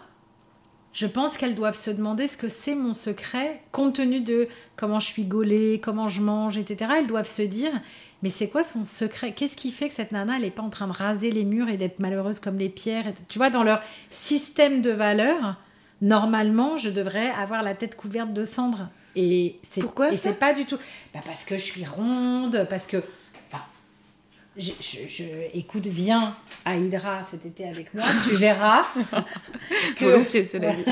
je 0.93 1.07
pense 1.07 1.37
qu'elles 1.37 1.55
doivent 1.55 1.77
se 1.77 1.89
demander 1.91 2.27
ce 2.27 2.37
que 2.37 2.49
c'est 2.49 2.75
mon 2.75 2.93
secret, 2.93 3.61
compte 3.71 3.95
tenu 3.95 4.21
de 4.21 4.47
comment 4.75 4.99
je 4.99 5.07
suis 5.07 5.25
gaulée, 5.25 5.81
comment 5.83 6.07
je 6.07 6.21
mange, 6.21 6.57
etc. 6.57 6.91
Elles 6.99 7.07
doivent 7.07 7.27
se 7.27 7.41
dire, 7.41 7.71
mais 8.23 8.29
c'est 8.29 8.47
quoi 8.47 8.63
son 8.63 8.85
secret? 8.85 9.33
Qu'est-ce 9.33 9.55
qui 9.57 9.71
fait 9.71 9.89
que 9.89 9.93
cette 9.93 10.11
nana, 10.11 10.37
elle 10.37 10.41
n'est 10.43 10.49
pas 10.49 10.63
en 10.63 10.69
train 10.71 10.87
de 10.87 10.93
raser 10.93 11.29
les 11.29 11.43
murs 11.43 11.69
et 11.69 11.77
d'être 11.77 11.99
malheureuse 11.99 12.39
comme 12.39 12.57
les 12.57 12.69
pierres 12.69 13.07
et- 13.07 13.13
Tu 13.29 13.37
vois, 13.37 13.49
dans 13.51 13.63
leur 13.63 13.81
système 14.09 14.81
de 14.81 14.89
valeurs, 14.91 15.57
normalement, 16.01 16.77
je 16.77 16.89
devrais 16.89 17.29
avoir 17.29 17.61
la 17.63 17.75
tête 17.75 17.95
couverte 17.95 18.33
de 18.33 18.45
cendres. 18.45 18.89
Et 19.15 19.59
c'est 19.69 19.81
Pourquoi 19.81 20.11
Et 20.11 20.17
c'est 20.17 20.39
pas 20.39 20.53
du 20.53 20.65
tout. 20.65 20.77
Bah 21.13 21.19
parce 21.23 21.45
que 21.45 21.55
je 21.55 21.61
suis 21.63 21.85
ronde, 21.85 22.65
parce 22.69 22.87
que. 22.87 22.97
Enfin, 23.51 23.63
je, 24.57 24.71
je- 24.79 25.07
je- 25.07 25.23
écoute, 25.53 25.85
viens 25.85 26.35
à 26.65 26.77
Hydra 26.77 27.23
cet 27.23 27.45
été 27.45 27.67
avec 27.67 27.93
moi, 27.93 28.03
tu 28.27 28.35
verras. 28.37 28.85
que- 29.97 30.05
Volontiers, 30.05 30.45
cela 30.47 30.71
dit. 30.73 30.83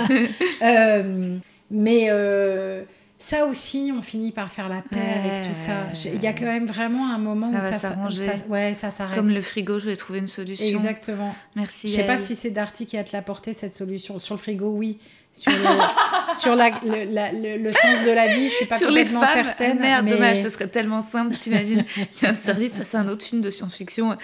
euh, 0.62 1.38
mais 1.72 2.08
euh, 2.12 2.84
ça 3.22 3.46
aussi, 3.46 3.94
on 3.96 4.02
finit 4.02 4.32
par 4.32 4.52
faire 4.52 4.68
la 4.68 4.82
paix 4.82 4.96
Ouais. 4.96 5.30
avec 5.32 5.48
tout 5.50 5.56
ça. 5.56 6.10
Il 6.12 6.22
y 6.22 6.28
a 6.28 6.34
quand 6.34 6.46
même 6.46 6.66
vraiment 6.66 7.08
un 7.14 7.18
moment 7.18 7.52
Ça 7.54 7.58
où 7.60 7.62
va 7.62 7.72
ça, 7.74 7.80
s'arranger. 7.80 8.32
ouais, 8.50 8.74
ça 8.74 8.90
s'arrête. 8.92 9.16
Comme 9.16 9.30
le 9.30 9.42
frigo, 9.42 9.78
je 9.80 9.86
vais 9.86 9.96
trouver 9.96 10.20
une 10.20 10.28
solution. 10.28 10.66
Exactement. 10.80 11.34
Merci. 11.56 11.90
Je 11.90 11.96
sais 11.98 12.08
pas 12.08 12.18
si 12.18 12.36
c'est 12.36 12.50
Darty 12.50 12.86
qui 12.88 12.98
a 12.98 13.04
te 13.04 13.12
l'apporté 13.16 13.54
cette 13.54 13.76
solution. 13.76 14.18
Sur 14.18 14.36
le 14.36 14.40
frigo, 14.40 14.70
oui. 14.72 14.98
Sur 15.34 15.52
le, 15.52 16.38
sur 16.40 16.56
la, 16.56 16.70
le, 16.84 17.06
la- 17.12 17.32
le- 17.32 17.58
le 17.58 17.72
sens 17.72 18.04
de 18.06 18.12
la 18.12 18.28
vie, 18.28 18.50
je 18.50 18.54
suis 18.54 18.66
pas 18.66 18.78
Sur 18.78 18.90
les 18.90 19.04
complètement 19.04 19.22
femmes, 19.22 19.44
certaine. 19.46 19.80
merde, 19.80 20.06
mais- 20.06 20.12
dommage, 20.12 20.42
ça 20.42 20.50
serait 20.50 20.68
tellement 20.68 21.02
simple, 21.02 21.36
t'imagines. 21.36 21.86
Il 21.98 22.24
y 22.24 22.26
a 22.26 22.32
un 22.32 22.36
service, 22.36 22.74
ça 22.74 22.84
c'est 22.86 22.98
un 22.98 23.08
autre 23.08 23.24
film 23.24 23.42
de 23.42 23.50
science-fiction. 23.50 24.18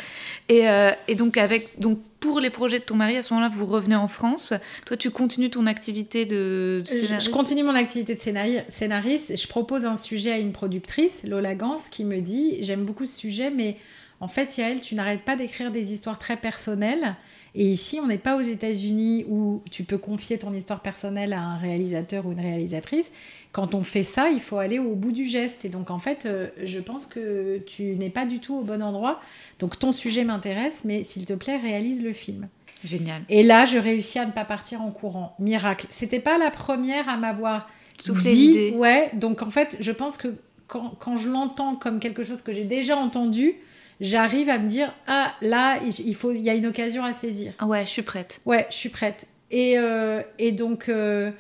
Et, 0.50 0.68
euh, 0.70 0.92
et 1.08 1.16
donc, 1.16 1.38
avec, 1.38 1.80
donc, 1.80 2.00
pour 2.20 2.40
les 2.40 2.50
projets 2.50 2.80
de 2.80 2.84
ton 2.84 2.96
mari, 2.96 3.16
à 3.16 3.24
ce 3.24 3.34
moment-là, 3.34 3.52
vous 3.54 3.66
revenez 3.66 3.96
en 3.96 4.08
France. 4.08 4.54
Toi, 4.86 4.98
tu 4.98 5.12
continues 5.12 5.50
ton 5.50 5.66
activité 5.68 6.26
de 6.26 6.82
scénariste 6.84 7.26
je 7.28 7.30
continue 7.32 7.64
mon 7.64 7.76
activité 7.76 8.16
de 8.16 8.20
scénari- 8.20 8.64
scénariste. 8.70 9.38
Je 9.40 9.48
propose 9.48 9.86
un 9.86 9.96
sujet 9.96 10.32
à 10.34 10.38
une 10.40 10.52
productrice, 10.52 11.22
Lola 11.24 11.56
Gans, 11.56 11.78
qui 11.92 12.04
me 12.04 12.20
dit 12.20 12.58
J'aime 12.62 12.84
beaucoup 12.86 13.06
ce 13.06 13.18
sujet, 13.18 13.50
mais 13.52 13.78
en 14.20 14.28
fait, 14.28 14.58
Yael, 14.58 14.82
tu 14.82 14.96
n'arrêtes 14.96 15.22
pas 15.22 15.36
d'écrire 15.36 15.70
des 15.72 15.94
histoires 15.94 16.18
très 16.18 16.38
personnelles. 16.38 17.16
Et 17.60 17.66
ici, 17.66 18.00
on 18.00 18.06
n'est 18.06 18.20
pas 18.20 18.38
aux 18.38 18.42
États-Unis 18.42 19.26
où 19.28 19.64
tu 19.72 19.84
peux 19.84 19.98
confier 19.98 20.38
ton 20.38 20.54
histoire 20.54 20.80
personnelle 20.80 21.34
à 21.34 21.42
un 21.42 21.58
réalisateur 21.58 22.28
ou 22.28 22.32
une 22.32 22.40
réalisatrice. 22.40 23.10
Quand 23.52 23.74
on 23.74 23.82
fait 23.82 24.04
ça, 24.04 24.30
il 24.30 24.40
faut 24.40 24.60
aller 24.60 24.78
au 24.78 24.94
bout 24.94 25.12
du 25.12 25.26
geste. 25.26 25.66
Et 25.66 25.70
donc, 25.70 25.90
en 25.90 25.98
fait, 25.98 26.28
euh, 26.28 26.50
je 26.64 26.80
pense 26.80 27.08
que 27.08 27.58
tu 27.66 27.96
n'es 27.96 28.12
pas 28.12 28.28
du 28.28 28.40
tout 28.40 28.56
au 28.58 28.62
bon 28.62 28.84
endroit. 28.84 29.20
Donc, 29.58 29.80
ton 29.80 29.92
sujet 29.92 30.24
m'intéresse, 30.24 30.82
mais 30.86 31.02
s'il 31.02 31.26
te 31.26 31.34
plaît, 31.34 31.58
réalise 31.58 32.04
le 32.04 32.14
film. 32.14 32.48
Génial. 32.84 33.24
Et 33.28 33.42
là, 33.42 33.66
je 33.66 33.80
réussis 33.80 34.20
à 34.20 34.28
ne 34.28 34.32
pas 34.32 34.46
partir 34.46 34.84
en 34.84 34.92
courant. 34.92 35.36
Miracle. 35.40 35.88
C'était 35.90 36.20
pas 36.20 36.38
la 36.38 36.52
première 36.52 37.10
à 37.10 37.18
m'avoir 37.18 37.68
Souffler 37.98 38.32
dit. 38.32 38.70
Ouais, 38.76 39.10
donc 39.16 39.42
en 39.42 39.50
fait, 39.50 39.78
je 39.80 39.92
pense 39.92 40.18
que 40.18 40.36
quand, 40.68 40.94
quand 41.00 41.18
je 41.18 41.28
l'entends 41.28 41.76
comme 41.76 42.00
quelque 42.00 42.24
chose 42.24 42.44
que 42.44 42.54
j'ai 42.54 42.66
déjà 42.66 42.98
entendu, 42.98 43.56
j'arrive 44.00 44.50
à 44.50 44.58
me 44.58 44.68
dire 44.68 44.94
ah 45.08 45.34
là, 45.42 45.80
il 45.84 46.16
faut, 46.16 46.32
il 46.32 46.42
y 46.42 46.50
a 46.50 46.54
une 46.56 46.66
occasion 46.68 47.04
à 47.04 47.14
saisir. 47.14 47.54
Ah 47.60 47.66
ouais, 47.68 47.86
je 47.86 47.90
suis 47.92 48.02
prête. 48.02 48.40
Ouais, 48.46 48.66
je 48.70 48.76
suis 48.76 48.90
prête. 48.90 49.28
Et, 49.52 49.78
euh, 49.78 50.22
et 50.40 50.52
donc, 50.52 50.90
euh, 50.90 51.32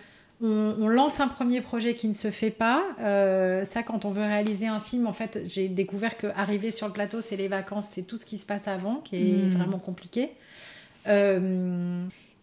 on, 0.41 0.75
on 0.79 0.87
lance 0.87 1.19
un 1.19 1.27
premier 1.27 1.61
projet 1.61 1.93
qui 1.93 2.07
ne 2.07 2.13
se 2.13 2.31
fait 2.31 2.51
pas. 2.51 2.83
Euh, 3.01 3.65
ça, 3.65 3.83
quand 3.83 4.05
on 4.05 4.09
veut 4.09 4.21
réaliser 4.23 4.67
un 4.67 4.79
film, 4.79 5.07
en 5.07 5.13
fait, 5.13 5.41
j'ai 5.45 5.67
découvert 5.67 6.15
que 6.17 6.27
arriver 6.35 6.71
sur 6.71 6.87
le 6.87 6.93
plateau, 6.93 7.21
c'est 7.21 7.35
les 7.35 7.47
vacances, 7.47 7.85
c'est 7.89 8.03
tout 8.03 8.17
ce 8.17 8.25
qui 8.25 8.37
se 8.37 8.45
passe 8.45 8.67
avant 8.67 8.95
qui 8.97 9.15
est 9.17 9.43
Mm. 9.45 9.49
vraiment 9.57 9.79
compliqué. 9.79 10.29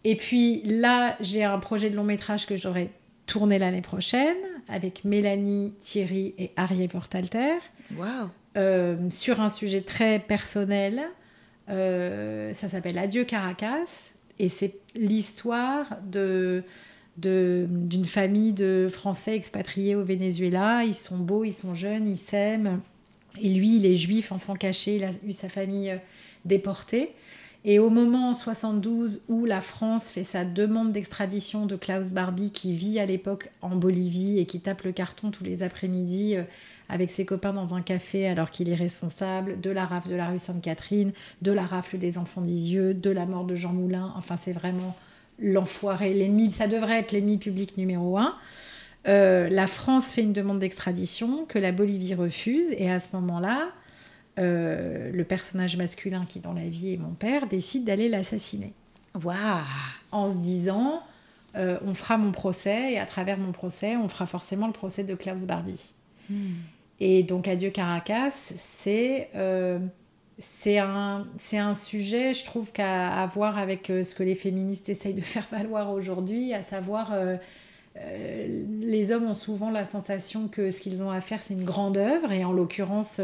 Et 0.07 0.15
puis 0.17 0.61
là, 0.65 1.15
j'ai 1.19 1.43
un 1.43 1.57
projet 1.59 1.89
de 1.89 1.95
long 1.95 2.03
métrage 2.03 2.45
que 2.45 2.55
j'aurai 2.55 2.91
tourné 3.25 3.57
l'année 3.57 3.81
prochaine 3.81 4.35
avec 4.69 5.03
Mélanie, 5.03 5.73
Thierry 5.81 6.35
et 6.37 6.51
Arié 6.57 6.87
Portalter 6.87 7.53
Waouh. 7.97 8.29
Euh, 8.57 8.95
sur 9.09 9.41
un 9.41 9.49
sujet 9.49 9.81
très 9.81 10.19
personnel. 10.19 11.03
Euh, 11.69 12.53
ça 12.53 12.69
s'appelle 12.69 12.97
Adieu 12.97 13.23
Caracas 13.23 14.11
et 14.39 14.49
c'est 14.49 14.75
l'histoire 14.95 15.97
de 16.09 16.63
d'une 17.17 18.03
famille 18.03 18.51
de 18.51 18.89
Français 18.91 19.35
expatriés 19.35 19.95
au 19.95 20.03
Venezuela. 20.03 20.83
Ils 20.83 20.93
sont 20.93 21.17
beaux, 21.17 21.45
ils 21.45 21.53
sont 21.53 21.73
jeunes, 21.73 22.09
ils 22.09 22.17
s'aiment. 22.17 22.81
Et 23.41 23.53
lui, 23.53 23.77
il 23.77 23.85
est 23.85 23.95
juif, 23.95 24.33
enfant 24.33 24.53
caché, 24.53 24.97
il 24.97 25.03
a 25.05 25.11
eu 25.25 25.31
sa 25.31 25.47
famille 25.47 25.91
euh, 25.91 25.97
déportée. 26.43 27.13
Et 27.63 27.79
au 27.79 27.89
moment 27.89 28.29
en 28.29 28.33
72 28.33 29.23
où 29.29 29.45
la 29.45 29.61
France 29.61 30.09
fait 30.09 30.25
sa 30.25 30.43
demande 30.43 30.91
d'extradition 30.91 31.65
de 31.65 31.77
Klaus 31.77 32.09
Barbie, 32.09 32.51
qui 32.51 32.75
vit 32.75 32.99
à 32.99 33.05
l'époque 33.05 33.49
en 33.61 33.77
Bolivie 33.77 34.37
et 34.37 34.45
qui 34.45 34.59
tape 34.59 34.83
le 34.83 34.91
carton 34.91 35.31
tous 35.31 35.45
les 35.45 35.63
après-midi 35.63 36.35
avec 36.89 37.09
ses 37.09 37.25
copains 37.25 37.53
dans 37.53 37.73
un 37.73 37.81
café 37.81 38.27
alors 38.27 38.51
qu'il 38.51 38.69
est 38.69 38.75
responsable 38.75 39.59
de 39.59 39.69
la 39.69 39.85
rafle 39.85 40.09
de 40.09 40.15
la 40.15 40.29
rue 40.29 40.39
Sainte-Catherine, 40.39 41.13
de 41.41 41.51
la 41.51 41.65
rafle 41.65 41.97
des 41.97 42.17
enfants 42.17 42.41
d'Isieux, 42.41 42.93
de 42.93 43.09
la 43.09 43.25
mort 43.25 43.45
de 43.45 43.55
Jean 43.55 43.73
Moulin. 43.73 44.13
Enfin, 44.15 44.37
c'est 44.37 44.53
vraiment 44.53 44.95
l'enfoiré, 45.39 46.13
l'ennemi, 46.13 46.51
ça 46.51 46.67
devrait 46.67 46.99
être 46.99 47.11
l'ennemi 47.11 47.37
public 47.37 47.77
numéro 47.77 48.17
un. 48.17 48.35
Euh, 49.07 49.49
la 49.49 49.67
France 49.67 50.11
fait 50.11 50.21
une 50.21 50.33
demande 50.33 50.59
d'extradition 50.59 51.45
que 51.45 51.59
la 51.59 51.71
Bolivie 51.71 52.15
refuse 52.15 52.71
et 52.71 52.89
à 52.89 52.99
ce 52.99 53.09
moment-là, 53.13 53.69
euh, 54.39 55.11
le 55.11 55.23
personnage 55.23 55.77
masculin 55.77 56.25
qui 56.27 56.39
dans 56.39 56.53
la 56.53 56.67
vie 56.67 56.93
est 56.93 56.97
mon 56.97 57.13
père 57.13 57.47
décide 57.47 57.85
d'aller 57.85 58.09
l'assassiner 58.09 58.73
Waouh. 59.23 59.63
en 60.11 60.27
se 60.27 60.37
disant 60.37 61.03
euh, 61.55 61.77
on 61.85 61.93
fera 61.93 62.17
mon 62.17 62.33
procès 62.33 62.93
et 62.93 62.99
à 62.99 63.05
travers 63.05 63.37
mon 63.37 63.53
procès 63.53 63.95
on 63.95 64.09
fera 64.09 64.25
forcément 64.25 64.67
le 64.67 64.73
procès 64.73 65.05
de 65.05 65.15
Klaus 65.15 65.45
Barbie. 65.45 65.93
Et 66.99 67.23
donc 67.23 67.47
Adieu 67.47 67.71
Caracas, 67.71 68.53
c'est 68.57 69.29
euh, 69.35 69.79
un, 70.65 71.25
un 71.53 71.73
sujet, 71.73 72.33
je 72.33 72.45
trouve, 72.45 72.71
qu'à 72.71 73.21
à 73.21 73.27
voir 73.27 73.57
avec 73.57 73.89
euh, 73.89 74.03
ce 74.03 74.15
que 74.15 74.23
les 74.23 74.35
féministes 74.35 74.89
essayent 74.89 75.13
de 75.13 75.21
faire 75.21 75.47
valoir 75.51 75.91
aujourd'hui, 75.91 76.53
à 76.53 76.63
savoir, 76.63 77.11
euh, 77.13 77.35
euh, 77.97 78.63
les 78.81 79.11
hommes 79.11 79.25
ont 79.25 79.33
souvent 79.33 79.71
la 79.71 79.85
sensation 79.85 80.47
que 80.47 80.71
ce 80.71 80.81
qu'ils 80.81 81.03
ont 81.03 81.11
à 81.11 81.21
faire, 81.21 81.41
c'est 81.41 81.53
une 81.53 81.63
grande 81.63 81.97
œuvre, 81.97 82.31
et 82.31 82.43
en 82.43 82.51
l'occurrence, 82.51 83.21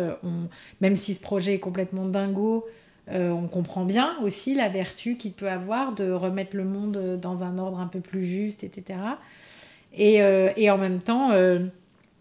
même 0.79 0.95
si 0.95 1.13
ce 1.13 1.21
projet 1.21 1.55
est 1.55 1.59
complètement 1.59 2.05
dingo, 2.05 2.65
on 3.09 3.47
comprend 3.47 3.83
bien 3.83 4.15
aussi 4.23 4.55
la 4.55 4.69
vertu 4.69 5.17
qu'il 5.17 5.33
peut 5.33 5.49
avoir 5.49 5.93
de 5.93 6.11
remettre 6.11 6.55
le 6.55 6.63
monde 6.63 7.17
dans 7.21 7.43
un 7.43 7.57
ordre 7.57 7.79
un 7.79 7.87
peu 7.87 7.99
plus 7.99 8.23
juste, 8.23 8.63
etc. 8.63 8.99
Et, 9.93 10.19
et 10.55 10.69
en 10.69 10.77
même 10.77 11.01
temps, 11.01 11.31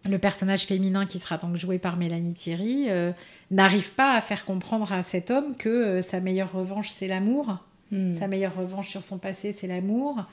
le 0.09 0.19
personnage 0.19 0.65
féminin 0.65 1.07
qui 1.07 1.19
sera 1.19 1.37
donc 1.37 1.57
joué 1.57 1.79
par 1.79 1.97
Mélanie 1.97 2.33
Thierry 2.33 2.87
euh, 2.89 3.13
n'arrive 3.51 3.93
pas 3.93 4.15
à 4.17 4.21
faire 4.21 4.45
comprendre 4.45 4.93
à 4.93 5.03
cet 5.03 5.31
homme 5.31 5.57
que 5.57 5.69
euh, 5.69 6.03
sa 6.03 6.21
meilleure 6.21 6.53
revanche, 6.53 6.91
c'est 6.91 7.09
l'amour. 7.09 7.59
Hmm. 7.91 8.15
Sa 8.15 8.27
meilleure 8.27 8.57
revanche 8.57 8.89
sur 8.89 9.05
son 9.05 9.19
passé, 9.19 9.55
c'est 9.57 9.67
l'amour. 9.67 10.25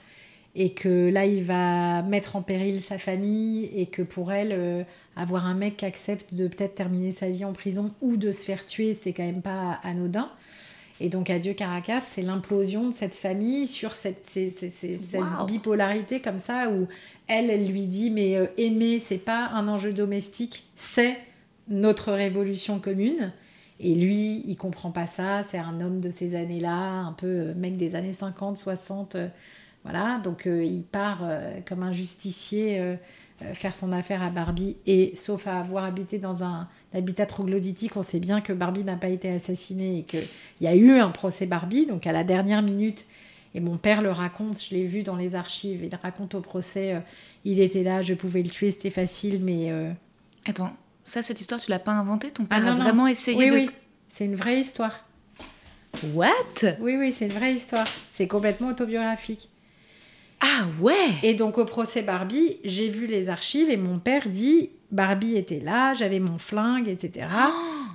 Et 0.56 0.72
que 0.72 1.10
là, 1.10 1.26
il 1.26 1.44
va 1.44 2.02
mettre 2.03 2.35
en 2.35 2.41
péril 2.41 2.81
sa 2.81 2.98
famille 2.98 3.69
et 3.76 3.88
que 3.88 4.02
pour 4.02 4.31
elle, 4.31 4.53
euh, 4.53 4.84
avoir 5.15 5.45
un 5.45 5.53
mec 5.53 5.77
qui 5.77 5.85
accepte 5.85 6.34
de 6.34 6.48
peut-être 6.48 6.73
terminer 6.73 7.11
sa 7.11 7.30
vie 7.30 7.45
en 7.45 7.53
prison 7.53 7.91
ou 8.02 8.18
de 8.18 8.31
se 8.31 8.44
faire 8.45 8.65
tuer, 8.65 8.94
c'est 8.94 9.14
quand 9.14 9.26
même 9.26 9.41
pas 9.41 9.80
anodin. 9.84 10.31
Et 10.99 11.09
donc, 11.09 11.29
Adieu 11.29 11.53
Caracas, 11.53 12.01
c'est 12.11 12.21
l'implosion 12.23 12.87
de 12.89 12.93
cette 12.93 13.13
famille 13.15 13.67
sur 13.67 13.91
cette, 13.91 14.25
ces- 14.25 14.49
ces- 14.49 14.69
ces- 14.71 14.97
cette 14.97 15.19
Wow. 15.21 15.45
bipolarité 15.45 16.21
comme 16.21 16.39
ça 16.39 16.69
où 16.71 16.87
elle, 17.27 17.49
elle 17.51 17.67
lui 17.67 17.85
dit 17.85 18.09
Mais 18.09 18.35
euh, 18.35 18.47
aimer, 18.57 18.97
c'est 18.99 19.17
pas 19.19 19.49
un 19.53 19.67
enjeu 19.67 19.93
domestique, 19.93 20.65
c'est 20.75 21.17
notre 21.67 22.11
révolution 22.13 22.79
commune. 22.79 23.31
Et 23.79 23.93
lui, 23.93 24.43
il 24.47 24.55
comprend 24.57 24.89
pas 24.89 25.05
ça. 25.05 25.43
C'est 25.47 25.59
un 25.59 25.81
homme 25.81 25.99
de 26.01 26.09
ces 26.09 26.33
années-là, 26.35 27.01
un 27.01 27.13
peu 27.13 27.27
euh, 27.27 27.53
mec 27.55 27.77
des 27.77 27.93
années 27.93 28.13
50, 28.13 28.57
60. 28.57 29.15
euh, 29.15 29.27
voilà. 29.83 30.19
Donc, 30.23 30.47
euh, 30.47 30.63
il 30.63 30.83
part 30.83 31.21
comme 31.67 31.83
un 31.83 31.93
justicier 31.93 32.97
faire 33.53 33.76
son 33.76 33.91
affaire 33.91 34.23
à 34.23 34.30
Barbie. 34.30 34.77
Et 34.85 35.14
sauf 35.15 35.47
à 35.47 35.59
avoir 35.59 35.84
habité 35.84 36.18
dans 36.18 36.43
un 36.43 36.68
habitat 36.93 37.26
troglodytique, 37.26 37.95
on 37.95 38.01
sait 38.01 38.19
bien 38.19 38.41
que 38.41 38.53
Barbie 38.53 38.84
n'a 38.84 38.95
pas 38.95 39.09
été 39.09 39.30
assassinée 39.30 39.99
et 39.99 40.03
qu'il 40.03 40.27
y 40.61 40.68
a 40.68 40.76
eu 40.76 40.91
un 40.99 41.09
procès 41.09 41.45
Barbie. 41.45 41.85
Donc, 41.85 42.07
à 42.07 42.11
la 42.11 42.23
dernière 42.23 42.61
minute, 42.61 43.05
et 43.53 43.59
mon 43.59 43.77
père 43.77 44.01
le 44.01 44.11
raconte, 44.11 44.61
je 44.61 44.76
l'ai 44.76 44.85
vu 44.85 45.03
dans 45.03 45.15
les 45.15 45.35
archives, 45.35 45.84
il 45.84 45.95
raconte 45.95 46.35
au 46.35 46.41
procès, 46.41 46.95
euh, 46.95 46.99
il 47.45 47.59
était 47.59 47.84
là, 47.84 48.01
je 48.01 48.14
pouvais 48.14 48.43
le 48.43 48.49
tuer, 48.49 48.72
c'était 48.72 48.89
facile, 48.89 49.39
mais... 49.43 49.72
euh, 49.72 49.91
Attends, 50.45 50.72
ça, 51.03 51.22
cette 51.22 51.39
histoire, 51.39 51.59
tu 51.59 51.72
l'as 51.72 51.80
pas 51.80 51.93
inventée? 51.93 52.31
Ton 52.31 52.45
ah 52.49 52.55
père 52.55 52.61
non, 52.61 52.72
a 52.72 52.76
non. 52.76 52.84
vraiment 52.84 53.07
essayé 53.07 53.38
oui, 53.38 53.49
de. 53.49 53.55
Oui, 53.55 53.69
c'est 54.14 54.26
une 54.26 54.35
vraie 54.35 54.59
histoire. 54.59 55.05
What? 56.14 56.30
Oui, 56.80 56.95
oui, 56.97 57.14
c'est 57.18 57.26
une 57.26 57.34
vraie 57.34 57.53
histoire. 57.53 57.88
C'est 58.11 58.27
complètement 58.27 58.69
autobiographique. 58.69 59.49
Ah 60.39 60.65
ouais 60.80 60.93
Et 61.23 61.34
donc 61.34 61.57
au 61.57 61.65
procès 61.65 62.01
Barbie, 62.01 62.57
j'ai 62.64 62.89
vu 62.89 63.07
les 63.07 63.30
archives 63.30 63.69
et 63.69 63.77
mon 63.77 63.99
père 63.99 64.27
dit 64.30 64.69
Barbie 64.91 65.35
était 65.35 65.59
là, 65.59 65.93
j'avais 65.93 66.19
mon 66.19 66.38
flingue, 66.38 66.88
etc. 66.88 67.27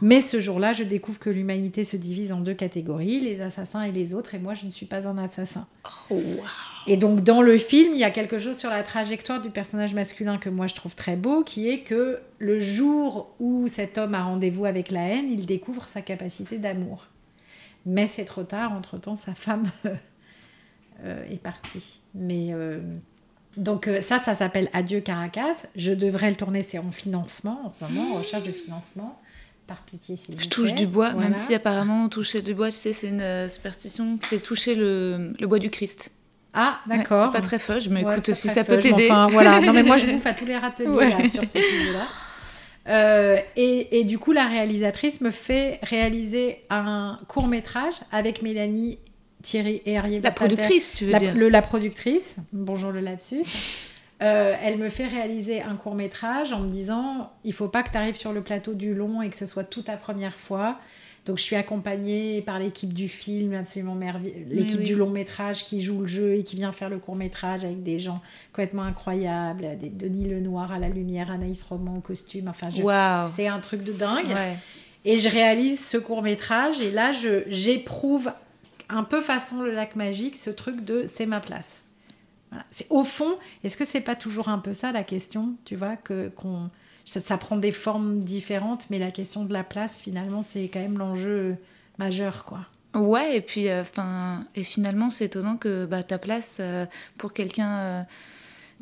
Mais 0.01 0.21
ce 0.21 0.41
jour-là, 0.41 0.73
je 0.73 0.83
découvre 0.83 1.19
que 1.19 1.31
l'humanité 1.31 1.85
se 1.85 1.97
divise 1.97 2.33
en 2.33 2.41
deux 2.41 2.55
catégories, 2.55 3.21
les 3.21 3.41
assassins 3.41 3.83
et 3.83 3.93
les 3.93 4.15
autres, 4.15 4.35
et 4.35 4.39
moi 4.39 4.55
je 4.55 4.67
ne 4.67 4.71
suis 4.71 4.87
pas 4.87 5.07
un 5.07 5.17
assassin. 5.17 5.67
Oh, 6.11 6.15
wow. 6.15 6.43
Et 6.89 6.97
donc 6.97 7.23
dans 7.23 7.41
le 7.41 7.57
film, 7.57 7.95
il 7.95 8.01
y 8.01 8.05
a 8.05 8.11
quelque 8.11 8.39
chose 8.39 8.59
sur 8.59 8.69
la 8.69 8.83
trajectoire 8.83 9.41
du 9.41 9.51
personnage 9.51 9.95
masculin 9.95 10.39
que 10.39 10.51
moi 10.51 10.67
je 10.67 10.75
trouve 10.75 10.97
très 10.97 11.17
beau, 11.17 11.45
qui 11.45 11.69
est 11.69 11.81
que 11.81 12.19
le 12.39 12.59
jour 12.59 13.31
où 13.39 13.69
cet 13.69 13.97
homme 13.99 14.15
a 14.15 14.25
rendez-vous 14.25 14.65
avec 14.65 14.91
la 14.91 15.03
haine, 15.03 15.31
il 15.31 15.47
découvre 15.47 15.87
sa 15.87 16.03
capacité 16.03 16.59
d'amour. 16.59 17.07
Mais 17.87 18.09
c'est 18.09 18.25
trop 18.25 18.43
tard, 18.43 18.73
entre-temps 18.73 19.17
sa 19.17 19.35
femme 19.35 19.71
est 21.05 21.43
partie. 21.43 22.01
Mais 22.15 22.49
euh, 22.53 22.81
donc 23.57 23.89
euh, 23.89 24.01
ça, 24.01 24.19
ça 24.19 24.35
s'appelle 24.35 24.69
Adieu 24.73 25.01
Caracas. 25.01 25.65
Je 25.77 25.93
devrais 25.93 26.31
le 26.31 26.37
tourner, 26.37 26.63
c'est 26.63 26.79
en 26.79 26.91
financement 26.93 27.61
en 27.65 27.71
ce 27.71 27.77
moment, 27.85 28.15
en 28.15 28.19
recherche 28.19 28.43
de 28.45 28.53
financement. 28.53 29.19
Par 29.67 29.81
pitié, 29.83 30.17
s'il 30.17 30.35
vous 30.35 30.41
Je 30.41 30.49
touche 30.49 30.75
du 30.75 30.87
bois, 30.89 31.11
Voilà. 31.11 31.29
même 31.29 31.37
si 31.37 31.55
apparemment 31.55 32.09
toucher 32.09 32.43
du 32.43 32.53
bois, 32.53 32.71
tu 32.71 32.77
sais, 32.77 32.93
c'est 32.93 33.09
une 33.09 33.21
euh, 33.21 33.49
superstition, 33.49 34.19
c'est 34.29 34.41
toucher 34.43 34.75
le, 34.75 35.33
le 35.41 35.47
bois 35.47 35.61
du 35.61 35.71
Christ. 35.71 36.11
Ah, 36.53 36.81
Ouais, 36.91 36.99
d'accord. 36.99 37.27
c'est 37.27 37.33
pas 37.33 37.41
très 37.41 37.59
fudge, 37.61 37.89
mais 37.89 38.05
Ouais, 38.05 38.13
écoute, 38.19 38.35
si 38.35 38.49
ça 38.49 38.65
peut 38.65 38.79
t'aider. 38.79 39.05
Enfin, 39.09 39.29
voilà. 39.29 39.61
Non, 39.61 39.73
mais 39.73 39.85
moi, 39.85 39.97
je 39.97 40.07
bouffe 40.11 40.27
à 40.27 40.33
tous 40.35 40.45
les 40.45 40.57
râteliers 40.59 40.91
Ouais. 40.91 41.11
là, 41.11 41.29
sur 41.29 41.43
ce 41.45 41.59
sujet-là. 41.61 42.07
Euh, 42.89 43.39
et, 43.57 44.01
et 44.01 44.05
du 44.05 44.19
coup, 44.19 44.33
la 44.33 44.47
réalisatrice 44.47 45.21
me 45.21 45.31
fait 45.31 45.79
réaliser 45.85 46.65
un 46.69 47.21
court 47.29 47.47
métrage 47.47 47.95
avec 48.11 48.43
Mélanie, 48.43 48.99
Thierry 49.43 49.83
Herrier. 49.87 50.21
La 50.21 50.31
productrice, 50.31 50.93
tu 50.93 51.07
veux 51.07 51.13
la, 51.13 51.19
dire 51.19 51.35
le- 51.35 51.49
la 51.49 51.63
productrice, 51.63 52.37
bonjour 52.53 52.91
le 52.93 53.01
lapsus, 53.01 53.45
euh, 54.23 54.55
elle 54.63 54.79
me 54.79 54.89
fait 54.89 55.07
réaliser 55.07 55.63
un 55.63 55.75
court 55.77 55.95
métrage 55.95 56.53
en 56.53 56.61
me 56.61 56.69
disant 56.69 57.33
il 57.45 57.53
faut 57.53 57.69
pas 57.69 57.83
que 57.83 57.91
tu 57.91 57.97
arrives 57.97 58.15
sur 58.17 58.33
le 58.33 58.41
plateau 58.43 58.75
du 58.75 58.95
long 58.95 59.21
et 59.23 59.29
que 59.31 59.37
ce 59.37 59.47
soit 59.47 59.65
toute 59.65 59.87
ta 59.87 59.97
première 59.97 60.35
fois. 60.35 60.79
Donc 61.25 61.39
je 61.39 61.43
suis 61.45 61.55
accompagnée 61.55 62.43
par 62.43 62.59
l'équipe 62.59 62.93
du 62.93 63.09
film, 63.09 63.55
absolument 63.55 63.95
merveilleuse, 63.95 64.49
l'équipe 64.49 64.81
oui. 64.81 64.85
du 64.85 64.97
long 64.97 65.11
métrage 65.11 65.65
qui 65.65 65.81
joue 65.81 66.01
le 66.01 66.09
jeu 66.09 66.35
et 66.35 66.43
qui 66.43 66.57
vient 66.57 66.73
faire 66.73 66.89
le 66.89 66.99
court 66.99 67.15
métrage 67.15 67.63
avec 67.65 67.85
des 67.85 68.01
gens 68.01 68.21
complètement 68.53 68.83
incroyables, 68.83 69.79
des 69.79 69.89
Denis 69.89 70.29
Lenoir 70.29 70.73
à 70.73 70.81
la 70.81 70.89
lumière, 70.89 71.31
Anaïs 71.31 71.63
Roman 71.63 71.95
au 71.97 72.01
costume, 72.01 72.49
enfin 72.49 72.71
je- 72.71 72.83
c'est 73.37 73.47
un 73.47 73.61
truc 73.61 73.85
de 73.85 73.93
dingue. 73.93 74.27
Ouais. 74.27 74.57
Et 75.05 75.19
je 75.19 75.29
réalise 75.29 75.79
ce 75.85 75.97
court 75.97 76.23
métrage 76.23 76.81
et 76.81 76.91
là 76.91 77.13
je 77.13 77.45
j'éprouve 77.47 78.33
un 78.89 79.05
peu 79.05 79.21
façon 79.21 79.63
le 79.63 79.73
lac 79.73 79.97
magique 79.97 80.37
ce 80.37 80.51
truc 80.51 80.85
de 80.85 81.07
c'est 81.09 81.27
ma 81.27 81.41
place. 81.41 81.83
C'est 82.71 82.87
au 82.91 83.03
fond, 83.03 83.39
est-ce 83.65 83.79
que 83.79 83.87
c'est 83.87 84.03
pas 84.03 84.15
toujours 84.15 84.49
un 84.49 84.59
peu 84.59 84.75
ça 84.75 84.93
la 84.93 85.05
question, 85.05 85.55
tu 85.65 85.75
vois, 85.75 85.97
que 85.97 86.29
qu'on 86.29 86.71
ça, 87.05 87.21
ça 87.21 87.39
prend 87.39 87.57
des 87.57 87.73
formes 87.73 88.23
différentes, 88.23 88.89
mais 88.91 88.99
la 88.99 89.11
question 89.11 89.45
de 89.45 89.53
la 89.53 89.65
place 89.65 90.01
finalement 90.01 90.43
c'est 90.43 90.69
quand 90.69 90.81
même 90.81 90.99
l'enjeu 90.99 91.57
majeur 91.99 92.45
quoi. 92.45 92.67
Ouais, 92.95 93.37
et 93.37 93.41
puis, 93.41 93.69
euh, 93.69 93.81
enfin, 93.83 94.45
et 94.55 94.63
finalement, 94.63 95.09
c'est 95.09 95.25
étonnant 95.27 95.57
que 95.57 95.87
bah, 95.87 96.03
ta 96.03 96.19
place 96.19 96.59
euh, 96.61 96.85
pour 97.17 97.33
quelqu'un 97.33 97.79
euh, 97.79 98.03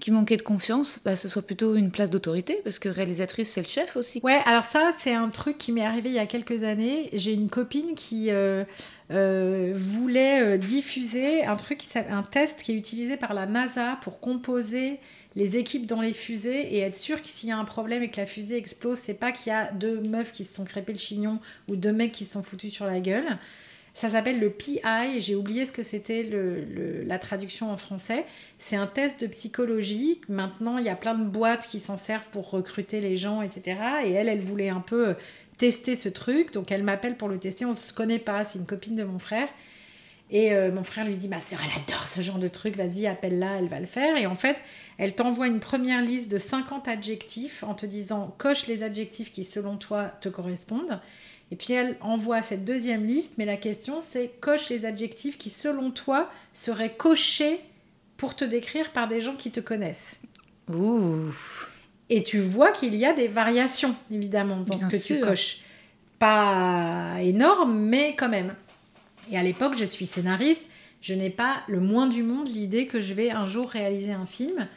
qui 0.01 0.11
manquait 0.11 0.37
de 0.37 0.43
confiance, 0.43 1.01
bah, 1.05 1.17
ce 1.17 1.29
soit 1.29 1.43
plutôt 1.43 1.75
une 1.75 1.91
place 1.91 2.11
d'autorité, 2.11 2.61
parce 2.65 2.79
que 2.79 2.89
réalisatrice, 2.89 3.51
c'est 3.51 3.61
le 3.61 3.67
chef 3.67 3.97
aussi. 3.97 4.21
Ouais, 4.23 4.41
alors 4.47 4.65
ça, 4.65 4.93
c'est 4.99 5.15
un 5.15 5.29
truc 5.29 5.59
qui 5.59 5.73
m'est 5.73 5.85
arrivé 5.85 6.11
il 6.11 6.15
y 6.15 6.19
a 6.19 6.27
quelques 6.27 6.62
années. 6.62 7.11
J'ai 7.12 7.33
une 7.33 7.49
copine 7.49 7.95
qui 7.95 8.31
euh, 8.31 8.65
euh, 9.11 9.73
voulait 9.75 10.43
euh, 10.43 10.59
diffuser 10.59 11.45
un 11.45 11.57
truc, 11.57 11.83
un 12.11 12.23
test 12.23 12.62
qui 12.62 12.73
est 12.73 12.77
utilisé 12.77 13.17
par 13.17 13.35
la 13.35 13.47
NASA 13.47 13.99
pour 14.03 14.21
composer 14.21 14.99
les 15.37 15.57
équipes 15.57 15.87
dans 15.87 16.01
les 16.01 16.12
fusées 16.12 16.75
et 16.75 16.81
être 16.81 16.97
sûr 16.97 17.23
que 17.23 17.29
s'il 17.29 17.49
y 17.49 17.53
a 17.53 17.59
un 17.59 17.65
problème 17.65 18.03
et 18.03 18.11
que 18.11 18.21
la 18.21 18.27
fusée 18.27 18.57
explose, 18.57 18.99
c'est 18.99 19.15
pas 19.15 19.33
qu'il 19.33 19.53
y 19.53 19.55
a 19.55 19.71
deux 19.73 20.01
meufs 20.01 20.33
qui 20.33 20.45
se 20.45 20.55
sont 20.55 20.65
crêpées 20.65 20.93
le 20.93 20.99
chignon 20.99 21.39
ou 21.69 21.77
deux 21.77 21.93
mecs 21.93 22.12
qui 22.12 22.25
se 22.25 22.33
sont 22.33 22.43
foutus 22.43 22.73
sur 22.73 22.87
la 22.87 23.01
gueule. 23.01 23.39
Ça 23.95 24.09
s'appelle 24.09 24.39
le 24.39 24.51
PI, 24.51 24.81
j'ai 25.19 25.35
oublié 25.35 25.67
ce 25.67 25.73
que 25.73 25.83
c'était 25.83 26.29
la 27.07 27.19
traduction 27.19 27.71
en 27.71 27.77
français. 27.77 28.25
C'est 28.59 28.77
un 28.77 28.87
test 28.87 29.21
de 29.21 29.27
psychologie. 29.27 30.21
Maintenant, 30.29 30.79
il 30.79 30.85
y 30.85 30.89
a 30.89 30.97
plein 30.97 31.15
de 31.15 31.25
boîtes 31.25 31.67
qui 31.67 31.81
s'en 31.81 31.99
servent 31.99 32.29
pour 32.31 32.51
recruter 32.51 33.01
les 33.01 33.17
gens, 33.17 33.43
etc. 33.43 33.79
Et 34.05 34.12
elle, 34.12 34.29
elle 34.29 34.41
voulait 34.41 34.69
un 34.69 34.81
peu 34.81 35.17
tester 35.59 35.97
ce 35.97 36.09
truc. 36.09 36.53
Donc, 36.53 36.71
elle 36.71 36.85
m'appelle 36.85 37.17
pour 37.17 37.29
le 37.29 37.39
tester. 37.39 37.65
On 37.65 37.71
ne 37.71 37.75
se 37.75 37.93
connaît 37.93 38.19
pas, 38.19 38.45
c'est 38.45 38.59
une 38.59 38.67
copine 38.67 38.95
de 38.95 39.05
mon 39.05 39.19
frère. 39.19 39.49
Et 40.31 40.53
euh, 40.53 40.71
mon 40.71 40.85
frère 40.85 41.05
lui 41.05 41.17
dit, 41.17 41.29
ma 41.29 41.41
sœur, 41.41 41.59
elle 41.65 41.83
adore 41.83 42.05
ce 42.05 42.21
genre 42.21 42.39
de 42.39 42.47
truc, 42.47 42.77
vas-y, 42.77 43.07
appelle-la, 43.07 43.59
elle 43.59 43.69
va 43.69 43.81
le 43.81 43.87
faire. 43.87 44.17
Et 44.17 44.27
en 44.27 44.37
fait, 44.37 44.62
elle 44.97 45.15
t'envoie 45.15 45.49
une 45.49 45.59
première 45.59 46.03
liste 46.03 46.31
de 46.31 46.39
50 46.39 46.87
adjectifs 46.87 47.65
en 47.65 47.75
te 47.75 47.85
disant, 47.85 48.35
coche 48.39 48.69
les 48.69 48.85
adjectifs 48.85 49.33
qui, 49.33 49.43
selon 49.43 49.77
toi, 49.77 50.12
te 50.21 50.29
correspondent. 50.29 51.01
Et 51.51 51.56
puis 51.56 51.72
elle 51.72 51.97
envoie 52.01 52.43
cette 52.43 52.64
deuxième 52.64 53.05
liste, 53.05 53.35
mais 53.39 53.44
la 53.44 53.56
question 53.56 54.01
c'est 54.01 54.28
coche 54.40 54.68
les 54.68 54.86
adjectifs 54.86 55.39
qui, 55.39 55.51
selon 55.51 55.90
toi, 55.90 56.31
seraient 56.52 56.94
cochés 56.94 57.60
pour 58.16 58.36
te 58.36 58.44
décrire 58.44 58.93
par 58.93 59.09
des 59.09 59.20
gens 59.20 59.35
qui 59.35 59.51
te 59.51 59.60
connaissent. 59.60 60.20
Ouh. 60.68 61.32
Et 62.10 62.22
tu 62.22 62.40
vois 62.40 62.72
qu'il 62.72 62.94
y 62.94 63.06
a 63.06 63.12
des 63.12 63.28
variations, 63.28 63.94
évidemment, 64.10 64.59
dans 64.59 64.77
Bien 64.77 64.90
ce 64.90 64.97
que 64.97 65.14
tu 65.14 65.20
coches. 65.20 65.60
Pas 66.18 67.16
énorme, 67.20 67.78
mais 67.78 68.14
quand 68.16 68.28
même. 68.28 68.55
Et 69.31 69.39
à 69.39 69.43
l'époque, 69.43 69.77
je 69.77 69.85
suis 69.85 70.06
scénariste. 70.06 70.64
Je 71.01 71.14
n'ai 71.14 71.31
pas 71.31 71.62
le 71.66 71.81
moins 71.81 72.09
du 72.09 72.22
monde 72.22 72.48
l'idée 72.48 72.86
que 72.86 73.01
je 73.01 73.14
vais 73.14 73.31
un 73.31 73.47
jour 73.47 73.70
réaliser 73.70 74.12
un 74.12 74.27
film. 74.27 74.68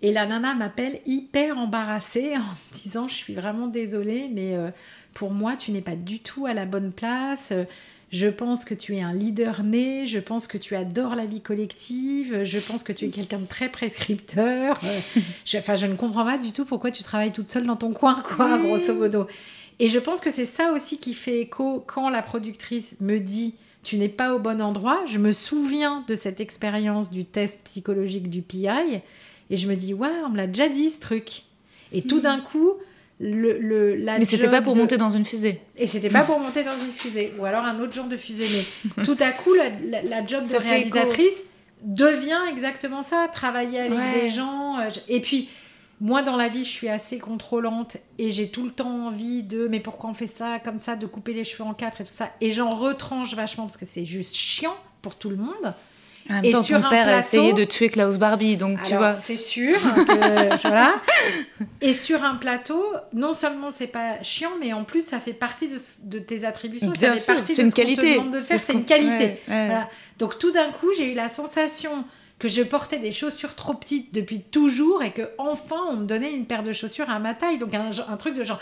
Et 0.00 0.12
la 0.12 0.26
nana 0.26 0.54
m'appelle 0.54 1.00
hyper 1.06 1.58
embarrassée 1.58 2.36
en 2.36 2.40
me 2.40 2.74
disant 2.74 3.06
Je 3.06 3.14
suis 3.14 3.34
vraiment 3.34 3.68
désolée, 3.68 4.28
mais 4.32 4.56
euh, 4.56 4.70
pour 5.14 5.32
moi, 5.32 5.56
tu 5.56 5.70
n'es 5.72 5.80
pas 5.82 5.96
du 5.96 6.20
tout 6.20 6.46
à 6.46 6.54
la 6.54 6.64
bonne 6.64 6.92
place. 6.92 7.48
Euh, 7.52 7.64
Je 8.10 8.28
pense 8.28 8.64
que 8.66 8.74
tu 8.74 8.94
es 8.96 9.00
un 9.00 9.14
leader 9.14 9.62
né. 9.62 10.04
Je 10.06 10.18
pense 10.18 10.46
que 10.46 10.58
tu 10.58 10.76
adores 10.76 11.14
la 11.14 11.24
vie 11.24 11.40
collective. 11.40 12.44
Je 12.44 12.58
pense 12.58 12.82
que 12.82 12.92
tu 12.92 13.06
es 13.06 13.08
quelqu'un 13.08 13.38
de 13.38 13.46
très 13.46 13.68
prescripteur. 13.70 14.78
Euh, 14.84 15.20
je, 15.44 15.56
enfin, 15.58 15.76
je 15.76 15.86
ne 15.86 15.94
comprends 15.94 16.24
pas 16.24 16.38
du 16.38 16.52
tout 16.52 16.64
pourquoi 16.64 16.90
tu 16.90 17.02
travailles 17.02 17.32
toute 17.32 17.48
seule 17.48 17.64
dans 17.66 17.76
ton 17.76 17.92
coin, 17.92 18.22
quoi, 18.36 18.58
grosso 18.58 18.94
modo. 18.94 19.26
Et 19.78 19.88
je 19.88 19.98
pense 19.98 20.20
que 20.20 20.30
c'est 20.30 20.44
ça 20.44 20.72
aussi 20.72 20.98
qui 20.98 21.14
fait 21.14 21.40
écho 21.40 21.82
quand 21.86 22.08
la 22.10 22.22
productrice 22.22 22.96
me 23.00 23.18
dit 23.18 23.54
tu 23.82 23.96
n'es 23.96 24.08
pas 24.10 24.34
au 24.34 24.38
bon 24.38 24.60
endroit. 24.60 25.00
Je 25.06 25.18
me 25.18 25.32
souviens 25.32 26.04
de 26.06 26.14
cette 26.14 26.40
expérience 26.40 27.10
du 27.10 27.24
test 27.24 27.62
psychologique 27.64 28.30
du 28.30 28.42
PI 28.42 29.00
et 29.50 29.56
je 29.56 29.66
me 29.66 29.74
dis 29.74 29.92
ouais, 29.94 30.12
on 30.24 30.28
me 30.28 30.36
l'a 30.36 30.46
déjà 30.46 30.68
dit 30.68 30.90
ce 30.90 31.00
truc. 31.00 31.42
Et 31.92 32.02
tout 32.02 32.20
d'un 32.20 32.40
coup, 32.40 32.74
le, 33.22 33.58
le 33.58 33.94
la 33.94 34.18
Mais 34.18 34.24
c'était 34.24 34.48
pas 34.50 34.60
pour 34.62 34.74
de- 34.74 34.80
monter 34.80 34.96
dans 34.98 35.08
une 35.08 35.24
fusée. 35.24 35.60
et 35.76 35.86
c'était 35.86 36.10
pas 36.10 36.24
pour 36.24 36.38
monter 36.40 36.64
dans 36.64 36.72
une 36.72 36.90
fusée 36.92 37.32
ou 37.38 37.44
alors 37.44 37.64
un 37.64 37.78
autre 37.80 37.92
genre 37.92 38.08
de 38.08 38.16
fusée. 38.16 38.46
Mais 38.96 39.04
tout 39.04 39.16
à 39.20 39.30
coup, 39.30 39.54
la, 39.54 39.70
la- 39.88 40.02
la 40.02 40.24
job 40.26 40.42
de 40.44 40.50
écho. 40.54 40.62
réalisatrice 40.62 41.42
devient 41.82 42.38
exactement 42.50 43.02
ça, 43.02 43.28
travailler 43.32 43.80
avec 43.80 43.92
Ouais. 43.92 44.22
des 44.22 44.28
gens. 44.30 44.78
euh, 44.80 44.88
Et 45.08 45.20
puis, 45.20 45.48
moi, 46.00 46.22
dans 46.22 46.36
la 46.36 46.48
vie, 46.48 46.64
je 46.64 46.70
suis 46.70 46.88
assez 46.88 47.18
contrôlante 47.18 47.96
et 48.18 48.30
j'ai 48.30 48.48
tout 48.48 48.64
le 48.64 48.70
temps 48.72 49.06
envie 49.06 49.42
de 49.42 49.68
mais 49.68 49.80
pourquoi 49.80 50.10
on 50.10 50.14
fait 50.14 50.26
ça 50.26 50.58
comme 50.58 50.78
ça, 50.78 50.96
de 50.96 51.06
couper 51.06 51.32
les 51.32 51.44
cheveux 51.44 51.64
en 51.64 51.74
quatre 51.74 52.00
et 52.00 52.04
tout 52.04 52.10
ça. 52.12 52.30
Et 52.40 52.50
j'en 52.50 52.70
retranche 52.70 53.34
vachement 53.34 53.64
parce 53.66 53.76
que 53.76 53.86
c'est 53.86 54.04
juste 54.04 54.34
chiant 54.34 54.76
pour 55.00 55.14
tout 55.16 55.30
le 55.30 55.36
monde. 55.36 55.74
En 56.30 56.34
même 56.34 56.44
Et 56.44 56.52
temps, 56.52 56.62
sur 56.62 56.80
ton 56.80 56.86
un 56.86 56.90
père 56.90 57.02
a 57.02 57.04
plateau- 57.12 57.18
essayé 57.20 57.52
de 57.52 57.64
tuer 57.64 57.88
Klaus 57.88 58.16
Barbie, 58.18 58.56
donc 58.56 58.82
tu 58.82 58.94
Alors, 58.94 59.12
vois. 59.12 59.20
c'est 59.20 59.34
sûr. 59.34 59.76
que- 59.78 60.62
voilà. 60.68 60.94
Et 61.80 61.92
sur 61.92 62.22
un 62.24 62.36
plateau, 62.36 62.84
non 63.12 63.34
seulement 63.34 63.70
c'est 63.70 63.86
pas 63.88 64.22
chiant, 64.22 64.52
mais 64.60 64.72
en 64.72 64.84
plus 64.84 65.04
ça 65.06 65.18
fait 65.20 65.32
partie 65.32 65.68
de, 65.68 65.76
de 66.04 66.18
tes 66.18 66.44
attributions. 66.44 66.90
Bien 66.90 67.10
ça 67.10 67.12
fait 67.14 67.18
sûr, 67.20 67.34
partie 67.34 67.54
c'est 67.54 67.62
de 67.62 67.66
une 67.66 67.70
ce 67.70 67.74
qu'on 67.74 67.82
te 67.82 67.86
qualité. 67.86 68.20
de 68.20 68.40
C'est 68.40 68.58
faire. 68.58 68.76
une 68.76 68.84
qualité. 68.84 69.24
ouais, 69.24 69.38
ouais. 69.48 69.66
Voilà. 69.66 69.88
Donc 70.18 70.38
tout 70.38 70.52
d'un 70.52 70.70
coup, 70.70 70.88
j'ai 70.96 71.10
eu 71.12 71.14
la 71.14 71.28
sensation 71.28 72.04
que 72.38 72.48
je 72.48 72.62
portais 72.62 72.98
des 72.98 73.12
chaussures 73.12 73.54
trop 73.54 73.74
petites 73.74 74.12
depuis 74.14 74.40
toujours 74.40 75.02
et 75.02 75.12
que 75.12 75.22
enfin 75.38 75.76
on 75.90 75.96
me 75.96 76.06
donnait 76.06 76.32
une 76.32 76.46
paire 76.46 76.62
de 76.64 76.72
chaussures 76.72 77.08
à 77.10 77.18
ma 77.18 77.34
taille. 77.34 77.58
Donc 77.58 77.72
un, 77.74 77.90
un 78.08 78.16
truc 78.16 78.34
de 78.34 78.42
genre 78.44 78.58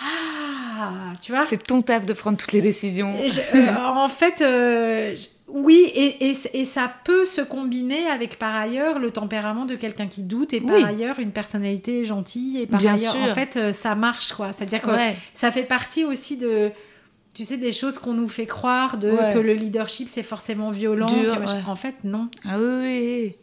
ah, 0.00 1.12
tu 1.22 1.32
vois. 1.32 1.44
C'est 1.48 1.62
ton 1.62 1.82
taf 1.82 2.06
de 2.06 2.12
prendre 2.12 2.36
toutes 2.36 2.52
les 2.52 2.60
décisions. 2.60 3.16
Je- 3.26 3.40
euh, 3.58 3.74
en 3.86 4.08
fait, 4.08 4.40
euh, 4.42 5.14
oui, 5.48 5.90
et, 5.94 6.30
et, 6.30 6.36
et 6.54 6.64
ça 6.64 6.92
peut 7.04 7.24
se 7.24 7.40
combiner 7.40 8.06
avec 8.08 8.38
par 8.38 8.54
ailleurs 8.54 8.98
le 8.98 9.10
tempérament 9.10 9.64
de 9.64 9.76
quelqu'un 9.76 10.06
qui 10.08 10.22
doute 10.22 10.52
et 10.52 10.60
par 10.60 10.74
Oui. 10.76 10.84
ailleurs 10.84 11.18
une 11.20 11.30
personnalité 11.30 12.04
gentille 12.04 12.58
et 12.58 12.66
par 12.66 12.80
Bien 12.80 12.94
ailleurs, 12.94 13.12
sûr. 13.12 13.22
en 13.22 13.34
fait, 13.34 13.56
euh, 13.56 13.72
ça 13.72 13.94
marche 13.94 14.32
quoi. 14.32 14.52
C'est-à-dire 14.52 14.82
que 14.82 14.90
Ouais. 14.90 15.14
ça 15.34 15.52
fait 15.52 15.62
partie 15.62 16.04
aussi 16.04 16.36
de, 16.36 16.72
tu 17.34 17.44
sais, 17.44 17.56
des 17.58 17.72
choses 17.72 17.98
qu'on 17.98 18.14
nous 18.14 18.28
fait 18.28 18.46
croire 18.46 18.98
de 18.98 19.10
Ouais. 19.10 19.34
que 19.34 19.38
le 19.38 19.52
leadership 19.54 20.08
c'est 20.08 20.22
forcément 20.24 20.70
violent. 20.72 21.06
Dur, 21.06 21.38
ouais. 21.38 21.46
En 21.68 21.76
fait, 21.76 21.94
non. 22.02 22.28
Ah 22.44 22.58
oui, 22.58 22.66
oui, 22.82 23.34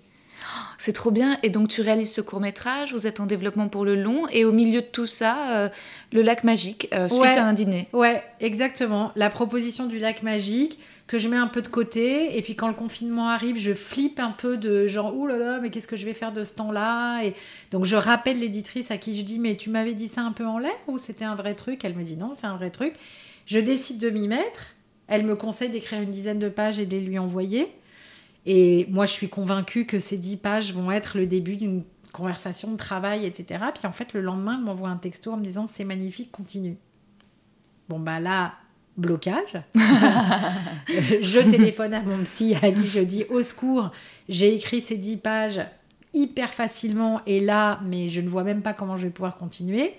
C'est 0.78 0.94
trop 0.94 1.12
bien. 1.12 1.38
Et 1.44 1.50
donc, 1.50 1.68
tu 1.70 1.82
réalises 1.82 2.14
ce 2.14 2.22
court-métrage, 2.22 2.92
vous 2.94 3.08
êtes 3.08 3.20
en 3.20 3.26
développement 3.26 3.68
pour 3.70 3.86
le 3.86 3.96
long, 3.96 4.28
et 4.32 4.44
au 4.46 4.52
milieu 4.52 4.82
de 4.82 4.86
tout 4.88 5.06
ça, 5.06 5.38
euh, 5.54 5.70
le 6.12 6.22
lac 6.22 6.44
magique, 6.44 6.88
euh, 6.94 7.08
suite 7.08 7.22
Ouais. 7.22 7.38
à 7.38 7.46
un 7.46 7.54
dîner. 7.54 7.88
Ouais, 7.94 8.22
exactement. 8.42 9.12
La 9.16 9.30
proposition 9.30 9.86
du 9.86 10.00
lac 10.00 10.24
magique 10.24 10.80
que 11.08 11.18
je 11.18 11.28
mets 11.28 11.38
un 11.38 11.48
peu 11.48 11.62
de 11.62 11.68
côté 11.68 12.38
et 12.38 12.42
puis 12.42 12.56
quand 12.56 12.68
le 12.70 12.74
confinement 12.74 13.28
arrive, 13.30 13.58
je 13.60 13.74
flippe 13.74 14.20
un 14.22 14.32
peu 14.32 14.56
de 14.58 14.88
genre 14.88 15.16
ouh 15.16 15.28
là 15.28 15.38
là, 15.38 15.60
mais 15.62 15.70
qu'est-ce 15.70 15.88
que 15.88 15.98
je 15.98 16.06
vais 16.06 16.14
faire 16.14 16.32
de 16.32 16.44
ce 16.46 16.54
temps-là? 16.56 17.24
Et 17.24 17.36
donc 17.72 17.84
je 17.84 17.98
rappelle 17.98 18.40
l'éditrice 18.40 18.90
à 18.90 18.98
qui 18.98 19.16
je 19.18 19.24
dis 19.24 19.38
mais 19.38 19.56
tu 19.58 19.70
m'avais 19.70 19.94
dit 19.96 20.08
ça 20.08 20.22
un 20.22 20.32
peu 20.32 20.46
en 20.46 20.58
l'air 20.60 20.72
ou 20.88 20.98
c'était 20.98 21.26
un 21.26 21.36
vrai 21.36 21.56
truc? 21.56 21.84
Elle 21.84 21.94
me 21.96 22.04
dit 22.04 22.16
non, 22.16 22.32
c'est 22.36 22.48
un 22.48 22.56
vrai 22.56 22.70
truc. 22.70 22.94
Je 23.46 23.60
décide 23.60 24.00
de 24.00 24.10
m'y 24.10 24.30
mettre. 24.30 24.76
Elle 25.10 25.26
me 25.26 25.36
conseille 25.36 25.70
d'écrire 25.70 26.02
une 26.02 26.10
dizaine 26.12 26.40
de 26.40 26.48
pages 26.48 26.80
et 26.80 26.86
de 26.86 26.92
les 26.96 27.02
lui 27.02 27.20
envoyer. 27.20 27.68
Et 28.46 28.88
moi, 28.90 29.06
je 29.06 29.14
suis 29.14 29.30
convaincue 29.30 29.86
que 29.86 30.00
ces 30.00 30.18
dix 30.18 30.38
pages 30.38 30.74
vont 30.74 30.92
être 30.92 31.18
le 31.18 31.28
début 31.28 31.56
d'une 31.56 31.84
conversation 32.12 32.72
de 32.72 32.78
travail, 32.78 33.26
etc. 33.26 33.64
Puis 33.74 33.88
en 33.88 33.92
fait, 33.92 34.14
le 34.14 34.22
lendemain, 34.22 34.58
elle 34.58 34.66
m'envoie 34.66 34.90
un 34.90 34.98
texto 34.98 35.32
en 35.32 35.38
me 35.38 35.44
disant 35.44 35.68
c'est 35.68 35.86
magnifique, 35.86 36.32
continue. 36.32 36.78
Bon, 37.90 38.00
bah 38.00 38.20
là, 38.20 38.54
blocage. 38.98 39.62
je 39.76 41.50
téléphone 41.50 41.94
à 41.94 42.02
mon 42.02 42.24
psy 42.24 42.56
à 42.62 42.72
qui 42.72 42.88
je 42.88 43.00
dis 43.00 43.26
au 43.30 43.42
secours, 43.42 43.92
j'ai 44.30 44.54
écrit 44.54 44.82
ces 44.82 44.98
dix 44.98 45.18
pages 45.18 45.62
hyper 46.14 46.54
facilement 46.54 47.22
et 47.26 47.40
là, 47.40 47.80
mais 47.84 48.10
je 48.10 48.22
ne 48.22 48.30
vois 48.30 48.44
même 48.44 48.62
pas 48.62 48.74
comment 48.74 48.96
je 48.96 49.08
vais 49.08 49.14
pouvoir 49.14 49.38
continuer. 49.38 49.94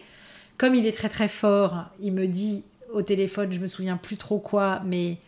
Comme 0.56 0.74
il 0.74 0.86
est 0.86 0.96
très 0.96 1.08
très 1.08 1.28
fort, 1.28 1.86
il 2.00 2.12
me 2.12 2.26
dit 2.26 2.62
au 2.92 3.02
téléphone, 3.02 3.50
je 3.50 3.58
me 3.58 3.66
souviens 3.66 3.96
plus 3.96 4.16
trop 4.16 4.38
quoi, 4.38 4.80
mais 4.84 5.18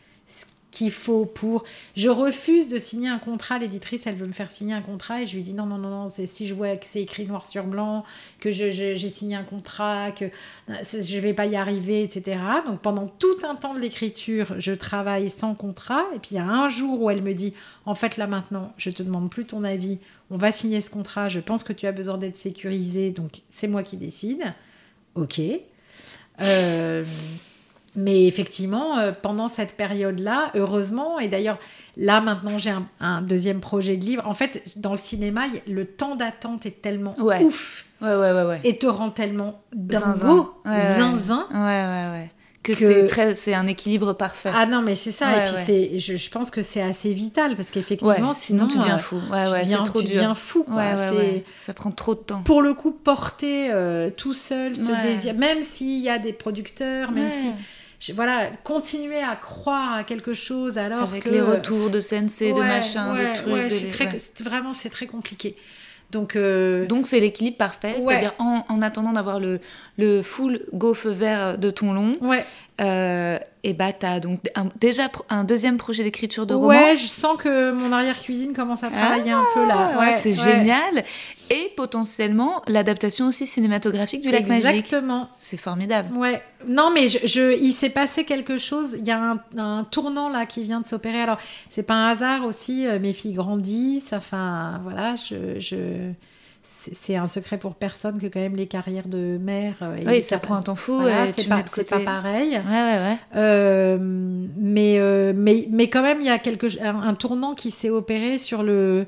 qu'il 0.77 0.91
faut 0.91 1.25
pour. 1.25 1.65
Je 1.97 2.11
refuse 2.11 2.69
de 2.69 2.77
signer 2.77 3.09
un 3.09 3.19
contrat. 3.19 3.59
L'éditrice, 3.59 4.07
elle 4.07 4.15
veut 4.17 4.27
me 4.27 4.33
faire 4.33 4.51
signer 4.51 4.75
un 4.75 4.83
contrat 4.83 5.23
et 5.23 5.27
je 5.27 5.35
lui 5.35 5.43
dis 5.43 5.55
non, 5.55 5.65
non, 5.65 5.79
non, 5.79 5.89
non. 5.89 6.09
C'est 6.09 6.27
si 6.27 6.47
je 6.47 6.55
vois 6.55 6.77
que 6.77 6.85
c'est 6.87 7.01
écrit 7.01 7.25
noir 7.27 7.47
sur 7.47 7.65
blanc, 7.65 8.05
que 8.41 8.51
j'ai 8.51 8.97
signé 9.09 9.37
un 9.37 9.43
contrat, 9.43 10.11
que 10.11 10.27
c'est- 10.83 11.03
je 11.03 11.19
vais 11.19 11.33
pas 11.33 11.47
y 11.47 11.57
arriver, 11.57 12.03
etc. 12.03 12.39
Donc 12.67 12.81
pendant 12.81 13.07
tout 13.07 13.39
un 13.49 13.55
temps 13.55 13.73
de 13.73 13.81
l'écriture, 13.81 14.55
je 14.59 14.73
travaille 14.73 15.31
sans 15.31 15.55
contrat. 15.55 16.05
Et 16.15 16.19
puis 16.19 16.33
il 16.33 16.37
y 16.37 16.41
a 16.41 16.47
un 16.47 16.69
jour 16.69 17.01
où 17.01 17.09
elle 17.09 17.23
me 17.23 17.33
dit 17.33 17.55
en 17.87 17.95
fait 17.95 18.19
là 18.19 18.27
maintenant, 18.27 18.75
je 18.77 18.91
te 18.91 19.03
demande 19.03 19.31
plus 19.31 19.47
ton 19.47 19.65
avis. 19.65 19.99
On 20.31 20.37
va 20.37 20.53
signer 20.53 20.83
ce 20.83 20.91
contrat. 20.91 21.29
Je 21.29 21.41
pense 21.41 21.65
que 21.65 21.73
tu 21.73 21.87
as 21.87 21.93
besoin 21.93 22.19
d'être 22.19 22.37
sécurisé, 22.37 23.11
donc 23.13 23.41
c'est 23.49 23.69
moi 23.69 23.83
qui 23.83 23.97
décide. 23.97 24.43
Ok. 25.15 25.41
Euh, 26.43 27.03
mais 27.97 28.27
effectivement, 28.27 28.99
euh, 28.99 29.13
pendant 29.13 29.49
cette 29.49 29.77
période-là, 29.77 30.51
heureusement, 30.55 31.19
et 31.19 31.29
d'ailleurs, 31.29 31.59
là 31.97 32.21
maintenant 32.21 32.59
j'ai 32.59 32.71
un, 32.71 32.87
un 33.01 33.23
deuxième 33.23 33.61
projet 33.61 33.97
de 33.97 34.05
livre. 34.05 34.23
En 34.27 34.35
fait, 34.35 34.63
dans 34.77 34.91
le 34.93 34.97
cinéma, 34.99 35.43
le 35.67 35.85
temps 35.87 36.15
d'attente 36.17 36.67
est 36.67 36.83
tellement 36.83 37.15
Ouais. 37.19 37.43
ouf 37.43 37.85
Ouais, 38.03 38.15
ouais, 38.15 38.33
ouais, 38.33 38.43
ouais. 38.45 38.61
et 38.65 38.77
te 38.77 38.87
rend 38.87 39.09
tellement 39.11 39.63
Zinzin. 39.91 40.13
dingo, 40.13 40.55
ouais. 40.67 40.79
zinzin. 40.81 41.47
Ouais, 41.51 41.57
ouais, 41.57 42.11
ouais. 42.13 42.31
Que, 42.63 42.73
Que- 42.73 42.79
c'est 42.79 43.07
très, 43.07 43.35
c'est 43.35 43.55
un 43.55 43.69
équilibre 43.69 44.13
parfait. 44.13 44.51
Ah 44.53 44.67
non, 44.67 44.83
mais 44.83 44.97
c'est 44.97 45.13
ça. 45.13 45.29
Ouais, 45.29 45.37
et 45.39 45.47
puis 45.47 45.55
ouais. 45.55 45.63
c'est, 45.65 45.99
je, 46.01 46.17
je 46.17 46.31
pense 46.31 46.51
que 46.51 46.63
c'est 46.63 46.83
assez 46.83 47.13
vital 47.15 47.55
parce 47.55 47.71
qu'effectivement, 47.71 48.31
Ouais, 48.31 48.35
sinon, 48.37 48.67
tu 48.67 48.77
euh, 48.77 48.81
deviens 48.81 48.99
fou. 48.99 49.17
Ouais, 49.31 49.45
tu 49.47 49.53
ouais, 49.53 49.61
deviens- 49.63 49.79
c'est 49.85 49.91
trop 49.91 50.01
tu 50.01 50.07
dur. 50.09 50.15
deviens 50.17 50.35
fou. 50.35 50.65
quoi. 50.65 50.75
Ouais, 50.75 50.91
ouais, 50.91 50.97
C'est- 50.97 51.17
ouais. 51.17 51.45
Ça 51.57 51.75
prend 51.75 51.93
trop 51.93 52.17
de 52.17 52.21
temps. 52.21 52.43
Pour 52.43 52.63
le 52.63 52.75
coup, 52.75 52.91
porter 52.91 53.71
euh, 53.73 54.11
tout 54.11 54.35
seul 54.35 54.75
ce 54.77 54.91
désir, 55.03 55.35
même 55.35 55.63
s'il 55.63 56.01
y 56.03 56.09
a 56.11 56.19
des 56.19 56.33
producteurs, 56.33 57.13
même 57.13 57.31
si 57.31 57.53
voilà, 58.15 58.49
continuer 58.65 59.21
à 59.23 59.37
croire 59.37 59.95
à 59.95 60.05
quelque 60.05 60.35
chose 60.35 60.79
alors 60.79 61.03
Avec 61.05 61.25
que 61.25 61.31
les 61.31 61.41
retours 61.41 61.91
de 61.91 62.01
CNC, 62.01 62.53
de 62.55 62.61
machin, 62.61 63.15
ouais, 63.15 63.29
de 63.31 63.35
trucs. 63.35 63.47
ouais, 63.53 63.69
de 63.69 63.75
les- 63.75 63.91
très- 63.91 64.19
vraiment 64.45 64.73
c'est 64.73 64.91
très 64.91 65.07
compliqué. 65.07 65.57
Donc, 66.13 66.37
euh, 66.37 66.87
Donc 66.87 67.07
c'est 67.07 67.19
l'équilibre 67.19 67.57
parfait, 67.57 67.97
c'est-à-dire 67.99 68.33
en, 68.39 68.65
en 68.69 68.81
attendant 68.81 69.11
d'avoir 69.13 69.41
le, 69.41 69.59
le 69.99 70.23
full 70.23 70.61
go 70.73 70.95
feu 70.95 71.11
vert 71.11 71.59
de 71.59 71.69
ton 71.71 71.93
long, 71.93 72.17
ouais, 72.21 72.45
euh, 72.81 73.39
et 73.65 73.73
bah 73.73 73.93
t'as 73.93 74.21
donc 74.21 74.41
un- 74.55 74.69
déjà 74.79 75.05
un 75.31 75.45
deuxième 75.45 75.77
projet 75.79 76.05
d'écriture 76.05 76.47
de 76.47 76.55
roman. 76.55 76.69
ouais, 76.69 76.97
je 76.97 77.07
sens 77.07 77.37
que 77.39 77.73
mon 77.73 77.91
arrière 77.91 78.21
cuisine 78.21 78.53
commence 78.53 78.83
à 78.85 78.91
travailler 78.91 79.33
un 79.33 79.45
peu 79.55 79.67
là. 79.67 79.93
Ah, 79.95 79.99
ouais, 79.99 80.07
Ouais, 80.09 80.13
c'est 80.13 80.29
ouais. 80.31 80.35
génial. 80.53 81.05
Et 81.51 81.73
potentiellement 81.77 82.63
l'adaptation 82.69 83.27
aussi 83.29 83.47
cinématographique 83.47 84.21
du 84.23 84.31
lac 84.31 84.47
magique. 84.47 84.65
Exactement. 84.67 85.29
C'est 85.39 85.57
formidable. 85.57 86.15
Ouais. 86.17 86.43
Non, 86.69 86.91
mais 86.93 87.09
je, 87.09 87.19
je- 87.25 87.59
il 87.61 87.73
s'est 87.73 87.89
passé 87.91 88.25
quelque 88.25 88.57
chose. 88.59 88.97
Il 88.99 89.07
y 89.07 89.11
a 89.11 89.21
un, 89.23 89.41
un 89.57 89.85
tournant 89.85 90.29
là 90.29 90.45
qui 90.47 90.63
vient 90.63 90.81
de 90.81 90.87
s'opérer. 90.87 91.21
Alors, 91.23 91.39
c'est 91.71 91.83
pas 91.85 91.95
un 91.95 92.09
hasard 92.11 92.45
aussi. 92.45 92.87
euh, 92.87 92.99
mes 92.99 93.13
filles 93.13 93.33
grandissent. 93.35 94.13
Enfin, 94.13 94.81
voilà, 94.85 95.15
je. 95.17 95.59
je- 95.59 96.13
c'est- 96.93 97.17
un 97.17 97.27
secret 97.27 97.59
pour 97.59 97.75
personne 97.75 98.19
que 98.19 98.27
quand 98.27 98.41
même 98.41 98.57
les 98.57 98.67
carrières 98.67 99.09
de 99.09 99.39
mère. 99.39 99.75
euh, 99.83 99.95
et 99.97 100.07
Oui, 100.07 100.13
les 100.15 100.23
ça 100.23 100.39
prend 100.39 100.55
un 100.57 100.63
temps 100.63 100.75
fou 100.77 100.95
Voilà, 101.01 101.33
c'est 101.33 101.49
pas, 101.49 101.63
pareil. 102.05 102.51
Ouais, 102.51 102.57
ouais, 102.59 102.99
ouais. 102.99 103.17
Euh, 103.37 103.99
mais, 104.59 104.99
euh, 104.99 105.33
mais, 105.35 105.67
mais 105.71 105.89
quand 105.89 106.03
même, 106.03 106.21
il 106.21 106.27
y 106.27 106.31
a 106.31 106.39
quelque, 106.39 106.67
un, 106.83 107.03
un 107.03 107.15
tournant 107.15 107.55
qui 107.55 107.71
s'est 107.71 107.91
opéré 107.91 108.39
sur 108.39 108.63
le, 108.63 109.07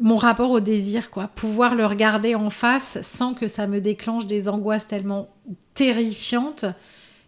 mon 0.00 0.16
rapport 0.16 0.50
au 0.50 0.60
désir, 0.60 1.10
quoi. 1.10 1.28
Pouvoir 1.34 1.74
le 1.74 1.84
regarder 1.86 2.34
en 2.36 2.50
face 2.50 2.98
sans 3.02 3.34
que 3.34 3.48
ça 3.48 3.66
me 3.66 3.80
déclenche 3.80 4.26
des 4.26 4.48
angoisses 4.48 4.86
tellement 4.86 5.28
terrifiantes 5.74 6.66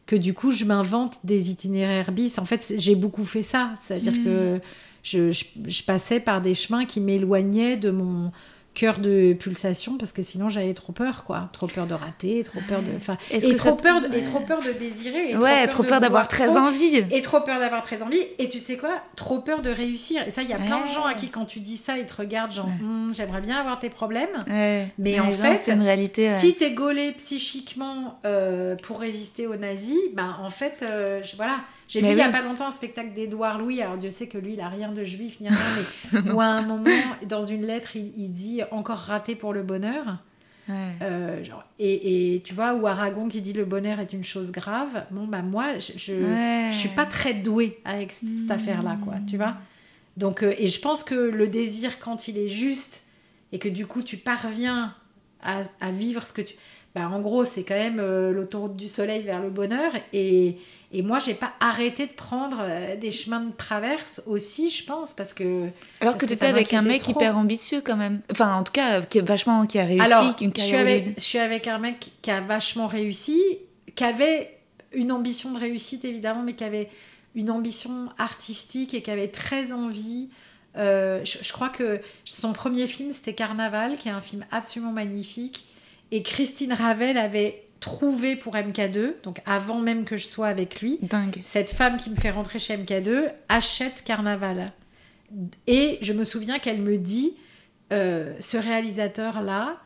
que 0.07 0.15
du 0.15 0.35
coup, 0.35 0.51
je 0.53 0.65
m'invente 0.65 1.19
des 1.25 1.51
itinéraires 1.51 2.13
bis. 2.13 2.39
En 2.39 2.45
fait, 2.45 2.75
j'ai 2.77 2.95
beaucoup 2.95 3.25
fait 3.25 3.43
ça. 3.43 3.71
C'est-à-dire 3.83 4.13
que 4.23 4.61
je, 5.05 5.31
je- 5.31 5.45
je 5.69 5.83
passais 5.85 6.19
par 6.19 6.41
des 6.41 6.55
chemins 6.55 6.85
qui 6.87 7.01
m'éloignaient 7.01 7.77
de 7.77 7.91
mon 7.93 8.33
cœur 8.75 8.99
de 8.99 9.35
pulsation 9.35 9.97
parce 9.99 10.11
que 10.11 10.21
sinon 10.21 10.49
j'avais 10.49 10.75
trop 10.75 10.93
peur 10.93 11.23
quoi 11.23 11.49
trop 11.53 11.69
peur 11.69 11.87
de 11.87 11.95
rater 11.95 12.43
trop 12.43 12.59
peur 12.69 12.83
de 12.83 12.89
enfin 12.97 13.17
et 13.31 13.39
trop 13.55 13.77
peur 13.77 14.01
de, 14.01 14.13
et 14.13 14.25
trop 14.25 14.41
peur 14.41 14.59
de 14.63 14.73
désirer 14.73 15.31
et 15.31 15.37
Ouais, 15.37 15.69
trop 15.69 15.85
peur 15.85 16.01
d'avoir 16.01 16.27
très 16.27 16.49
trop, 16.49 16.57
envie. 16.59 16.97
et 17.13 17.21
trop 17.21 17.39
peur 17.39 17.61
d'avoir 17.61 17.83
très 17.83 18.03
envie 18.03 18.19
et 18.37 18.49
tu 18.49 18.59
sais 18.59 18.77
quoi? 18.77 19.01
Trop 19.15 19.39
peur 19.39 19.63
de 19.63 19.71
réussir 19.71 20.27
et 20.27 20.33
ça 20.33 20.43
il 20.43 20.49
y 20.51 20.53
a 20.53 20.57
plein 20.57 20.83
de 20.83 20.89
gens 20.89 21.05
à 21.05 21.15
qui 21.15 21.29
quand 21.29 21.45
tu 21.45 21.61
dis 21.61 21.77
ça 21.77 21.99
ils 21.99 22.05
te 22.07 22.15
regardent 22.17 22.51
genre 22.51 22.67
Hum, 22.67 23.13
j'aimerais 23.17 23.43
bien 23.43 23.59
avoir 23.59 23.79
tes 23.79 23.91
problèmes 23.91 24.45
Ouais. 24.49 24.89
Mais 24.99 25.21
en 25.21 25.31
fait, 25.31 25.57
c'est 25.57 25.71
une 25.73 25.81
réalité. 25.83 26.29
si 26.39 26.55
t'es 26.55 26.73
gaulé 26.73 27.13
psychiquement 27.13 28.19
euh, 28.27 28.75
pour 28.83 28.99
résister 28.99 29.47
aux 29.47 29.55
nazis, 29.57 29.99
ben 30.15 30.37
en 30.43 30.51
fait, 30.51 30.83
euh, 30.83 31.23
je- 31.23 31.37
voilà. 31.37 31.59
J'ai 31.89 32.01
vu 32.01 32.09
il 32.09 32.17
y 32.17 32.21
a 32.23 32.31
pas 32.31 32.41
longtemps 32.43 32.67
un 32.69 32.71
spectacle 32.73 33.13
d'Édouard 33.15 33.59
Louis. 33.59 33.81
Alors 33.83 33.97
Dieu 33.99 34.11
sait 34.11 34.27
que 34.27 34.39
lui, 34.39 34.55
il 34.55 34.61
a 34.61 34.69
rien 34.69 34.91
de 34.93 35.05
juif 35.05 35.41
ni 35.41 35.49
rien, 35.49 35.59
mais 36.13 36.31
où 36.33 36.41
à 36.41 36.47
un 36.47 36.63
moment, 36.63 36.85
dans 37.27 37.43
une 37.43 37.67
lettre, 37.67 37.97
il, 37.97 38.13
il 38.17 38.31
dit 38.33 38.63
encore 38.71 38.99
raté 38.99 39.35
pour 39.35 39.53
le 39.53 39.63
bonheur. 39.63 40.19
Ouais. 40.67 40.93
Euh, 41.03 41.45
genre, 41.45 41.63
et, 41.79 42.35
et 42.37 42.41
tu 42.41 42.55
vois, 42.55 42.73
ou 42.75 42.87
Aragon 42.87 43.29
qui 43.29 43.43
dit 43.43 43.53
le 43.53 43.67
bonheur 43.67 44.01
est 44.01 44.15
une 44.15 44.25
chose 44.25 44.51
grave. 44.51 45.05
Bon, 45.11 45.27
bah 45.27 45.43
moi, 45.43 45.79
je, 45.79 45.93
je, 45.97 46.13
Ouais. 46.15 46.71
je 46.73 46.77
suis 46.79 46.89
pas 46.89 47.05
très 47.05 47.35
douée 47.35 47.81
avec 47.85 48.13
cette, 48.13 48.31
cette 48.39 48.51
affaire-là, 48.51 48.97
quoi. 49.05 49.17
Tu 49.29 49.37
vois. 49.37 49.57
Donc, 50.17 50.43
euh, 50.43 50.55
et 50.59 50.69
je 50.69 50.81
pense 50.81 51.05
que 51.05 51.15
le 51.15 51.49
désir, 51.49 51.99
quand 51.99 52.29
il 52.29 52.39
est 52.39 52.49
juste 52.49 53.03
et 53.53 53.59
que 53.59 53.69
du 53.69 53.87
coup 53.87 54.03
tu 54.03 54.17
parviens 54.17 54.95
à, 55.43 55.63
à 55.81 55.91
vivre 55.91 56.23
ce 56.27 56.33
que 56.33 56.41
tu. 56.43 56.55
Bah, 56.95 57.09
en 57.09 57.21
gros, 57.21 57.45
c'est 57.45 57.65
quand 57.65 57.75
même 57.75 57.99
euh, 57.99 58.31
l'autoroute 58.33 58.77
du 58.77 58.87
soleil 58.87 59.23
vers 59.23 59.43
le 59.43 59.51
bonheur. 59.51 59.91
Et, 60.13 60.59
et 60.93 61.03
moi, 61.03 61.19
j'ai 61.19 61.35
pas 61.35 61.53
arrêté 61.59 62.07
de 62.07 62.13
prendre 62.13 62.59
euh, 62.61 62.95
des 62.95 63.11
chemins 63.11 63.41
de 63.41 63.53
traverse 63.53 64.23
aussi, 64.27 64.71
je 64.71 64.85
pense, 64.85 65.13
parce 65.13 65.35
que. 65.35 65.69
Alors 66.01 66.15
parce 66.15 66.19
que 66.19 66.27
tu 66.27 66.35
étais 66.35 66.47
avec 66.47 66.73
un 66.73 66.83
mec 66.83 67.03
trop. 67.03 67.11
hyper 67.11 67.37
ambitieux 67.37 67.81
quand 67.85 67.97
même. 67.97 68.21
Enfin, 68.31 68.55
en 68.55 68.63
tout 68.63 68.73
cas, 68.73 69.03
qui 69.03 69.19
est 69.19 69.23
vachement, 69.23 69.67
qui 69.67 69.81
a 69.81 69.85
réussi, 69.85 70.13
Alors, 70.13 70.37
une 70.41 70.53
je 70.57 70.61
suis, 70.63 70.77
avec, 70.77 71.15
je 71.17 71.25
suis 71.25 71.39
avec 71.39 71.67
un 71.67 71.79
mec 71.79 72.13
qui 72.23 72.31
a 72.31 72.41
vachement 72.41 72.87
réussi, 72.87 73.43
qui 73.97 74.05
avait 74.05 74.57
une 74.93 75.11
ambition 75.11 75.51
de 75.51 75.59
réussite 75.59 76.05
évidemment, 76.05 76.43
mais 76.45 76.55
qui 76.55 76.63
avait 76.63 76.89
une 77.35 77.51
ambition 77.51 78.09
artistique 78.19 78.95
et 78.95 79.03
qui 79.03 79.11
avait 79.11 79.27
très 79.27 79.73
envie. 79.73 80.29
euh, 80.77 81.25
je, 81.25 81.39
je 81.43 81.53
crois 81.53 81.71
que 81.71 82.01
son 82.25 82.53
premier 82.53 82.87
film 82.87 83.11
c'était 83.13 83.35
Carnaval, 83.35 83.97
qui 83.97 84.07
est 84.09 84.13
un 84.13 84.21
film 84.21 84.45
absolument 84.53 84.93
magnifique. 84.93 85.67
Et 86.15 86.23
Christine 86.23 86.73
Ravel 86.73 87.19
avait 87.19 87.65
trouvé 87.81 88.37
pour 88.37 88.55
MK2, 88.55 89.15
donc 89.25 89.41
avant 89.47 89.81
même 89.81 90.05
que 90.05 90.17
je 90.17 90.27
sois 90.27 90.47
avec 90.47 90.81
lui, 90.81 90.99
Dingue. 91.03 91.41
cette 91.45 91.71
femme 91.71 91.97
qui 91.99 92.09
me 92.09 92.15
fait 92.17 92.31
rentrer 92.31 92.59
chez 92.59 92.77
MK2 92.77 93.31
achète 93.49 94.03
Carnaval. 94.05 94.73
Et 95.67 95.99
je 96.01 96.13
me 96.13 96.25
souviens 96.25 96.59
qu'elle 96.61 96.81
me 96.81 96.97
dit, 96.97 97.37
euh, 97.93 98.33
ce 98.41 98.57
réalisateur-là, 98.57 99.77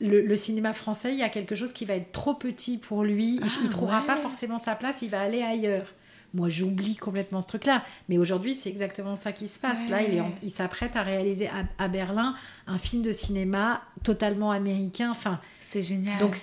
le, 0.00 0.20
le 0.20 0.36
cinéma 0.36 0.72
français, 0.72 1.12
il 1.12 1.18
y 1.18 1.22
a 1.22 1.28
quelque 1.28 1.54
chose 1.54 1.72
qui 1.72 1.84
va 1.86 1.94
être 1.94 2.12
trop 2.12 2.34
petit 2.34 2.76
pour 2.78 3.02
lui. 3.02 3.36
Il- 3.36 3.46
il 3.46 3.66
Ah, 3.66 3.68
trouvera 3.70 4.00
ouais. 4.00 4.06
pas 4.06 4.16
forcément 4.16 4.58
sa 4.58 4.74
place, 4.76 5.02
il 5.02 5.08
va 5.10 5.20
aller 5.22 5.42
ailleurs. 5.42 5.92
Moi, 6.34 6.48
j'oublie 6.48 6.96
complètement 6.96 7.40
ce 7.42 7.46
truc-là. 7.46 7.82
Mais 8.08 8.16
aujourd'hui, 8.16 8.54
c'est 8.54 8.70
exactement 8.70 9.16
ça 9.16 9.32
qui 9.32 9.48
se 9.48 9.58
passe. 9.58 9.88
Là, 9.90 10.02
il, 10.02 10.14
est 10.14 10.20
en- 10.20 10.28
Ouais. 10.28 10.34
il 10.42 10.50
s'apprête 10.50 10.96
à 10.96 11.02
réaliser 11.02 11.48
à, 11.48 11.64
à 11.84 11.88
Berlin 11.88 12.34
un 12.66 12.78
film 12.78 13.02
de 13.02 13.12
cinéma 13.12 13.82
totalement 14.02 14.50
américain. 14.50 15.10
Enfin, 15.10 15.40
C'est 15.60 15.82
génial. 15.82 16.18
donc, 16.18 16.36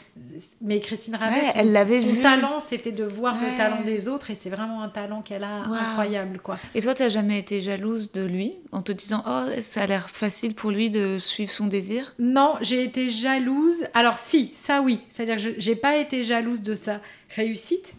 mais 0.61 0.79
Christine 0.79 1.15
Ouais, 1.15 1.19
son, 1.53 1.59
elle 1.59 1.71
l'avait 1.71 2.01
son 2.01 2.07
vu. 2.07 2.21
talent, 2.21 2.59
c'était 2.59 2.91
de 2.91 3.03
voir 3.03 3.35
Ouais. 3.35 3.51
le 3.51 3.57
talent 3.57 3.81
des 3.83 4.07
autres, 4.07 4.29
et 4.29 4.35
c'est 4.35 4.49
vraiment 4.51 4.83
un 4.83 4.89
talent 4.89 5.21
qu'elle 5.23 5.43
a 5.43 5.67
Wow. 5.67 5.73
incroyable, 5.73 6.39
quoi. 6.39 6.57
Et 6.75 6.81
toi, 6.81 6.93
t'as 6.93 7.09
jamais 7.09 7.39
été 7.39 7.59
jalouse 7.61 8.11
de 8.11 8.23
lui 8.23 8.53
en 8.71 8.81
te 8.83 8.91
disant 8.91 9.23
oh 9.27 9.45
ça 9.61 9.81
a 9.81 9.87
l'air 9.87 10.09
facile 10.09 10.53
pour 10.53 10.69
lui 10.71 10.89
de 10.91 11.17
suivre 11.17 11.51
son 11.51 11.65
désir? 11.65 12.13
Non, 12.19 12.55
j'ai 12.61 12.83
été 12.83 13.09
jalouse. 13.09 13.85
Alors 13.95 14.17
si, 14.19 14.51
ça 14.53 14.81
oui, 14.81 15.01
c'est-à-dire 15.09 15.35
que 15.35 15.41
je 15.41 15.49
j'ai 15.57 15.75
pas 15.75 15.97
été 15.97 16.23
jalouse 16.23 16.61
de 16.61 16.75
sa 16.75 17.01
réussite. 17.35 17.95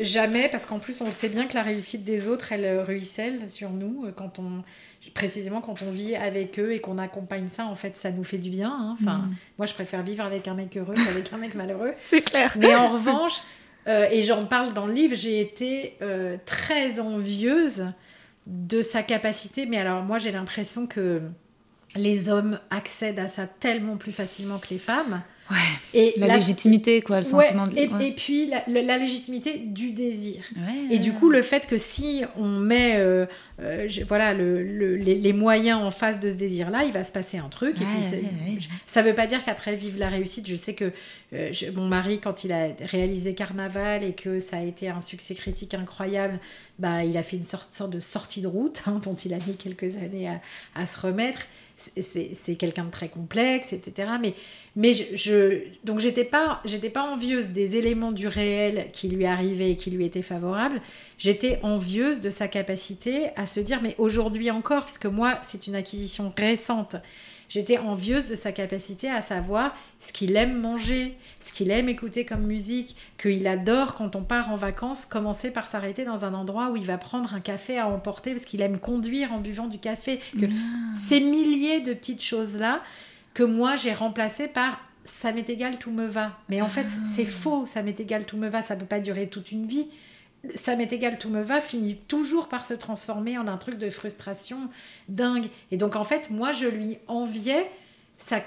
Jamais, 0.00 0.48
parce 0.48 0.66
qu'en 0.66 0.78
plus 0.78 1.00
on 1.00 1.06
le 1.06 1.12
sait 1.12 1.28
bien 1.28 1.46
que 1.46 1.54
la 1.54 1.62
réussite 1.62 2.04
des 2.04 2.28
autres, 2.28 2.52
elle 2.52 2.64
euh, 2.64 2.82
ruisselle 2.84 3.50
sur 3.50 3.70
nous 3.70 4.04
euh, 4.06 4.12
quand 4.12 4.38
on, 4.38 4.62
précisément 5.14 5.60
quand 5.60 5.82
on 5.82 5.90
vit 5.90 6.16
avec 6.16 6.58
eux 6.58 6.72
et 6.72 6.80
qu'on 6.80 6.98
accompagne 6.98 7.48
ça. 7.48 7.66
En 7.66 7.74
fait, 7.76 7.96
ça 7.96 8.10
nous 8.10 8.24
fait 8.24 8.38
du 8.38 8.50
bien. 8.50 8.70
hein. 8.70 8.96
Enfin, 9.00 9.18
Mm. 9.18 9.30
moi 9.58 9.66
je 9.66 9.74
préfère 9.74 10.02
vivre 10.02 10.24
avec 10.24 10.48
un 10.48 10.54
mec 10.54 10.76
heureux 10.76 10.94
qu'avec 10.94 11.32
un 11.32 11.36
mec 11.38 11.54
malheureux. 11.54 11.92
C'est 12.10 12.22
clair. 12.22 12.54
Mais 12.58 12.74
en 12.74 12.88
revanche, 12.88 13.40
euh, 13.88 14.06
et 14.10 14.22
j'en 14.24 14.40
parle 14.42 14.72
dans 14.74 14.86
le 14.86 14.92
livre, 14.92 15.14
j'ai 15.14 15.40
été 15.40 15.96
euh, 16.02 16.36
très 16.46 17.00
envieuse 17.00 17.86
de 18.46 18.82
sa 18.82 19.02
capacité. 19.02 19.66
Mais 19.66 19.78
alors, 19.78 20.02
moi, 20.02 20.18
j'ai 20.18 20.32
l'impression 20.32 20.86
que 20.86 21.22
les 21.96 22.28
hommes 22.28 22.58
accèdent 22.70 23.18
à 23.18 23.28
ça 23.28 23.46
tellement 23.46 23.96
plus 23.96 24.12
facilement 24.12 24.58
que 24.58 24.68
les 24.70 24.78
femmes. 24.78 25.22
Et 25.94 26.14
la, 26.16 26.36
légitimité, 26.36 27.00
quoi, 27.02 27.18
le 27.18 27.24
sentiment 27.24 27.66
de... 27.66 27.76
Et, 27.76 27.90
et 28.06 28.12
puis 28.12 28.46
la, 28.46 28.62
la, 28.68 28.98
légitimité 28.98 29.58
du 29.58 29.90
désir. 29.92 30.42
et 30.90 30.98
du 30.98 31.12
coup, 31.12 31.30
le 31.30 31.42
fait 31.42 31.66
que 31.66 31.76
si 31.76 32.22
on 32.36 32.48
met 32.48 32.96
euh, 32.96 33.26
euh, 33.62 33.88
voilà, 34.06 34.32
le, 34.32 34.62
les, 34.96 35.32
moyens 35.32 35.82
en 35.82 35.90
face 35.90 36.18
de 36.18 36.30
ce 36.30 36.36
désir-là, 36.36 36.84
il 36.84 36.92
va 36.92 37.04
se 37.04 37.12
passer 37.12 37.38
un 37.38 37.48
truc. 37.48 37.80
et 37.80 37.84
puis 37.84 38.68
ça 38.86 39.02
veut 39.02 39.14
pas 39.14 39.26
dire 39.26 39.44
qu'après, 39.44 39.76
vive 39.76 39.98
la 39.98 40.08
réussite. 40.08 40.46
Je 40.46 40.56
sais 40.56 40.74
que 40.74 40.92
euh, 41.32 41.52
mon 41.74 41.86
mari, 41.86 42.20
quand 42.20 42.44
il 42.44 42.52
a 42.52 42.68
réalisé 42.80 43.34
Carnaval 43.34 44.02
et 44.04 44.14
que 44.14 44.38
ça 44.38 44.58
a 44.58 44.62
été 44.62 44.88
un 44.88 45.00
succès 45.00 45.34
critique 45.34 45.74
incroyable, 45.74 46.38
bah, 46.78 47.04
il 47.04 47.16
a 47.16 47.22
fait 47.22 47.36
une 47.36 47.42
sorte, 47.42 47.74
sorte 47.74 47.90
de 47.90 48.00
sortie 48.00 48.40
de 48.40 48.46
route 48.46 48.82
hein, 48.86 49.00
dont 49.02 49.14
il 49.14 49.34
a 49.34 49.38
mis 49.46 49.56
quelques 49.56 49.96
années 49.96 50.28
à, 50.28 50.40
à 50.74 50.86
se 50.86 50.98
remettre 50.98 51.46
c'est 52.00 52.56
quelqu'un 52.56 52.84
de 52.84 52.90
très 52.90 53.08
complexe, 53.08 53.72
etc. 53.72 54.08
Mais, 54.20 54.34
mais 54.76 54.92
je, 54.94 55.62
donc 55.84 56.00
j'étais 56.00 56.24
pas, 56.24 56.60
j'étais 56.64 56.90
pas 56.90 57.02
envieuse 57.02 57.48
des 57.48 57.76
éléments 57.76 58.12
du 58.12 58.28
réel 58.28 58.88
qui 58.92 59.08
lui 59.08 59.26
arrivaient 59.26 59.72
et 59.72 59.76
qui 59.76 59.90
lui 59.90 60.04
étaient 60.04 60.22
favorables. 60.22 60.80
J'étais 61.18 61.58
envieuse 61.62 62.20
de 62.20 62.30
sa 62.30 62.48
capacité 62.48 63.28
à 63.36 63.46
se 63.46 63.60
dire, 63.60 63.80
mais 63.82 63.94
aujourd'hui 63.98 64.50
encore, 64.50 64.84
puisque 64.84 65.06
moi 65.06 65.38
c'est 65.42 65.66
une 65.66 65.74
acquisition 65.74 66.32
récente, 66.36 66.96
J'étais 67.50 67.78
envieuse 67.78 68.26
de 68.26 68.36
sa 68.36 68.52
capacité 68.52 69.10
à 69.10 69.22
savoir 69.22 69.76
ce 69.98 70.12
qu'il 70.12 70.36
aime 70.36 70.56
manger, 70.56 71.18
ce 71.40 71.52
qu'il 71.52 71.72
aime 71.72 71.88
écouter 71.88 72.24
comme 72.24 72.42
musique, 72.42 72.94
qu'il 73.18 73.44
adore 73.48 73.94
quand 73.96 74.14
on 74.14 74.22
part 74.22 74.52
en 74.52 74.56
vacances, 74.56 75.04
commencer 75.04 75.50
par 75.50 75.66
s'arrêter 75.66 76.04
dans 76.04 76.24
un 76.24 76.32
endroit 76.32 76.70
où 76.70 76.76
il 76.76 76.86
va 76.86 76.96
prendre 76.96 77.34
un 77.34 77.40
café 77.40 77.76
à 77.76 77.88
emporter 77.88 78.34
parce 78.34 78.44
qu'il 78.44 78.62
aime 78.62 78.78
conduire 78.78 79.32
en 79.32 79.38
buvant 79.40 79.66
du 79.66 79.80
café. 79.80 80.20
Que 80.38 80.46
ah. 80.46 80.96
Ces 80.96 81.18
milliers 81.18 81.80
de 81.80 81.92
petites 81.92 82.22
choses-là 82.22 82.82
que 83.34 83.42
moi 83.42 83.74
j'ai 83.74 83.92
remplacées 83.92 84.46
par 84.46 84.80
ça 85.02 85.32
m'est 85.32 85.50
égal, 85.50 85.76
tout 85.76 85.90
me 85.90 86.06
va. 86.06 86.38
Mais 86.50 86.62
en 86.62 86.68
fait, 86.68 86.86
ah. 86.86 87.02
c'est 87.16 87.24
faux, 87.24 87.66
ça 87.66 87.82
m'est 87.82 87.98
égal, 87.98 88.26
tout 88.26 88.36
me 88.36 88.48
va, 88.48 88.62
ça 88.62 88.76
peut 88.76 88.86
pas 88.86 89.00
durer 89.00 89.28
toute 89.28 89.50
une 89.50 89.66
vie 89.66 89.88
ça 90.54 90.76
m'est 90.76 90.92
égal, 90.92 91.18
tout 91.18 91.28
me 91.28 91.42
va, 91.42 91.60
finit 91.60 91.96
toujours 91.96 92.48
par 92.48 92.64
se 92.64 92.74
transformer 92.74 93.38
en 93.38 93.46
un 93.46 93.56
truc 93.56 93.78
de 93.78 93.90
frustration 93.90 94.70
dingue. 95.08 95.48
Et 95.70 95.76
donc, 95.76 95.96
en 95.96 96.04
fait, 96.04 96.30
moi, 96.30 96.52
je 96.52 96.66
lui 96.66 96.98
enviais 97.08 97.70
sa, 98.16 98.42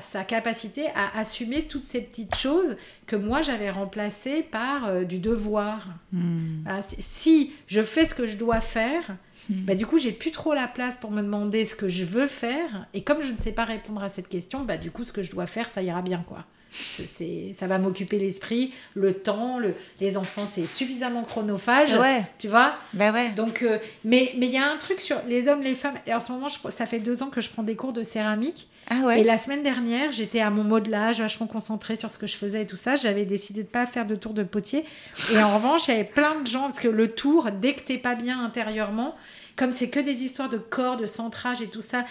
sa, 0.00 0.24
capacité 0.24 0.86
à 0.94 1.18
assumer 1.18 1.64
toutes 1.64 1.84
ces 1.84 2.00
petites 2.00 2.34
choses 2.34 2.76
que 3.06 3.14
moi, 3.14 3.42
j'avais 3.42 3.70
remplacées 3.70 4.42
par 4.42 4.86
euh, 4.86 5.04
du 5.04 5.18
devoir. 5.18 5.86
Hmm. 6.12 6.64
si 6.98 7.52
je 7.66 7.82
fais 7.82 8.06
ce 8.06 8.14
que 8.14 8.26
je 8.26 8.36
dois 8.36 8.62
faire, 8.62 9.16
hmm. 9.50 9.64
bah, 9.64 9.74
du 9.74 9.86
coup, 9.86 9.98
j'ai 9.98 10.12
plus 10.12 10.30
trop 10.30 10.54
la 10.54 10.66
place 10.66 10.96
pour 10.96 11.10
me 11.10 11.22
demander 11.22 11.66
ce 11.66 11.76
que 11.76 11.88
je 11.88 12.04
veux 12.04 12.26
faire. 12.26 12.86
Et 12.94 13.02
comme 13.02 13.22
je 13.22 13.32
ne 13.32 13.38
sais 13.38 13.52
pas 13.52 13.64
répondre 13.64 14.02
à 14.02 14.08
cette 14.08 14.28
question, 14.28 14.64
bah, 14.64 14.78
du 14.78 14.90
coup, 14.90 15.04
ce 15.04 15.12
que 15.12 15.22
je 15.22 15.30
dois 15.30 15.46
faire, 15.46 15.68
ça 15.68 15.82
ira 15.82 16.02
bien, 16.02 16.24
quoi 16.26 16.46
ça 16.70 17.66
va 17.66 17.78
m'occuper 17.78 18.18
l'esprit, 18.18 18.72
le 18.94 19.14
temps, 19.14 19.58
le, 19.58 19.74
les 20.00 20.16
enfants, 20.16 20.46
c'est 20.50 20.66
suffisamment 20.66 21.22
chronophage, 21.22 21.98
tu 22.38 22.48
vois. 22.48 22.74
Ben 22.92 23.12
ouais. 23.12 23.30
Donc, 23.30 23.62
euh, 23.62 23.78
mais 24.04 24.32
mais 24.36 24.46
il 24.46 24.52
y 24.52 24.58
a 24.58 24.70
un 24.70 24.76
truc 24.76 25.00
sur 25.00 25.16
les 25.26 25.48
hommes, 25.48 25.62
les 25.62 25.74
femmes. 25.74 25.94
Et 26.06 26.14
en 26.14 26.20
ce 26.20 26.32
moment, 26.32 26.48
ça 26.48 26.86
fait 26.86 26.98
deux 26.98 27.22
ans 27.22 27.30
que 27.30 27.40
je 27.40 27.50
prends 27.50 27.62
des 27.62 27.76
cours 27.76 27.92
de 27.92 28.02
céramique. 28.02 28.68
Ah 28.90 29.00
ouais. 29.06 29.20
Et 29.20 29.24
la 29.24 29.38
semaine 29.38 29.62
dernière, 29.62 30.12
j'étais 30.12 30.40
à 30.40 30.50
mon 30.50 30.64
modelage, 30.64 31.20
vachement 31.20 31.46
concentrée 31.46 31.96
sur 31.96 32.10
ce 32.10 32.18
que 32.18 32.26
je 32.26 32.36
faisais 32.36 32.62
et 32.62 32.66
tout 32.66 32.76
ça. 32.76 32.96
J'avais 32.96 33.24
décidé 33.24 33.62
de 33.62 33.68
pas 33.68 33.86
faire 33.86 34.06
de 34.06 34.14
tour 34.14 34.34
de 34.34 34.42
potier. 34.42 34.84
Et 35.32 35.38
en 35.38 35.54
revanche, 35.56 35.88
il 35.88 35.92
y 35.92 35.94
avait 35.94 36.04
plein 36.04 36.40
de 36.40 36.46
gens 36.46 36.62
parce 36.68 36.80
que 36.80 36.88
le 36.88 37.08
tour, 37.08 37.48
dès 37.50 37.74
que 37.74 37.80
t'es 37.80 37.98
pas 37.98 38.14
bien 38.14 38.42
intérieurement, 38.42 39.14
comme 39.56 39.70
c'est 39.70 39.88
que 39.88 40.00
des 40.00 40.22
histoires 40.22 40.48
de 40.48 40.58
corps, 40.58 40.96
de 40.96 41.06
centrage 41.06 41.62
et 41.62 41.66
tout 41.66 41.80
ça 41.80 42.04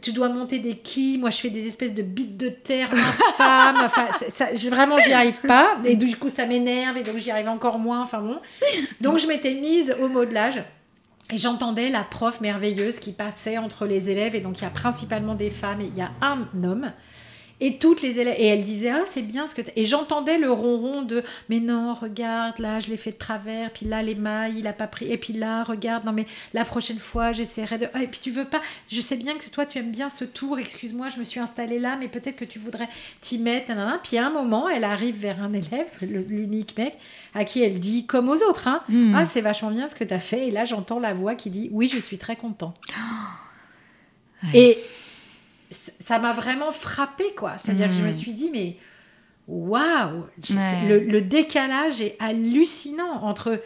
tu 0.00 0.12
dois 0.12 0.28
monter 0.28 0.58
des 0.58 0.76
quilles. 0.76 1.18
Moi, 1.18 1.30
je 1.30 1.38
fais 1.38 1.50
des 1.50 1.66
espèces 1.66 1.94
de 1.94 2.02
bites 2.02 2.36
de 2.36 2.48
terre 2.48 2.90
femme 3.36 3.76
enfin, 3.84 4.06
ça, 4.28 4.54
je, 4.54 4.68
vraiment, 4.68 4.98
j'y 4.98 5.12
arrive 5.12 5.40
pas. 5.40 5.76
Et 5.84 5.96
du 5.96 6.16
coup, 6.16 6.28
ça 6.28 6.46
m'énerve 6.46 6.96
et 6.98 7.02
donc 7.02 7.16
j'y 7.18 7.30
arrive 7.30 7.48
encore 7.48 7.78
moins. 7.78 8.02
Enfin 8.02 8.20
bon. 8.20 8.38
Donc, 9.00 9.18
je 9.18 9.26
m'étais 9.26 9.54
mise 9.54 9.94
au 10.00 10.08
modelage. 10.08 10.62
Et 11.32 11.38
j'entendais 11.38 11.88
la 11.88 12.04
prof 12.04 12.40
merveilleuse 12.40 13.00
qui 13.00 13.12
passait 13.12 13.58
entre 13.58 13.86
les 13.86 14.10
élèves. 14.10 14.34
Et 14.34 14.40
donc, 14.40 14.58
il 14.60 14.62
y 14.62 14.66
a 14.66 14.70
principalement 14.70 15.34
des 15.34 15.50
femmes 15.50 15.80
et 15.80 15.86
il 15.86 15.96
y 15.96 16.02
a 16.02 16.12
un 16.20 16.46
homme. 16.62 16.92
Et 17.58 17.78
toutes 17.78 18.02
les 18.02 18.20
élèves, 18.20 18.36
et 18.38 18.46
elle 18.46 18.62
disait, 18.62 18.90
ah, 18.90 19.04
c'est 19.10 19.22
bien 19.22 19.48
ce 19.48 19.54
que 19.54 19.62
Et 19.76 19.86
j'entendais 19.86 20.36
le 20.36 20.52
ronron 20.52 21.00
de, 21.02 21.22
mais 21.48 21.58
non, 21.58 21.94
regarde, 21.94 22.58
là, 22.58 22.80
je 22.80 22.88
l'ai 22.88 22.98
fait 22.98 23.12
de 23.12 23.16
travers, 23.16 23.70
puis 23.70 23.86
là, 23.86 24.02
les 24.02 24.14
mailles, 24.14 24.56
il 24.58 24.66
a 24.66 24.74
pas 24.74 24.86
pris, 24.86 25.10
et 25.10 25.16
puis 25.16 25.32
là, 25.32 25.62
regarde, 25.62 26.04
non, 26.04 26.12
mais 26.12 26.26
la 26.52 26.66
prochaine 26.66 26.98
fois, 26.98 27.32
j'essaierai 27.32 27.78
de. 27.78 27.86
Ah, 27.94 28.02
et 28.02 28.08
puis 28.08 28.20
tu 28.20 28.30
veux 28.30 28.44
pas, 28.44 28.60
je 28.90 29.00
sais 29.00 29.16
bien 29.16 29.38
que 29.38 29.48
toi, 29.48 29.64
tu 29.64 29.78
aimes 29.78 29.90
bien 29.90 30.10
ce 30.10 30.24
tour, 30.24 30.58
excuse-moi, 30.58 31.08
je 31.08 31.18
me 31.18 31.24
suis 31.24 31.40
installée 31.40 31.78
là, 31.78 31.96
mais 31.98 32.08
peut-être 32.08 32.36
que 32.36 32.44
tu 32.44 32.58
voudrais 32.58 32.88
t'y 33.22 33.38
mettre, 33.38 33.68
nanana. 33.70 34.00
Puis 34.02 34.18
à 34.18 34.26
un 34.26 34.30
moment, 34.30 34.68
elle 34.68 34.84
arrive 34.84 35.18
vers 35.18 35.42
un 35.42 35.54
élève, 35.54 35.88
l'unique 36.02 36.76
mec, 36.76 36.98
à 37.34 37.44
qui 37.44 37.62
elle 37.62 37.80
dit, 37.80 38.04
comme 38.04 38.28
aux 38.28 38.42
autres, 38.42 38.68
hein, 38.68 38.82
hmm. 38.90 39.14
ah, 39.16 39.24
c'est 39.24 39.40
vachement 39.40 39.70
bien 39.70 39.88
ce 39.88 39.94
que 39.94 40.04
tu 40.04 40.12
as 40.12 40.20
fait. 40.20 40.48
Et 40.48 40.50
là, 40.50 40.66
j'entends 40.66 40.98
la 40.98 41.14
voix 41.14 41.34
qui 41.34 41.48
dit, 41.48 41.70
oui, 41.72 41.88
je 41.88 41.98
suis 41.98 42.18
très 42.18 42.36
content. 42.36 42.74
Et 44.52 44.78
ça 45.70 46.18
m'a 46.18 46.32
vraiment 46.32 46.72
frappé 46.72 47.24
quoi. 47.36 47.58
C'est-à-dire 47.58 47.88
que 47.88 47.94
je 47.94 48.02
me 48.02 48.08
mm. 48.08 48.12
suis 48.12 48.32
dit, 48.32 48.50
mais 48.52 48.76
waouh, 49.48 50.24
le, 50.88 51.20
décalage 51.20 52.00
est 52.00 52.16
hallucinant 52.18 53.22
entre 53.22 53.62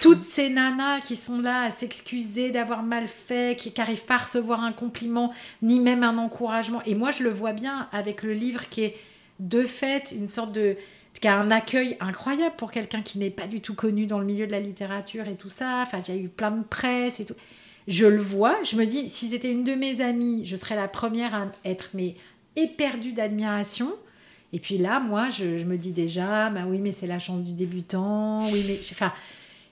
toutes 0.00 0.22
ces 0.22 0.50
nanas 0.50 1.00
qui 1.00 1.16
sont 1.16 1.40
là 1.40 1.62
à 1.62 1.70
s'excuser 1.70 2.50
d'avoir 2.50 2.82
mal 2.82 3.06
fait, 3.06 3.58
qui 3.58 3.72
n'arrivent 3.76 4.04
pas 4.04 4.14
à 4.14 4.18
recevoir 4.18 4.62
un 4.62 4.72
compliment, 4.72 5.32
ni 5.62 5.80
même 5.80 6.02
un 6.02 6.18
encouragement. 6.18 6.82
Et 6.84 6.94
moi, 6.94 7.10
je 7.10 7.22
le 7.22 7.30
vois 7.30 7.52
bien 7.52 7.88
avec 7.92 8.22
le 8.22 8.32
livre 8.32 8.68
qui 8.68 8.84
est 8.84 8.96
de 9.38 9.64
fait 9.64 10.14
une 10.16 10.28
sorte 10.28 10.52
de 10.52 10.76
qui 11.20 11.28
a 11.28 11.36
un 11.36 11.50
accueil 11.50 11.96
incroyable 12.00 12.56
pour 12.56 12.70
quelqu'un 12.70 13.00
qui 13.00 13.18
n'est 13.18 13.30
pas 13.30 13.46
du 13.46 13.62
tout 13.62 13.74
connu 13.74 14.06
dans 14.06 14.18
le 14.18 14.26
milieu 14.26 14.46
de 14.46 14.52
la 14.52 14.60
littérature 14.60 15.26
et 15.28 15.34
tout 15.34 15.48
ça. 15.48 15.82
Enfin, 15.82 16.02
j'ai 16.04 16.20
eu 16.20 16.28
plein 16.28 16.50
de 16.50 16.62
presse 16.62 17.20
et 17.20 17.24
tout 17.24 17.34
je 17.88 18.06
le 18.06 18.20
vois, 18.20 18.56
je 18.64 18.76
me 18.76 18.84
dis, 18.84 19.08
si 19.08 19.28
c'était 19.28 19.50
une 19.50 19.64
de 19.64 19.74
mes 19.74 20.00
amies, 20.00 20.44
je 20.44 20.56
serais 20.56 20.76
la 20.76 20.88
première 20.88 21.34
à 21.34 21.46
être 21.64 21.90
mais 21.94 22.16
éperdue 22.56 23.12
d'admiration. 23.12 23.92
Et 24.52 24.58
puis 24.58 24.78
là, 24.78 25.00
moi, 25.00 25.28
je, 25.28 25.64
me 25.64 25.76
dis 25.76 25.92
déjà, 25.92 26.50
bah 26.50 26.62
oui, 26.66 26.78
mais 26.78 26.92
c'est 26.92 27.06
la 27.06 27.18
chance 27.18 27.42
du 27.42 27.52
débutant, 27.52 28.40
oui, 28.50 28.64
mais 28.66 28.78
enfin, 28.90 29.12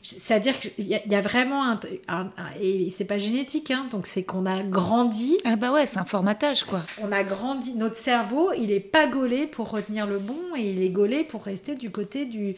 c'est-à-dire 0.02 0.58
qu'il 0.58 0.84
y, 0.86 1.14
a 1.14 1.20
vraiment 1.22 1.64
un, 2.08 2.30
et 2.60 2.90
c'est 2.90 3.06
pas 3.06 3.18
génétique, 3.18 3.70
hein, 3.70 3.86
donc 3.90 4.06
c'est 4.06 4.22
qu'on 4.22 4.44
a 4.44 4.62
grandi. 4.62 5.38
Ah 5.44 5.56
bah 5.56 5.72
ouais, 5.72 5.86
c'est 5.86 5.98
un 5.98 6.04
formatage 6.04 6.64
quoi. 6.64 6.82
On 7.00 7.10
a 7.10 7.24
grandi, 7.24 7.74
notre 7.74 7.96
cerveau, 7.96 8.52
il 8.52 8.70
est 8.70 8.80
pas 8.80 9.06
gaulé 9.06 9.46
pour 9.46 9.70
retenir 9.70 10.06
le 10.06 10.18
bon 10.18 10.38
et 10.56 10.72
il 10.72 10.82
est 10.82 10.90
gaulé 10.90 11.24
pour 11.24 11.44
rester 11.44 11.74
du 11.74 11.90
côté 11.90 12.26
du 12.26 12.56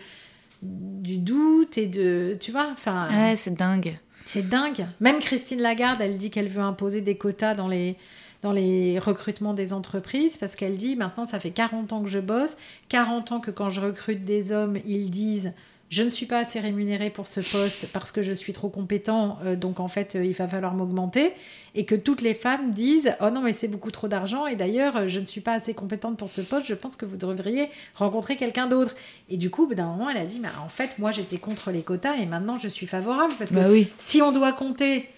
du 0.63 1.19
doute 1.19 1.79
et 1.79 1.87
de, 1.87 2.37
tu 2.41 2.51
vois, 2.51 2.69
enfin. 2.73 3.09
Ouais, 3.11 3.37
c'est 3.37 3.55
dingue. 3.55 3.97
C'est 4.27 4.49
dingue. 4.49 4.87
Même 4.99 5.21
Christine 5.21 5.63
Lagarde, 5.63 6.01
elle 6.03 6.19
dit 6.19 6.31
qu'elle 6.31 6.49
veut 6.49 6.61
imposer 6.61 7.01
des 7.01 7.17
quotas 7.17 7.55
dans 7.55 7.69
les, 7.69 7.97
dans 8.43 8.51
les 8.51 8.99
recrutements 8.99 9.55
des 9.55 9.73
entreprises 9.73 10.37
parce 10.37 10.57
qu'elle 10.57 10.77
dit 10.77 10.97
maintenant 10.97 11.27
ça 11.27 11.39
fait 11.39 11.53
40 11.53 11.93
ans 11.93 12.03
que 12.03 12.11
je 12.11 12.19
bosse, 12.19 12.57
40 12.89 13.33
ans 13.33 13.41
que 13.41 13.53
quand 13.53 13.69
je 13.69 13.81
recrute 13.81 14.25
des 14.25 14.51
hommes, 14.51 14.79
ils 14.85 15.11
disent 15.11 15.53
je 15.89 16.03
ne 16.03 16.09
suis 16.09 16.27
pas 16.27 16.39
assez 16.39 16.59
rémunéré 16.59 17.11
pour 17.11 17.27
ce 17.27 17.41
poste 17.41 17.87
parce 17.93 18.11
que 18.11 18.21
je 18.21 18.33
suis 18.33 18.53
trop 18.53 18.69
compétent, 18.69 19.39
euh, 19.45 19.55
donc 19.55 19.79
en 19.79 19.87
fait, 19.87 20.17
euh, 20.17 20.25
il 20.25 20.33
va 20.33 20.49
falloir 20.49 20.75
m'augmenter. 20.75 21.33
Et 21.77 21.85
que 21.85 21.95
toutes 21.95 22.23
les 22.23 22.35
femmes 22.35 22.71
disent 22.71 23.15
Oh 23.21 23.31
non, 23.31 23.41
mais 23.41 23.53
c'est 23.53 23.69
beaucoup 23.69 23.91
trop 23.91 24.09
d'argent, 24.09 24.47
et 24.47 24.57
d'ailleurs, 24.57 24.97
euh, 24.97 25.07
je 25.07 25.21
ne 25.21 25.27
suis 25.27 25.41
pas 25.41 25.53
assez 25.53 25.75
compétente 25.75 26.17
pour 26.17 26.29
ce 26.29 26.41
poste, 26.41 26.67
je 26.67 26.75
pense 26.75 26.97
que 26.97 27.05
vous 27.05 27.17
devriez 27.17 27.69
rencontrer 27.95 28.37
quelqu'un 28.37 28.67
d'autre. 28.67 28.97
Et 29.29 29.37
du 29.37 29.51
coup, 29.51 29.73
d'un 29.73 29.87
moment, 29.87 30.11
elle 30.11 30.17
a 30.17 30.25
dit 30.25 30.41
Mais 30.41 30.49
en 30.65 30.69
fait, 30.69 30.99
moi, 30.99 31.13
j'étais 31.13 31.39
contre 31.39 31.71
les 31.71 31.83
quotas, 31.83 32.17
et 32.17 32.27
maintenant, 32.27 32.57
je 32.57 32.69
suis 32.69 32.87
favorable. 32.87 33.35
Parce 33.39 33.51
que 33.51 33.57
bah 33.57 33.69
oui. 33.71 33.93
si 33.97 34.23
on 34.23 34.33
doit 34.33 34.53
compter 34.53 35.09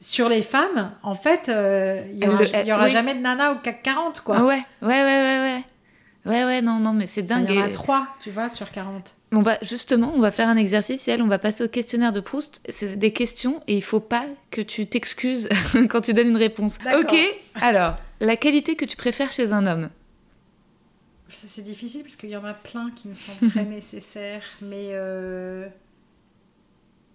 sur 0.00 0.28
les 0.28 0.42
femmes, 0.42 0.92
en 1.02 1.14
fait, 1.14 1.48
il 1.48 2.18
n'y 2.18 2.26
aura, 2.26 2.78
aura 2.78 2.88
jamais 2.88 3.14
de 3.14 3.20
nana 3.20 3.52
au 3.52 3.56
CAC 3.56 3.82
40, 3.82 4.20
quoi. 4.20 4.42
Ouais, 4.42 4.62
ouais, 4.82 4.88
ouais, 4.88 5.04
ouais, 5.04 5.38
ouais. 5.38 5.64
Ouais, 6.26 6.44
ouais, 6.44 6.60
non, 6.60 6.78
non, 6.78 6.92
mais 6.92 7.06
c'est 7.06 7.22
dingue. 7.22 7.46
Il 7.48 7.54
y 7.54 7.58
en 7.58 7.64
a 7.64 7.68
3, 7.70 8.06
tu 8.20 8.30
vois, 8.30 8.50
sur 8.50 8.70
40. 8.70 9.14
On 9.32 9.42
va, 9.42 9.58
justement, 9.62 10.12
on 10.14 10.18
va 10.18 10.32
faire 10.32 10.48
un 10.48 10.56
exercice, 10.56 11.06
elle, 11.06 11.22
on 11.22 11.28
va 11.28 11.38
passer 11.38 11.62
au 11.62 11.68
questionnaire 11.68 12.12
de 12.12 12.18
Proust. 12.18 12.60
C'est 12.68 12.96
des 12.96 13.12
questions 13.12 13.62
et 13.68 13.76
il 13.76 13.82
faut 13.82 14.00
pas 14.00 14.26
que 14.50 14.60
tu 14.60 14.86
t'excuses 14.86 15.48
quand 15.88 16.00
tu 16.00 16.12
donnes 16.12 16.28
une 16.28 16.36
réponse. 16.36 16.78
Ok 16.98 17.16
Alors, 17.54 17.96
la 18.18 18.36
qualité 18.36 18.74
que 18.74 18.84
tu 18.84 18.96
préfères 18.96 19.30
chez 19.30 19.52
un 19.52 19.66
homme? 19.66 19.90
Ça, 21.28 21.46
c'est 21.48 21.62
difficile 21.62 22.02
parce 22.02 22.16
qu'il 22.16 22.30
y 22.30 22.36
en 22.36 22.44
a 22.44 22.54
plein 22.54 22.90
qui 22.90 23.06
me 23.06 23.14
semblent 23.14 23.48
très 23.48 23.64
nécessaires, 23.64 24.44
mais 24.62 24.88
euh, 24.90 25.68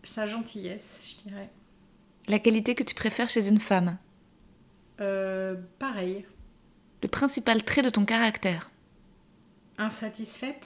sa 0.04 0.26
gentillesse, 0.26 1.18
je 1.18 1.30
dirais. 1.30 1.50
La 2.30 2.40
qualité 2.40 2.76
que 2.76 2.84
tu 2.84 2.96
préfères 2.96 3.28
chez 3.28 3.50
une 3.50 3.60
femme? 3.60 3.98
Euh, 5.02 5.56
Pareil. 5.80 6.26
Le 7.04 7.10
principal 7.10 7.62
trait 7.64 7.82
de 7.82 7.90
ton 7.90 8.06
caractère? 8.06 8.72
Insatisfaite 9.78 10.66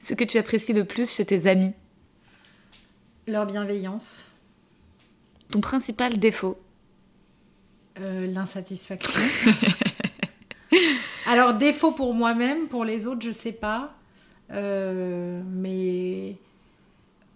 Ce 0.00 0.14
que 0.14 0.24
tu 0.24 0.38
apprécies 0.38 0.72
le 0.72 0.84
plus 0.84 1.10
chez 1.10 1.24
tes 1.24 1.46
amis? 1.46 1.72
Leur 3.26 3.46
bienveillance. 3.46 4.30
Ton 5.50 5.60
principal 5.60 6.18
défaut? 6.18 6.58
Euh, 8.00 8.26
L'insatisfaction. 8.26 9.52
Alors, 11.26 11.54
défaut 11.54 11.92
pour 11.92 12.12
moi-même, 12.12 12.68
pour 12.68 12.84
les 12.84 13.06
autres, 13.06 13.24
je 13.24 13.30
sais 13.30 13.52
pas. 13.52 13.94
Euh, 14.50 15.42
mais 15.46 16.36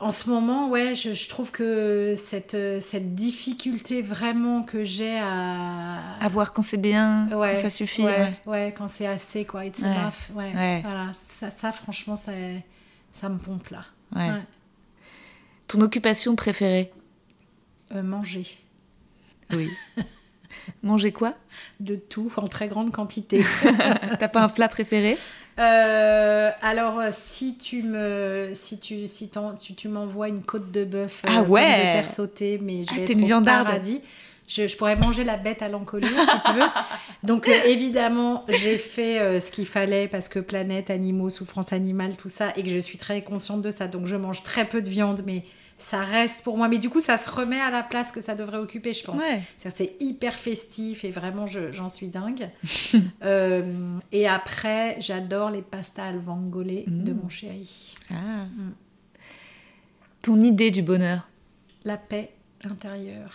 en 0.00 0.10
ce 0.10 0.30
moment, 0.30 0.68
ouais, 0.68 0.94
je, 0.94 1.12
je 1.12 1.28
trouve 1.28 1.50
que 1.50 2.14
cette, 2.16 2.54
euh, 2.54 2.80
cette 2.80 3.14
difficulté 3.14 4.00
vraiment 4.02 4.62
que 4.62 4.84
j'ai 4.84 5.18
à. 5.18 6.16
À 6.20 6.28
voir 6.28 6.52
quand 6.52 6.62
c'est 6.62 6.76
bien, 6.76 7.28
Ouais, 7.32 7.54
quand 7.54 7.62
ça 7.62 7.70
suffit. 7.70 8.02
ouais, 8.04 8.16
ouais. 8.18 8.36
ouais, 8.46 8.74
quand 8.76 8.88
c'est 8.88 9.06
assez, 9.06 9.44
quoi. 9.44 9.64
It's 9.64 9.82
enough. 9.82 10.30
Voilà, 10.32 11.12
ça, 11.14 11.50
ça, 11.50 11.72
franchement, 11.72 12.16
ça, 12.16 12.32
ça 13.12 13.28
me 13.28 13.38
pompe 13.38 13.68
là. 13.70 13.84
Ton 15.66 15.80
occupation 15.80 16.34
préférée? 16.36 16.92
Euh, 17.94 18.02
manger. 18.02 18.46
Oui. 19.50 19.68
Manger 20.82 21.12
quoi? 21.12 21.34
De 21.80 21.96
tout, 21.96 22.30
en 22.36 22.46
très 22.46 22.68
grande 22.68 22.90
quantité. 22.92 23.44
T'as 24.18 24.28
pas 24.28 24.42
un 24.42 24.48
plat 24.48 24.68
préféré? 24.68 25.16
Euh, 25.58 26.50
alors, 26.62 27.00
euh, 27.00 27.08
si 27.10 27.56
tu 27.56 27.82
me, 27.82 28.50
si 28.54 28.78
tu, 28.78 29.06
si 29.06 29.28
tu 29.76 29.88
m'envoies 29.88 30.28
une 30.28 30.42
côte 30.42 30.70
de 30.70 30.84
bœuf, 30.84 31.22
euh, 31.26 31.30
Ah 31.32 31.42
ouais. 31.42 31.62
de 31.62 31.82
terre 32.02 32.10
sautée, 32.10 32.58
mais 32.62 32.84
je 32.84 32.88
Ah, 32.92 32.94
vais 32.96 33.04
t'es 33.04 33.12
être 33.12 33.18
une 33.18 33.24
au 33.24 33.26
viandarde. 33.26 33.66
paradis. 33.66 34.00
Je, 34.46 34.66
je 34.66 34.76
pourrais 34.78 34.96
manger 34.96 35.24
la 35.24 35.36
bête 35.36 35.60
à 35.60 35.68
l'encolure 35.68 36.08
si 36.08 36.40
tu 36.40 36.52
veux. 36.56 36.64
Donc 37.22 37.48
euh, 37.48 37.52
évidemment, 37.66 38.44
j'ai 38.48 38.78
fait 38.78 39.18
euh, 39.18 39.40
ce 39.40 39.50
qu'il 39.50 39.66
fallait 39.66 40.08
parce 40.08 40.28
que 40.30 40.38
planète, 40.38 40.88
animaux, 40.88 41.28
souffrance 41.28 41.72
animale, 41.74 42.16
tout 42.16 42.30
ça, 42.30 42.48
et 42.56 42.62
que 42.62 42.70
je 42.70 42.78
suis 42.78 42.96
très 42.96 43.20
consciente 43.20 43.60
de 43.60 43.70
ça. 43.70 43.88
Donc 43.88 44.06
je 44.06 44.16
mange 44.16 44.42
très 44.42 44.64
peu 44.64 44.80
de 44.80 44.88
viande, 44.88 45.22
mais 45.26 45.44
ça 45.78 46.02
reste 46.02 46.42
pour 46.42 46.56
moi. 46.56 46.68
Mais 46.68 46.78
du 46.78 46.90
coup, 46.90 47.00
ça 47.00 47.16
se 47.16 47.30
remet 47.30 47.60
à 47.60 47.70
la 47.70 47.82
place 47.82 48.10
que 48.12 48.20
ça 48.20 48.34
devrait 48.34 48.58
occuper, 48.58 48.92
je 48.94 49.04
pense. 49.04 49.20
Ouais. 49.20 49.42
Ça, 49.58 49.70
c'est 49.70 49.96
hyper 50.00 50.34
festif 50.34 51.04
et 51.04 51.10
vraiment, 51.10 51.46
je- 51.46 51.72
j'en 51.72 51.88
suis 51.88 52.08
dingue. 52.08 52.50
Euh, 53.24 53.98
et 54.12 54.26
après, 54.28 54.96
j'adore 55.00 55.50
les 55.50 55.62
pastas 55.62 56.04
al 56.06 56.18
vongole 56.18 56.84
de 56.86 57.12
mon 57.12 57.28
chéri. 57.28 57.94
Ah. 58.10 58.46
Ton 60.22 60.40
idée 60.40 60.70
du 60.70 60.82
bonheur 60.82 61.28
La 61.84 61.96
paix 61.96 62.32
intérieure. 62.64 63.32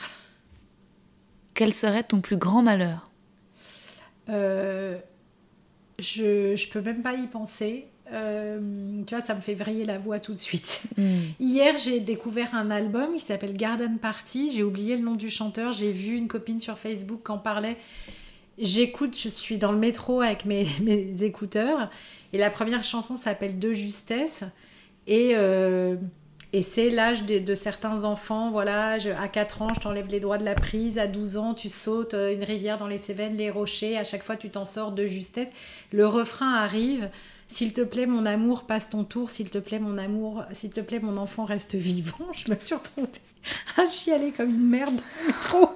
Quel 1.54 1.74
serait 1.74 2.04
ton 2.04 2.22
plus 2.22 2.38
grand 2.38 2.62
malheur? 2.64 3.10
Euh, 4.30 4.98
je, 6.00 6.56
je 6.56 6.68
peux 6.70 6.82
même 6.82 7.02
pas 7.02 7.14
y 7.14 7.28
penser. 7.28 7.88
Euh, 8.14 8.60
tu 9.08 9.16
vois, 9.16 9.24
ça 9.24 9.34
me 9.34 9.42
fait 9.42 9.56
vriller 9.56 9.86
la 9.86 9.98
voix 9.98 10.20
tout 10.20 10.34
de 10.34 10.40
suite. 10.40 10.84
Hier, 11.40 11.78
j'ai 11.78 12.00
découvert 12.00 12.54
un 12.54 12.70
album 12.72 13.14
qui 13.16 13.20
s'appelle 13.20 13.58
Garden 13.58 13.98
Party. 13.98 14.52
J'ai 14.56 14.64
oublié 14.64 14.96
le 14.98 15.04
nom 15.04 15.16
du 15.16 15.30
chanteur. 15.30 15.72
J'ai 15.72 15.92
vu 15.92 16.16
une 16.16 16.28
copine 16.28 16.60
sur 16.60 16.78
Facebook 16.78 17.22
qui 17.26 17.32
en 17.32 17.40
parlait. 17.40 17.78
J'écoute, 18.60 19.18
je 19.18 19.30
suis 19.30 19.58
dans 19.58 19.72
le 19.72 19.80
métro 19.80 20.22
avec 20.22 20.46
mes, 20.46 20.68
mes 20.82 21.24
écouteurs. 21.24 21.90
Et 22.34 22.38
la 22.38 22.50
première 22.50 22.84
chanson 22.84 23.16
s'appelle 23.16 23.58
De 23.60 23.74
justesse. 23.74 24.44
Et, 25.08 25.32
euh, 25.36 25.96
et 26.54 26.62
c'est 26.62 26.92
l'âge 26.92 27.24
de, 27.26 27.40
de 27.40 27.56
certains 27.56 28.04
enfants. 28.06 28.52
Voilà, 28.52 29.00
je- 29.00 29.10
à 29.10 29.28
4 29.28 29.64
ans, 29.64 29.68
je 29.74 29.80
t'enlève 29.80 30.08
les 30.08 30.20
droits 30.20 30.38
de 30.38 30.46
la 30.46 30.54
prise. 30.56 31.00
À 31.00 31.08
12 31.08 31.38
ans, 31.38 31.56
tu 31.56 31.68
sautes 31.70 32.14
euh, 32.14 32.32
une 32.34 32.44
rivière 32.44 32.78
dans 32.78 32.88
les 32.88 33.00
Cévennes, 33.00 33.36
les 33.38 33.50
rochers. 33.50 33.98
À 33.98 34.04
chaque 34.04 34.24
fois, 34.24 34.36
tu 34.36 34.50
t'en 34.52 34.66
sors 34.66 34.92
de 34.92 35.08
justesse. 35.08 35.50
Le 35.92 36.08
refrain 36.08 36.54
arrive. 36.54 37.10
S'il 37.54 37.72
te 37.72 37.82
plaît, 37.82 38.08
mon 38.08 38.26
amour, 38.26 38.64
passe 38.64 38.90
ton 38.90 39.04
tour. 39.04 39.30
S'il 39.30 39.50
te 39.52 39.60
plaît, 39.60 39.78
mon 39.78 39.98
amour, 40.00 40.44
s'il 40.54 40.72
te 40.72 40.82
plaît, 40.82 41.00
mon 41.00 41.18
enfant, 41.18 41.46
reste 41.46 41.76
vivant. 41.76 42.18
Je 42.34 42.52
me 42.52 42.58
suis 42.58 42.74
retrouvée 42.74 43.08
à 43.78 43.88
chialer 43.88 44.32
comme 44.32 44.50
une 44.50 44.68
merde 44.68 45.00
métro 45.28 45.70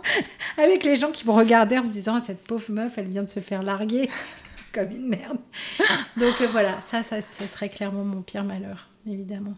avec 0.58 0.84
les 0.84 0.96
gens 0.96 1.12
qui 1.12 1.28
me 1.28 1.32
regardaient 1.32 1.78
en 1.78 1.86
se 1.86 1.92
disant 1.92 2.16
Ah, 2.16 2.24
cette 2.26 2.44
pauvre 2.44 2.72
meuf, 2.72 2.98
elle 2.98 3.08
vient 3.08 3.24
de 3.24 3.30
se 3.30 3.40
faire 3.42 3.62
larguer 3.62 4.10
comme 4.74 4.90
une 4.92 5.08
merde. 5.08 5.38
Donc 6.18 6.42
euh, 6.42 6.48
voilà, 6.48 6.82
ça, 6.82 7.04
ça, 7.04 7.22
ça 7.22 7.48
serait 7.48 7.70
clairement 7.70 8.04
mon 8.04 8.22
pire 8.22 8.44
malheur, 8.44 8.90
évidemment. 9.06 9.54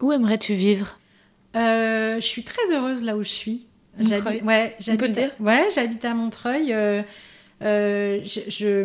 Où 0.00 0.12
aimerais-tu 0.12 0.54
vivre? 0.54 0.98
Euh, 1.56 2.16
je 2.16 2.26
suis 2.26 2.42
très 2.42 2.62
heureuse 2.72 3.02
là 3.02 3.16
où 3.16 3.22
je 3.22 3.28
suis. 3.28 3.66
Montreuil. 3.98 4.20
J'habite- 4.22 4.42
ouais, 4.44 4.76
j'habite 4.80 5.18
à- 5.18 5.42
Ouais, 5.42 5.68
j'habite 5.74 6.04
à 6.04 6.14
Montreuil. 6.14 6.72
euh, 6.72 7.02
euh, 7.62 8.20
je, 8.24 8.84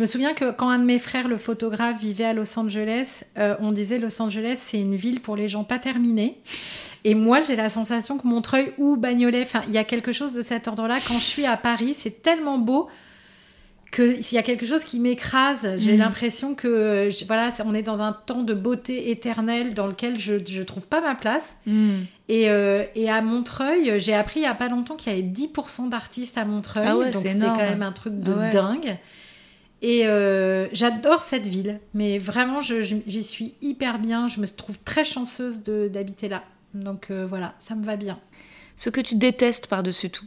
me 0.00 0.06
souviens 0.06 0.34
que 0.34 0.50
quand 0.50 0.68
un 0.68 0.78
de 0.78 0.84
mes 0.84 0.98
frères, 0.98 1.28
le 1.28 1.38
photographe, 1.38 2.00
vivait 2.00 2.24
à 2.24 2.32
Los 2.32 2.58
Angeles, 2.58 3.24
euh, 3.38 3.56
on 3.60 3.72
disait 3.72 3.98
Los 3.98 4.20
Angeles, 4.20 4.58
c'est 4.60 4.80
une 4.80 4.96
ville 4.96 5.20
pour 5.20 5.36
les 5.36 5.48
gens 5.48 5.64
pas 5.64 5.78
terminés. 5.78 6.38
Et 7.04 7.14
moi, 7.14 7.40
j'ai 7.40 7.56
la 7.56 7.68
sensation 7.68 8.18
que 8.18 8.26
Montreuil 8.26 8.72
ou 8.78 8.96
Bagnolet, 8.96 9.46
il 9.66 9.74
y 9.74 9.78
a 9.78 9.84
quelque 9.84 10.12
chose 10.12 10.32
de 10.32 10.42
cet 10.42 10.68
ordre-là. 10.68 10.98
Quand 11.06 11.18
je 11.18 11.24
suis 11.24 11.46
à 11.46 11.56
Paris, 11.56 11.94
c'est 11.94 12.22
tellement 12.22 12.58
beau 12.58 12.88
qu'il 13.92 14.32
y 14.32 14.38
a 14.38 14.42
quelque 14.42 14.66
chose 14.66 14.84
qui 14.84 14.98
m'écrase. 14.98 15.76
J'ai 15.76 15.94
Mm. 15.94 15.98
l'impression 15.98 16.54
que 16.54 16.66
euh, 16.66 17.10
je- 17.10 17.24
voilà, 17.26 17.50
on 17.64 17.74
est 17.74 17.82
dans 17.82 18.00
un 18.00 18.12
temps 18.12 18.42
de 18.42 18.54
beauté 18.54 19.10
éternelle 19.10 19.74
dans 19.74 19.86
lequel 19.86 20.18
je 20.18 20.34
ne 20.34 20.62
trouve 20.64 20.86
pas 20.88 21.00
ma 21.00 21.14
place. 21.14 21.44
Et, 22.28 22.50
euh, 22.50 22.84
et 22.94 23.10
à 23.10 23.20
Montreuil, 23.22 24.00
j'ai 24.00 24.14
appris 24.14 24.40
il 24.40 24.42
n'y 24.44 24.48
a 24.48 24.54
pas 24.54 24.68
longtemps 24.68 24.96
qu'il 24.96 25.12
y 25.12 25.14
avait 25.14 25.22
10% 25.22 25.88
d'artistes 25.88 26.38
à 26.38 26.44
Montreuil. 26.44 26.84
Ah 26.86 26.96
ouais, 26.96 27.10
donc 27.10 27.24
énorme. 27.26 27.56
quand 27.58 27.64
même 27.64 27.82
un 27.82 27.92
truc 27.92 28.14
de 28.20 28.32
Ah 28.32 28.38
ouais. 28.38 28.50
dingue. 28.50 28.96
Et 29.82 30.06
euh, 30.06 30.68
j'adore 30.72 31.22
cette 31.22 31.46
ville. 31.46 31.80
Mais 31.92 32.18
vraiment, 32.18 32.60
j'y 32.60 33.22
suis 33.24 33.54
hyper 33.62 33.98
bien. 33.98 34.28
Je 34.28 34.40
me 34.40 34.46
trouve 34.46 34.78
très 34.84 35.04
chanceuse 35.04 35.62
de- 35.62 35.88
d'habiter 35.88 36.28
là. 36.28 36.42
Donc 36.74 37.10
euh, 37.10 37.26
voilà, 37.28 37.54
ça 37.58 37.74
me 37.74 37.84
va 37.84 37.96
bien. 37.96 38.18
Ce 38.76 38.88
que 38.90 39.00
tu 39.02 39.16
détestes 39.16 39.66
par-dessus 39.66 40.08
tout 40.08 40.24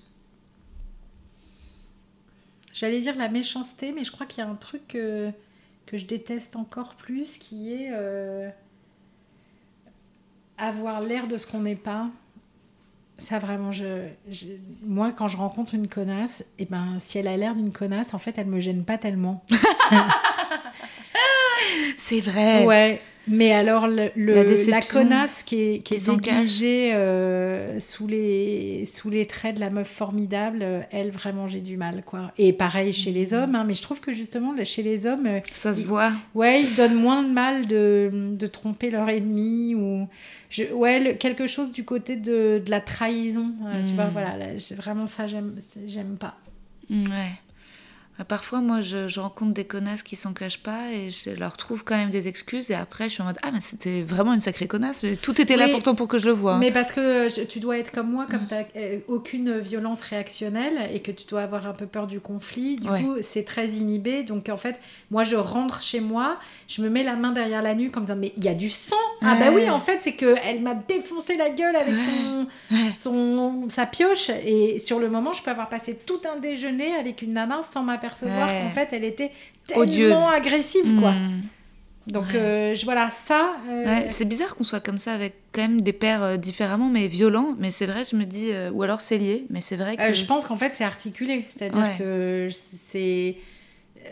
J'allais 2.77 2.99
dire 2.99 3.15
la 3.15 3.29
méchanceté, 3.29 3.93
mais 3.93 4.03
je 4.03 4.11
crois 4.11 4.25
qu'il 4.25 4.43
y 4.43 4.47
a 4.47 4.49
un 4.49 4.55
truc 4.55 4.85
que, 4.89 5.31
que 5.85 5.95
je 5.97 6.05
déteste 6.05 6.57
encore 6.57 6.95
plus, 6.95 7.37
qui 7.37 7.73
est 7.73 7.87
euh, 7.93 8.49
avoir 10.57 10.99
l'air 10.99 11.27
de 11.27 11.37
ce 11.37 11.47
qu'on 11.47 11.61
n'est 11.61 11.77
pas. 11.77 12.09
Ça 13.17 13.39
vraiment, 13.39 13.71
je, 13.71 14.09
je- 14.29 14.47
moi 14.83 15.13
quand 15.13 15.29
je 15.29 15.37
rencontre 15.37 15.73
une 15.73 15.87
connasse, 15.87 16.43
et 16.59 16.65
ben 16.65 16.97
si 16.99 17.17
elle 17.17 17.29
a 17.29 17.37
l'air 17.37 17.55
d'une 17.55 17.71
connasse, 17.71 18.13
en 18.13 18.17
fait 18.19 18.37
elle 18.37 18.47
me 18.47 18.59
gêne 18.59 18.83
pas 18.83 18.97
tellement. 18.97 19.41
C'est 21.97 22.19
vrai. 22.19 22.65
Ouais. 22.65 23.01
Mais 23.27 23.51
alors 23.53 23.87
le, 23.87 24.09
le- 24.15 24.69
La 24.69 24.81
connasse 24.81 25.41
qui 25.43 25.61
est, 25.61 25.77
qui 25.79 25.95
est 25.95 26.09
déguisée 26.09 26.93
euh, 26.93 27.79
sous 27.79 28.05
les 28.07 28.85
sous 28.85 29.09
les 29.09 29.25
traits 29.25 29.55
de 29.55 29.59
la 29.61 29.69
meuf 29.69 29.87
formidable, 29.87 30.59
euh, 30.61 30.81
elle 30.91 31.09
vraiment 31.09 31.47
j'ai 31.47 31.61
du 31.61 31.75
mal 31.77 32.03
quoi. 32.05 32.31
Et 32.37 32.53
pareil 32.53 32.93
chez 32.93 33.11
les 33.11 33.33
hommes, 33.33 33.55
hein, 33.55 33.63
mais 33.65 33.73
je 33.73 33.81
trouve 33.81 33.99
que 33.99 34.13
justement 34.13 34.53
là, 34.53 34.63
chez 34.63 34.83
les 34.83 35.05
hommes, 35.07 35.25
euh, 35.25 35.39
Ça 35.53 35.73
se 35.73 35.81
Il- 35.81 35.87
voit. 35.87 36.11
Ouais, 36.35 36.59
ils 36.61 36.65
se 36.65 36.77
donnent 36.77 36.99
moins 37.01 37.23
de 37.23 37.29
mal 37.31 37.65
de, 37.67 38.11
de 38.35 38.47
tromper 38.47 38.91
leur 38.91 39.09
ennemi 39.09 39.73
ou 39.75 40.07
je, 40.49 40.63
ouais 40.73 40.99
le- 40.99 41.13
quelque 41.13 41.47
chose 41.47 41.71
du 41.71 41.83
côté 41.83 42.15
de, 42.17 42.61
de 42.63 42.69
la 42.69 42.79
trahison. 42.81 43.51
euh, 43.65 43.83
Tu 43.85 43.93
Mm. 43.93 43.95
vois, 43.95 44.05
voilà, 44.05 44.37
là, 44.37 44.57
j'ai- 44.57 44.75
vraiment 44.75 45.07
ça 45.07 45.25
j'aime 45.27 46.17
pas. 46.19 46.35
Ouais. 46.91 47.31
Euh, 48.19 48.23
Parfois, 48.23 48.59
moi, 48.61 48.81
je, 48.81 49.07
je 49.07 49.19
rencontre 49.19 49.53
des 49.53 49.65
connasses 49.65 50.01
qui 50.03 50.15
s'en 50.15 50.33
cachent 50.33 50.61
pas 50.63 50.91
et 50.91 51.09
je 51.09 51.31
leur 51.31 51.57
trouve 51.57 51.83
quand 51.83 51.95
même 51.95 52.09
des 52.09 52.27
excuses. 52.27 52.71
Et 52.71 52.73
après, 52.75 53.05
je 53.09 53.13
suis 53.15 53.21
en 53.21 53.25
mode 53.25 53.37
Ah, 53.43 53.51
mais 53.51 53.61
c'était 53.61 54.01
vraiment 54.03 54.33
une 54.33 54.39
sacrée 54.39 54.67
connasse. 54.67 55.03
mais 55.03 55.15
Tout 55.15 55.39
était 55.41 55.57
là 55.57 55.67
pourtant 55.69 55.95
pour 55.95 56.07
que 56.07 56.17
je 56.17 56.27
le 56.27 56.33
vois. 56.33 56.57
Mais 56.57 56.71
parce 56.71 56.91
que 56.91 57.27
je- 57.29 57.41
tu 57.43 57.59
dois 57.59 57.77
être 57.77 57.91
comme 57.91 58.09
moi, 58.11 58.25
comme 58.25 58.47
tu 58.47 58.53
n'as 58.53 58.63
aucune 59.07 59.59
violence 59.59 60.01
réactionnelle 60.03 60.89
et 60.93 61.01
que 61.01 61.11
tu 61.11 61.25
dois 61.25 61.41
avoir 61.41 61.67
un 61.67 61.73
peu 61.73 61.85
peur 61.87 62.07
du 62.07 62.19
conflit. 62.19 62.77
Du 62.77 62.89
Ouais. 62.89 63.01
coup, 63.03 63.15
c'est 63.21 63.43
très 63.43 63.67
inhibé. 63.67 64.23
Donc 64.23 64.49
en 64.49 64.57
fait, 64.57 64.79
moi, 65.11 65.23
je 65.23 65.35
rentre 65.35 65.81
chez 65.83 65.99
moi, 65.99 66.37
je 66.67 66.81
me 66.81 66.89
mets 66.89 67.03
la 67.03 67.15
main 67.15 67.31
derrière 67.31 67.61
la 67.61 67.73
nuque 67.75 67.95
en 67.97 68.01
me 68.01 68.05
disant 68.05 68.17
Mais 68.17 68.31
il 68.37 68.43
y 68.45 68.49
a 68.49 68.53
du 68.55 68.69
sang 68.69 68.95
Ah 69.21 69.35
bah 69.39 69.51
oui, 69.53 69.69
en 69.69 69.79
fait, 69.79 69.99
c'est 70.01 70.13
qu'elle 70.15 70.61
m'a 70.61 70.73
défoncé 70.73 71.35
la 71.37 71.49
gueule 71.49 71.75
avec 71.75 71.95
son, 71.97 72.47
Ouais. 72.71 72.91
son, 72.91 73.65
sa 73.69 73.85
pioche. 73.85 74.29
Et 74.45 74.79
sur 74.79 74.99
le 74.99 75.09
moment, 75.09 75.33
je 75.33 75.41
peux 75.43 75.51
avoir 75.51 75.69
passé 75.69 75.95
tout 76.05 76.21
un 76.33 76.39
déjeuner 76.39 76.93
avec 76.95 77.21
une 77.21 77.33
nana 77.33 77.61
sans 77.71 77.83
m'apercevoir 78.05 78.47
Ouais. 78.47 78.61
qu'en 78.63 78.69
fait, 78.69 78.89
elle 78.93 79.03
était 79.03 79.31
tellement 79.67 79.83
Odieuse. 79.83 80.17
agressive. 80.33 80.99
quoi. 80.99 81.11
Mm. 81.13 81.41
Donc 82.07 82.25
Ouais. 82.33 82.35
euh, 82.39 82.75
je- 82.75 82.85
voilà, 82.85 83.09
ça. 83.09 83.55
euh, 83.67 83.83
Ouais, 83.85 84.05
c'est 84.09 84.25
bizarre 84.25 84.55
qu'on 84.55 84.63
soit 84.63 84.79
comme 84.79 84.99
ça 84.99 85.11
avec 85.13 85.33
quand 85.51 85.61
même 85.61 85.81
des 85.81 85.91
pères 85.93 86.21
euh, 86.23 86.37
différemment 86.37 86.87
mais 86.87 87.07
violents. 87.07 87.55
Mais 87.57 87.71
c'est 87.71 87.87
vrai, 87.87 88.03
je 88.09 88.15
me 88.15 88.25
dis, 88.25 88.51
ou 88.73 88.83
alors 88.83 89.01
c'est 89.01 89.17
lié, 89.17 89.45
mais 89.49 89.59
c'est 89.61 89.75
vrai 89.75 89.97
que. 89.97 90.13
Je 90.13 90.25
pense 90.25 90.45
qu'en 90.45 90.57
fait, 90.57 90.75
c'est 90.75 90.83
articulé. 90.83 91.43
C'est-à-dire 91.47 91.81
Ouais. 91.81 91.95
que 91.97 92.49
c'est. 92.71 93.37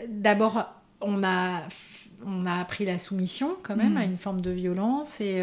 D'abord, 0.08 0.68
on 1.00 1.22
a, 1.22 1.62
on 2.26 2.46
a 2.46 2.60
appris 2.60 2.84
la 2.84 2.98
soumission, 2.98 3.56
quand 3.62 3.76
même, 3.76 3.92
Mm. 3.94 3.98
à 3.98 4.04
une 4.04 4.18
forme 4.18 4.40
de 4.40 4.50
violence. 4.50 5.20
Et, 5.20 5.40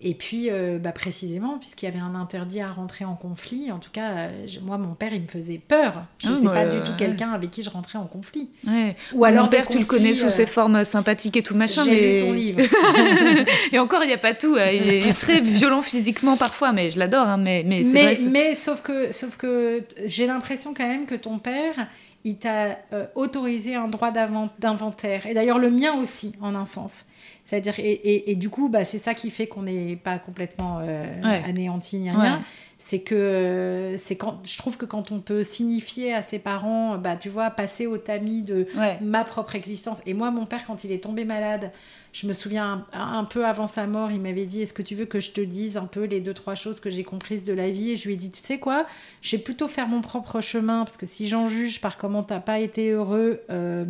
et 0.00 0.14
puis, 0.14 0.48
euh, 0.50 0.78
bah, 0.78 0.92
précisément, 0.92 1.58
puisqu'il 1.58 1.86
y 1.86 1.88
avait 1.88 1.98
un 1.98 2.14
interdit 2.14 2.60
à 2.60 2.70
rentrer 2.70 3.04
en 3.04 3.14
conflit, 3.16 3.72
en 3.72 3.78
tout 3.78 3.90
cas, 3.92 4.10
euh, 4.10 4.46
je- 4.46 4.60
moi, 4.60 4.78
mon 4.78 4.94
père, 4.94 5.12
il 5.12 5.22
me 5.22 5.26
faisait 5.26 5.58
peur. 5.58 6.04
Je 6.22 6.28
Ah 6.28 6.30
ne 6.30 6.34
oui, 6.36 6.40
sais 6.40 6.46
bah, 6.46 6.52
pas 6.52 6.66
du 6.66 6.80
tout 6.82 6.90
ouais. 6.92 6.96
quelqu'un 6.96 7.30
avec 7.32 7.50
qui 7.50 7.62
je 7.64 7.70
rentrais 7.70 7.98
en 7.98 8.06
conflit. 8.06 8.48
Ouais. 8.66 8.94
Ou 9.14 9.24
alors 9.24 9.44
Mon 9.44 9.50
père, 9.50 9.66
tu 9.68 9.78
le 9.78 9.84
connais 9.84 10.14
sous 10.14 10.26
euh, 10.26 10.30
ses 10.30 10.46
formes 10.46 10.84
sympathiques 10.84 11.36
et 11.36 11.42
tout 11.42 11.56
machin, 11.56 11.82
J'ai 11.84 11.90
mais. 11.90 12.12
lu 12.14 12.26
ton 12.26 12.32
livre. 12.32 12.60
et 13.72 13.78
encore, 13.78 14.02
il 14.04 14.06
n'y 14.08 14.12
a 14.12 14.18
pas 14.18 14.34
tout. 14.34 14.56
hein. 14.58 14.70
Il 14.72 14.88
est 14.88 15.12
très 15.14 15.40
violent 15.40 15.82
physiquement 15.82 16.36
parfois, 16.36 16.72
mais 16.72 16.90
je 16.90 16.98
l'adore. 16.98 17.26
hein, 17.26 17.36
mais 17.36 17.64
mais 17.66 17.82
mais, 17.84 18.14
vrai. 18.14 18.18
mais 18.30 18.54
sauf 18.54 18.82
que, 18.82 19.12
sauf 19.12 19.36
que 19.36 19.84
j'ai 20.04 20.26
l'impression 20.26 20.74
quand 20.74 20.86
même 20.86 21.06
que 21.06 21.14
ton 21.16 21.38
père, 21.38 21.74
il 22.28 22.36
t'a 22.36 22.78
euh, 22.92 23.06
autorisé 23.14 23.74
un 23.74 23.88
droit 23.88 24.10
d'invent- 24.10 24.48
d'inventaire. 24.58 25.26
Et 25.26 25.34
d'ailleurs, 25.34 25.58
le 25.58 25.70
mien 25.70 25.94
aussi, 25.94 26.32
en 26.40 26.54
un 26.54 26.66
sens. 26.66 27.04
C'est-à-dire, 27.44 27.78
et, 27.78 27.90
et- 27.92 28.30
et 28.30 28.34
du 28.34 28.50
coup, 28.50 28.68
bah, 28.68 28.84
c'est 28.84 28.98
ça 28.98 29.14
qui 29.14 29.30
fait 29.30 29.46
qu'on 29.46 29.62
n'est 29.62 29.96
pas 29.96 30.18
complètement 30.18 30.78
euh, 30.80 31.22
Ouais. 31.22 31.42
anéanti 31.48 31.96
ni 31.98 32.10
Ouais. 32.10 32.28
C'est 32.80 33.00
que 33.00 33.96
c'est 33.98 34.14
quand 34.16 34.38
je 34.46 34.56
trouve 34.56 34.76
que 34.76 34.84
quand 34.86 35.10
on 35.10 35.18
peut 35.18 35.42
signifier 35.42 36.14
à 36.14 36.22
ses 36.22 36.38
parents, 36.38 36.96
bah 36.96 37.16
tu 37.16 37.28
vois, 37.28 37.50
passer 37.50 37.86
au 37.86 37.98
tamis 37.98 38.42
de 38.42 38.66
Ouais. 38.76 38.98
ma 39.02 39.24
propre 39.24 39.56
existence. 39.56 39.98
Et 40.06 40.14
moi, 40.14 40.30
mon 40.30 40.46
père, 40.46 40.64
quand 40.64 40.84
il 40.84 40.92
est 40.92 41.02
tombé 41.02 41.24
malade, 41.24 41.72
je 42.12 42.26
me 42.28 42.32
souviens 42.32 42.86
un, 42.92 43.12
un 43.18 43.24
peu 43.24 43.44
avant 43.44 43.66
sa 43.66 43.86
mort, 43.88 44.12
il 44.12 44.20
m'avait 44.20 44.46
dit 44.46 44.62
Est-ce 44.62 44.72
que 44.72 44.82
tu 44.82 44.94
veux 44.94 45.06
que 45.06 45.18
je 45.18 45.32
te 45.32 45.40
dise 45.40 45.76
un 45.76 45.86
peu 45.86 46.04
les 46.04 46.20
deux, 46.20 46.32
trois 46.34 46.54
choses 46.54 46.78
que 46.80 46.88
j'ai 46.88 47.02
comprises 47.02 47.42
de 47.42 47.52
la 47.52 47.68
vie? 47.68 47.90
Et 47.90 47.96
je 47.96 48.06
lui 48.06 48.14
ai 48.14 48.16
dit 48.16 48.30
Tu 48.30 48.40
sais 48.40 48.58
quoi? 48.58 48.86
Je 49.22 49.36
vais 49.36 49.42
plutôt 49.42 49.66
faire 49.66 49.88
mon 49.88 50.00
propre 50.00 50.40
chemin, 50.40 50.84
parce 50.84 50.96
que 50.96 51.04
si 51.06 51.26
j'en 51.26 51.46
juge 51.46 51.80
par 51.80 51.96
comment 51.98 52.22
t'as 52.22 52.40
pas 52.40 52.60
été 52.60 52.90
heureux, 52.90 53.40
euh, 53.50 53.84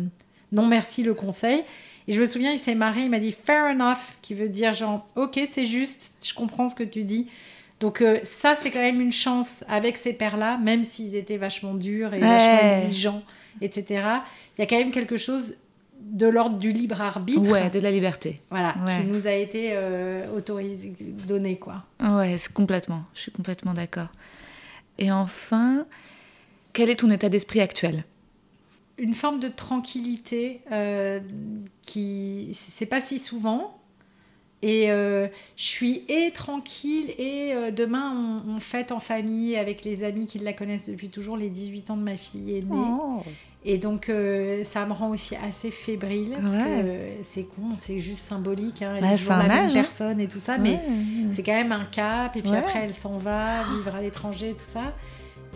non 0.51 0.65
merci 0.65 1.03
le 1.03 1.13
conseil. 1.13 1.63
Et 2.07 2.13
je 2.13 2.19
me 2.19 2.25
souviens, 2.25 2.51
il 2.51 2.57
s'est 2.59 2.73
marré, 2.75 3.03
il 3.03 3.11
m'a 3.11 3.19
dit 3.19 3.31
Fair 3.31 3.65
enough, 3.71 4.17
qui 4.23 4.33
veut 4.33 4.49
dire 4.49 4.73
genre 4.73 5.05
Ok, 5.15 5.39
c'est 5.47 5.67
juste, 5.67 6.15
je 6.27 6.33
comprends 6.33 6.67
ce 6.67 6.73
que 6.75 6.83
tu 6.83 7.03
dis. 7.03 7.27
Donc 7.79 8.01
euh, 8.01 8.19
ça, 8.25 8.55
c'est 8.55 8.71
quand 8.71 8.79
même 8.81 8.99
une 8.99 9.11
chance 9.11 9.63
avec 9.69 9.95
ces 9.97 10.11
pères-là, 10.13 10.57
même 10.57 10.83
s'ils 10.83 11.15
étaient 11.15 11.37
vachement 11.37 11.73
durs 11.73 12.13
et 12.13 12.19
Ouais. 12.21 12.27
vachement 12.27 12.71
exigeants, 12.83 13.23
etc. 13.61 13.85
Il 14.57 14.61
y 14.61 14.63
a 14.63 14.67
quand 14.67 14.77
même 14.77 14.91
quelque 14.91 15.15
chose 15.17 15.55
de 16.01 16.27
l'ordre 16.27 16.57
du 16.57 16.71
libre 16.71 17.01
arbitre, 17.01 17.49
Ouais, 17.49 17.69
de 17.69 17.79
la 17.79 17.91
liberté. 17.91 18.41
voilà, 18.49 18.75
Ouais. 18.85 18.99
qui 19.01 19.05
nous 19.07 19.27
a 19.27 19.31
été 19.33 19.69
euh, 19.73 20.29
autorisé, 20.35 20.91
donné 21.27 21.57
quoi. 21.57 21.83
Ouais, 22.01 22.35
complètement. 22.53 23.03
Je 23.13 23.21
suis 23.21 23.31
complètement 23.31 23.73
d'accord. 23.73 24.07
Et 24.97 25.11
enfin, 25.11 25.85
quel 26.73 26.89
est 26.89 26.97
ton 26.97 27.09
état 27.09 27.29
d'esprit 27.29 27.61
actuel? 27.61 28.03
Une 28.97 29.13
forme 29.13 29.39
de 29.39 29.47
tranquillité 29.47 30.61
euh, 30.73 31.21
qui, 31.81 32.49
c'est 32.53 32.85
pas 32.85 32.99
si 32.99 33.19
souvent. 33.19 33.78
Et 34.61 34.91
euh, 34.91 35.27
je 35.55 35.63
suis 35.63 36.03
et 36.09 36.31
tranquille 36.31 37.11
et 37.17 37.53
euh, 37.53 37.71
demain 37.71 38.41
on, 38.45 38.55
on 38.55 38.59
fête 38.59 38.91
en 38.91 38.99
famille 38.99 39.55
avec 39.55 39.85
les 39.85 40.03
amis 40.03 40.25
qui 40.25 40.37
la 40.39 40.51
connaissent 40.51 40.89
depuis 40.89 41.09
toujours. 41.09 41.37
Les 41.37 41.49
18 41.49 41.91
ans 41.91 41.97
de 41.97 42.03
ma 42.03 42.17
fille 42.17 42.57
est 42.57 42.61
née. 42.61 42.77
Oh. 42.77 43.23
Et 43.65 43.77
donc, 43.77 44.07
euh, 44.07 44.63
ça 44.63 44.85
me 44.85 44.93
rend 44.93 45.09
aussi 45.09 45.35
assez 45.35 45.69
fébrile, 45.69 46.37
parce 46.41 46.53
Ouais. 46.55 46.61
que 46.63 47.23
c'est 47.23 47.43
con, 47.43 47.75
c'est 47.75 47.99
juste 47.99 48.23
symbolique, 48.23 48.81
hein, 48.81 48.93
elle 48.95 49.01
Bah, 49.01 49.13
est 49.13 49.17
toujours 49.17 49.35
la 49.35 49.43
même 49.47 49.51
âge, 49.65 49.71
hein. 49.71 49.81
personne 49.83 50.19
et 50.21 50.27
tout 50.27 50.39
ça, 50.39 50.57
mais 50.57 50.79
c'est 51.27 51.43
quand 51.43 51.51
même 51.57 51.73
un 51.73 51.83
cap, 51.83 52.37
et 52.37 52.41
puis 52.41 52.51
Ouais. 52.51 52.57
après 52.57 52.79
elle 52.83 52.93
s'en 52.93 53.13
va, 53.13 53.63
vivre 53.75 53.93
à 53.95 53.99
l'étranger, 53.99 54.55
tout 54.57 54.63
ça. 54.65 54.93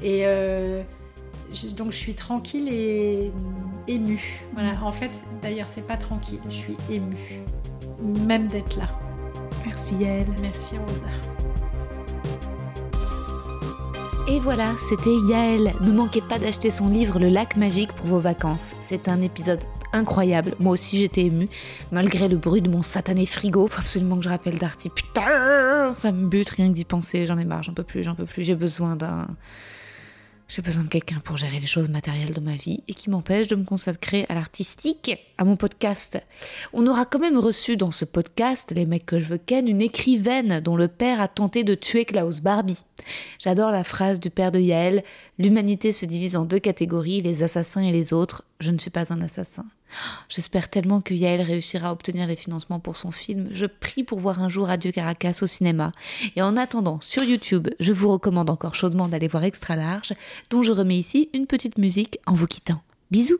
Et 0.03 0.23
je- 0.23 1.67
donc 1.73 1.91
je 1.91 1.97
suis 1.97 2.13
tranquille 2.13 2.67
et 2.73 3.31
émue. 3.87 4.41
Voilà, 4.55 4.73
en 4.83 4.91
fait, 4.91 5.13
d'ailleurs, 5.41 5.67
c'est 5.73 5.85
pas 5.85 5.97
tranquille, 5.97 6.39
je 6.49 6.55
suis 6.55 6.77
émue, 6.89 7.43
même 8.27 8.47
d'être 8.47 8.75
là. 8.77 8.85
Merci 9.65 9.95
Yael. 9.95 10.25
Merci 10.41 10.77
Rosa. 10.77 11.05
Et 14.27 14.39
voilà, 14.39 14.73
c'était 14.77 15.13
Yael. 15.29 15.73
Ne 15.81 15.91
manquez 15.91 16.21
pas 16.21 16.39
d'acheter 16.39 16.69
son 16.69 16.87
livre 16.87 17.19
Le 17.19 17.27
lac 17.27 17.57
magique 17.57 17.91
pour 17.93 18.07
vos 18.07 18.19
vacances. 18.19 18.71
C'est 18.81 19.09
un 19.09 19.21
épisode 19.21 19.59
incroyable. 19.91 20.53
Moi 20.59 20.71
aussi 20.71 20.97
j'étais 20.97 21.25
émue, 21.25 21.47
malgré 21.91 22.29
le 22.29 22.37
bruit 22.37 22.61
de 22.61 22.69
mon 22.69 22.81
satané 22.81 23.25
frigo. 23.25 23.67
Faut 23.67 23.79
absolument 23.79 24.17
que 24.17 24.23
je 24.23 24.29
rappelle 24.29 24.57
Darty. 24.57 24.89
Putain, 24.89 25.93
ça 25.93 26.11
me 26.13 26.27
bute 26.27 26.49
rien 26.49 26.69
que 26.69 26.73
d'y 26.73 26.85
penser. 26.85 27.25
J'en 27.25 27.37
ai 27.37 27.45
marre, 27.45 27.63
j'en 27.63 27.73
peux 27.73 27.83
plus, 27.83 28.03
j'en 28.03 28.15
peux 28.15 28.25
plus. 28.25 28.43
J'ai 28.43 28.55
besoin 28.55 28.95
d'un. 28.95 29.27
J'ai 30.47 30.61
besoin 30.61 30.83
de 30.83 30.89
quelqu'un 30.89 31.19
pour 31.23 31.37
gérer 31.37 31.59
les 31.59 31.67
choses 31.67 31.89
matérielles 31.89 32.33
de 32.33 32.39
ma 32.39 32.55
vie 32.55 32.83
et 32.87 32.93
qui 32.93 33.09
m'empêche 33.09 33.47
de 33.47 33.55
me 33.55 33.63
consacrer 33.63 34.25
à 34.29 34.35
l'artistique, 34.35 35.17
à 35.37 35.45
mon 35.45 35.55
podcast. 35.55 36.19
On 36.73 36.85
aura 36.85 37.05
quand 37.05 37.19
même 37.19 37.37
reçu 37.37 37.77
dans 37.77 37.91
ce 37.91 38.05
podcast, 38.05 38.71
les 38.75 38.85
mecs 38.85 39.05
que 39.05 39.19
je 39.19 39.25
veux 39.25 39.37
ken, 39.37 39.67
une 39.67 39.81
écrivaine 39.81 40.59
dont 40.59 40.75
le 40.75 40.87
père 40.87 41.21
a 41.21 41.27
tenté 41.27 41.63
de 41.63 41.75
tuer 41.75 42.05
Klaus 42.05 42.41
Barbie. 42.41 42.83
J'adore 43.39 43.71
la 43.71 43.83
phrase 43.83 44.19
du 44.19 44.29
père 44.29 44.51
de 44.51 44.59
Yael 44.59 45.03
L'humanité 45.39 45.91
se 45.91 46.05
divise 46.05 46.35
en 46.35 46.45
deux 46.45 46.59
catégories, 46.59 47.21
les 47.21 47.41
assassins 47.41 47.81
et 47.81 47.91
les 47.91 48.13
autres. 48.13 48.43
Je 48.59 48.71
ne 48.71 48.77
suis 48.77 48.91
pas 48.91 49.11
un 49.11 49.21
assassin. 49.21 49.65
J'espère 50.29 50.69
tellement 50.69 51.01
que 51.01 51.13
Yael 51.13 51.41
réussira 51.41 51.89
à 51.89 51.91
obtenir 51.91 52.27
les 52.27 52.35
financements 52.35 52.79
pour 52.79 52.95
son 52.95 53.11
film. 53.11 53.49
Je 53.51 53.65
prie 53.65 54.03
pour 54.03 54.19
voir 54.19 54.41
un 54.41 54.49
jour 54.49 54.69
Adieu 54.69 54.91
Caracas 54.91 55.39
au 55.41 55.47
cinéma. 55.47 55.91
Et 56.35 56.41
en 56.41 56.57
attendant, 56.57 56.99
sur 57.01 57.23
YouTube, 57.23 57.69
je 57.79 57.93
vous 57.93 58.11
recommande 58.11 58.49
encore 58.49 58.75
chaudement 58.75 59.07
d'aller 59.07 59.27
voir 59.27 59.43
Extra 59.43 59.75
Large, 59.75 60.13
dont 60.49 60.63
je 60.63 60.71
remets 60.71 60.97
ici 60.97 61.29
une 61.33 61.47
petite 61.47 61.77
musique 61.77 62.19
en 62.25 62.33
vous 62.33 62.47
quittant. 62.47 62.81
Bisous 63.11 63.39